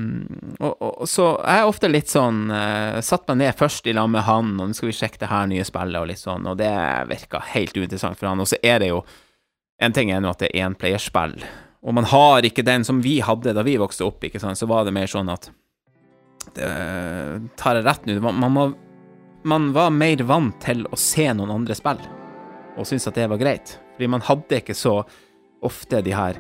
og, 0.58 0.74
og, 0.82 1.04
så 1.10 1.28
jeg 1.38 1.62
er 1.62 1.70
ofte 1.70 1.92
litt 1.92 2.10
sånn 2.10 2.48
uh, 2.50 2.98
Satt 3.06 3.28
meg 3.30 3.42
ned 3.44 3.60
først 3.60 3.88
i 3.90 3.96
lag 3.98 4.10
med 4.10 4.26
han, 4.26 4.56
og 4.58 4.72
nå 4.72 4.78
skal 4.78 4.90
vi 4.90 4.98
sjekke 4.98 5.22
det 5.22 5.32
her 5.32 5.50
nye 5.52 5.66
spillet, 5.68 6.00
og 6.02 6.10
litt 6.10 6.24
sånn, 6.24 6.50
og 6.50 6.58
det 6.62 6.72
virka 7.12 7.44
helt 7.54 7.78
uinteressant 7.78 8.18
for 8.20 8.32
han. 8.32 8.42
Og 8.42 8.50
så 8.50 8.60
er 8.66 8.82
det 8.84 8.94
jo 8.94 9.04
En 9.82 9.94
ting 9.94 10.12
er 10.14 10.22
nå 10.22 10.30
at 10.30 10.44
det 10.44 10.52
er 10.54 10.68
enplayerspill, 10.68 11.40
og 11.82 11.96
man 11.98 12.06
har 12.06 12.46
ikke 12.46 12.62
den 12.62 12.84
som 12.86 13.00
vi 13.02 13.16
hadde 13.26 13.56
da 13.58 13.64
vi 13.66 13.80
vokste 13.82 14.06
opp, 14.06 14.22
ikke 14.28 14.38
sant, 14.42 14.60
så 14.60 14.68
var 14.70 14.86
det 14.86 14.94
mer 14.94 15.10
sånn 15.10 15.32
at 15.34 15.48
det, 16.56 16.70
Tar 17.60 17.80
jeg 17.80 17.86
rett 17.88 18.08
nå? 18.08 18.18
Man, 18.24 18.40
man, 18.54 18.74
man 19.44 19.70
var 19.76 19.94
mer 19.96 20.24
vant 20.28 20.58
til 20.64 20.86
å 20.90 21.00
se 21.00 21.28
noen 21.34 21.54
andre 21.54 21.78
spill, 21.78 22.02
og 22.78 22.88
syntes 22.88 23.10
at 23.12 23.20
det 23.20 23.30
var 23.32 23.42
greit. 23.42 23.76
Fordi 23.96 24.10
man 24.12 24.26
hadde 24.26 24.62
ikke 24.62 24.78
så 24.78 25.02
ofte 25.62 26.02
de 26.02 26.16
her 26.16 26.40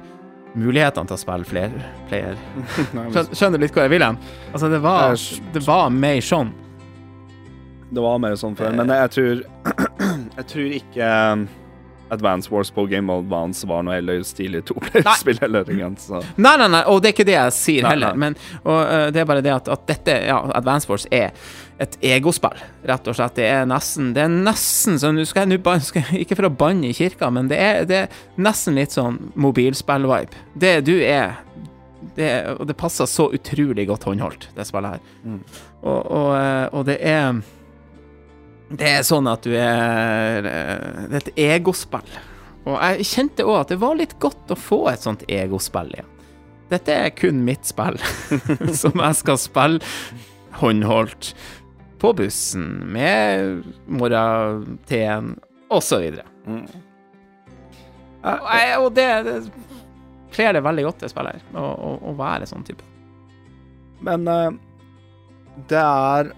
mulighetene 0.57 1.07
til 1.07 1.15
å 1.15 1.21
spille 1.21 1.47
flere 1.47 1.91
player. 2.09 2.39
skjønner 3.37 3.57
du 3.57 3.65
litt 3.65 3.75
hvor 3.75 3.85
jeg 3.85 3.93
vil 3.93 4.05
hen? 4.05 4.19
Altså, 4.51 4.71
det 4.71 4.81
var, 4.83 5.15
det 5.53 5.63
var 5.67 5.93
mer 5.95 6.19
sånn. 6.25 6.51
Det 7.91 8.03
var 8.03 8.21
mer 8.23 8.37
sånn 8.39 8.55
før, 8.55 8.75
men 8.75 8.91
jeg 8.95 9.15
tror 9.17 9.41
Jeg 10.31 10.45
tror 10.47 10.75
ikke 10.77 11.07
Advance 12.11 12.51
Wars 12.51 12.71
på 12.73 12.85
Game 12.91 13.13
of 13.13 13.23
Advance 13.25 13.67
var 13.67 13.85
noe 13.87 13.95
heller 13.95 14.21
stilig 14.27 14.63
toplayerspill 14.67 15.39
Nei. 15.41 15.89
Nei, 16.35 16.55
nei, 16.59 16.67
nei, 16.67 16.83
og 16.91 17.01
det 17.01 17.11
er 17.11 17.15
ikke 17.15 17.27
det 17.29 17.37
jeg 17.37 17.55
sier 17.55 17.85
Nei, 17.87 17.93
heller. 17.95 18.15
nei. 18.15 18.25
Men 18.25 18.37
og, 18.65 18.79
uh, 18.79 19.07
det 19.13 19.23
er 19.23 19.29
bare 19.29 19.43
det 19.45 19.53
at, 19.55 19.69
at 19.71 19.85
dette, 19.89 20.17
ja, 20.27 20.39
Advance 20.57 20.89
Wars 20.91 21.07
er 21.11 21.31
et 21.81 21.95
egospill, 22.05 22.59
rett 22.85 23.07
og 23.09 23.15
slett. 23.17 23.37
Det 23.39 23.47
er 23.49 23.63
nesten 23.69 24.11
Det 24.13 24.21
er 24.21 24.29
nesten 24.29 24.99
sånn 25.01 25.17
Nå 25.17 25.23
skal 25.25 25.49
jeg 25.49 25.85
skal, 25.87 26.11
Ikke 26.19 26.37
for 26.37 26.49
å 26.49 26.53
banne 26.53 26.91
i 26.91 26.93
kirka, 26.93 27.31
men 27.33 27.49
det 27.49 27.57
er, 27.57 27.87
det 27.89 28.03
er 28.03 28.19
nesten 28.41 28.77
litt 28.77 28.93
sånn 28.93 29.17
mobilspill-vibe. 29.33 30.43
Det 30.61 30.75
du 30.85 30.93
er 30.99 31.39
det, 32.17 32.29
Og 32.59 32.67
det 32.69 32.77
passer 32.77 33.09
så 33.09 33.29
utrolig 33.33 33.87
godt 33.89 34.05
håndholdt, 34.09 34.49
det 34.57 34.67
spillet 34.67 34.97
her. 34.97 35.17
Mm. 35.25 35.41
Og, 35.81 35.99
og, 36.05 36.29
eh, 36.37 36.67
og 36.75 36.85
det 36.89 36.97
er 37.01 37.41
Det 38.77 38.87
er 38.87 39.01
sånn 39.03 39.27
at 39.27 39.43
du 39.43 39.51
er 39.57 40.45
eh, 40.47 41.07
Det 41.11 41.17
er 41.17 41.21
et 41.25 41.31
egospill. 41.57 42.11
Og 42.69 42.75
jeg 42.77 43.07
kjente 43.09 43.45
òg 43.47 43.55
at 43.63 43.71
det 43.73 43.79
var 43.81 43.95
litt 43.97 44.13
godt 44.21 44.51
å 44.53 44.57
få 44.59 44.83
et 44.91 45.01
sånt 45.03 45.23
egospill 45.31 45.89
igjen. 45.95 46.09
Dette 46.71 46.93
er 47.07 47.09
kun 47.11 47.41
mitt 47.43 47.65
spill, 47.67 47.97
som 48.81 48.93
jeg 49.01 49.17
skal 49.19 49.39
spille 49.41 49.81
håndholdt 50.61 51.33
på 52.01 52.13
bussen 52.17 52.67
med 52.93 53.65
morgenteen 53.91 55.33
osv. 55.73 56.21
mm. 56.47 56.63
Og, 58.21 58.47
jeg- 58.53 58.77
og 58.77 58.91
det, 58.93 59.07
det 59.25 59.35
kler 60.31 60.53
det 60.53 60.61
veldig 60.63 60.83
godt, 60.85 60.99
det 61.01 61.09
spillet 61.11 61.39
her, 61.41 61.45
å, 61.57 61.65
å, 61.65 61.91
å 62.11 62.13
være 62.19 62.45
sånn 62.49 62.63
type. 62.67 62.85
Men 64.05 64.27
eh, 64.29 64.51
det 65.71 65.81
er 65.81 66.29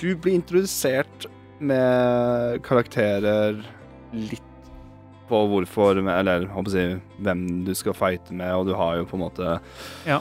Du 0.00 0.16
blir 0.16 0.34
introdusert 0.34 1.26
med 1.58 2.62
karakterer 2.66 3.62
litt 4.12 4.42
på 5.28 5.38
hvorfor 5.50 5.98
Eller 6.12 6.44
håper 6.52 6.76
jeg, 6.76 6.98
hvem 7.24 7.64
du 7.66 7.72
skal 7.74 7.96
fighte 7.96 8.34
med, 8.36 8.52
og 8.54 8.66
du 8.68 8.74
har 8.78 8.98
jo 9.00 9.06
på 9.08 9.16
en 9.18 9.24
måte 9.24 9.54
Ja. 10.06 10.20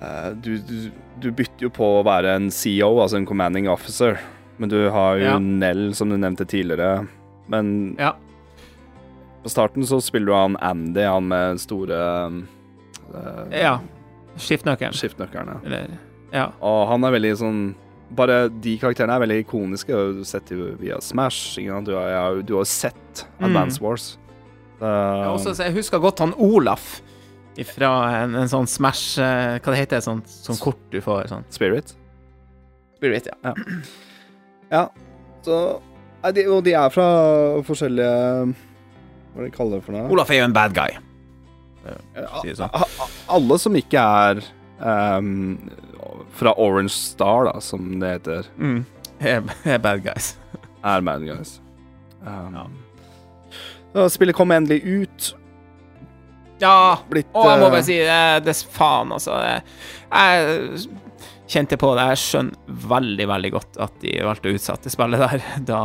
uh, 0.00 0.30
du, 0.40 0.54
du, 0.64 0.90
du 1.20 1.30
bytter 1.36 1.66
jo 1.66 1.70
på 1.76 1.88
å 1.98 2.04
være 2.06 2.36
en 2.38 2.48
CO, 2.54 2.94
altså 3.02 3.18
en 3.20 3.26
commanding 3.28 3.68
officer, 3.68 4.16
men 4.58 4.68
du 4.72 4.78
har 4.94 5.18
jo 5.20 5.24
Ja. 5.26 5.38
Nell, 5.38 5.90
som 5.94 6.08
du 6.08 6.16
nevnte 6.16 6.46
tidligere. 6.48 7.06
Men 7.48 7.96
Ja. 7.98 8.14
på 9.42 9.50
starten 9.52 9.82
så 9.84 10.00
spiller 10.00 10.26
du 10.26 10.34
han 10.38 10.56
Andy, 10.62 11.02
han 11.04 11.28
med 11.28 11.60
store 11.60 12.00
uh, 13.12 13.44
Ja. 13.52 13.78
Skiftenøkkelen. 14.38 14.94
skiftnøklene. 14.96 15.60
ja. 15.68 15.86
Ja. 16.32 16.44
Og 16.62 16.86
han 16.88 17.02
er 17.04 17.10
veldig 17.18 17.36
sånn 17.36 17.74
Bare 18.16 18.48
de 18.50 18.72
karakterene 18.80 19.14
er 19.14 19.22
veldig 19.22 19.38
ikoniske. 19.44 19.92
Du 19.94 20.22
har 20.22 20.26
sett 20.26 20.48
dem 20.50 20.74
via 20.80 20.98
Smash. 21.04 21.58
Ikke 21.60 21.76
sant? 21.76 21.86
Du 21.86 21.94
har, 21.94 22.08
ja, 22.10 22.24
du 22.42 22.56
har 22.58 22.66
sett 22.66 23.24
Advance 23.38 23.82
Wars. 23.82 24.08
Uh, 24.80 24.86
Jeg, 24.88 25.30
også, 25.36 25.54
jeg 25.62 25.74
husker 25.76 26.00
godt 26.02 26.22
han 26.24 26.34
Olaf 26.40 27.00
fra 27.68 27.88
en, 28.22 28.32
en 28.40 28.48
sånn 28.48 28.64
Smash 28.70 29.18
eh, 29.20 29.58
Hva 29.60 29.74
det 29.74 29.80
heter 29.82 29.98
det? 29.98 30.04
Sånn, 30.06 30.22
sånn 30.24 30.56
kort 30.62 30.80
du 30.88 30.96
får? 31.04 31.26
Sånn 31.28 31.44
Spirit. 31.52 31.92
Spirit, 32.96 33.28
ja. 33.28 33.52
Ja. 34.70 34.82
Så 35.44 35.58
nei, 36.22 36.32
de, 36.38 36.46
Og 36.48 36.62
de 36.64 36.72
er 36.78 36.94
fra 36.94 37.08
forskjellige 37.68 38.14
Hva 38.14 39.42
er 39.42 39.44
det 39.44 39.50
de 39.50 39.52
kaller 39.58 39.82
det 39.82 39.84
for 39.84 39.98
noe? 39.98 40.06
Olaf 40.14 40.32
er 40.32 40.40
jo 40.40 40.46
en 40.48 40.56
bad 40.56 40.72
guy. 40.78 40.96
Ja, 42.16 42.40
sånn. 42.62 42.96
Alle 43.36 43.60
som 43.60 43.76
ikke 43.78 44.00
er 44.24 44.40
ehm, 44.84 45.58
fra 46.32 46.52
Orange 46.60 46.92
Star, 46.94 47.44
da, 47.50 47.60
som 47.60 47.98
det 48.00 48.14
heter, 48.18 48.46
Mm. 48.58 48.84
Er, 49.20 49.42
er 49.68 49.78
bad 49.78 50.00
guys. 50.04 50.36
er 50.84 51.00
bad 51.04 51.26
guys. 51.26 51.60
Um, 52.24 52.54
Ja. 52.54 52.66
så 53.92 54.08
Spillet 54.10 54.36
kom 54.36 54.50
endelig 54.54 54.80
ut. 54.84 55.34
Ja, 56.60 56.98
Blitt 57.08 57.28
og 57.32 57.46
jeg 57.48 57.60
må 57.60 57.66
eh, 57.66 57.72
bare 57.72 57.84
si 57.84 57.96
det, 58.04 58.44
det 58.44 58.54
faen, 58.72 59.12
altså. 59.16 59.36
Jeg, 59.40 59.62
jeg 60.12 60.88
kjente 61.50 61.78
på 61.80 61.94
det. 61.96 62.04
Jeg 62.12 62.20
skjønner 62.24 62.76
veldig, 62.92 63.26
veldig 63.32 63.50
godt 63.56 63.78
at 63.80 63.96
de 64.02 64.12
valgte 64.24 64.50
å 64.52 64.56
utsette 64.58 64.92
spillet 64.92 65.22
der 65.24 65.44
da, 65.72 65.80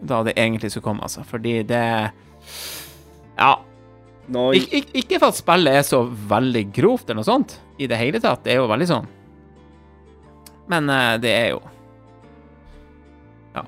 da 0.00 0.22
det 0.28 0.36
egentlig 0.36 0.70
skulle 0.72 0.90
komme, 0.90 1.08
altså. 1.08 1.24
Fordi 1.28 1.62
det 1.68 1.84
Ja. 3.38 3.54
Ik 4.52 4.72
ik 4.76 4.90
ikke 4.92 5.18
for 5.22 5.32
at 5.32 5.38
spillet 5.40 5.72
er 5.80 5.84
så 5.88 6.02
veldig 6.04 6.66
grovt 6.76 7.08
eller 7.08 7.22
noe 7.22 7.28
sånt 7.28 7.54
i 7.80 7.86
det 7.88 7.96
hele 7.96 8.20
tatt. 8.20 8.42
Det 8.44 8.52
er 8.52 8.60
jo 8.60 8.68
veldig 8.68 8.88
sånn. 8.90 9.06
Men 10.68 10.90
eh, 10.92 11.14
det 11.22 11.32
er 11.34 11.48
jo 11.54 11.62
Ja 13.56 13.64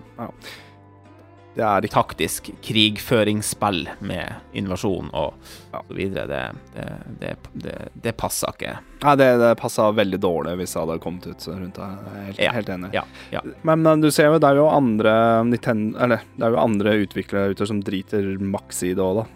Det 1.57 1.65
er 1.67 1.83
ikke 1.85 1.93
taktisk 1.97 2.49
krigføringsspill 2.63 3.81
med 4.07 4.37
invasjon 4.57 5.09
og 5.19 5.35
Ja. 5.73 5.81
så 5.89 5.95
videre. 5.97 6.27
Det, 6.31 6.85
det, 7.21 7.33
det, 7.65 7.75
det, 7.95 8.13
passer 8.17 8.53
ikke. 8.55 8.77
Nei, 9.03 9.15
det, 9.19 9.27
det 9.43 9.49
passa 9.59 9.89
veldig 9.93 10.21
dårlig 10.23 10.55
hvis 10.61 10.73
det 10.77 10.81
hadde 10.85 10.97
kommet 11.03 11.27
ut 11.27 11.47
rundt 11.51 11.75
det. 11.81 11.89
Jeg 11.91 12.21
er 12.21 12.25
helt, 12.29 12.41
Ja, 12.45 12.53
helt 12.55 12.71
enig. 12.77 12.93
ja, 12.95 13.03
ja. 13.35 13.43
Men 13.67 13.85
eh, 13.87 13.97
du 14.01 14.09
ser 14.15 14.31
jo, 14.31 14.39
det 14.39 14.47
er 14.53 14.61
jo 14.61 14.69
andre 14.71 15.13
Nintendo 15.51 15.99
Eller 16.07 16.23
det 16.37 16.47
er 16.47 16.55
jo 16.55 16.63
andre 16.63 16.95
utviklere 17.03 17.51
ute 17.57 17.67
som 17.67 17.83
driter 17.83 18.31
maks 18.41 18.83
i 18.87 18.95
det 18.95 19.03
òg, 19.05 19.21
da. 19.25 19.27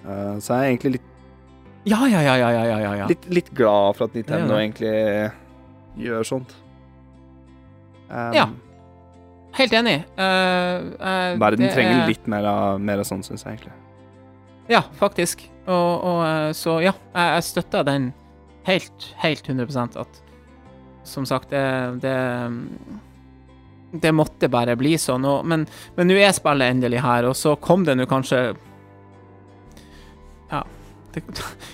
Eh, 0.00 0.34
så 0.40 0.56
jeg 0.56 0.60
er 0.64 0.72
egentlig 0.72 0.92
litt, 0.96 1.06
Ja, 1.92 2.00
ja, 2.08 2.20
ja, 2.24 2.34
ja, 2.40 2.50
ja, 2.56 2.64
ja, 2.72 2.78
ja, 2.88 2.94
ja. 3.04 3.06
litt, 3.12 3.28
litt 3.30 3.52
glad 3.54 3.96
for 4.00 4.08
at 4.08 4.16
Nintendo 4.16 4.56
egentlig 4.56 5.30
gjør 6.00 6.24
sånt. 6.34 6.56
Um, 8.10 8.32
Ja. 8.34 8.48
Helt 9.58 9.72
enig. 9.74 9.96
Eh, 10.16 10.76
uh, 11.00 11.38
Verden 11.40 11.68
trenger 11.74 12.04
er- 12.04 12.08
litt 12.08 12.26
mer 12.30 12.44
av, 12.46 12.80
mer 12.80 13.00
av 13.02 13.04
sånn, 13.08 13.22
syns 13.26 13.42
jeg 13.44 13.56
egentlig. 13.56 13.72
Ja, 14.70 14.84
faktisk. 14.94 15.42
Og, 15.66 16.04
og 16.06 16.20
eh, 16.26 16.52
så 16.54 16.76
ja, 16.84 16.92
jeg, 17.14 17.32
jeg 17.34 17.46
støtter 17.48 17.82
den 17.88 18.12
helt, 18.68 19.08
helt 19.18 19.48
100 19.48 19.98
at 19.98 20.20
Som 21.04 21.26
sagt, 21.26 21.50
det, 21.50 22.00
det 22.02 22.14
Det 24.02 24.12
måtte 24.14 24.48
bare 24.48 24.76
bli 24.78 24.94
sånn. 24.98 25.24
Og, 25.26 25.44
men 25.44 25.66
men 25.96 26.06
nå 26.06 26.14
er 26.22 26.30
spillet 26.32 26.70
endelig 26.70 27.02
her, 27.02 27.26
og 27.26 27.34
så 27.34 27.56
kom 27.56 27.84
det 27.84 27.96
nå 27.98 28.06
kanskje 28.06 28.54
Ja 30.52 30.62
det, 31.14 31.24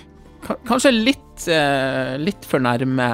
Kanskje 0.69 0.91
litt 0.95 1.45
Litt 2.17 2.45
for 2.49 2.59
nærme 2.59 3.11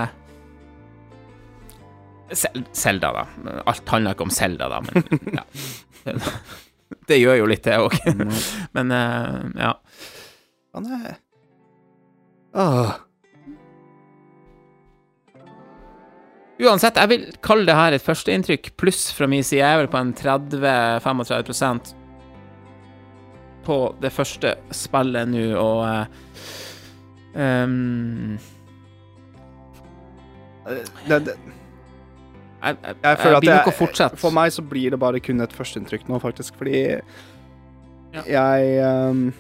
Sel- 2.32 2.66
Zelda, 2.74 3.12
da. 3.14 3.26
Alt 3.66 3.90
handler 3.90 4.16
ikke 4.16 4.28
om 4.28 4.34
Zelda, 4.34 4.70
da, 4.72 4.82
men 4.88 5.38
ja. 5.40 5.44
Det, 7.08 7.18
gjør 7.18 7.40
jo 7.42 7.48
litt, 7.50 7.64
det 7.66 7.80
òg. 7.82 7.96
Men 8.76 8.92
eh, 8.94 9.40
ja. 9.58 9.72
Han 10.78 10.86
er 10.94 11.16
Åh. 12.54 12.92
Uansett, 16.64 17.00
jeg 17.02 17.10
vil 17.10 17.24
kalle 17.44 17.66
det 17.66 17.76
her 17.76 17.96
et 17.96 18.06
førsteinntrykk 18.06 18.70
pluss 18.78 19.08
fra 19.16 19.26
min 19.28 19.44
side. 19.44 19.64
Jeg 19.64 19.74
er 19.74 19.82
vel 19.82 19.90
på 19.92 19.98
en 20.00 20.14
30-35% 20.16 21.96
på 23.66 23.78
det 24.04 24.12
første 24.14 24.54
spillet 24.76 25.30
nå, 25.32 25.44
og 25.58 25.82
um, 27.34 28.38
det, 31.08 31.20
det, 31.30 31.36
jeg, 32.64 32.78
jeg, 32.84 32.96
Jeg 33.04 33.18
føler 33.20 33.38
at 33.38 33.44
jeg, 33.44 33.76
jeg- 34.00 34.18
For 34.20 34.32
meg 34.32 34.52
så 34.56 34.62
blir 34.68 34.92
det 34.92 35.00
bare 35.00 35.20
kun 35.20 35.42
et 35.42 35.52
førsteinntrykk 35.54 36.08
nå, 36.10 36.20
faktisk, 36.24 36.56
fordi 36.60 37.02
Ja. 38.14 38.22
jeg 38.28 39.10
um, 39.10 39.34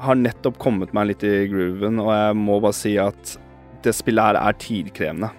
har 0.00 0.14
nettopp 0.14 0.58
kommet 0.62 0.92
meg 0.94 1.08
litt 1.08 1.24
i 1.26 1.46
grooven, 1.50 1.98
og 2.00 2.10
jeg 2.12 2.36
må 2.38 2.60
bare 2.62 2.72
si 2.76 2.96
at 2.98 3.36
det 3.82 3.94
spillet 3.94 4.22
her 4.24 4.38
er 4.40 4.52
tidkrevende. 4.58 5.30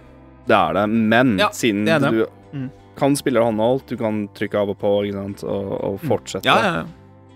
Det 0.46 0.56
er 0.56 0.74
det, 0.78 0.90
men 0.90 1.38
Ja, 1.40 1.50
siden 1.56 1.86
det 1.86 2.02
det. 2.02 2.12
du 2.12 2.26
Mm. 2.56 2.70
kan 2.96 3.16
spille 3.16 3.42
håndholdt, 3.42 3.88
du 3.88 3.98
kan 3.98 4.28
trykke 4.36 4.56
av 4.62 4.70
og 4.70 4.78
på 4.80 4.92
ikke 5.06 5.14
sant, 5.14 5.44
og, 5.44 5.72
og 5.84 6.00
fortsette. 6.02 6.46
Ja, 6.46 6.56
ja, 6.62 6.74
ja. 6.82 6.86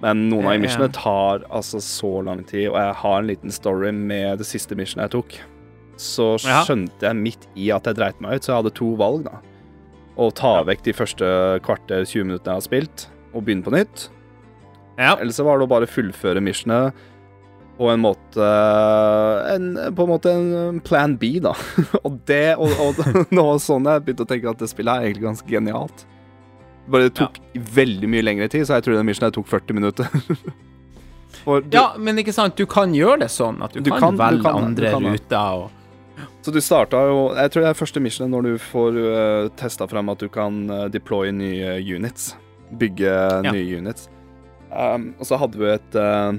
Men 0.02 0.30
noen 0.30 0.46
av 0.48 0.60
missionene 0.62 0.94
tar 0.94 1.40
altså 1.52 1.82
så 1.84 2.24
lang 2.24 2.46
tid, 2.48 2.70
og 2.70 2.78
jeg 2.78 2.94
har 2.96 3.18
en 3.20 3.28
liten 3.28 3.52
story 3.52 3.92
med 3.92 4.38
det 4.40 4.46
siste 4.48 4.76
missionet 4.80 5.10
jeg 5.10 5.16
tok. 5.18 5.40
Så 5.98 6.38
skjønte 6.40 7.02
jeg 7.02 7.16
midt 7.20 7.48
i 7.58 7.72
at 7.76 7.84
jeg 7.90 7.96
dreit 7.96 8.22
meg 8.22 8.36
ut, 8.38 8.42
så 8.44 8.54
jeg 8.54 8.64
hadde 8.64 8.74
to 8.76 8.94
valg, 8.96 9.24
da. 9.26 9.40
Å 10.20 10.28
ta 10.36 10.58
vekk 10.68 10.82
de 10.84 10.94
første 10.98 11.28
kvarter 11.64 12.04
20 12.04 12.26
minuttene 12.28 12.52
jeg 12.56 12.60
har 12.60 12.66
spilt, 12.66 13.06
og 13.34 13.46
begynne 13.48 13.64
på 13.64 13.72
nytt. 13.76 14.10
ja. 15.00 15.14
Eller 15.16 15.32
så 15.32 15.46
var 15.48 15.60
det 15.62 15.68
å 15.68 15.72
bare 15.72 15.88
fullføre 15.88 16.42
missionet 16.44 16.94
på 17.80 17.88
en 17.88 18.02
måte 18.04 18.44
en, 19.54 19.68
På 19.96 20.04
en 20.04 20.10
måte 20.12 20.32
en 20.36 20.82
plan 20.84 21.14
B, 21.16 21.38
da. 21.40 21.54
og 22.04 22.18
det 22.28 22.58
og, 22.60 22.74
og 22.84 22.98
det 23.32 23.40
var 23.40 23.62
sånn 23.64 23.88
jeg 23.88 24.04
begynte 24.04 24.26
å 24.28 24.32
tenke 24.34 24.52
at 24.52 24.60
det 24.60 24.68
spillet 24.74 24.92
er 25.00 25.08
egentlig 25.08 25.30
ganske 25.30 25.48
genialt. 25.54 26.04
Bare 26.90 27.08
det 27.08 27.16
tok 27.22 27.38
veldig 27.78 28.10
mye 28.10 28.26
lengre 28.26 28.50
tid, 28.52 28.66
så 28.68 28.80
jeg 28.80 28.88
tror 28.90 28.98
den 29.00 29.08
missionet 29.08 29.36
tok 29.38 29.48
40 29.48 29.78
minutter. 29.78 30.10
Du, 31.46 31.70
ja, 31.72 31.94
men 32.02 32.18
ikke 32.20 32.34
sant, 32.36 32.58
du 32.60 32.66
kan 32.70 32.92
gjøre 32.98 33.22
det 33.24 33.30
sånn 33.32 33.62
at 33.64 33.72
du, 33.78 33.80
Du 33.86 33.92
kan, 33.94 34.02
kan- 34.10 34.18
velge 34.20 34.44
du 34.44 34.50
andre 34.52 34.92
kan 34.92 35.06
det. 35.06 35.12
ruter 35.22 35.60
og 35.64 35.70
Så 36.42 36.52
du 36.56 36.60
starta 36.64 37.00
jo 37.10 37.18
Jeg 37.36 37.52
tror 37.52 37.64
det 37.66 37.70
er 37.70 37.78
første 37.80 38.02
missionet 38.04 38.32
når 38.34 38.44
du 38.48 38.54
får 38.64 38.98
uh, 39.00 39.50
testa 39.60 39.88
frem 39.88 40.10
at 40.12 40.20
du 40.24 40.28
kan 40.32 40.62
uh, 40.72 40.86
deploye 40.92 41.32
nye 41.36 41.78
units. 41.96 42.34
Bygge 42.80 43.10
Ja. 43.46 43.52
nye 43.52 43.78
units. 43.80 44.10
Um, 44.72 45.14
og 45.20 45.26
så 45.26 45.38
hadde 45.42 45.58
vi 45.58 45.66
et 45.74 45.96
uh, 45.98 46.34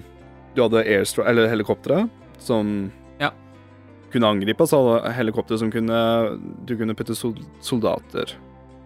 Du 0.55 0.63
hadde 0.63 0.85
airstrike, 0.87 1.29
eller 1.31 1.49
helikoptre 1.51 2.09
som 2.39 2.91
Ja. 3.21 3.31
kunne 4.13 4.27
angripe, 4.31 4.67
så 4.67 4.79
hadde 4.81 5.01
du 5.09 5.17
helikoptre 5.19 5.59
som 5.59 5.71
kunne 5.71 5.99
Du 6.67 6.77
kunne 6.77 6.95
putte 6.95 7.15
sol 7.19 7.35
soldater 7.61 8.37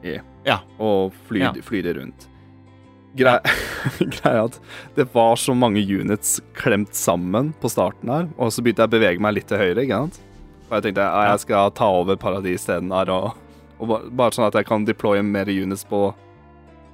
i. 0.05 0.19
Ja. 0.45 0.59
Og 0.79 1.13
fly, 1.29 1.47
fly 1.65 1.81
de 1.87 1.95
rundt. 1.97 2.27
Grei, 3.17 3.39
Greia 4.19 4.43
at 4.49 4.57
det 4.97 5.07
var 5.15 5.37
så 5.39 5.55
mange 5.57 5.81
units 5.87 6.41
klemt 6.59 6.93
sammen 6.99 7.53
på 7.63 7.71
starten 7.71 8.11
her, 8.11 8.27
og 8.37 8.51
så 8.53 8.61
begynte 8.65 8.83
jeg 8.85 8.91
å 8.91 8.95
bevege 8.99 9.23
meg 9.23 9.37
litt 9.39 9.47
til 9.49 9.61
høyre, 9.63 9.85
ikke 9.87 10.01
sant? 10.03 10.19
Og 10.75 10.81
jeg 10.81 10.89
tenkte 10.89 11.07
jeg 11.07 11.43
skal 11.45 11.75
ta 11.79 11.87
over 12.03 12.19
paradissteden 12.19 12.91
her, 12.91 13.11
og, 13.15 13.37
og 13.79 13.93
bare 14.11 14.35
sånn 14.35 14.49
at 14.49 14.57
jeg 14.59 14.67
kan 14.67 14.87
deploye 14.89 15.23
mer 15.23 15.47
units 15.47 15.87
på 15.87 16.09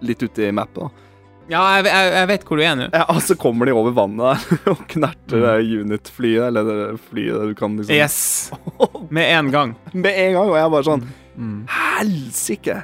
litt 0.05 0.21
ute 0.21 0.51
i 0.51 0.53
mappet. 0.53 1.07
Ja, 1.51 1.63
jeg, 1.79 1.89
jeg, 1.89 2.11
jeg 2.15 2.29
vet 2.31 2.45
hvor 2.47 2.61
du 2.61 2.63
er 2.63 2.77
nå. 2.79 2.91
Ja, 2.93 3.07
og 3.11 3.23
så 3.25 3.35
kommer 3.41 3.67
de 3.67 3.73
over 3.75 3.95
vannet 3.97 4.21
der 4.21 4.61
og 4.75 4.85
knerter 4.93 5.47
mm. 5.49 5.73
unit-flyet, 5.81 6.45
eller 6.51 6.69
det 6.69 6.85
flyet 7.09 7.49
du 7.51 7.57
kan 7.59 7.81
liksom 7.81 7.97
Yes. 7.97 8.53
Med 9.17 9.33
en 9.33 9.51
gang. 9.55 9.75
Med 9.97 10.13
en 10.13 10.37
gang, 10.37 10.53
og 10.53 10.61
jeg 10.61 10.77
bare 10.77 10.89
sånn 10.93 11.09
Mm. 11.41 11.63
Helsike! 11.71 12.83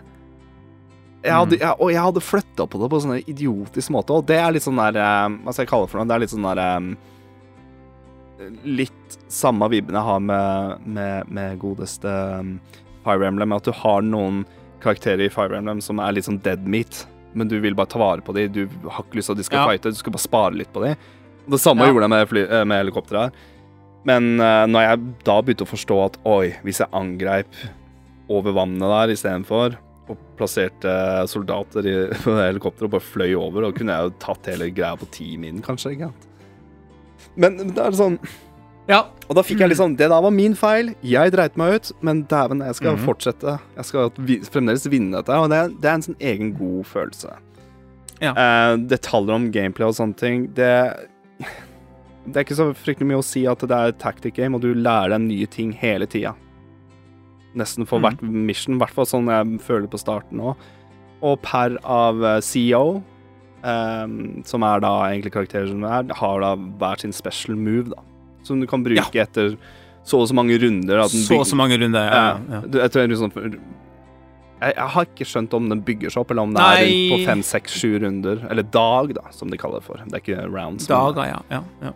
Jeg 1.27 1.35
hadde, 1.35 1.56
jeg, 1.59 1.74
og 1.82 1.90
jeg 1.90 2.05
hadde 2.06 2.23
flytta 2.23 2.64
på 2.70 2.78
det 2.81 2.89
på 2.89 3.01
sånn 3.02 3.18
idiotisk 3.18 3.90
måte, 3.93 4.14
og 4.14 4.28
det 4.28 4.39
er 4.39 4.55
litt 4.55 4.64
sånn 4.64 4.78
der 4.78 4.97
eh, 5.02 5.35
Hva 5.43 5.52
skal 5.52 5.64
jeg 5.64 5.70
kalle 5.73 5.89
det 5.89 5.93
for 5.93 6.01
noe? 6.01 6.09
Det 6.09 6.14
er 6.14 6.23
litt 6.23 6.32
sånn 6.32 6.47
der 6.47 6.60
eh, 6.62 6.86
Litt 8.68 9.16
samme 9.32 9.68
vibben 9.72 9.96
jeg 9.96 10.04
har 10.04 10.20
med, 10.20 10.82
med, 10.84 11.28
med 11.32 11.58
godeste 11.62 12.10
um, 12.40 12.56
Fire 13.06 13.26
Emblem, 13.30 13.54
at 13.56 13.64
du 13.64 13.72
har 13.72 14.02
noen 14.04 14.42
karakterer 14.82 15.24
i 15.26 15.32
Fire 15.32 15.56
Emblem 15.56 15.80
som 15.84 16.00
er 16.04 16.12
litt 16.16 16.26
sånn 16.28 16.40
dead 16.44 16.66
meat, 16.68 17.04
men 17.36 17.48
du 17.48 17.56
vil 17.64 17.74
bare 17.78 17.88
ta 17.92 18.00
vare 18.02 18.20
på 18.24 18.34
dem. 18.36 18.52
Du 18.52 18.66
har 18.90 19.04
ikke 19.06 19.20
lyst 19.20 19.30
til 19.30 19.36
at 19.38 19.40
de 19.40 19.46
skal 19.48 19.62
Ja. 19.62 19.66
fighte, 19.72 19.92
du 19.94 20.00
skal 20.02 20.12
bare 20.12 20.26
spare 20.26 20.54
litt 20.58 20.72
på 20.74 20.84
dem. 20.84 20.96
Det 21.48 21.60
samme 21.62 21.86
Ja. 21.86 21.92
gjorde 21.92 22.04
jeg 22.08 22.10
med, 22.10 22.28
fly, 22.28 22.42
eh, 22.44 22.64
med 22.64 22.84
helikopteret 22.84 23.22
her. 23.22 23.32
Men 24.06 24.38
uh, 24.40 24.66
når 24.70 24.84
jeg 24.86 25.00
da 25.24 25.40
begynte 25.42 25.64
å 25.66 25.72
forstå 25.72 25.96
at 26.04 26.18
oi, 26.24 26.52
hvis 26.62 26.78
jeg 26.84 26.92
angreip 26.94 27.56
over 28.28 28.52
vannet 28.52 28.80
der 28.86 29.14
istedenfor, 29.16 29.76
og 30.08 30.18
plasserte 30.38 30.92
soldater 31.26 31.86
i 31.90 31.96
på 32.22 32.36
helikopteret 32.38 32.86
og 32.86 32.90
bare 32.98 33.08
fløy 33.08 33.32
over, 33.34 33.62
da 33.66 33.72
kunne 33.74 33.96
jeg 33.96 34.10
jo 34.10 34.14
tatt 34.22 34.46
hele 34.52 34.68
greia 34.70 34.94
på 35.00 35.08
ti 35.10 35.36
min, 35.40 35.58
kanskje. 35.62 35.96
ikke 35.96 36.10
sant? 36.12 36.26
Men 37.36 37.56
det 37.58 37.78
er 37.78 37.96
sånn 37.96 38.18
Ja. 38.88 39.00
Og 39.28 39.34
da 39.34 39.42
fikk 39.42 39.58
jeg 39.58 39.72
liksom 39.72 39.96
Det 39.98 40.06
der 40.08 40.22
var 40.22 40.30
min 40.30 40.54
feil. 40.54 40.92
Jeg 41.02 41.32
dreit 41.34 41.56
meg 41.58 41.74
ut, 41.74 41.92
men 42.06 42.22
dæven, 42.30 42.60
jeg 42.64 42.74
skal 42.78 42.96
Mhm. 42.96 43.04
fortsette. 43.04 43.58
Jeg 43.76 43.84
skal 43.84 44.10
fremdeles 44.46 44.86
vinne 44.86 45.10
dette, 45.18 45.34
og 45.34 45.50
det, 45.50 45.56
er- 45.58 45.74
det 45.80 45.84
er 45.90 45.94
en 45.94 46.02
sånn 46.02 46.20
egen 46.20 46.52
god 46.56 46.84
følelse. 46.86 47.32
Ja. 48.22 48.30
Uh, 48.32 48.76
detaljer 48.78 49.34
om 49.34 49.50
gameplay 49.52 49.86
og 49.88 49.94
sånne 49.94 50.16
ting, 50.16 50.46
det 50.54 51.08
Det 52.26 52.36
er 52.36 52.44
ikke 52.44 52.56
så 52.56 52.74
fryktelig 52.74 53.06
mye 53.06 53.18
å 53.20 53.24
si 53.24 53.44
at 53.46 53.58
det 53.60 53.70
er 53.70 53.88
et 53.88 53.98
tactic 53.98 54.34
game, 54.34 54.52
og 54.54 54.60
du 54.60 54.72
lærer 54.74 55.10
deg 55.10 55.20
nye 55.20 55.46
ting 55.46 55.70
hele 55.72 56.06
tida. 56.06 56.34
Nesten 57.54 57.86
for 57.86 58.00
mm. 58.00 58.02
hvert 58.02 58.22
mission, 58.22 58.74
i 58.74 58.78
hvert 58.78 58.90
fall 58.90 59.06
sånn 59.06 59.28
jeg 59.30 59.60
føler 59.62 59.86
på 59.86 59.98
starten 60.00 60.38
nå. 60.40 60.56
Og 61.22 61.40
per 61.42 61.76
av 61.84 62.22
eh, 62.24 62.40
CEO, 62.40 63.02
eh, 63.62 64.05
som 64.49 64.66
er 64.66 64.85
da 64.85 64.93
egentlig 65.09 65.33
karakterer 65.37 65.70
som 65.70 65.85
er, 65.87 66.12
har 66.20 66.45
da 66.45 66.55
hver 66.57 67.03
sin 67.03 67.15
special 67.16 67.57
move, 67.57 67.91
da. 67.95 68.05
Som 68.47 68.61
du 68.62 68.69
kan 68.70 68.85
bruke 68.87 69.23
etter 69.23 69.57
så 70.07 70.20
og 70.23 70.28
så 70.31 70.37
mange 70.39 70.55
runder. 70.62 71.03
Så 71.11 71.35
og 71.35 71.47
så 71.49 71.59
mange 71.59 71.78
runder. 71.83 72.07
Ja, 72.07 72.39
ja. 72.39 72.61
Uh, 72.62 72.78
jeg, 72.78 72.93
tror 72.95 73.09
liksom, 73.11 73.33
jeg, 73.35 74.70
jeg 74.70 74.89
har 74.95 75.09
ikke 75.09 75.27
skjønt 75.27 75.57
om 75.59 75.66
den 75.73 75.83
bygger 75.87 76.15
seg 76.15 76.23
opp, 76.23 76.31
eller 76.31 76.47
om 76.47 76.55
det 76.55 76.62
er 76.62 76.83
rundt 76.85 77.11
på 77.11 77.19
fem, 77.27 77.43
seks, 77.49 77.74
sju 77.81 77.97
runder. 78.05 78.45
Eller 78.47 78.69
dag, 78.77 79.11
da, 79.19 79.27
som 79.35 79.51
de 79.51 79.59
kaller 79.59 79.83
det 79.83 79.89
for. 79.89 80.05
Det 80.07 80.20
er 80.20 80.23
ikke 80.23 80.47
rounds. 80.47 80.87
Dager, 80.91 81.33
ja. 81.33 81.41
ja, 81.51 81.62
ja. 81.83 81.93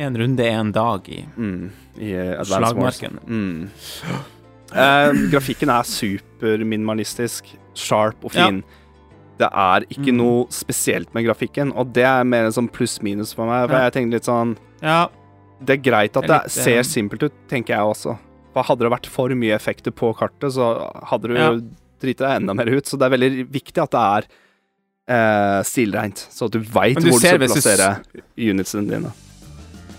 En 0.00 0.16
runde 0.16 0.44
er 0.46 0.56
en 0.56 0.72
dag 0.72 1.08
i 1.12 1.20
Mm, 1.36 1.70
I 2.00 2.12
slagmarken. 2.48 3.24
Mm. 3.26 3.70
Eh, 4.70 5.12
grafikken 5.32 5.66
er 5.74 5.82
superminimalistisk, 5.82 7.48
sharp 7.74 8.22
og 8.22 8.30
fin. 8.30 8.60
Det 9.40 9.48
er 9.48 9.86
ikke 9.88 10.12
Mm. 10.12 10.16
noe 10.20 10.46
spesielt 10.52 11.14
med 11.16 11.24
grafikken, 11.24 11.72
og 11.74 11.92
det 11.96 12.04
er 12.04 12.24
mer 12.28 12.44
en 12.44 12.52
sånn 12.52 12.68
pluss-minus 12.70 13.32
for 13.34 13.46
meg. 13.48 13.68
For 13.70 13.78
jeg 13.86 13.92
tenkte 13.96 14.12
litt 14.18 14.28
sånn 14.28 14.56
Ja. 14.82 15.08
Det 15.64 15.78
er 15.78 15.82
greit 15.90 16.16
at 16.16 16.22
Det 16.24 16.28
det, 16.28 16.42
litt, 16.44 16.50
ser 16.52 16.78
eh, 16.78 16.82
simpelt 16.88 17.22
ut, 17.22 17.32
tenker 17.48 17.74
jeg 17.76 17.80
også. 17.84 18.18
For 18.54 18.62
hadde 18.64 18.80
det 18.86 18.90
vært 18.92 19.06
for 19.06 19.28
mye 19.28 19.54
effekter 19.54 19.92
på 19.92 20.14
kartet, 20.16 20.52
så 20.52 20.90
hadde 21.04 21.28
du 21.28 21.34
Ja. 21.34 21.50
driti 22.00 22.18
deg 22.24 22.40
enda 22.42 22.54
mer 22.54 22.66
ut. 22.68 22.84
Så 22.84 22.98
det 22.98 23.06
er 23.12 23.16
veldig 23.16 23.48
viktig 23.50 23.82
at 23.82 23.90
det 23.90 24.00
er 24.00 24.22
eh, 25.08 25.62
stilreint, 25.64 26.26
så 26.30 26.44
at 26.46 26.52
du 26.52 26.60
veit 26.60 26.96
hvor 26.96 27.10
du 27.10 27.18
skal 27.18 27.38
hvis 27.38 27.54
du 27.54 27.60
plassere 27.60 28.04
unitsene 28.38 28.88
dine. 28.88 29.12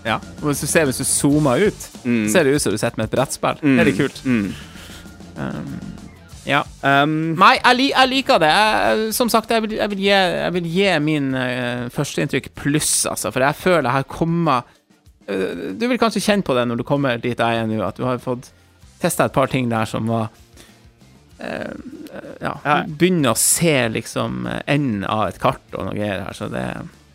ja. 0.05 0.15
Og 0.41 0.49
hvis 0.49 0.61
du 0.61 0.67
ser 0.67 0.85
hvis 0.85 0.97
du 0.97 1.03
zoomer 1.03 1.67
ut, 1.67 1.81
Mm. 2.05 2.29
ser 2.29 2.43
det 2.45 2.55
ut 2.55 2.61
som 2.61 2.71
du 2.71 2.77
sitter 2.77 2.97
med 2.97 3.05
et 3.11 3.17
brettspill. 3.17 3.57
Mm. 3.61 3.77
Det 3.77 3.79
er 3.79 3.85
litt 3.91 3.97
kult. 3.97 4.21
Mm. 4.25 4.53
Um, 5.37 5.79
ja. 6.47 6.63
Um, 6.81 7.35
Nei, 7.37 7.55
jeg, 7.59 7.75
li 7.77 7.87
jeg 7.91 8.09
liker 8.09 8.39
det. 8.41 8.49
Jeg, 8.49 9.09
som 9.13 9.29
sagt, 9.29 9.51
jeg 9.53 9.61
vil, 9.65 9.75
jeg 9.77 9.89
vil 9.91 9.99
gi, 10.01 10.09
jeg 10.09 10.53
vil 10.55 10.69
gi 10.73 10.87
min 11.05 11.27
uh, 11.37 11.89
førsteinntrykk 11.93 12.49
pluss, 12.57 13.05
altså. 13.05 13.29
For 13.31 13.45
jeg 13.45 13.59
føler 13.59 13.85
jeg 13.89 13.97
har 13.99 14.07
kommet 14.09 14.71
uh, 15.29 15.73
Du 15.77 15.85
vil 15.91 15.99
kanskje 16.01 16.23
kjenne 16.25 16.45
på 16.47 16.55
det 16.57 16.63
når 16.69 16.81
du 16.81 16.85
kommer 16.87 17.21
dit 17.21 17.37
jeg 17.37 17.61
er 17.61 17.67
nå, 17.69 17.77
at 17.85 17.99
du 17.99 18.07
har 18.07 18.17
fått 18.23 18.49
testa 19.01 19.25
et 19.29 19.33
par 19.37 19.49
ting 19.53 19.69
der 19.69 19.85
som 19.89 20.09
var 20.09 20.29
uh, 21.41 21.75
Ja, 22.41 22.55
Ja. 22.65 22.79
du 22.87 22.95
begynner 22.99 23.31
å 23.35 23.39
se 23.39 23.75
liksom 23.93 24.47
enden 24.65 25.05
av 25.07 25.27
et 25.29 25.39
kart 25.41 25.77
og 25.77 25.85
noe 25.87 25.95
greier 25.97 26.25
her, 26.25 26.33
så 26.37 26.49
det 26.51 26.65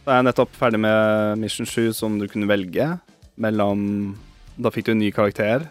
Da 0.06 0.14
er 0.14 0.20
jeg 0.20 0.28
nettopp 0.30 0.54
ferdig 0.56 0.78
med 0.86 1.38
Mission 1.42 1.66
7, 1.66 1.90
som 1.98 2.18
du 2.22 2.28
kunne 2.30 2.46
velge 2.50 2.92
mellom 3.42 4.14
Da 4.56 4.70
fikk 4.72 4.86
du 4.88 4.94
en 4.94 5.02
ny 5.02 5.10
karakter 5.12 5.66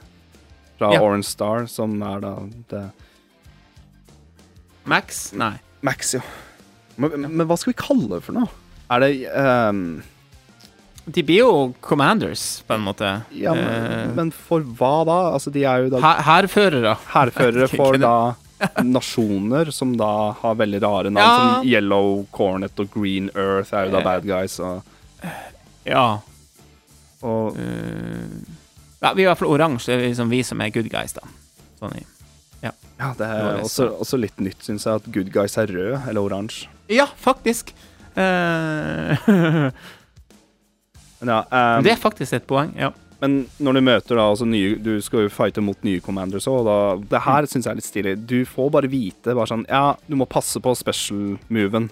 fra 0.77 0.91
Ja. 0.93 0.99
Orange 1.01 1.23
Star, 1.31 1.65
som 1.71 1.95
er 2.03 2.19
da 2.19 2.35
det 2.69 2.83
Max? 4.85 5.31
Nei. 5.33 5.53
Max, 5.85 6.13
jo. 6.17 6.21
Men, 6.97 7.25
men 7.27 7.47
hva 7.49 7.57
skal 7.59 7.73
vi 7.73 7.79
kalle 7.81 8.07
det 8.15 8.23
for 8.25 8.37
noe? 8.37 8.49
Er 8.93 9.01
det 9.03 9.09
um... 9.33 9.81
De 11.05 11.21
blir 11.21 11.43
jo 11.43 11.73
commanders, 11.85 12.63
på 12.65 12.73
en 12.73 12.81
måte. 12.81 13.09
Ja, 13.37 13.51
men, 13.53 13.65
Eh, 13.65 14.07
men 14.17 14.31
for 14.33 14.63
hva 14.79 15.03
da? 15.05 15.17
Altså, 15.35 15.51
de 15.53 15.61
er 15.69 15.83
jo 15.85 15.91
da 15.93 15.99
Hærførere. 16.01 16.95
hærførere 17.13 17.67
for 17.77 17.99
da 18.01 18.13
nasjoner 18.81 19.69
som 19.75 19.91
da 19.99 20.31
har 20.39 20.55
veldig 20.57 20.79
rare 20.81 21.11
navn, 21.13 21.19
Ja. 21.21 21.59
som 21.59 21.67
Yellow 21.69 22.25
Cornet 22.33 22.79
og 22.81 22.89
Green 22.95 23.29
Earth 23.35 23.73
er 23.73 23.85
jo 23.85 23.91
da 23.91 23.99
Eh. 23.99 24.03
bad 24.07 24.25
guys, 24.25 24.59
og, 24.59 24.81
Ja. 25.85 26.07
og 27.21 27.53
uh... 27.53 28.25
ja, 29.01 29.13
vi 29.13 29.21
er 29.21 29.27
i 29.27 29.29
hvert 29.29 29.37
fall 29.43 29.53
oransje. 29.53 29.97
Liksom 30.07 30.29
vi 30.33 30.41
som 30.43 30.61
er 30.61 30.69
good 30.73 30.89
guys, 30.89 31.13
da. 31.13 31.21
Sånn 31.79 31.93
i 31.99 32.05
Ja, 32.95 33.11
det 33.17 33.27
er 33.27 33.59
også, 33.59 33.89
også 33.99 34.19
litt 34.21 34.39
nytt, 34.39 34.61
syns 34.63 34.85
jeg, 34.87 35.01
at 35.01 35.07
good 35.11 35.31
guys 35.33 35.57
er 35.59 35.71
rød 35.71 36.07
eller 36.07 36.21
oransje. 36.21 36.71
Ja, 36.91 37.09
faktisk. 37.19 37.75
Uh, 38.15 39.11
ja, 41.19 41.41
um, 41.51 41.81
det 41.83 41.91
er 41.91 41.99
faktisk 41.99 42.31
et 42.37 42.45
poeng, 42.47 42.69
ja. 42.79 42.93
Men 43.19 43.41
når 43.59 43.75
du 43.75 43.81
møter 43.83 44.19
da 44.19 44.25
altså 44.29 44.45
nye 44.47 44.75
Du 44.79 44.93
skal 45.03 45.25
jo 45.25 45.31
fighte 45.31 45.63
mot 45.63 45.79
nye 45.87 45.99
commanders 46.03 46.47
òg, 46.51 46.67
Det 47.09 47.21
her 47.25 47.47
syns 47.47 47.67
jeg 47.67 47.71
er 47.71 47.79
litt 47.79 47.87
stilig. 47.87 48.15
Du 48.27 48.37
får 48.47 48.71
bare 48.75 48.91
vite 48.91 49.35
bare 49.35 49.49
sånn 49.51 49.65
Ja, 49.67 49.97
du 50.07 50.15
må 50.19 50.27
passe 50.31 50.61
på 50.63 50.75
special-moven. 50.79 51.89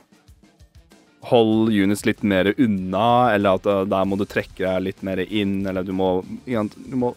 Hold 1.27 1.71
units 1.71 2.03
litt 2.07 2.23
mer 2.27 2.53
unna, 2.55 3.31
eller 3.35 3.59
at 3.59 3.67
uh, 3.67 3.83
der 3.87 4.07
må 4.07 4.19
du 4.19 4.23
trekke 4.27 4.63
deg 4.63 4.87
litt 4.89 5.03
mer 5.03 5.23
inn, 5.25 5.61
eller 5.67 5.83
du 5.83 5.91
må 5.95 6.21
Du 6.47 6.95
må 6.99 7.13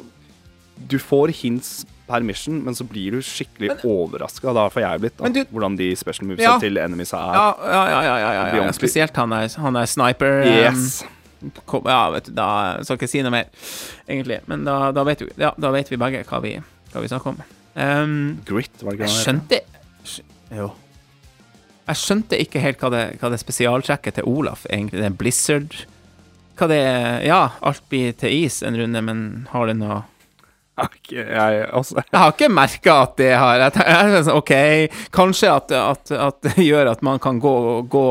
Du 0.77 0.99
får 1.03 1.35
hints 1.45 1.85
per 2.07 2.21
mission, 2.23 2.61
men 2.65 2.75
så 2.75 2.85
blir 2.87 3.17
du 3.17 3.19
skikkelig 3.25 3.81
overraska. 3.85 4.53
Da 4.55 4.69
har 4.69 4.81
jeg 4.85 5.01
blitt, 5.03 5.17
da. 5.19 5.29
Du- 5.29 5.45
hvordan 5.53 5.77
de 5.77 5.89
special 5.97 6.29
movesa 6.29 6.43
Ja. 6.43 6.59
til 6.63 6.79
enemies 6.79 7.13
er. 7.13 7.19
Ja, 7.35 7.55
ja, 7.67 7.83
ja, 7.91 8.01
ja, 8.03 8.33
ja, 8.33 8.65
ja. 8.65 8.73
Spesielt 8.73 9.17
han 9.17 9.33
er, 9.33 9.49
han 9.59 9.77
er 9.77 9.87
sniper. 9.87 10.45
Yes. 10.47 11.03
Um, 11.43 11.83
ja, 11.85 12.11
vet 12.11 12.25
du, 12.27 12.33
da 12.33 12.79
skal 12.83 12.95
jeg 12.97 13.03
ikke 13.03 13.09
si 13.11 13.23
noe 13.23 13.31
mer, 13.35 13.45
egentlig. 14.09 14.41
Men 14.49 14.65
da, 14.65 14.93
da, 14.93 15.03
vet, 15.05 15.21
vi, 15.21 15.31
ja, 15.37 15.51
da 15.59 15.71
vet 15.75 15.91
vi 15.91 15.97
begge 16.01 16.25
hva 16.25 16.41
vi, 16.43 16.55
hva 16.93 17.03
vi 17.03 17.09
snakker 17.09 17.27
om. 17.35 17.43
Um, 17.77 18.41
Grit, 18.47 18.71
var 18.83 18.95
det 18.97 19.01
ikke 19.01 19.09
jeg 19.09 19.13
det? 19.13 19.27
skjønte 19.27 19.61
skj- 20.05 20.57
Jo. 20.57 20.71
Jeg 21.87 21.97
skjønte 22.01 22.39
ikke 22.41 22.61
helt 22.61 22.79
hva 22.81 22.91
det, 22.91 23.03
hva 23.21 23.29
det 23.31 23.39
spesialtrekket 23.39 24.15
til 24.15 24.25
Olaf 24.27 24.65
egentlig 24.71 24.99
Det 24.99 25.05
er 25.07 25.11
Blizzard 25.21 25.77
Hva 26.59 26.67
det 26.67 26.79
er 26.83 27.21
Ja, 27.29 27.51
alt 27.63 27.83
blir 27.93 28.13
til 28.19 28.33
is 28.45 28.63
en 28.67 28.75
runde, 28.75 29.03
men 29.05 29.47
har 29.53 29.67
det 29.67 29.77
noe 29.77 30.01
Ok, 30.77 31.13
jeg, 31.13 31.61
også. 31.73 32.03
Jeg 32.05 32.21
har 32.21 32.33
ikke 32.35 32.49
merka 32.53 32.95
at 33.07 33.15
det 33.17 33.31
har 33.33 33.63
jeg 33.63 33.73
tenker, 33.79 33.97
er 33.97 34.25
sånn, 34.27 34.37
OK, 34.37 34.53
kanskje 35.15 35.49
at, 35.55 35.73
at, 35.73 36.13
at 36.13 36.49
det 36.51 36.67
gjør 36.67 36.91
at 36.93 37.05
man 37.07 37.21
kan 37.23 37.41
gå 37.41 37.55
Gå, 37.89 38.03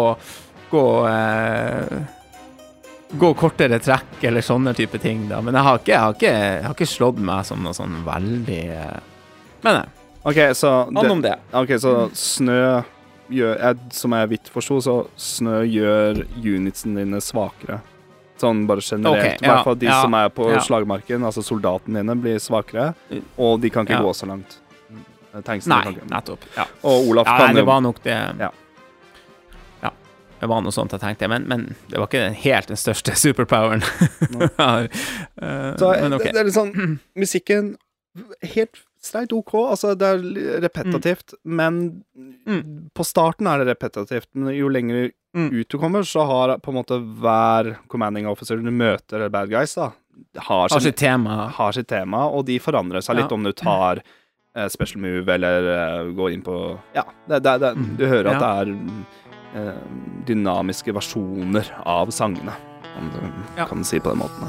gå 0.71 0.85
eh, 1.09 1.99
Gå 3.21 3.29
kortere 3.37 3.77
trekk 3.79 4.25
eller 4.25 4.41
sånne 4.41 4.73
type 4.75 4.97
ting, 4.99 5.27
da. 5.29 5.43
Men 5.45 5.53
jeg 5.59 5.67
har 5.67 5.77
ikke, 5.79 5.93
jeg 5.93 6.01
har 6.01 6.17
ikke, 6.17 6.33
jeg 6.33 6.65
har 6.65 6.73
ikke 6.73 6.89
slått 6.89 7.21
meg 7.29 7.45
som 7.45 7.61
noe 7.63 7.77
sånn 7.77 7.99
veldig 8.07 8.63
eh, 8.73 8.97
Men 9.61 9.79
jeg. 9.83 9.93
OK, 10.25 10.41
så 10.57 10.71
det, 10.89 11.09
om 11.13 11.21
det. 11.21 11.35
Ok, 11.53 11.75
så 11.77 11.93
snø 12.17 12.81
gjør 13.29 13.59
jeg, 13.61 13.77
Som 13.93 14.15
jeg 14.17 14.31
vidt 14.33 14.49
forsto, 14.53 14.79
så 14.81 14.95
snø 15.21 15.59
gjør 15.69 16.23
unitsene 16.41 17.03
dine 17.03 17.21
svakere. 17.21 17.83
Sånn 18.37 18.65
bare 18.67 18.81
generelt. 18.83 19.37
Ok, 19.37 19.41
I 19.41 19.47
hvert 19.47 19.63
fall 19.63 19.77
de 19.79 19.87
ja, 19.87 20.01
som 20.01 20.13
er 20.19 20.29
på 20.35 20.49
ja. 20.51 20.59
slagmarken, 20.59 21.23
altså 21.23 21.43
soldatene 21.45 22.01
dine, 22.03 22.15
blir 22.19 22.37
svakere. 22.43 22.89
Og 23.39 23.61
de 23.63 23.69
kan 23.71 23.85
ikke 23.87 23.95
Ja. 23.95 24.03
gå 24.03 24.11
så 24.13 24.27
langt. 24.27 24.57
Tanksene 25.45 25.77
Nei, 25.83 25.95
nettopp. 26.11 26.43
Ja. 26.55 26.63
Og 26.83 27.09
Olaf 27.11 27.27
Ja, 27.27 27.37
kan 27.37 27.55
det 27.55 27.65
var 27.67 27.81
nok 27.81 27.97
det 28.03 28.13
Ja. 28.39 28.49
Ja, 29.83 29.89
Det 30.39 30.47
var 30.47 30.61
noe 30.61 30.71
sånt 30.71 30.91
jeg 30.91 30.99
tenkte, 31.01 31.27
men, 31.27 31.47
men 31.47 31.75
det 31.89 31.97
var 31.99 32.07
ikke 32.07 32.19
den- 32.23 32.33
helt 32.33 32.67
den 32.67 32.77
største 32.77 33.15
superpoweren. 33.25 33.83
uh. 34.35 34.87
Eh, 35.41 35.75
Så 35.77 35.89
okay. 35.91 36.09
det, 36.09 36.31
det 36.31 36.39
er 36.39 36.43
litt 36.45 36.53
sånn 36.55 36.99
Musikken 37.15 37.75
helt 38.43 38.79
streit 39.05 39.31
OK. 39.33 39.53
Altså, 39.71 39.93
det 39.97 40.07
er 40.07 40.61
repetativt, 40.65 41.33
mm. 41.45 41.55
men 41.61 42.03
Mm. 42.45 42.89
på 42.93 43.03
starten 43.05 43.47
er 43.47 43.63
det 43.63 43.67
repetitivt. 43.73 44.27
Men 44.35 44.53
jo 44.55 44.67
lenger 44.69 45.11
Mm. 45.35 45.49
ut 45.51 45.67
du 45.69 45.77
kommer, 45.77 45.99
så 46.07 46.25
har 46.25 46.57
på 46.59 46.69
en 46.71 46.77
måte 46.77 46.95
hver 47.19 47.75
commanding 47.91 48.25
officer 48.27 48.55
du 48.57 48.71
møter, 48.71 49.17
eller 49.17 49.29
bad 49.29 49.49
guys, 49.49 49.73
da, 49.75 49.91
har 50.37 50.69
Har 50.69 50.69
sin, 50.69 50.79
sitt 50.91 50.95
tema. 50.97 51.49
har 51.51 51.71
sitt 51.73 51.87
tema, 51.87 52.25
og 52.29 52.45
de 52.45 52.57
forandrer 52.59 53.01
seg 53.03 53.17
litt 53.17 53.29
Ja. 53.31 53.35
om 53.35 53.43
du 53.43 53.51
tar 53.51 54.01
uh, 54.55 54.67
special 54.69 55.01
move 55.01 55.27
eller 55.27 56.05
uh, 56.07 56.11
går 56.15 56.31
inn 56.31 56.41
på 56.41 56.79
Ja, 56.95 57.03
det, 57.27 57.43
det, 57.43 57.59
det, 57.59 57.75
Mm. 57.75 57.97
du 57.97 58.05
hører 58.07 58.27
at 58.27 58.41
Ja. 58.41 58.63
det 58.63 58.75
er 59.55 59.73
uh, 59.73 60.25
dynamiske 60.25 60.93
versjoner 60.93 61.65
av 61.85 62.07
sangene, 62.11 62.53
om 62.97 63.09
du 63.11 63.19
Ja. 63.57 63.65
kan 63.65 63.83
si 63.83 63.99
på 63.99 64.09
den 64.13 64.19
måten. 64.19 64.47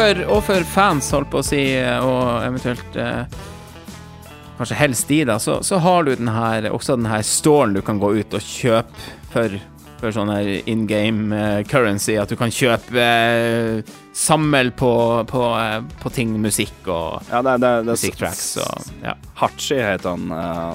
For, 0.00 0.20
og 0.32 0.44
for 0.46 0.68
fans, 0.74 1.10
holdt 1.14 1.30
på 1.32 1.40
å 1.42 1.44
si, 1.44 1.62
og 2.00 2.44
eventuelt 2.46 3.00
eh, 3.00 3.40
Kanskje 4.60 4.76
helst 4.76 5.08
de, 5.08 5.22
da, 5.24 5.38
så, 5.40 5.62
så 5.64 5.78
har 5.80 6.04
du 6.04 6.10
den 6.12 6.28
her, 6.28 6.66
også 6.68 6.98
den 6.98 7.08
her 7.08 7.22
stålen 7.24 7.78
du 7.78 7.80
kan 7.84 7.96
gå 8.00 8.10
ut 8.18 8.34
og 8.36 8.44
kjøpe 8.44 9.06
for, 9.32 9.54
for 10.02 10.12
sånn 10.12 10.28
her 10.34 10.50
in 10.68 10.82
game 10.84 11.32
eh, 11.32 11.62
currency. 11.64 12.18
At 12.20 12.28
du 12.28 12.36
kan 12.36 12.52
kjøpe 12.52 13.00
eh, 13.00 13.96
Samle 14.20 14.74
på, 14.76 14.92
på, 15.30 15.46
eh, 15.56 15.78
på 16.02 16.12
ting, 16.12 16.34
musikk 16.44 16.90
og 16.92 17.30
Ja, 17.30 17.40
det, 17.46 17.56
det, 17.64 17.72
det, 17.88 17.96
musikktracks 17.96 18.50
og 18.60 18.92
Ja. 19.06 19.16
Hachi 19.40 19.80
heter 19.80 20.12
han. 20.12 20.28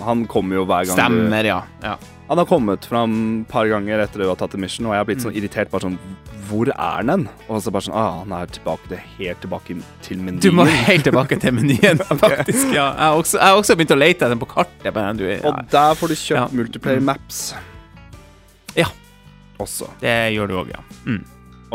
han 0.07 0.25
kommer 0.33 0.63
jo 0.63 0.65
hver 0.65 0.89
gang 0.89 0.97
du 0.97 1.03
Stemmer, 1.03 1.51
ja. 1.53 1.61
ja. 1.85 1.93
Han 2.27 2.37
har 2.41 2.45
kommet 2.49 2.85
fram 2.89 3.41
et 3.43 3.47
par 3.51 3.67
ganger 3.69 3.99
etter 4.01 4.23
du 4.23 4.27
har 4.27 4.35
tatt 4.35 4.55
en 4.55 4.61
mission, 4.61 4.87
og 4.87 4.93
jeg 4.95 4.97
har 5.03 5.05
blitt 5.05 5.19
Mm. 5.19 5.25
sånn 5.27 5.35
irritert. 5.37 5.69
Bare 5.71 5.81
sånn 5.81 5.97
Hvor 6.45 6.69
er 6.69 7.03
den? 7.03 7.27
Og 7.49 7.61
så 7.61 7.71
bare 7.71 7.81
sånn 7.81 7.95
Ah, 7.97 8.19
han 8.23 8.31
er 8.31 8.45
tilbake 8.45 8.87
til, 8.87 8.97
helt 9.17 9.41
tilbake 9.41 9.81
til 10.01 10.17
menyen. 10.17 10.39
Du 10.41 10.51
må 10.51 10.65
helt 10.67 11.03
tilbake 11.03 11.39
til 11.41 11.51
menyen, 11.53 11.97
faktisk. 12.25 12.73
Ja. 12.73 12.91
Jeg 12.93 12.99
har 13.01 13.15
også, 13.17 13.39
jeg 13.41 13.57
også 13.61 13.75
begynt 13.75 13.91
å 13.95 13.97
lete 13.97 14.15
etter 14.25 14.29
den 14.29 14.39
på 14.39 14.47
kartet. 14.47 14.93
Men 14.93 15.17
du, 15.17 15.23
ja. 15.25 15.39
Og 15.49 15.55
der 15.71 15.95
får 15.95 16.07
du 16.07 16.13
kjøpt 16.15 16.37
Ja. 16.37 16.47
multiplayer 16.53 16.99
Mm. 17.01 17.05
maps. 17.05 17.55
Ja. 18.75 18.85
Også. 19.59 19.89
Det 20.01 20.33
gjør 20.35 20.47
du 20.47 20.53
òg, 20.59 20.69
ja. 20.69 20.81
Mm. 21.05 21.23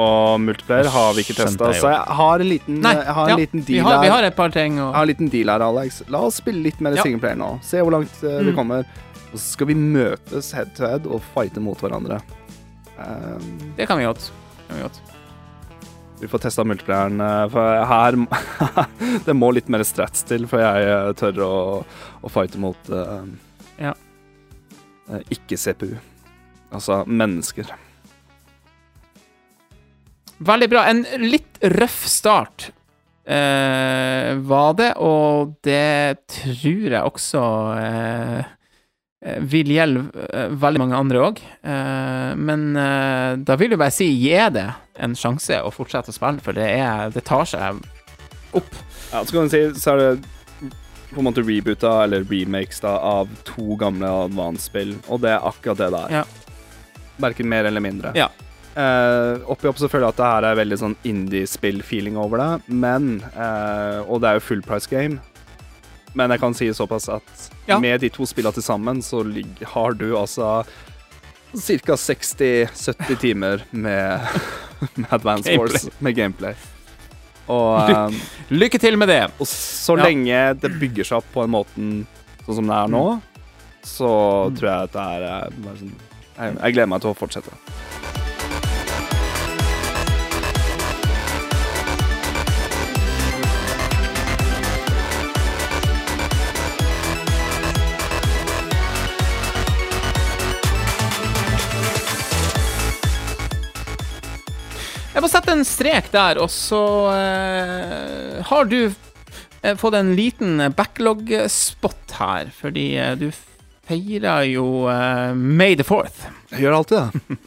Og 0.00 0.40
multiplayer 0.40 0.86
har 0.88 1.12
vi 1.14 1.20
ikke 1.24 1.34
testa, 1.36 1.72
så 1.74 1.90
jeg 1.90 2.16
har 2.16 2.40
en 2.40 2.48
liten, 2.48 2.80
Nei, 2.80 2.94
har 2.94 3.24
en 3.24 3.28
ja, 3.34 3.36
liten 3.36 3.64
Vi 3.66 3.74
deal 3.80 3.86
her. 3.90 4.00
vi 4.02 4.08
har 4.08 4.22
et 4.24 4.36
par 4.36 4.48
ting 4.50 4.78
og... 4.78 4.92
Jeg 4.92 4.96
har 4.96 5.02
en 5.02 5.08
liten 5.08 5.28
deal 5.30 5.48
her, 5.50 5.60
Alex. 5.66 6.02
La 6.08 6.18
oss 6.28 6.36
spille 6.40 6.62
litt 6.62 6.80
mer 6.80 6.94
Ja. 6.94 7.02
singleplayer 7.02 7.36
nå. 7.36 7.58
Se 7.62 7.78
hvor 7.82 7.90
langt 7.90 8.22
eh, 8.22 8.38
vi 8.44 8.52
Mm. 8.52 8.56
kommer. 8.56 8.84
Og 9.30 9.38
så 9.38 9.44
skal 9.54 9.70
vi 9.70 9.76
møtes 9.78 10.50
head 10.56 10.72
to 10.76 10.86
head 10.88 11.06
og 11.06 11.22
fighte 11.34 11.62
mot 11.62 11.78
hverandre. 11.80 12.20
Um, 12.98 13.72
Det 13.78 13.86
kan 13.88 13.98
vi 14.00 14.08
godt. 14.08 14.30
Kan 14.66 14.76
vi 14.80 14.82
godt. 14.88 15.00
Vi 16.20 16.28
får 16.28 16.42
testa 16.44 16.64
multiplayeren, 16.68 17.20
eh, 17.24 17.46
for 17.48 17.84
her 17.88 18.16
Det 19.26 19.32
må 19.32 19.48
litt 19.56 19.70
mer 19.72 19.80
strats 19.88 20.26
til 20.28 20.44
før 20.50 20.60
jeg 20.66 20.90
eh, 20.92 21.12
tør 21.16 21.38
å, 21.46 21.54
å 22.20 22.32
fighte 22.32 22.60
mot 22.60 22.90
uh, 22.92 23.22
Ja. 23.80 23.94
uh, 25.08 25.22
ikke-CPU. 25.32 25.94
Altså 26.70 27.00
mennesker. 27.08 27.72
Veldig 30.40 30.68
bra. 30.72 30.84
En 30.88 31.02
litt 31.20 31.58
røff 31.60 32.04
start 32.08 32.70
uh, 33.28 34.36
var 34.48 34.76
det, 34.78 34.92
og 34.96 35.56
det 35.66 36.20
tror 36.32 36.94
jeg 36.96 37.02
også 37.04 37.42
eh, 37.76 38.38
eh, 38.38 38.48
vil 39.20 39.68
gjelde 39.74 40.06
eh, 40.32 40.52
veldig 40.56 40.80
mange 40.80 40.96
andre 40.96 41.22
òg. 41.26 41.40
Eh, 41.60 42.30
men 42.40 42.70
eh, 42.80 43.36
da 43.44 43.56
vil 43.60 43.74
jeg 43.74 43.80
bare 43.80 43.94
si 43.94 44.08
gi 44.14 44.36
det 44.54 44.66
en 45.00 45.16
sjanse 45.16 45.60
å 45.60 45.72
fortsette 45.74 46.12
å 46.12 46.16
spille, 46.16 46.40
for 46.44 46.56
det, 46.56 46.68
er, 46.80 47.12
det 47.12 47.24
tar 47.28 47.44
seg 47.48 47.82
opp. 48.56 48.76
Ja, 49.10 49.22
så 49.22 49.34
kan 49.34 49.48
du 49.48 49.52
si, 49.52 49.62
så 49.80 49.94
er 49.94 50.02
det 50.02 50.70
på 51.10 51.18
en 51.18 51.26
måte 51.26 51.42
reboota, 51.42 52.04
eller 52.04 52.24
remakes, 52.30 52.80
da, 52.84 52.94
av 52.96 53.30
to 53.48 53.74
gamle 53.80 54.08
advance-spill, 54.28 54.94
og 55.10 55.24
det 55.24 55.34
er 55.34 55.48
akkurat 55.48 55.80
det 55.80 55.90
der. 55.96 56.20
Ja. 56.20 56.60
Verken 57.20 57.50
mer 57.50 57.66
eller 57.68 57.82
mindre. 57.84 58.14
Ja. 58.18 58.30
Uh, 58.70 59.42
oppi 59.50 59.66
opp 59.66 59.80
så 59.80 59.88
føler 59.90 60.06
jeg 60.06 60.14
at 60.14 60.20
det 60.20 60.28
her 60.28 60.44
er 60.46 60.58
veldig 60.60 60.76
sånn 60.78 60.94
indie-spill-feeling 61.10 62.14
over 62.20 62.38
det, 62.38 62.50
men 62.70 63.16
uh, 63.34 64.06
Og 64.06 64.20
det 64.22 64.28
er 64.30 64.38
jo 64.38 64.44
full 64.46 64.62
price 64.62 64.86
game, 64.88 65.18
men 66.14 66.30
jeg 66.34 66.40
kan 66.40 66.54
si 66.54 66.68
såpass 66.74 67.08
at 67.08 67.50
Ja. 67.68 67.78
med 67.78 68.00
de 68.00 68.08
to 68.10 68.24
spillene 68.26 68.52
til 68.54 68.62
sammen, 68.62 69.02
så 69.02 69.22
har 69.74 69.92
du 69.94 70.16
altså 70.16 70.64
ca. 71.54 71.96
60-70 71.96 73.16
timer 73.20 73.62
med, 73.70 74.20
med 74.96 75.06
Advance. 75.12 75.56
Wars, 75.58 75.88
med 76.00 76.14
gameplay. 76.16 76.54
Og, 77.50 77.90
um, 77.90 78.20
Lykke 78.50 78.78
til 78.78 78.96
med 78.98 79.08
det. 79.08 79.24
og 79.40 79.46
så 79.46 79.96
Ja. 79.98 80.04
lenge 80.04 80.60
det 80.60 80.70
bygger 80.80 81.04
seg 81.04 81.16
opp 81.18 81.32
på 81.34 81.42
en 81.44 81.50
måte 81.50 81.74
sånn 82.46 82.54
som 82.60 82.66
det 82.66 82.76
er 82.76 82.88
nå, 82.88 83.20
så 83.82 84.10
Mm. 84.50 84.56
tror 84.56 84.68
jeg 84.70 84.82
at 84.82 84.92
det 84.92 85.02
er 85.02 85.22
eh, 85.22 85.74
sånn 85.78 85.92
jeg, 86.40 86.56
jeg 86.62 86.72
gleder 86.74 86.86
meg 86.88 87.00
til 87.00 87.10
å 87.10 87.16
fortsette. 87.18 87.52
Jeg 105.10 105.22
må 105.24 105.28
sette 105.30 105.52
en 105.56 105.64
strek 105.66 106.10
der, 106.14 106.38
og 106.42 106.50
så 106.54 106.80
eh, 107.16 108.36
har 108.46 108.68
du 108.70 108.78
eh, 108.86 109.74
fått 109.80 109.96
en 109.98 110.12
liten 110.18 110.62
backlog-spot 110.76 112.14
her, 112.20 112.50
fordi 112.54 112.84
eh, 113.00 113.16
du 113.18 113.26
feirer 113.90 114.44
jo 114.52 114.86
eh, 114.92 115.32
May 115.34 115.74
the 115.78 115.86
Fourth. 115.86 116.28
Jeg 116.54 116.66
gjør 116.66 116.78
alltid 116.80 116.98
det. 117.00 117.38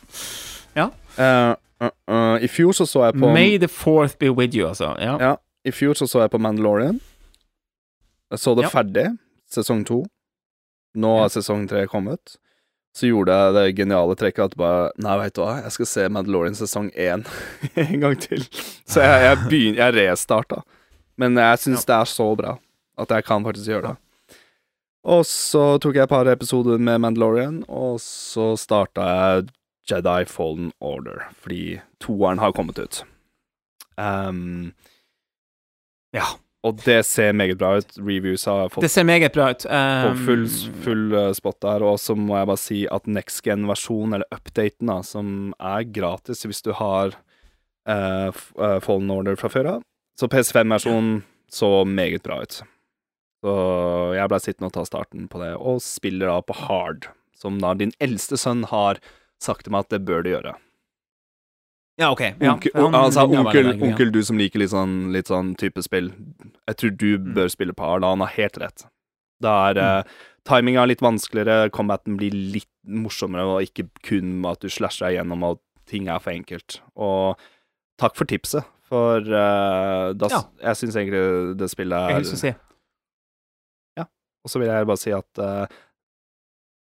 Ja. 0.73 0.88
Uh, 1.14 1.53
uh, 1.85 1.91
uh, 2.10 2.35
I 2.41 2.48
fjor 2.49 2.73
så 2.73 2.88
så 2.90 3.03
jeg 3.06 3.14
på 3.22 3.27
May 3.30 3.60
the 3.61 3.68
Fourth 3.69 4.15
be 4.18 4.31
with 4.34 4.56
you, 4.57 4.65
altså. 4.65 4.95
Ja. 4.98 5.11
Ja, 5.22 5.34
i 5.61 5.69
fjor 5.72 5.94
så 5.94 6.07
så 6.10 6.23
jeg 6.23 6.31
på 6.34 6.40
Mandalorian. 6.41 6.98
Jeg 8.34 8.41
så 8.41 8.56
det 8.57 8.65
Ja. 8.65 8.72
ferdig, 8.73 9.03
sesong 9.53 9.84
to. 9.85 9.99
Nå 10.98 11.11
Ja. 11.22 11.27
sesong 11.30 11.68
tre 11.69 11.85
kommet. 11.88 12.40
Så 12.94 13.10
gjorde 13.10 13.34
jeg 13.34 13.53
det 13.56 13.65
geniale 13.80 14.15
trekket 14.20 14.52
at 14.52 14.57
bare 14.60 14.91
Nei, 15.02 15.15
vet 15.24 15.34
du 15.34 15.41
hva, 15.41 15.56
jeg 15.65 15.74
skal 15.74 15.90
se 15.90 16.03
Mandalorian 16.14 16.57
sesong 16.57 16.91
én 16.94 17.26
en 17.88 18.03
gang 18.03 18.20
til. 18.22 18.45
Så 18.86 19.02
jeg, 19.02 19.24
jeg 19.26 19.40
begynner 19.49 19.82
Jeg 19.88 19.95
restarta. 20.11 20.61
Men 21.18 21.38
jeg 21.38 21.61
syns 21.61 21.88
det 21.90 21.95
er 21.98 22.10
så 22.10 22.30
bra 22.38 22.57
at 23.02 23.10
jeg 23.10 23.26
kan 23.26 23.45
faktisk 23.45 23.72
gjøre 23.72 23.91
det. 23.94 24.38
Og 25.03 25.26
så 25.28 25.64
tok 25.84 25.98
jeg 25.98 26.06
et 26.06 26.11
par 26.14 26.30
episoder 26.32 26.78
med 26.80 27.02
Mandalorian, 27.03 27.57
og 27.68 27.98
så 27.99 28.53
starta 28.60 29.07
jeg 29.10 29.49
Jedi 29.90 30.24
Fallen 30.30 30.70
Order, 30.80 31.26
fordi 31.44 31.82
toeren 31.99 32.40
har 32.40 32.53
kommet 32.56 32.80
ut. 32.80 33.02
Um, 33.98 34.72
Ja. 36.14 36.38
Og 36.64 36.80
det 36.85 37.02
ser 37.03 37.34
meget 37.35 37.57
bra 37.60 37.73
ut. 37.81 37.98
Reviews 37.99 38.45
har 38.48 38.69
fått 38.72 38.85
Det 38.85 38.91
ser 38.91 39.03
meget 39.03 39.34
bra 39.35 39.49
ut. 39.52 39.65
Um, 39.68 40.19
full, 40.23 40.45
full 40.85 41.03
uh, 41.11 41.31
spot 41.35 41.60
der. 41.65 41.84
Og 41.84 41.99
så 41.99 42.15
må 42.15 42.38
jeg 42.38 42.48
bare 42.48 42.61
si 42.61 42.80
at 42.88 43.10
next 43.10 43.44
gen-versjonen, 43.44 44.15
eller 44.15 44.30
updaten, 44.31 44.88
da, 44.88 45.02
som 45.03 45.52
er 45.60 45.84
gratis 45.91 46.45
hvis 46.48 46.64
du 46.64 46.72
har 46.80 47.18
uh, 47.90 48.31
Fallen 48.84 49.11
Order 49.11 49.35
fra 49.40 49.52
før 49.52 49.73
av 49.76 49.84
Så 50.19 50.30
PS5-versjonen 50.31 51.23
så 51.52 51.84
meget 51.84 52.23
bra 52.23 52.40
ut. 52.45 52.61
Så 53.44 53.53
jeg 54.15 54.31
ble 54.31 54.40
sittende 54.40 54.72
og 54.72 54.77
ta 54.77 54.85
starten 54.88 55.27
på 55.27 55.41
det, 55.44 55.52
og 55.60 55.84
spiller 55.84 56.31
da 56.31 56.40
på 56.48 56.56
hard, 56.64 57.10
som 57.35 57.60
da 57.60 57.73
din 57.76 57.91
eldste 57.99 58.40
sønn 58.40 58.64
har 58.72 59.02
sagt 59.44 59.68
til 59.68 59.76
meg 59.76 59.84
at 59.84 59.98
det 59.98 60.06
bør 60.07 60.23
du 60.23 60.31
gjøre. 60.31 60.56
Ja, 62.02 62.10
OK. 62.11 62.22
Ja, 62.41 62.53
onkel, 62.56 62.72
han 62.74 62.95
altså, 62.98 63.28
onkel, 63.28 63.44
veldig, 63.45 63.64
veldig, 63.70 63.88
onkel, 63.91 64.11
du 64.11 64.22
som 64.26 64.40
liker 64.41 64.60
litt 64.64 64.72
sånn, 64.74 65.11
litt 65.14 65.30
sånn 65.30 65.52
type 65.61 65.84
spill, 65.86 66.07
jeg 66.68 66.78
tror 66.82 66.94
du 66.98 67.10
Mm. 67.20 67.34
bør 67.36 67.52
spille 67.53 67.74
par 67.78 67.99
da 68.02 68.10
han 68.10 68.20
har 68.26 68.34
helt 68.34 68.57
rett. 68.57 68.86
Da 69.44 69.70
er 69.70 69.78
uh, 69.78 70.03
timinga 70.49 70.88
litt 70.90 71.02
vanskeligere, 71.06 71.70
combaten 71.70 72.18
blir 72.18 72.32
litt 72.34 72.70
morsommere, 72.88 73.45
og 73.45 73.61
ikke 73.61 73.90
kun 74.02 74.41
med 74.41 74.52
at 74.57 74.60
du 74.65 74.70
slasher 74.70 75.06
deg 75.07 75.20
gjennom 75.20 75.44
og 75.44 75.60
ting 75.86 76.07
er 76.10 76.20
for 76.20 76.32
enkelt. 76.34 76.80
Og 76.98 77.38
takk 78.02 78.15
for 78.18 78.26
tipset, 78.26 78.65
for 78.90 79.20
uh, 79.22 80.14
da, 80.18 80.28
Ja. 80.34 80.41
jeg 80.72 80.76
syns 80.82 80.95
egentlig 80.98 81.57
det 81.57 81.70
spillet 81.70 81.94
er 81.99 82.10
Jeg 82.15 82.24
vil 82.24 82.32
så 82.34 82.38
si. 82.41 82.53
Og 84.44 84.52
så 84.52 84.60
vil 84.60 84.68
jeg 84.68 84.84
bare 84.90 84.99
si 84.99 85.11
at 85.15 85.40
uh, 85.40 85.64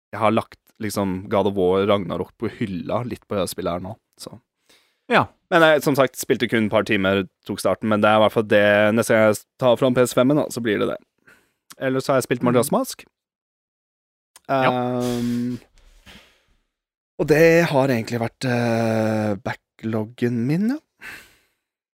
jeg 0.09 0.17
har 0.17 0.31
lagt 0.33 0.57
liksom 0.81 1.29
God 1.29 1.51
of 1.51 1.53
War 1.53 1.83
Ragnarok 1.85 2.31
på 2.41 2.49
hylla 2.49 3.03
litt 3.05 3.27
på 3.29 3.37
det 3.37 3.43
spillet 3.51 3.75
her 3.75 3.83
nå, 3.83 3.91
så 4.17 4.39
Ja. 5.13 5.27
Men 5.53 5.65
jeg, 5.67 5.83
som 5.85 5.95
sagt, 5.97 6.17
spilte 6.17 6.49
kun 6.49 6.67
et 6.67 6.73
par 6.73 6.85
timer, 6.89 7.25
tok 7.45 7.61
starten, 7.61 7.89
men 7.91 8.01
det 8.01 8.09
er 8.09 8.17
i 8.17 8.23
hvert 8.23 8.33
fall 8.33 8.47
det 8.49 8.63
Neste 8.97 9.13
gang 9.13 9.27
jeg 9.29 9.43
tar 9.61 9.77
fram 9.77 9.97
PS5-en, 9.97 10.39
da, 10.41 10.47
så 10.53 10.63
blir 10.65 10.81
det 10.81 10.89
det. 10.95 10.97
Ellers 11.83 12.09
har 12.09 12.17
jeg 12.17 12.27
spilt 12.27 12.45
Majora's 12.45 12.71
Mask. 12.73 13.05
Ja. 14.49 14.71
Um, 14.97 15.59
og 17.21 17.29
det 17.29 17.45
har 17.69 17.93
egentlig 17.93 18.19
vært 18.23 18.47
uh, 18.49 19.35
backloggen 19.45 20.41
min, 20.49 20.73
ja. 20.73 20.81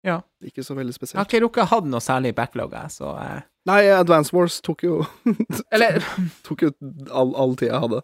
Ja. 0.04 0.18
Ikke 0.44 0.60
så 0.60 0.74
veldig 0.76 0.92
Jeg 0.92 0.98
har 0.98 1.06
spesielt. 1.06 1.30
ikke 1.32 1.44
rukket 1.46 1.70
hatt 1.70 1.86
noe 1.88 2.02
særlig 2.04 2.34
backlog, 2.36 2.74
jeg, 2.76 2.92
så 2.92 3.14
uh... 3.16 3.42
Nei, 3.64 3.86
Advance 3.96 4.34
Wars 4.36 4.58
tok 4.60 4.82
jo 4.84 4.98
Eller 5.72 6.02
Tok 6.44 6.66
jo 6.66 6.72
all, 7.08 7.30
all 7.32 7.54
tid 7.56 7.70
jeg 7.70 7.80
hadde. 7.80 8.02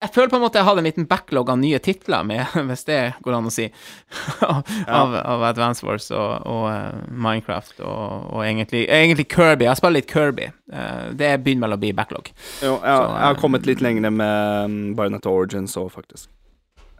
Jeg 0.00 0.12
føler 0.14 0.30
på 0.32 0.38
en 0.38 0.42
måte 0.46 0.56
jeg 0.60 0.64
hadde 0.64 0.80
en 0.80 0.86
liten 0.88 1.06
backlog 1.10 1.50
av 1.52 1.58
nye 1.60 1.78
titler 1.84 2.24
med, 2.24 2.46
hvis 2.70 2.84
det 2.88 2.98
går 3.24 3.36
an 3.36 3.48
å 3.50 3.52
si, 3.52 3.66
av, 4.48 4.62
av, 4.88 5.14
av 5.20 5.44
Advance 5.50 5.84
Wars 5.86 6.06
og, 6.16 6.46
og 6.48 6.64
eh, 6.72 7.02
Minecraft 7.12 7.82
og, 7.84 8.28
og 8.32 8.44
egentlig, 8.46 8.86
egentlig 8.88 9.26
Kirby. 9.32 9.66
Jeg 9.68 9.76
spiller 9.80 9.98
litt 10.00 10.10
Kirby. 10.12 10.48
Eh, 10.72 11.06
det 11.20 11.34
begynner 11.44 11.68
vel 11.68 11.76
å 11.76 11.80
bli 11.84 11.92
backlog. 11.96 12.32
Jo, 12.64 12.76
jeg, 12.78 12.80
Så, 12.80 13.06
jeg 13.12 13.24
har 13.26 13.36
eh, 13.36 13.40
kommet 13.44 13.68
litt 13.68 13.84
lenger 13.84 14.10
med 14.14 14.70
um, 14.70 14.78
Bionet 14.98 15.28
Origins 15.30 15.76
òg, 15.80 15.90
faktisk. 15.98 16.30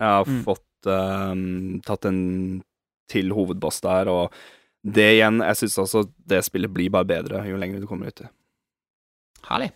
Jeg 0.00 0.06
har 0.08 0.28
Mm. 0.28 0.42
fått 0.46 0.88
um, 0.88 1.80
tatt 1.84 2.06
en 2.08 2.20
til 3.10 3.32
hovedboss 3.36 3.80
der, 3.84 4.08
og 4.08 4.32
det 4.80 5.10
igjen 5.18 5.42
Jeg 5.44 5.58
syns 5.58 5.74
altså 5.82 6.04
det 6.30 6.38
spillet 6.46 6.70
blir 6.72 6.88
bare 6.94 7.04
bedre 7.04 7.42
jo 7.48 7.58
lenger 7.60 7.82
du 7.82 7.88
kommer 7.90 8.08
uti. 8.08 8.24
Herlig. 9.48 9.72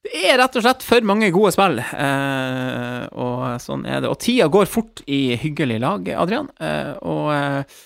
Det 0.00 0.22
er 0.30 0.38
rett 0.40 0.54
og 0.56 0.64
slett 0.64 0.84
for 0.86 1.04
mange 1.04 1.28
gode 1.34 1.52
spill, 1.52 1.76
eh, 1.76 3.02
og 3.20 3.60
sånn 3.60 3.84
er 3.84 4.00
det. 4.00 4.08
Og 4.08 4.16
tida 4.22 4.46
går 4.48 4.70
fort 4.70 5.02
i 5.04 5.36
hyggelig 5.40 5.76
lag, 5.82 6.08
Adrian, 6.22 6.48
eh, 6.56 6.94
og 7.04 7.26
eh, 7.34 7.80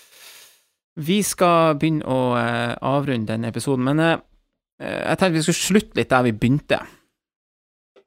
vi 0.95 1.19
skal 1.27 1.75
begynne 1.79 2.07
å 2.07 2.37
eh, 2.39 2.71
avrunde 2.87 3.33
denne 3.33 3.51
episoden, 3.51 3.83
men 3.89 3.99
eh, 4.05 4.15
jeg 4.79 5.19
tenkte 5.19 5.35
vi 5.41 5.43
skulle 5.43 5.65
slutte 5.65 5.99
litt 5.99 6.13
der 6.13 6.25
vi 6.29 6.35
begynte. 6.39 6.79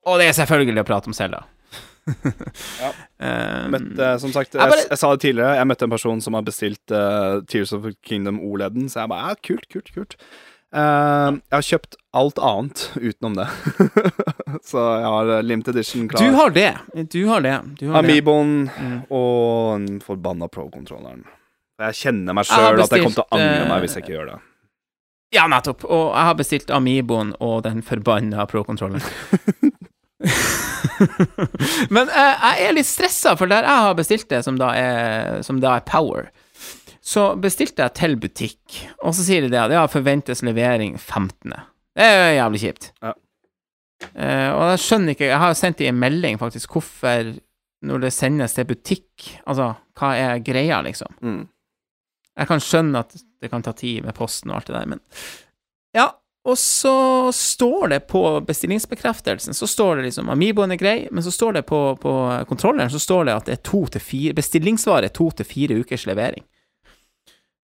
Og 0.09 0.17
det 0.23 0.31
er 0.31 0.39
selvfølgelig 0.41 0.87
å 0.87 0.89
prate 0.89 1.13
om 1.13 1.17
Selda. 1.17 1.45
Ja. 2.79 2.89
Eh, 3.21 3.65
Møtte, 3.69 4.13
som 4.23 4.33
sagt, 4.33 4.55
Jeg 4.57 4.73
jeg, 4.73 4.85
jeg, 4.89 4.99
sa 5.01 5.11
det 5.13 5.21
tidligere, 5.27 5.57
jeg 5.59 5.69
møtte 5.69 5.85
en 5.85 5.93
person 5.93 6.21
som 6.25 6.37
har 6.39 6.45
bestilt 6.47 6.95
uh, 6.95 7.43
Tears 7.51 7.75
of 7.77 7.85
Kingdom 8.07 8.39
O-leden, 8.47 8.87
så 8.89 9.03
jeg 9.03 9.11
bare 9.13 9.35
ja, 9.35 9.41
kult, 9.45 9.67
kult, 9.69 9.91
kult. 9.93 10.17
Eh, 10.75 11.31
jeg 11.49 11.57
har 11.57 11.65
kjøpt 11.65 11.97
alt 12.19 12.39
annet 12.45 12.83
utenom 13.01 13.37
det. 13.39 13.47
så 14.69 14.83
jeg 15.01 15.13
har 15.15 15.31
eh, 15.39 15.43
limited 15.47 15.77
edition 15.79 16.09
du 16.09 16.13
klar. 16.13 16.35
har 16.43 16.51
det. 16.57 16.71
Du 17.13 17.21
har 17.31 17.41
det. 17.45 17.57
Du 17.81 17.87
har. 17.89 18.03
Amiiboen 18.03 18.55
Mm. 18.79 18.99
og 19.11 19.81
den 19.81 20.01
forbanna 20.05 20.49
pro-kontrolleren. 20.53 21.25
Jeg 21.79 21.95
kjenner 21.95 22.35
meg 22.35 22.45
sjøl 22.49 22.81
at 22.83 22.91
jeg 22.91 23.05
kommer 23.07 23.17
til 23.17 23.25
å 23.25 23.35
angre 23.39 23.63
eh, 23.63 23.69
meg 23.71 23.81
hvis 23.85 23.95
jeg 23.97 24.03
ikke 24.05 24.17
gjør 24.17 24.31
det. 24.35 24.39
Ja, 25.37 25.45
nettopp. 25.49 25.85
Og 25.85 26.07
jeg 26.17 26.25
har 26.29 26.35
bestilt 26.39 26.71
Amiiboen 26.73 27.35
og 27.45 27.63
den 27.67 27.83
forbanna 27.85 28.47
pro-kontrolleren. 28.49 29.05
Men 31.95 32.09
uh, 32.11 32.35
jeg 32.57 32.69
er 32.69 32.75
litt 32.77 32.89
stressa, 32.89 33.35
for 33.39 33.51
der 33.51 33.67
jeg 33.67 33.85
har 33.87 33.97
bestilt 33.99 34.29
det, 34.33 34.43
som 34.47 34.59
da 34.61 34.73
er, 34.77 35.43
som 35.47 35.61
da 35.63 35.77
er 35.79 35.85
Power, 35.87 36.29
så 37.09 37.25
bestilte 37.41 37.87
jeg 37.87 37.97
til 37.97 38.17
butikk, 38.21 38.79
og 39.01 39.15
så 39.17 39.25
sier 39.25 39.47
de 39.47 39.53
det 39.53 39.61
at 39.63 39.73
ja, 39.73 39.87
forventes 39.89 40.43
levering 40.45 40.99
15. 40.99 41.55
Det 41.97 42.05
er 42.05 42.19
jo 42.19 42.37
jævlig 42.37 42.61
kjipt. 42.67 42.91
Ja. 43.03 43.15
Uh, 44.15 44.51
og 44.55 44.65
jeg 44.71 44.79
skjønner 44.79 45.11
ikke 45.17 45.27
Jeg 45.27 45.39
har 45.43 45.55
sendt 45.59 45.81
dem 45.81 45.97
en 45.97 46.03
melding, 46.05 46.37
faktisk, 46.39 46.71
hvorfor, 46.77 47.33
når 47.83 48.05
det 48.05 48.13
sendes 48.15 48.53
til 48.55 48.69
butikk 48.69 49.25
Altså, 49.43 49.73
hva 49.99 50.13
er 50.15 50.45
greia, 50.47 50.79
liksom? 50.87 51.17
Mm. 51.19 51.41
Jeg 52.39 52.47
kan 52.47 52.63
skjønne 52.63 53.03
at 53.03 53.17
det 53.19 53.51
kan 53.51 53.65
ta 53.67 53.73
tid 53.75 54.07
med 54.07 54.15
posten 54.15 54.53
og 54.53 54.61
alt 54.61 54.71
det 54.71 54.77
der, 54.77 54.87
men 54.95 55.03
Ja, 55.97 56.13
og 56.47 56.59
så 56.61 57.33
står 57.35 57.91
det 57.91 57.99
på 58.13 58.23
bestillingsbekreftelsen, 58.47 59.57
så 59.57 59.67
står 59.67 59.99
det 59.99 60.07
liksom 60.07 60.31
Amiboen 60.31 60.77
er 60.77 60.81
grei, 60.81 60.97
men 61.11 61.25
så 61.25 61.33
står 61.35 61.59
det 61.59 61.65
på, 61.67 61.81
på 61.99 62.13
kontrolleren 62.49 62.93
så 62.93 63.03
står 63.03 63.27
det 63.27 63.35
at 63.35 63.51
det 63.51 63.57
er 63.57 63.65
to 63.67 63.83
til 63.97 64.05
fire 64.05 64.37
Bestillingsvare 64.39 65.11
to 65.11 65.31
til 65.35 65.49
fire 65.49 65.81
ukers 65.83 66.07
levering. 66.07 66.47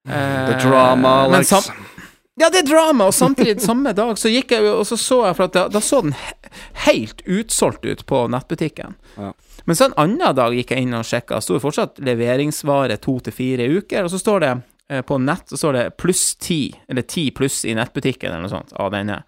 The 0.06 0.12
Eh, 0.55 0.59
drama, 0.60 1.14
men 1.28 1.35
Alex. 1.40 1.51
ja, 2.36 2.51
det 2.51 2.59
er 2.64 2.66
drama, 2.68 3.06
og 3.06 3.14
samtidig 3.14 3.60
samme 3.62 3.93
dag 3.97 4.18
så 4.20 4.28
gikk 4.28 4.51
jeg 4.52 4.66
og 4.68 4.85
så 4.86 4.98
så 5.01 5.22
jeg, 5.26 5.36
for 5.39 5.47
da, 5.48 5.68
da 5.72 5.81
så 5.81 6.02
den 6.05 6.12
he 6.12 6.35
helt 6.86 7.22
utsolgt 7.26 7.85
ut 7.86 8.05
på 8.06 8.26
nettbutikken. 8.28 8.94
Ja. 9.16 9.32
Men 9.64 9.76
så 9.76 9.86
en 9.89 9.94
annen 9.97 10.36
dag 10.36 10.52
gikk 10.52 10.70
jeg 10.74 10.82
inn 10.85 10.93
og 10.98 11.06
sjekka, 11.09 11.40
sto 11.40 11.56
fortsatt 11.62 11.98
leveringsvare 12.05 12.98
to 13.01 13.16
til 13.24 13.32
fire 13.32 13.68
uker, 13.78 14.05
og 14.05 14.10
så 14.12 14.20
står 14.20 14.40
det 14.44 14.52
eh, 14.90 15.01
på 15.09 15.16
nett 15.24 15.48
så 15.48 15.56
står 15.56 15.72
det 15.78 15.86
pluss 15.97 16.35
ti, 16.36 16.74
eller 16.89 17.02
ti 17.09 17.31
pluss 17.31 17.62
i 17.64 17.72
nettbutikken, 17.74 18.28
eller 18.28 18.44
noe 18.44 18.52
sånt, 18.52 18.74
av 18.76 18.93
denne. 18.93 19.22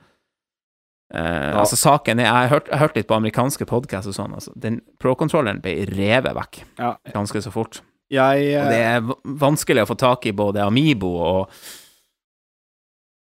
Eh, 1.15 1.57
Altså, 1.57 1.77
saken 1.79 2.19
er 2.21 2.25
Jeg 2.27 2.33
har 2.35 2.49
hørt, 2.49 2.69
hørt 2.75 2.97
litt 2.97 3.07
på 3.09 3.15
amerikanske 3.17 3.65
podkaster 3.65 4.11
og 4.13 4.17
sånn, 4.19 4.35
altså, 4.35 4.53
den 4.59 4.81
pro-kontrolleren 5.01 5.63
ble 5.63 5.87
revet 5.87 6.35
vekk 6.37 6.65
Ja, 6.83 6.97
ganske 7.15 7.41
så 7.41 7.53
fort. 7.55 7.81
Jeg 8.13 8.53
Og 8.61 8.69
det 8.71 8.79
eh, 8.79 8.97
er 8.99 9.35
vanskelig 9.41 9.83
å 9.85 9.91
få 9.91 9.97
tak 9.99 10.27
i 10.27 10.35
både 10.37 10.63
Amibo 10.65 11.11
og 11.19 11.57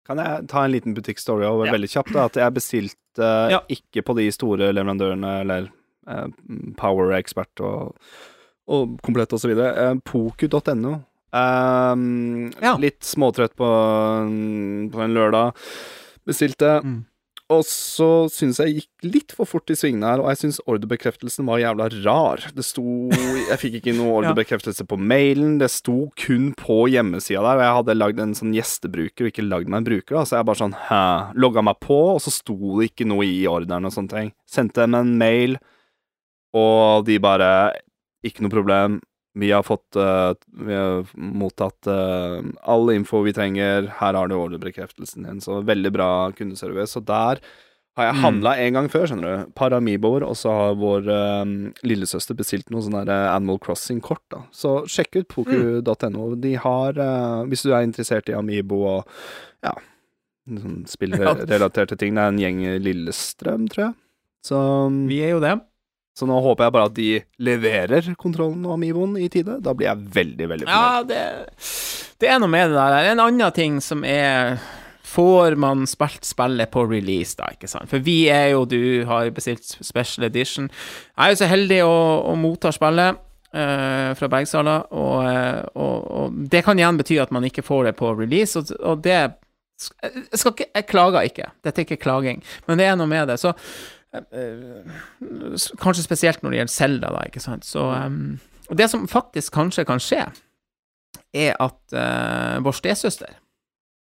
Kan 0.06 0.22
jeg 0.22 0.46
ta 0.52 0.66
en 0.66 0.72
liten 0.76 0.94
butikkstory 0.94 1.48
over 1.48 1.66
Ja. 1.66 1.74
veldig 1.74 1.90
kjapt? 1.90 2.14
da 2.14 2.26
At 2.30 2.38
jeg 2.38 2.54
bestilte 2.54 3.20
uh, 3.20 3.50
Ja. 3.50 3.62
ikke 3.70 4.04
på 4.06 4.16
de 4.20 4.30
store 4.32 4.72
leverandørene, 4.76 5.42
eller 5.42 5.72
uh, 6.08 6.28
Power 6.78 7.14
Expert 7.18 7.60
og, 7.60 7.96
og 8.68 9.00
Komplett 9.02 9.34
videre. 9.34 9.74
Eh, 9.74 9.96
Poku.no. 10.06 11.00
Um, 11.34 12.52
Ja. 12.62 12.78
Litt 12.78 13.02
småtrøtt 13.02 13.56
på, 13.56 13.66
på 14.92 15.02
en 15.02 15.14
lørdag. 15.18 15.56
Bestilte. 16.26 16.82
Mm. 16.84 17.06
Og 17.54 17.62
så 17.70 18.26
syns 18.34 18.58
jeg 18.58 18.80
gikk 18.80 19.06
litt 19.06 19.34
for 19.38 19.46
fort 19.46 19.70
i 19.70 19.76
svingene 19.78 20.08
her, 20.10 20.22
og 20.24 20.32
jeg 20.32 20.40
syns 20.40 20.58
ordrebekreftelsen 20.66 21.46
var 21.46 21.60
jævla 21.62 21.90
rar. 22.02 22.42
Det 22.58 22.66
sto 22.66 22.86
Jeg 23.14 23.60
fikk 23.62 23.78
ikke 23.80 23.94
noe 23.94 24.16
ordrebekreftelse 24.20 24.88
på 24.90 24.98
mailen, 24.98 25.60
det 25.62 25.70
sto 25.70 26.08
kun 26.18 26.50
på 26.58 26.80
hjemmesida 26.90 27.44
der, 27.46 27.60
og 27.60 27.66
jeg 27.68 27.78
hadde 27.80 27.98
lagd 28.00 28.24
en 28.24 28.34
sånn 28.38 28.56
gjestebruker 28.58 29.28
og 29.28 29.30
ikke 29.30 29.46
lagd 29.46 29.70
meg 29.70 29.84
en 29.84 29.90
bruker, 29.92 30.18
da, 30.18 30.26
så 30.26 30.40
jeg 30.40 30.50
bare 30.50 30.62
sånn 30.64 30.78
hæ, 30.88 31.04
logga 31.38 31.66
meg 31.70 31.78
på, 31.86 32.00
og 32.16 32.24
så 32.26 32.34
sto 32.34 32.58
det 32.80 32.90
ikke 32.90 33.10
noe 33.14 33.30
i 33.30 33.44
ordren 33.52 33.86
og 33.86 33.94
sånne 33.94 34.16
ting. 34.16 34.34
Sendte 34.50 34.82
dem 34.82 34.98
en 34.98 35.14
mail, 35.22 35.60
og 36.56 37.06
de 37.06 37.20
bare 37.22 37.50
Ikke 38.26 38.42
noe 38.42 38.50
problem. 38.50 38.96
Vi 39.36 39.52
har 39.52 39.64
fått 39.68 39.98
uh, 40.00 40.32
Vi 40.66 40.74
har 40.74 41.06
mottatt 41.16 41.90
uh, 41.92 42.40
all 42.64 42.90
info 42.94 43.22
vi 43.26 43.34
trenger. 43.36 43.90
Her 44.00 44.16
har 44.16 44.32
du 44.32 44.36
ordrebekreftelsen 44.38 45.28
din. 45.28 45.42
Så 45.44 45.60
veldig 45.68 45.92
bra 45.96 46.10
kundeservice. 46.38 46.96
Og 47.00 47.06
der 47.10 47.42
har 47.96 48.10
jeg 48.10 48.16
Mm. 48.16 48.46
en 48.46 48.74
gang 48.74 48.88
før, 48.92 49.06
skjønner 49.08 49.46
du. 49.46 49.52
Par 49.56 49.72
Amiboer, 49.72 50.24
og 50.28 50.36
så 50.36 50.52
har 50.52 50.76
vår 50.76 51.08
um, 51.42 51.74
lillesøster 51.84 52.36
bestilt 52.36 52.70
noe 52.70 52.84
sånn 52.84 52.98
Animal 53.08 53.60
Crossing-kort, 53.64 54.24
da. 54.30 54.42
Så 54.52 54.82
sjekk 54.92 55.22
ut 55.22 55.30
poku.no. 55.32 56.36
De 56.36 56.56
har, 56.60 57.00
uh, 57.00 57.44
hvis 57.48 57.64
du 57.64 57.72
er 57.72 57.88
interessert 57.88 58.28
i 58.30 58.36
Amibo 58.36 58.82
og 58.98 59.08
ja, 59.64 59.72
sånn 60.48 60.84
spillrelaterte 60.92 61.96
ting. 61.98 62.16
Det 62.16 62.26
er 62.26 62.34
en 62.34 62.42
gjeng 62.44 62.60
i 62.68 62.76
Lillestrøm, 62.84 63.70
tror 63.72 63.88
jeg. 63.88 63.96
Så 64.46 64.60
Vi 65.08 65.22
er 65.24 65.32
jo 65.38 65.40
det. 65.40 65.56
Så 66.16 66.28
nå 66.30 66.38
håper 66.40 66.68
jeg 66.68 66.74
bare 66.78 66.90
at 66.90 66.96
de 66.96 67.10
leverer 67.44 68.08
kontrollen 68.16 68.64
og 68.64 68.78
Amiboen 68.78 69.18
i 69.20 69.28
tide. 69.32 69.58
Da 69.64 69.74
blir 69.76 69.90
jeg 69.90 70.06
veldig, 70.16 70.48
veldig 70.54 70.68
fornøyd. 70.70 70.80
Ja, 70.80 71.04
det, 71.10 71.60
det 72.24 72.32
er 72.32 72.40
noe 72.40 72.52
med 72.52 72.72
det 72.72 72.80
der. 72.80 73.12
En 73.12 73.24
annen 73.26 73.56
ting 73.56 73.82
som 73.84 74.08
er 74.08 74.58
Får 75.06 75.54
man 75.62 75.86
spilt 75.88 76.26
spillet 76.28 76.72
på 76.74 76.82
release, 76.90 77.38
da, 77.40 77.46
ikke 77.54 77.70
sant? 77.72 77.88
For 77.88 78.04
vi 78.04 78.26
er 78.34 78.50
jo 78.52 78.66
Du 78.68 79.06
har 79.08 79.30
bestilt 79.32 79.64
special 79.64 80.26
edition. 80.28 80.66
Jeg 81.14 81.24
er 81.24 81.32
jo 81.32 81.38
så 81.40 81.48
heldig 81.48 81.78
å, 81.86 81.94
å 82.32 82.34
motta 82.36 82.74
spillet 82.76 83.22
eh, 83.56 84.12
fra 84.18 84.30
Bergsala, 84.34 84.76
og, 84.92 85.16
eh, 85.30 85.62
og, 85.78 86.10
og 86.20 86.42
det 86.52 86.66
kan 86.66 86.82
igjen 86.82 87.00
bety 87.00 87.20
at 87.22 87.32
man 87.32 87.48
ikke 87.48 87.64
får 87.64 87.92
det 87.92 87.96
på 88.02 88.12
release, 88.18 88.60
og, 88.60 88.74
og 88.82 89.06
det 89.06 89.16
Jeg, 89.16 90.26
skal 90.34 90.54
ikke, 90.56 90.70
jeg 90.74 90.88
klager 90.88 91.30
ikke. 91.30 91.50
Dette 91.64 91.82
er 91.82 91.88
ikke 91.88 92.02
klaging, 92.02 92.44
men 92.68 92.80
det 92.80 92.86
er 92.88 93.00
noe 93.00 93.12
med 93.12 93.28
det. 93.28 93.40
Så 93.40 93.52
Kanskje 95.82 96.06
spesielt 96.06 96.44
når 96.44 96.54
det 96.54 96.60
gjelder 96.62 96.74
Selda, 96.74 97.14
da, 97.16 97.24
ikke 97.30 97.44
sant. 97.44 97.68
Så 97.68 97.88
um, 97.92 98.38
Og 98.70 98.78
det 98.80 98.90
som 98.92 99.08
faktisk 99.10 99.54
kanskje 99.56 99.86
kan 99.88 100.02
skje, 100.02 100.26
er 101.36 101.58
at 101.60 101.80
uh, 101.96 102.62
vår 102.64 102.76
stesøster 102.76 103.34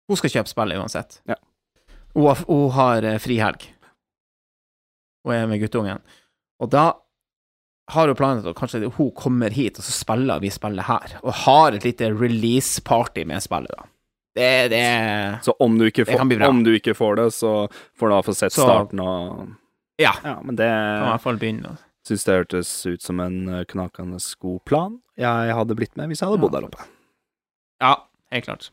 Hun 0.06 0.18
skal 0.18 0.32
kjøpe 0.36 0.50
spillet 0.50 0.78
uansett. 0.78 1.20
Ja. 1.26 1.38
Hun 2.14 2.28
har, 2.30 2.44
hun 2.46 2.70
har 2.76 3.08
uh, 3.08 3.18
frihelg. 3.22 3.66
Hun 5.26 5.34
er 5.34 5.50
med 5.50 5.60
guttungen. 5.64 6.04
Og 6.62 6.70
da 6.72 6.92
har 7.92 8.08
hun 8.10 8.18
planen 8.18 8.46
at 8.46 8.58
kanskje 8.58 8.88
hun 8.96 9.10
kommer 9.14 9.50
hit, 9.54 9.78
og 9.78 9.86
så 9.86 9.92
spiller 9.94 10.40
vi 10.42 10.50
spillet 10.50 10.88
her. 10.88 11.18
Og 11.22 11.34
har 11.44 11.76
et 11.76 11.84
lite 11.86 12.10
release-party 12.14 13.26
med 13.26 13.42
spillet, 13.44 13.74
da. 13.74 13.90
Det, 14.36 14.68
det 14.68 15.38
Så 15.42 15.54
om 15.58 15.78
du, 15.78 15.86
får, 15.90 16.48
om 16.48 16.64
du 16.64 16.74
ikke 16.76 16.92
får 16.94 17.16
det, 17.16 17.30
så 17.32 17.68
får 17.98 18.10
du 18.10 18.16
få 18.26 18.34
sett 18.36 18.52
starten 18.52 19.00
og 19.00 19.46
Ja. 20.02 20.12
Ja, 20.24 20.36
men 20.44 20.56
det 20.58 20.66
Kan 20.68 21.06
i 21.06 21.10
hvert 21.14 21.24
fall 21.24 21.38
begynne. 21.40 21.76
syns 22.06 22.24
det 22.28 22.34
hørtes 22.36 22.70
ut 22.86 23.02
som 23.02 23.20
en 23.24 23.38
eh, 23.48 23.64
knakende 23.64 24.18
god 24.42 24.60
plan. 24.68 24.98
Jeg 25.16 25.54
hadde 25.56 25.74
blitt 25.78 25.96
med 25.96 26.10
hvis 26.12 26.20
jeg 26.20 26.28
hadde 26.28 26.40
bodd 26.42 26.52
der 26.52 26.66
oppe. 26.68 26.84
Ja, 27.80 27.94
helt 28.32 28.44
klart. 28.44 28.70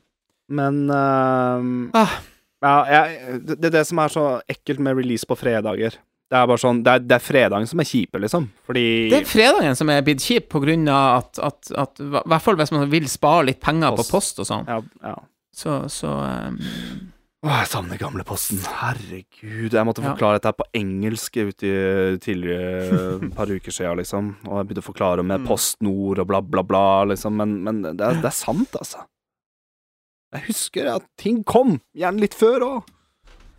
Men 0.52 0.90
uh, 0.92 1.90
Ah. 1.96 2.18
ja, 2.62 2.74
jeg, 2.92 3.40
det, 3.48 3.56
det 3.62 3.70
er 3.72 3.78
det 3.80 3.86
som 3.88 4.02
er 4.04 4.12
så 4.12 4.26
ekkelt 4.52 4.80
med 4.84 4.98
release 5.00 5.26
på 5.28 5.38
fredager. 5.40 5.96
Det 6.34 6.40
er 6.40 6.48
bare 6.50 6.58
sånn 6.62 6.80
Det 6.84 6.92
er, 6.98 7.02
det 7.06 7.16
er 7.16 7.22
fredagen 7.24 7.68
som 7.70 7.80
er 7.84 7.88
kjipe, 7.88 8.20
liksom. 8.20 8.48
Fordi 8.68 8.84
Det 9.12 9.20
er 9.22 9.28
fredagen 9.30 9.76
som 9.80 9.90
er 9.94 10.02
blitt 10.06 10.24
kjip 10.24 10.48
på 10.52 10.60
grunn 10.64 10.88
av 10.92 11.22
at, 11.24 11.40
at, 11.46 11.72
at 11.84 12.00
I 12.04 12.08
hvert 12.12 12.42
fall 12.44 12.58
hvis 12.60 12.72
man 12.74 12.88
vil 12.92 13.08
spare 13.12 13.46
litt 13.52 13.60
penger 13.64 13.94
Post. 13.96 14.10
på 14.12 14.18
post 14.18 14.40
og 14.44 14.50
sånn. 14.50 14.68
ja, 14.68 14.80
ja. 15.04 15.16
Så, 15.54 15.76
så 15.94 16.10
um, 16.10 16.58
Åh, 17.44 17.58
jeg 17.60 17.68
savner 17.74 18.00
gamleposten. 18.00 18.60
Herregud. 18.80 19.74
Jeg 19.76 19.84
måtte 19.86 20.00
Ja. 20.02 20.14
forklare 20.14 20.40
dette 20.40 20.54
på 20.56 20.64
engelsk 20.80 21.36
ute 21.44 21.68
i 21.68 22.18
tidligere 22.24 23.32
par 23.36 23.48
uker 23.52 23.72
siden, 23.72 23.98
liksom. 24.00 24.30
Og 24.48 24.58
jeg 24.62 24.68
begynte 24.70 24.84
å 24.84 24.94
forklare 24.94 25.26
med 25.28 25.42
Mm. 25.42 25.48
Post 25.48 25.82
Nord 25.82 26.20
og 26.20 26.28
bla, 26.28 26.40
bla, 26.42 26.64
bla, 26.64 27.04
liksom. 27.06 27.36
Men, 27.36 27.58
men 27.64 27.82
det, 27.82 28.00
er, 28.00 28.14
det 28.22 28.26
er 28.32 28.38
sant, 28.38 28.72
altså. 28.80 29.04
Jeg 30.34 30.44
husker 30.48 30.88
at 30.96 31.04
ting 31.18 31.44
kom, 31.44 31.82
gjerne 31.96 32.20
litt 32.24 32.34
før 32.34 32.60
òg. 32.62 32.88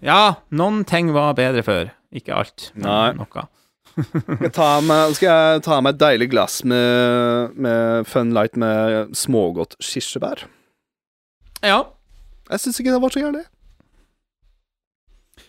Ja, 0.03 0.37
noen 0.51 0.85
ting 0.87 1.13
var 1.13 1.35
bedre 1.35 1.63
før. 1.63 1.91
Ikke 2.13 2.35
alt, 2.35 2.71
men 2.75 2.87
Nei. 2.89 3.13
noe. 3.13 3.49
Skal, 3.95 4.81
jeg 4.81 4.85
med- 4.89 5.15
skal 5.15 5.29
jeg 5.29 5.63
ta 5.63 5.81
med 5.81 5.95
et 5.95 6.01
deilig 6.01 6.31
glass 6.31 6.65
med, 6.65 7.55
med 7.57 8.07
Fun 8.07 8.33
Light 8.33 8.57
med 8.57 9.13
smågodt 9.15 9.77
kirsebær? 9.79 10.47
Ja. 11.63 11.85
Jeg 12.51 12.59
syns 12.61 12.81
ikke 12.81 12.91
det 12.93 13.01
var 13.03 13.11
så 13.11 13.21
gærent. 13.23 13.47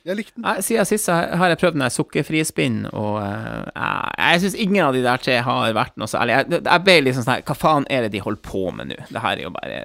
Jeg 0.06 0.20
likte 0.20 0.38
den. 0.38 0.64
Siden 0.66 0.86
sist 0.86 1.10
har 1.10 1.50
jeg 1.50 1.60
prøvd 1.62 1.78
den 1.78 1.84
der 1.86 1.94
sukkerfrispinn, 1.94 2.82
og 2.94 3.16
eh, 3.24 3.62
jeg, 3.74 4.18
jeg 4.22 4.42
syns 4.44 4.58
ingen 4.68 4.84
av 4.86 4.98
de 4.98 5.02
der 5.06 5.22
tre 5.22 5.40
har 5.48 5.78
vært 5.78 5.96
noe 5.98 6.10
særlig. 6.12 6.36
Jeg, 6.38 6.60
jeg 6.62 6.84
ble 6.86 6.98
liksom 7.08 7.26
sånn 7.26 7.38
her 7.40 7.46
Hva 7.48 7.56
faen 7.58 7.88
er 7.90 8.06
det 8.06 8.12
de 8.14 8.22
holder 8.22 8.44
på 8.46 8.68
med 8.76 8.92
nå? 8.92 9.00
Det 9.10 9.24
her 9.24 9.40
er 9.40 9.48
jo 9.48 9.54
bare, 9.56 9.80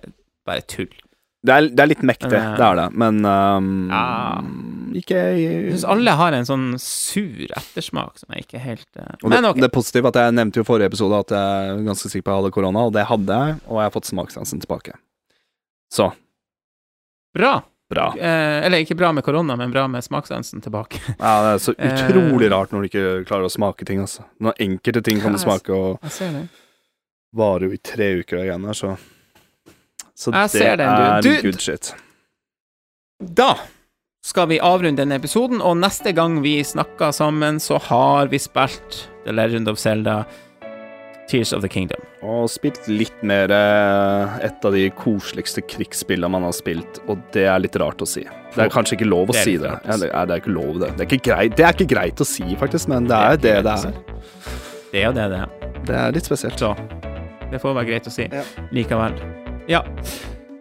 bare 0.49 0.67
tull. 0.69 0.93
Det 1.41 1.55
er, 1.57 1.71
det 1.73 1.81
er 1.81 1.89
litt 1.89 2.03
mektig, 2.05 2.29
Men, 2.29 2.51
eh, 2.51 2.57
det 2.59 2.67
er 2.67 2.77
det, 2.77 2.87
men 3.01 3.21
um, 3.25 3.69
Ja. 3.89 4.03
Ikke 5.01 5.21
Jeg 5.39 5.71
syns 5.71 5.87
alle 5.95 6.13
har 6.19 6.35
en 6.37 6.45
sånn 6.45 6.67
sur 6.83 7.55
ettersmak 7.57 8.21
som 8.21 8.35
jeg 8.35 8.45
ikke 8.45 8.61
helt 8.61 8.89
uh, 9.01 9.15
Men 9.25 9.39
det, 9.39 9.55
ok. 9.55 9.61
det 9.63 9.69
er 9.71 9.73
positivt 9.73 10.11
at 10.11 10.19
jeg 10.21 10.35
nevnte 10.37 10.61
jo 10.61 10.67
i 10.67 10.69
forrige 10.69 10.91
episode 10.93 11.23
at 11.25 11.33
jeg 11.33 11.71
er 11.71 11.81
ganske 11.87 12.13
sikker 12.13 12.27
på 12.27 12.33
at 12.33 12.35
jeg 12.35 12.43
hadde 12.43 12.57
korona, 12.59 12.85
og 12.91 12.93
det 12.93 13.07
hadde 13.09 13.41
jeg, 13.41 13.57
og 13.71 13.81
jeg 13.81 13.89
har 13.89 13.97
fått 13.97 14.11
smakssansen 14.11 14.61
tilbake. 14.61 14.99
Så 15.89 16.11
Bra. 17.33 17.55
Bra. 17.91 18.07
Eh, 18.17 18.65
eller 18.67 18.85
ikke 18.85 18.97
bra 18.97 19.11
med 19.13 19.25
korona, 19.27 19.57
men 19.59 19.73
bra 19.75 19.87
med 19.91 20.05
smakssansen 20.07 20.63
tilbake. 20.65 21.01
Ja, 21.19 21.35
det 21.45 21.53
er 21.57 21.63
så 21.65 21.75
Eh. 21.77 21.91
utrolig 22.07 22.51
rart 22.53 22.71
når 22.73 22.83
du 22.87 22.89
ikke 22.91 23.25
klarer 23.29 23.49
å 23.49 23.53
smake 23.53 23.85
ting, 23.89 24.01
altså. 24.01 24.25
Når 24.41 24.55
enkelte 24.67 25.03
ting 25.05 25.21
kan 25.21 25.33
du 25.35 25.39
smake 25.43 25.75
og 25.75 25.99
varer 27.37 27.67
jo 27.69 27.73
i 27.73 27.83
tre 27.83 28.13
uker, 28.23 28.39
og 28.41 28.47
greiene 28.47 28.67
der, 28.71 28.79
så 28.79 28.97
Så 30.21 30.33
Jeg 30.33 30.51
det 30.53 30.79
den, 30.79 30.89
er 30.89 31.23
Du- 31.23 31.43
good 31.43 31.61
shit. 31.61 31.95
Da 33.23 33.55
skal 34.23 34.47
vi 34.49 34.59
avrunde 34.61 34.97
denne 35.01 35.17
episoden, 35.17 35.63
og 35.63 35.77
neste 35.79 36.13
gang 36.15 36.43
vi 36.43 36.59
snakker 36.63 37.11
sammen, 37.13 37.57
så 37.59 37.81
har 37.81 38.27
vi 38.29 38.37
spilt 38.39 39.07
The 39.25 39.33
Legend 39.33 39.69
of 39.69 39.79
Zelda 39.79 40.27
Tears 41.31 41.53
of 41.55 41.63
the 41.63 41.71
Kingdom. 41.71 42.03
Og 42.27 42.49
spilt 42.51 42.89
litt 42.91 43.23
mer 43.27 43.53
eh, 43.55 44.39
et 44.49 44.65
av 44.67 44.75
de 44.75 44.89
koseligste 44.99 45.63
krigsspillene 45.71 46.31
man 46.35 46.45
har 46.49 46.55
spilt, 46.57 46.99
og 47.07 47.23
det 47.35 47.47
er 47.49 47.63
litt 47.63 47.79
rart 47.81 48.03
å 48.03 48.09
si. 48.09 48.25
Det 48.55 48.65
er 48.67 48.73
kanskje 48.75 48.97
ikke 48.99 49.07
lov 49.09 49.31
å 49.31 49.37
Det 49.37 49.45
si 49.47 49.55
det. 49.63 49.71
Ja, 49.87 49.97
det, 50.03 50.11
er, 50.11 50.27
det 50.27 50.35
er 50.37 50.43
ikke 50.43 50.55
lov, 50.57 50.73
det. 50.83 50.91
Det 50.99 51.05
er 51.07 51.09
ikke, 51.13 51.23
greit, 51.31 51.55
det 51.59 51.67
er 51.69 51.77
ikke 51.79 51.89
greit 51.95 52.21
å 52.21 52.27
si, 52.27 52.49
faktisk, 52.59 52.91
men 52.91 53.07
det 53.11 53.21
er 53.21 53.39
det 53.39 53.43
Det 53.45 53.55
er 53.55 53.63
det 53.63 53.77
er. 53.79 54.19
Det 54.91 55.05
jo 55.05 55.13
det 55.21 55.29
det 55.31 55.39
er. 55.45 55.55
Det 55.87 55.97
er 56.03 56.19
litt 56.19 56.27
spesielt. 56.27 56.59
Så 56.61 56.75
det 57.51 57.63
får 57.63 57.79
være 57.79 57.89
greit 57.93 58.11
å 58.11 58.13
si 58.15 58.27
Ja. 58.31 58.43
likevel. 58.75 59.15
Ja. 59.71 59.85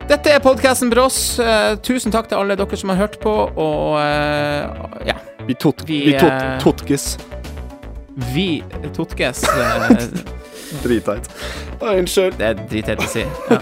Dette 0.10 0.32
er 0.34 0.40
podkasten 0.42 0.90
Brås. 0.90 1.18
Uh, 1.42 1.76
tusen 1.86 2.14
takk 2.14 2.30
til 2.32 2.40
alle 2.40 2.56
dere 2.58 2.78
som 2.82 2.90
har 2.94 2.98
hørt 3.04 3.20
på, 3.22 3.30
og 3.30 3.98
uh, 3.98 4.98
ja, 5.06 5.18
Vi, 5.46 5.54
tot, 5.58 5.84
Vi, 5.86 6.00
vi 6.10 6.16
tot, 6.18 6.32
eh, 6.32 6.58
totkes. 6.62 7.12
vi 8.34 8.48
totkes. 8.94 9.46
Dritteit. 10.84 11.30
Unnskyld. 11.80 12.38
det 12.40 12.52
er 12.52 12.60
dritteit 12.70 13.06
å 13.06 13.08
si. 13.10 13.26
Ja. 13.50 13.62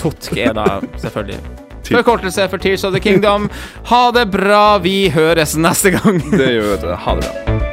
Totk 0.00 0.36
er 0.36 0.56
da 0.56 0.80
selvfølgelig 1.00 1.40
forkortelse 1.86 2.48
for 2.50 2.58
Tears 2.58 2.84
of 2.84 2.92
the 2.92 3.00
Kingdom. 3.00 3.50
Ha 3.92 4.10
det 4.10 4.26
bra, 4.34 4.78
vi 4.82 5.08
høres 5.14 5.56
neste 5.56 5.94
gang. 5.94 6.18
Det 6.34 6.50
gjør 6.56 6.76
vi. 6.82 6.98
Ha 7.06 7.14
det 7.20 7.30
bra. 7.30 7.65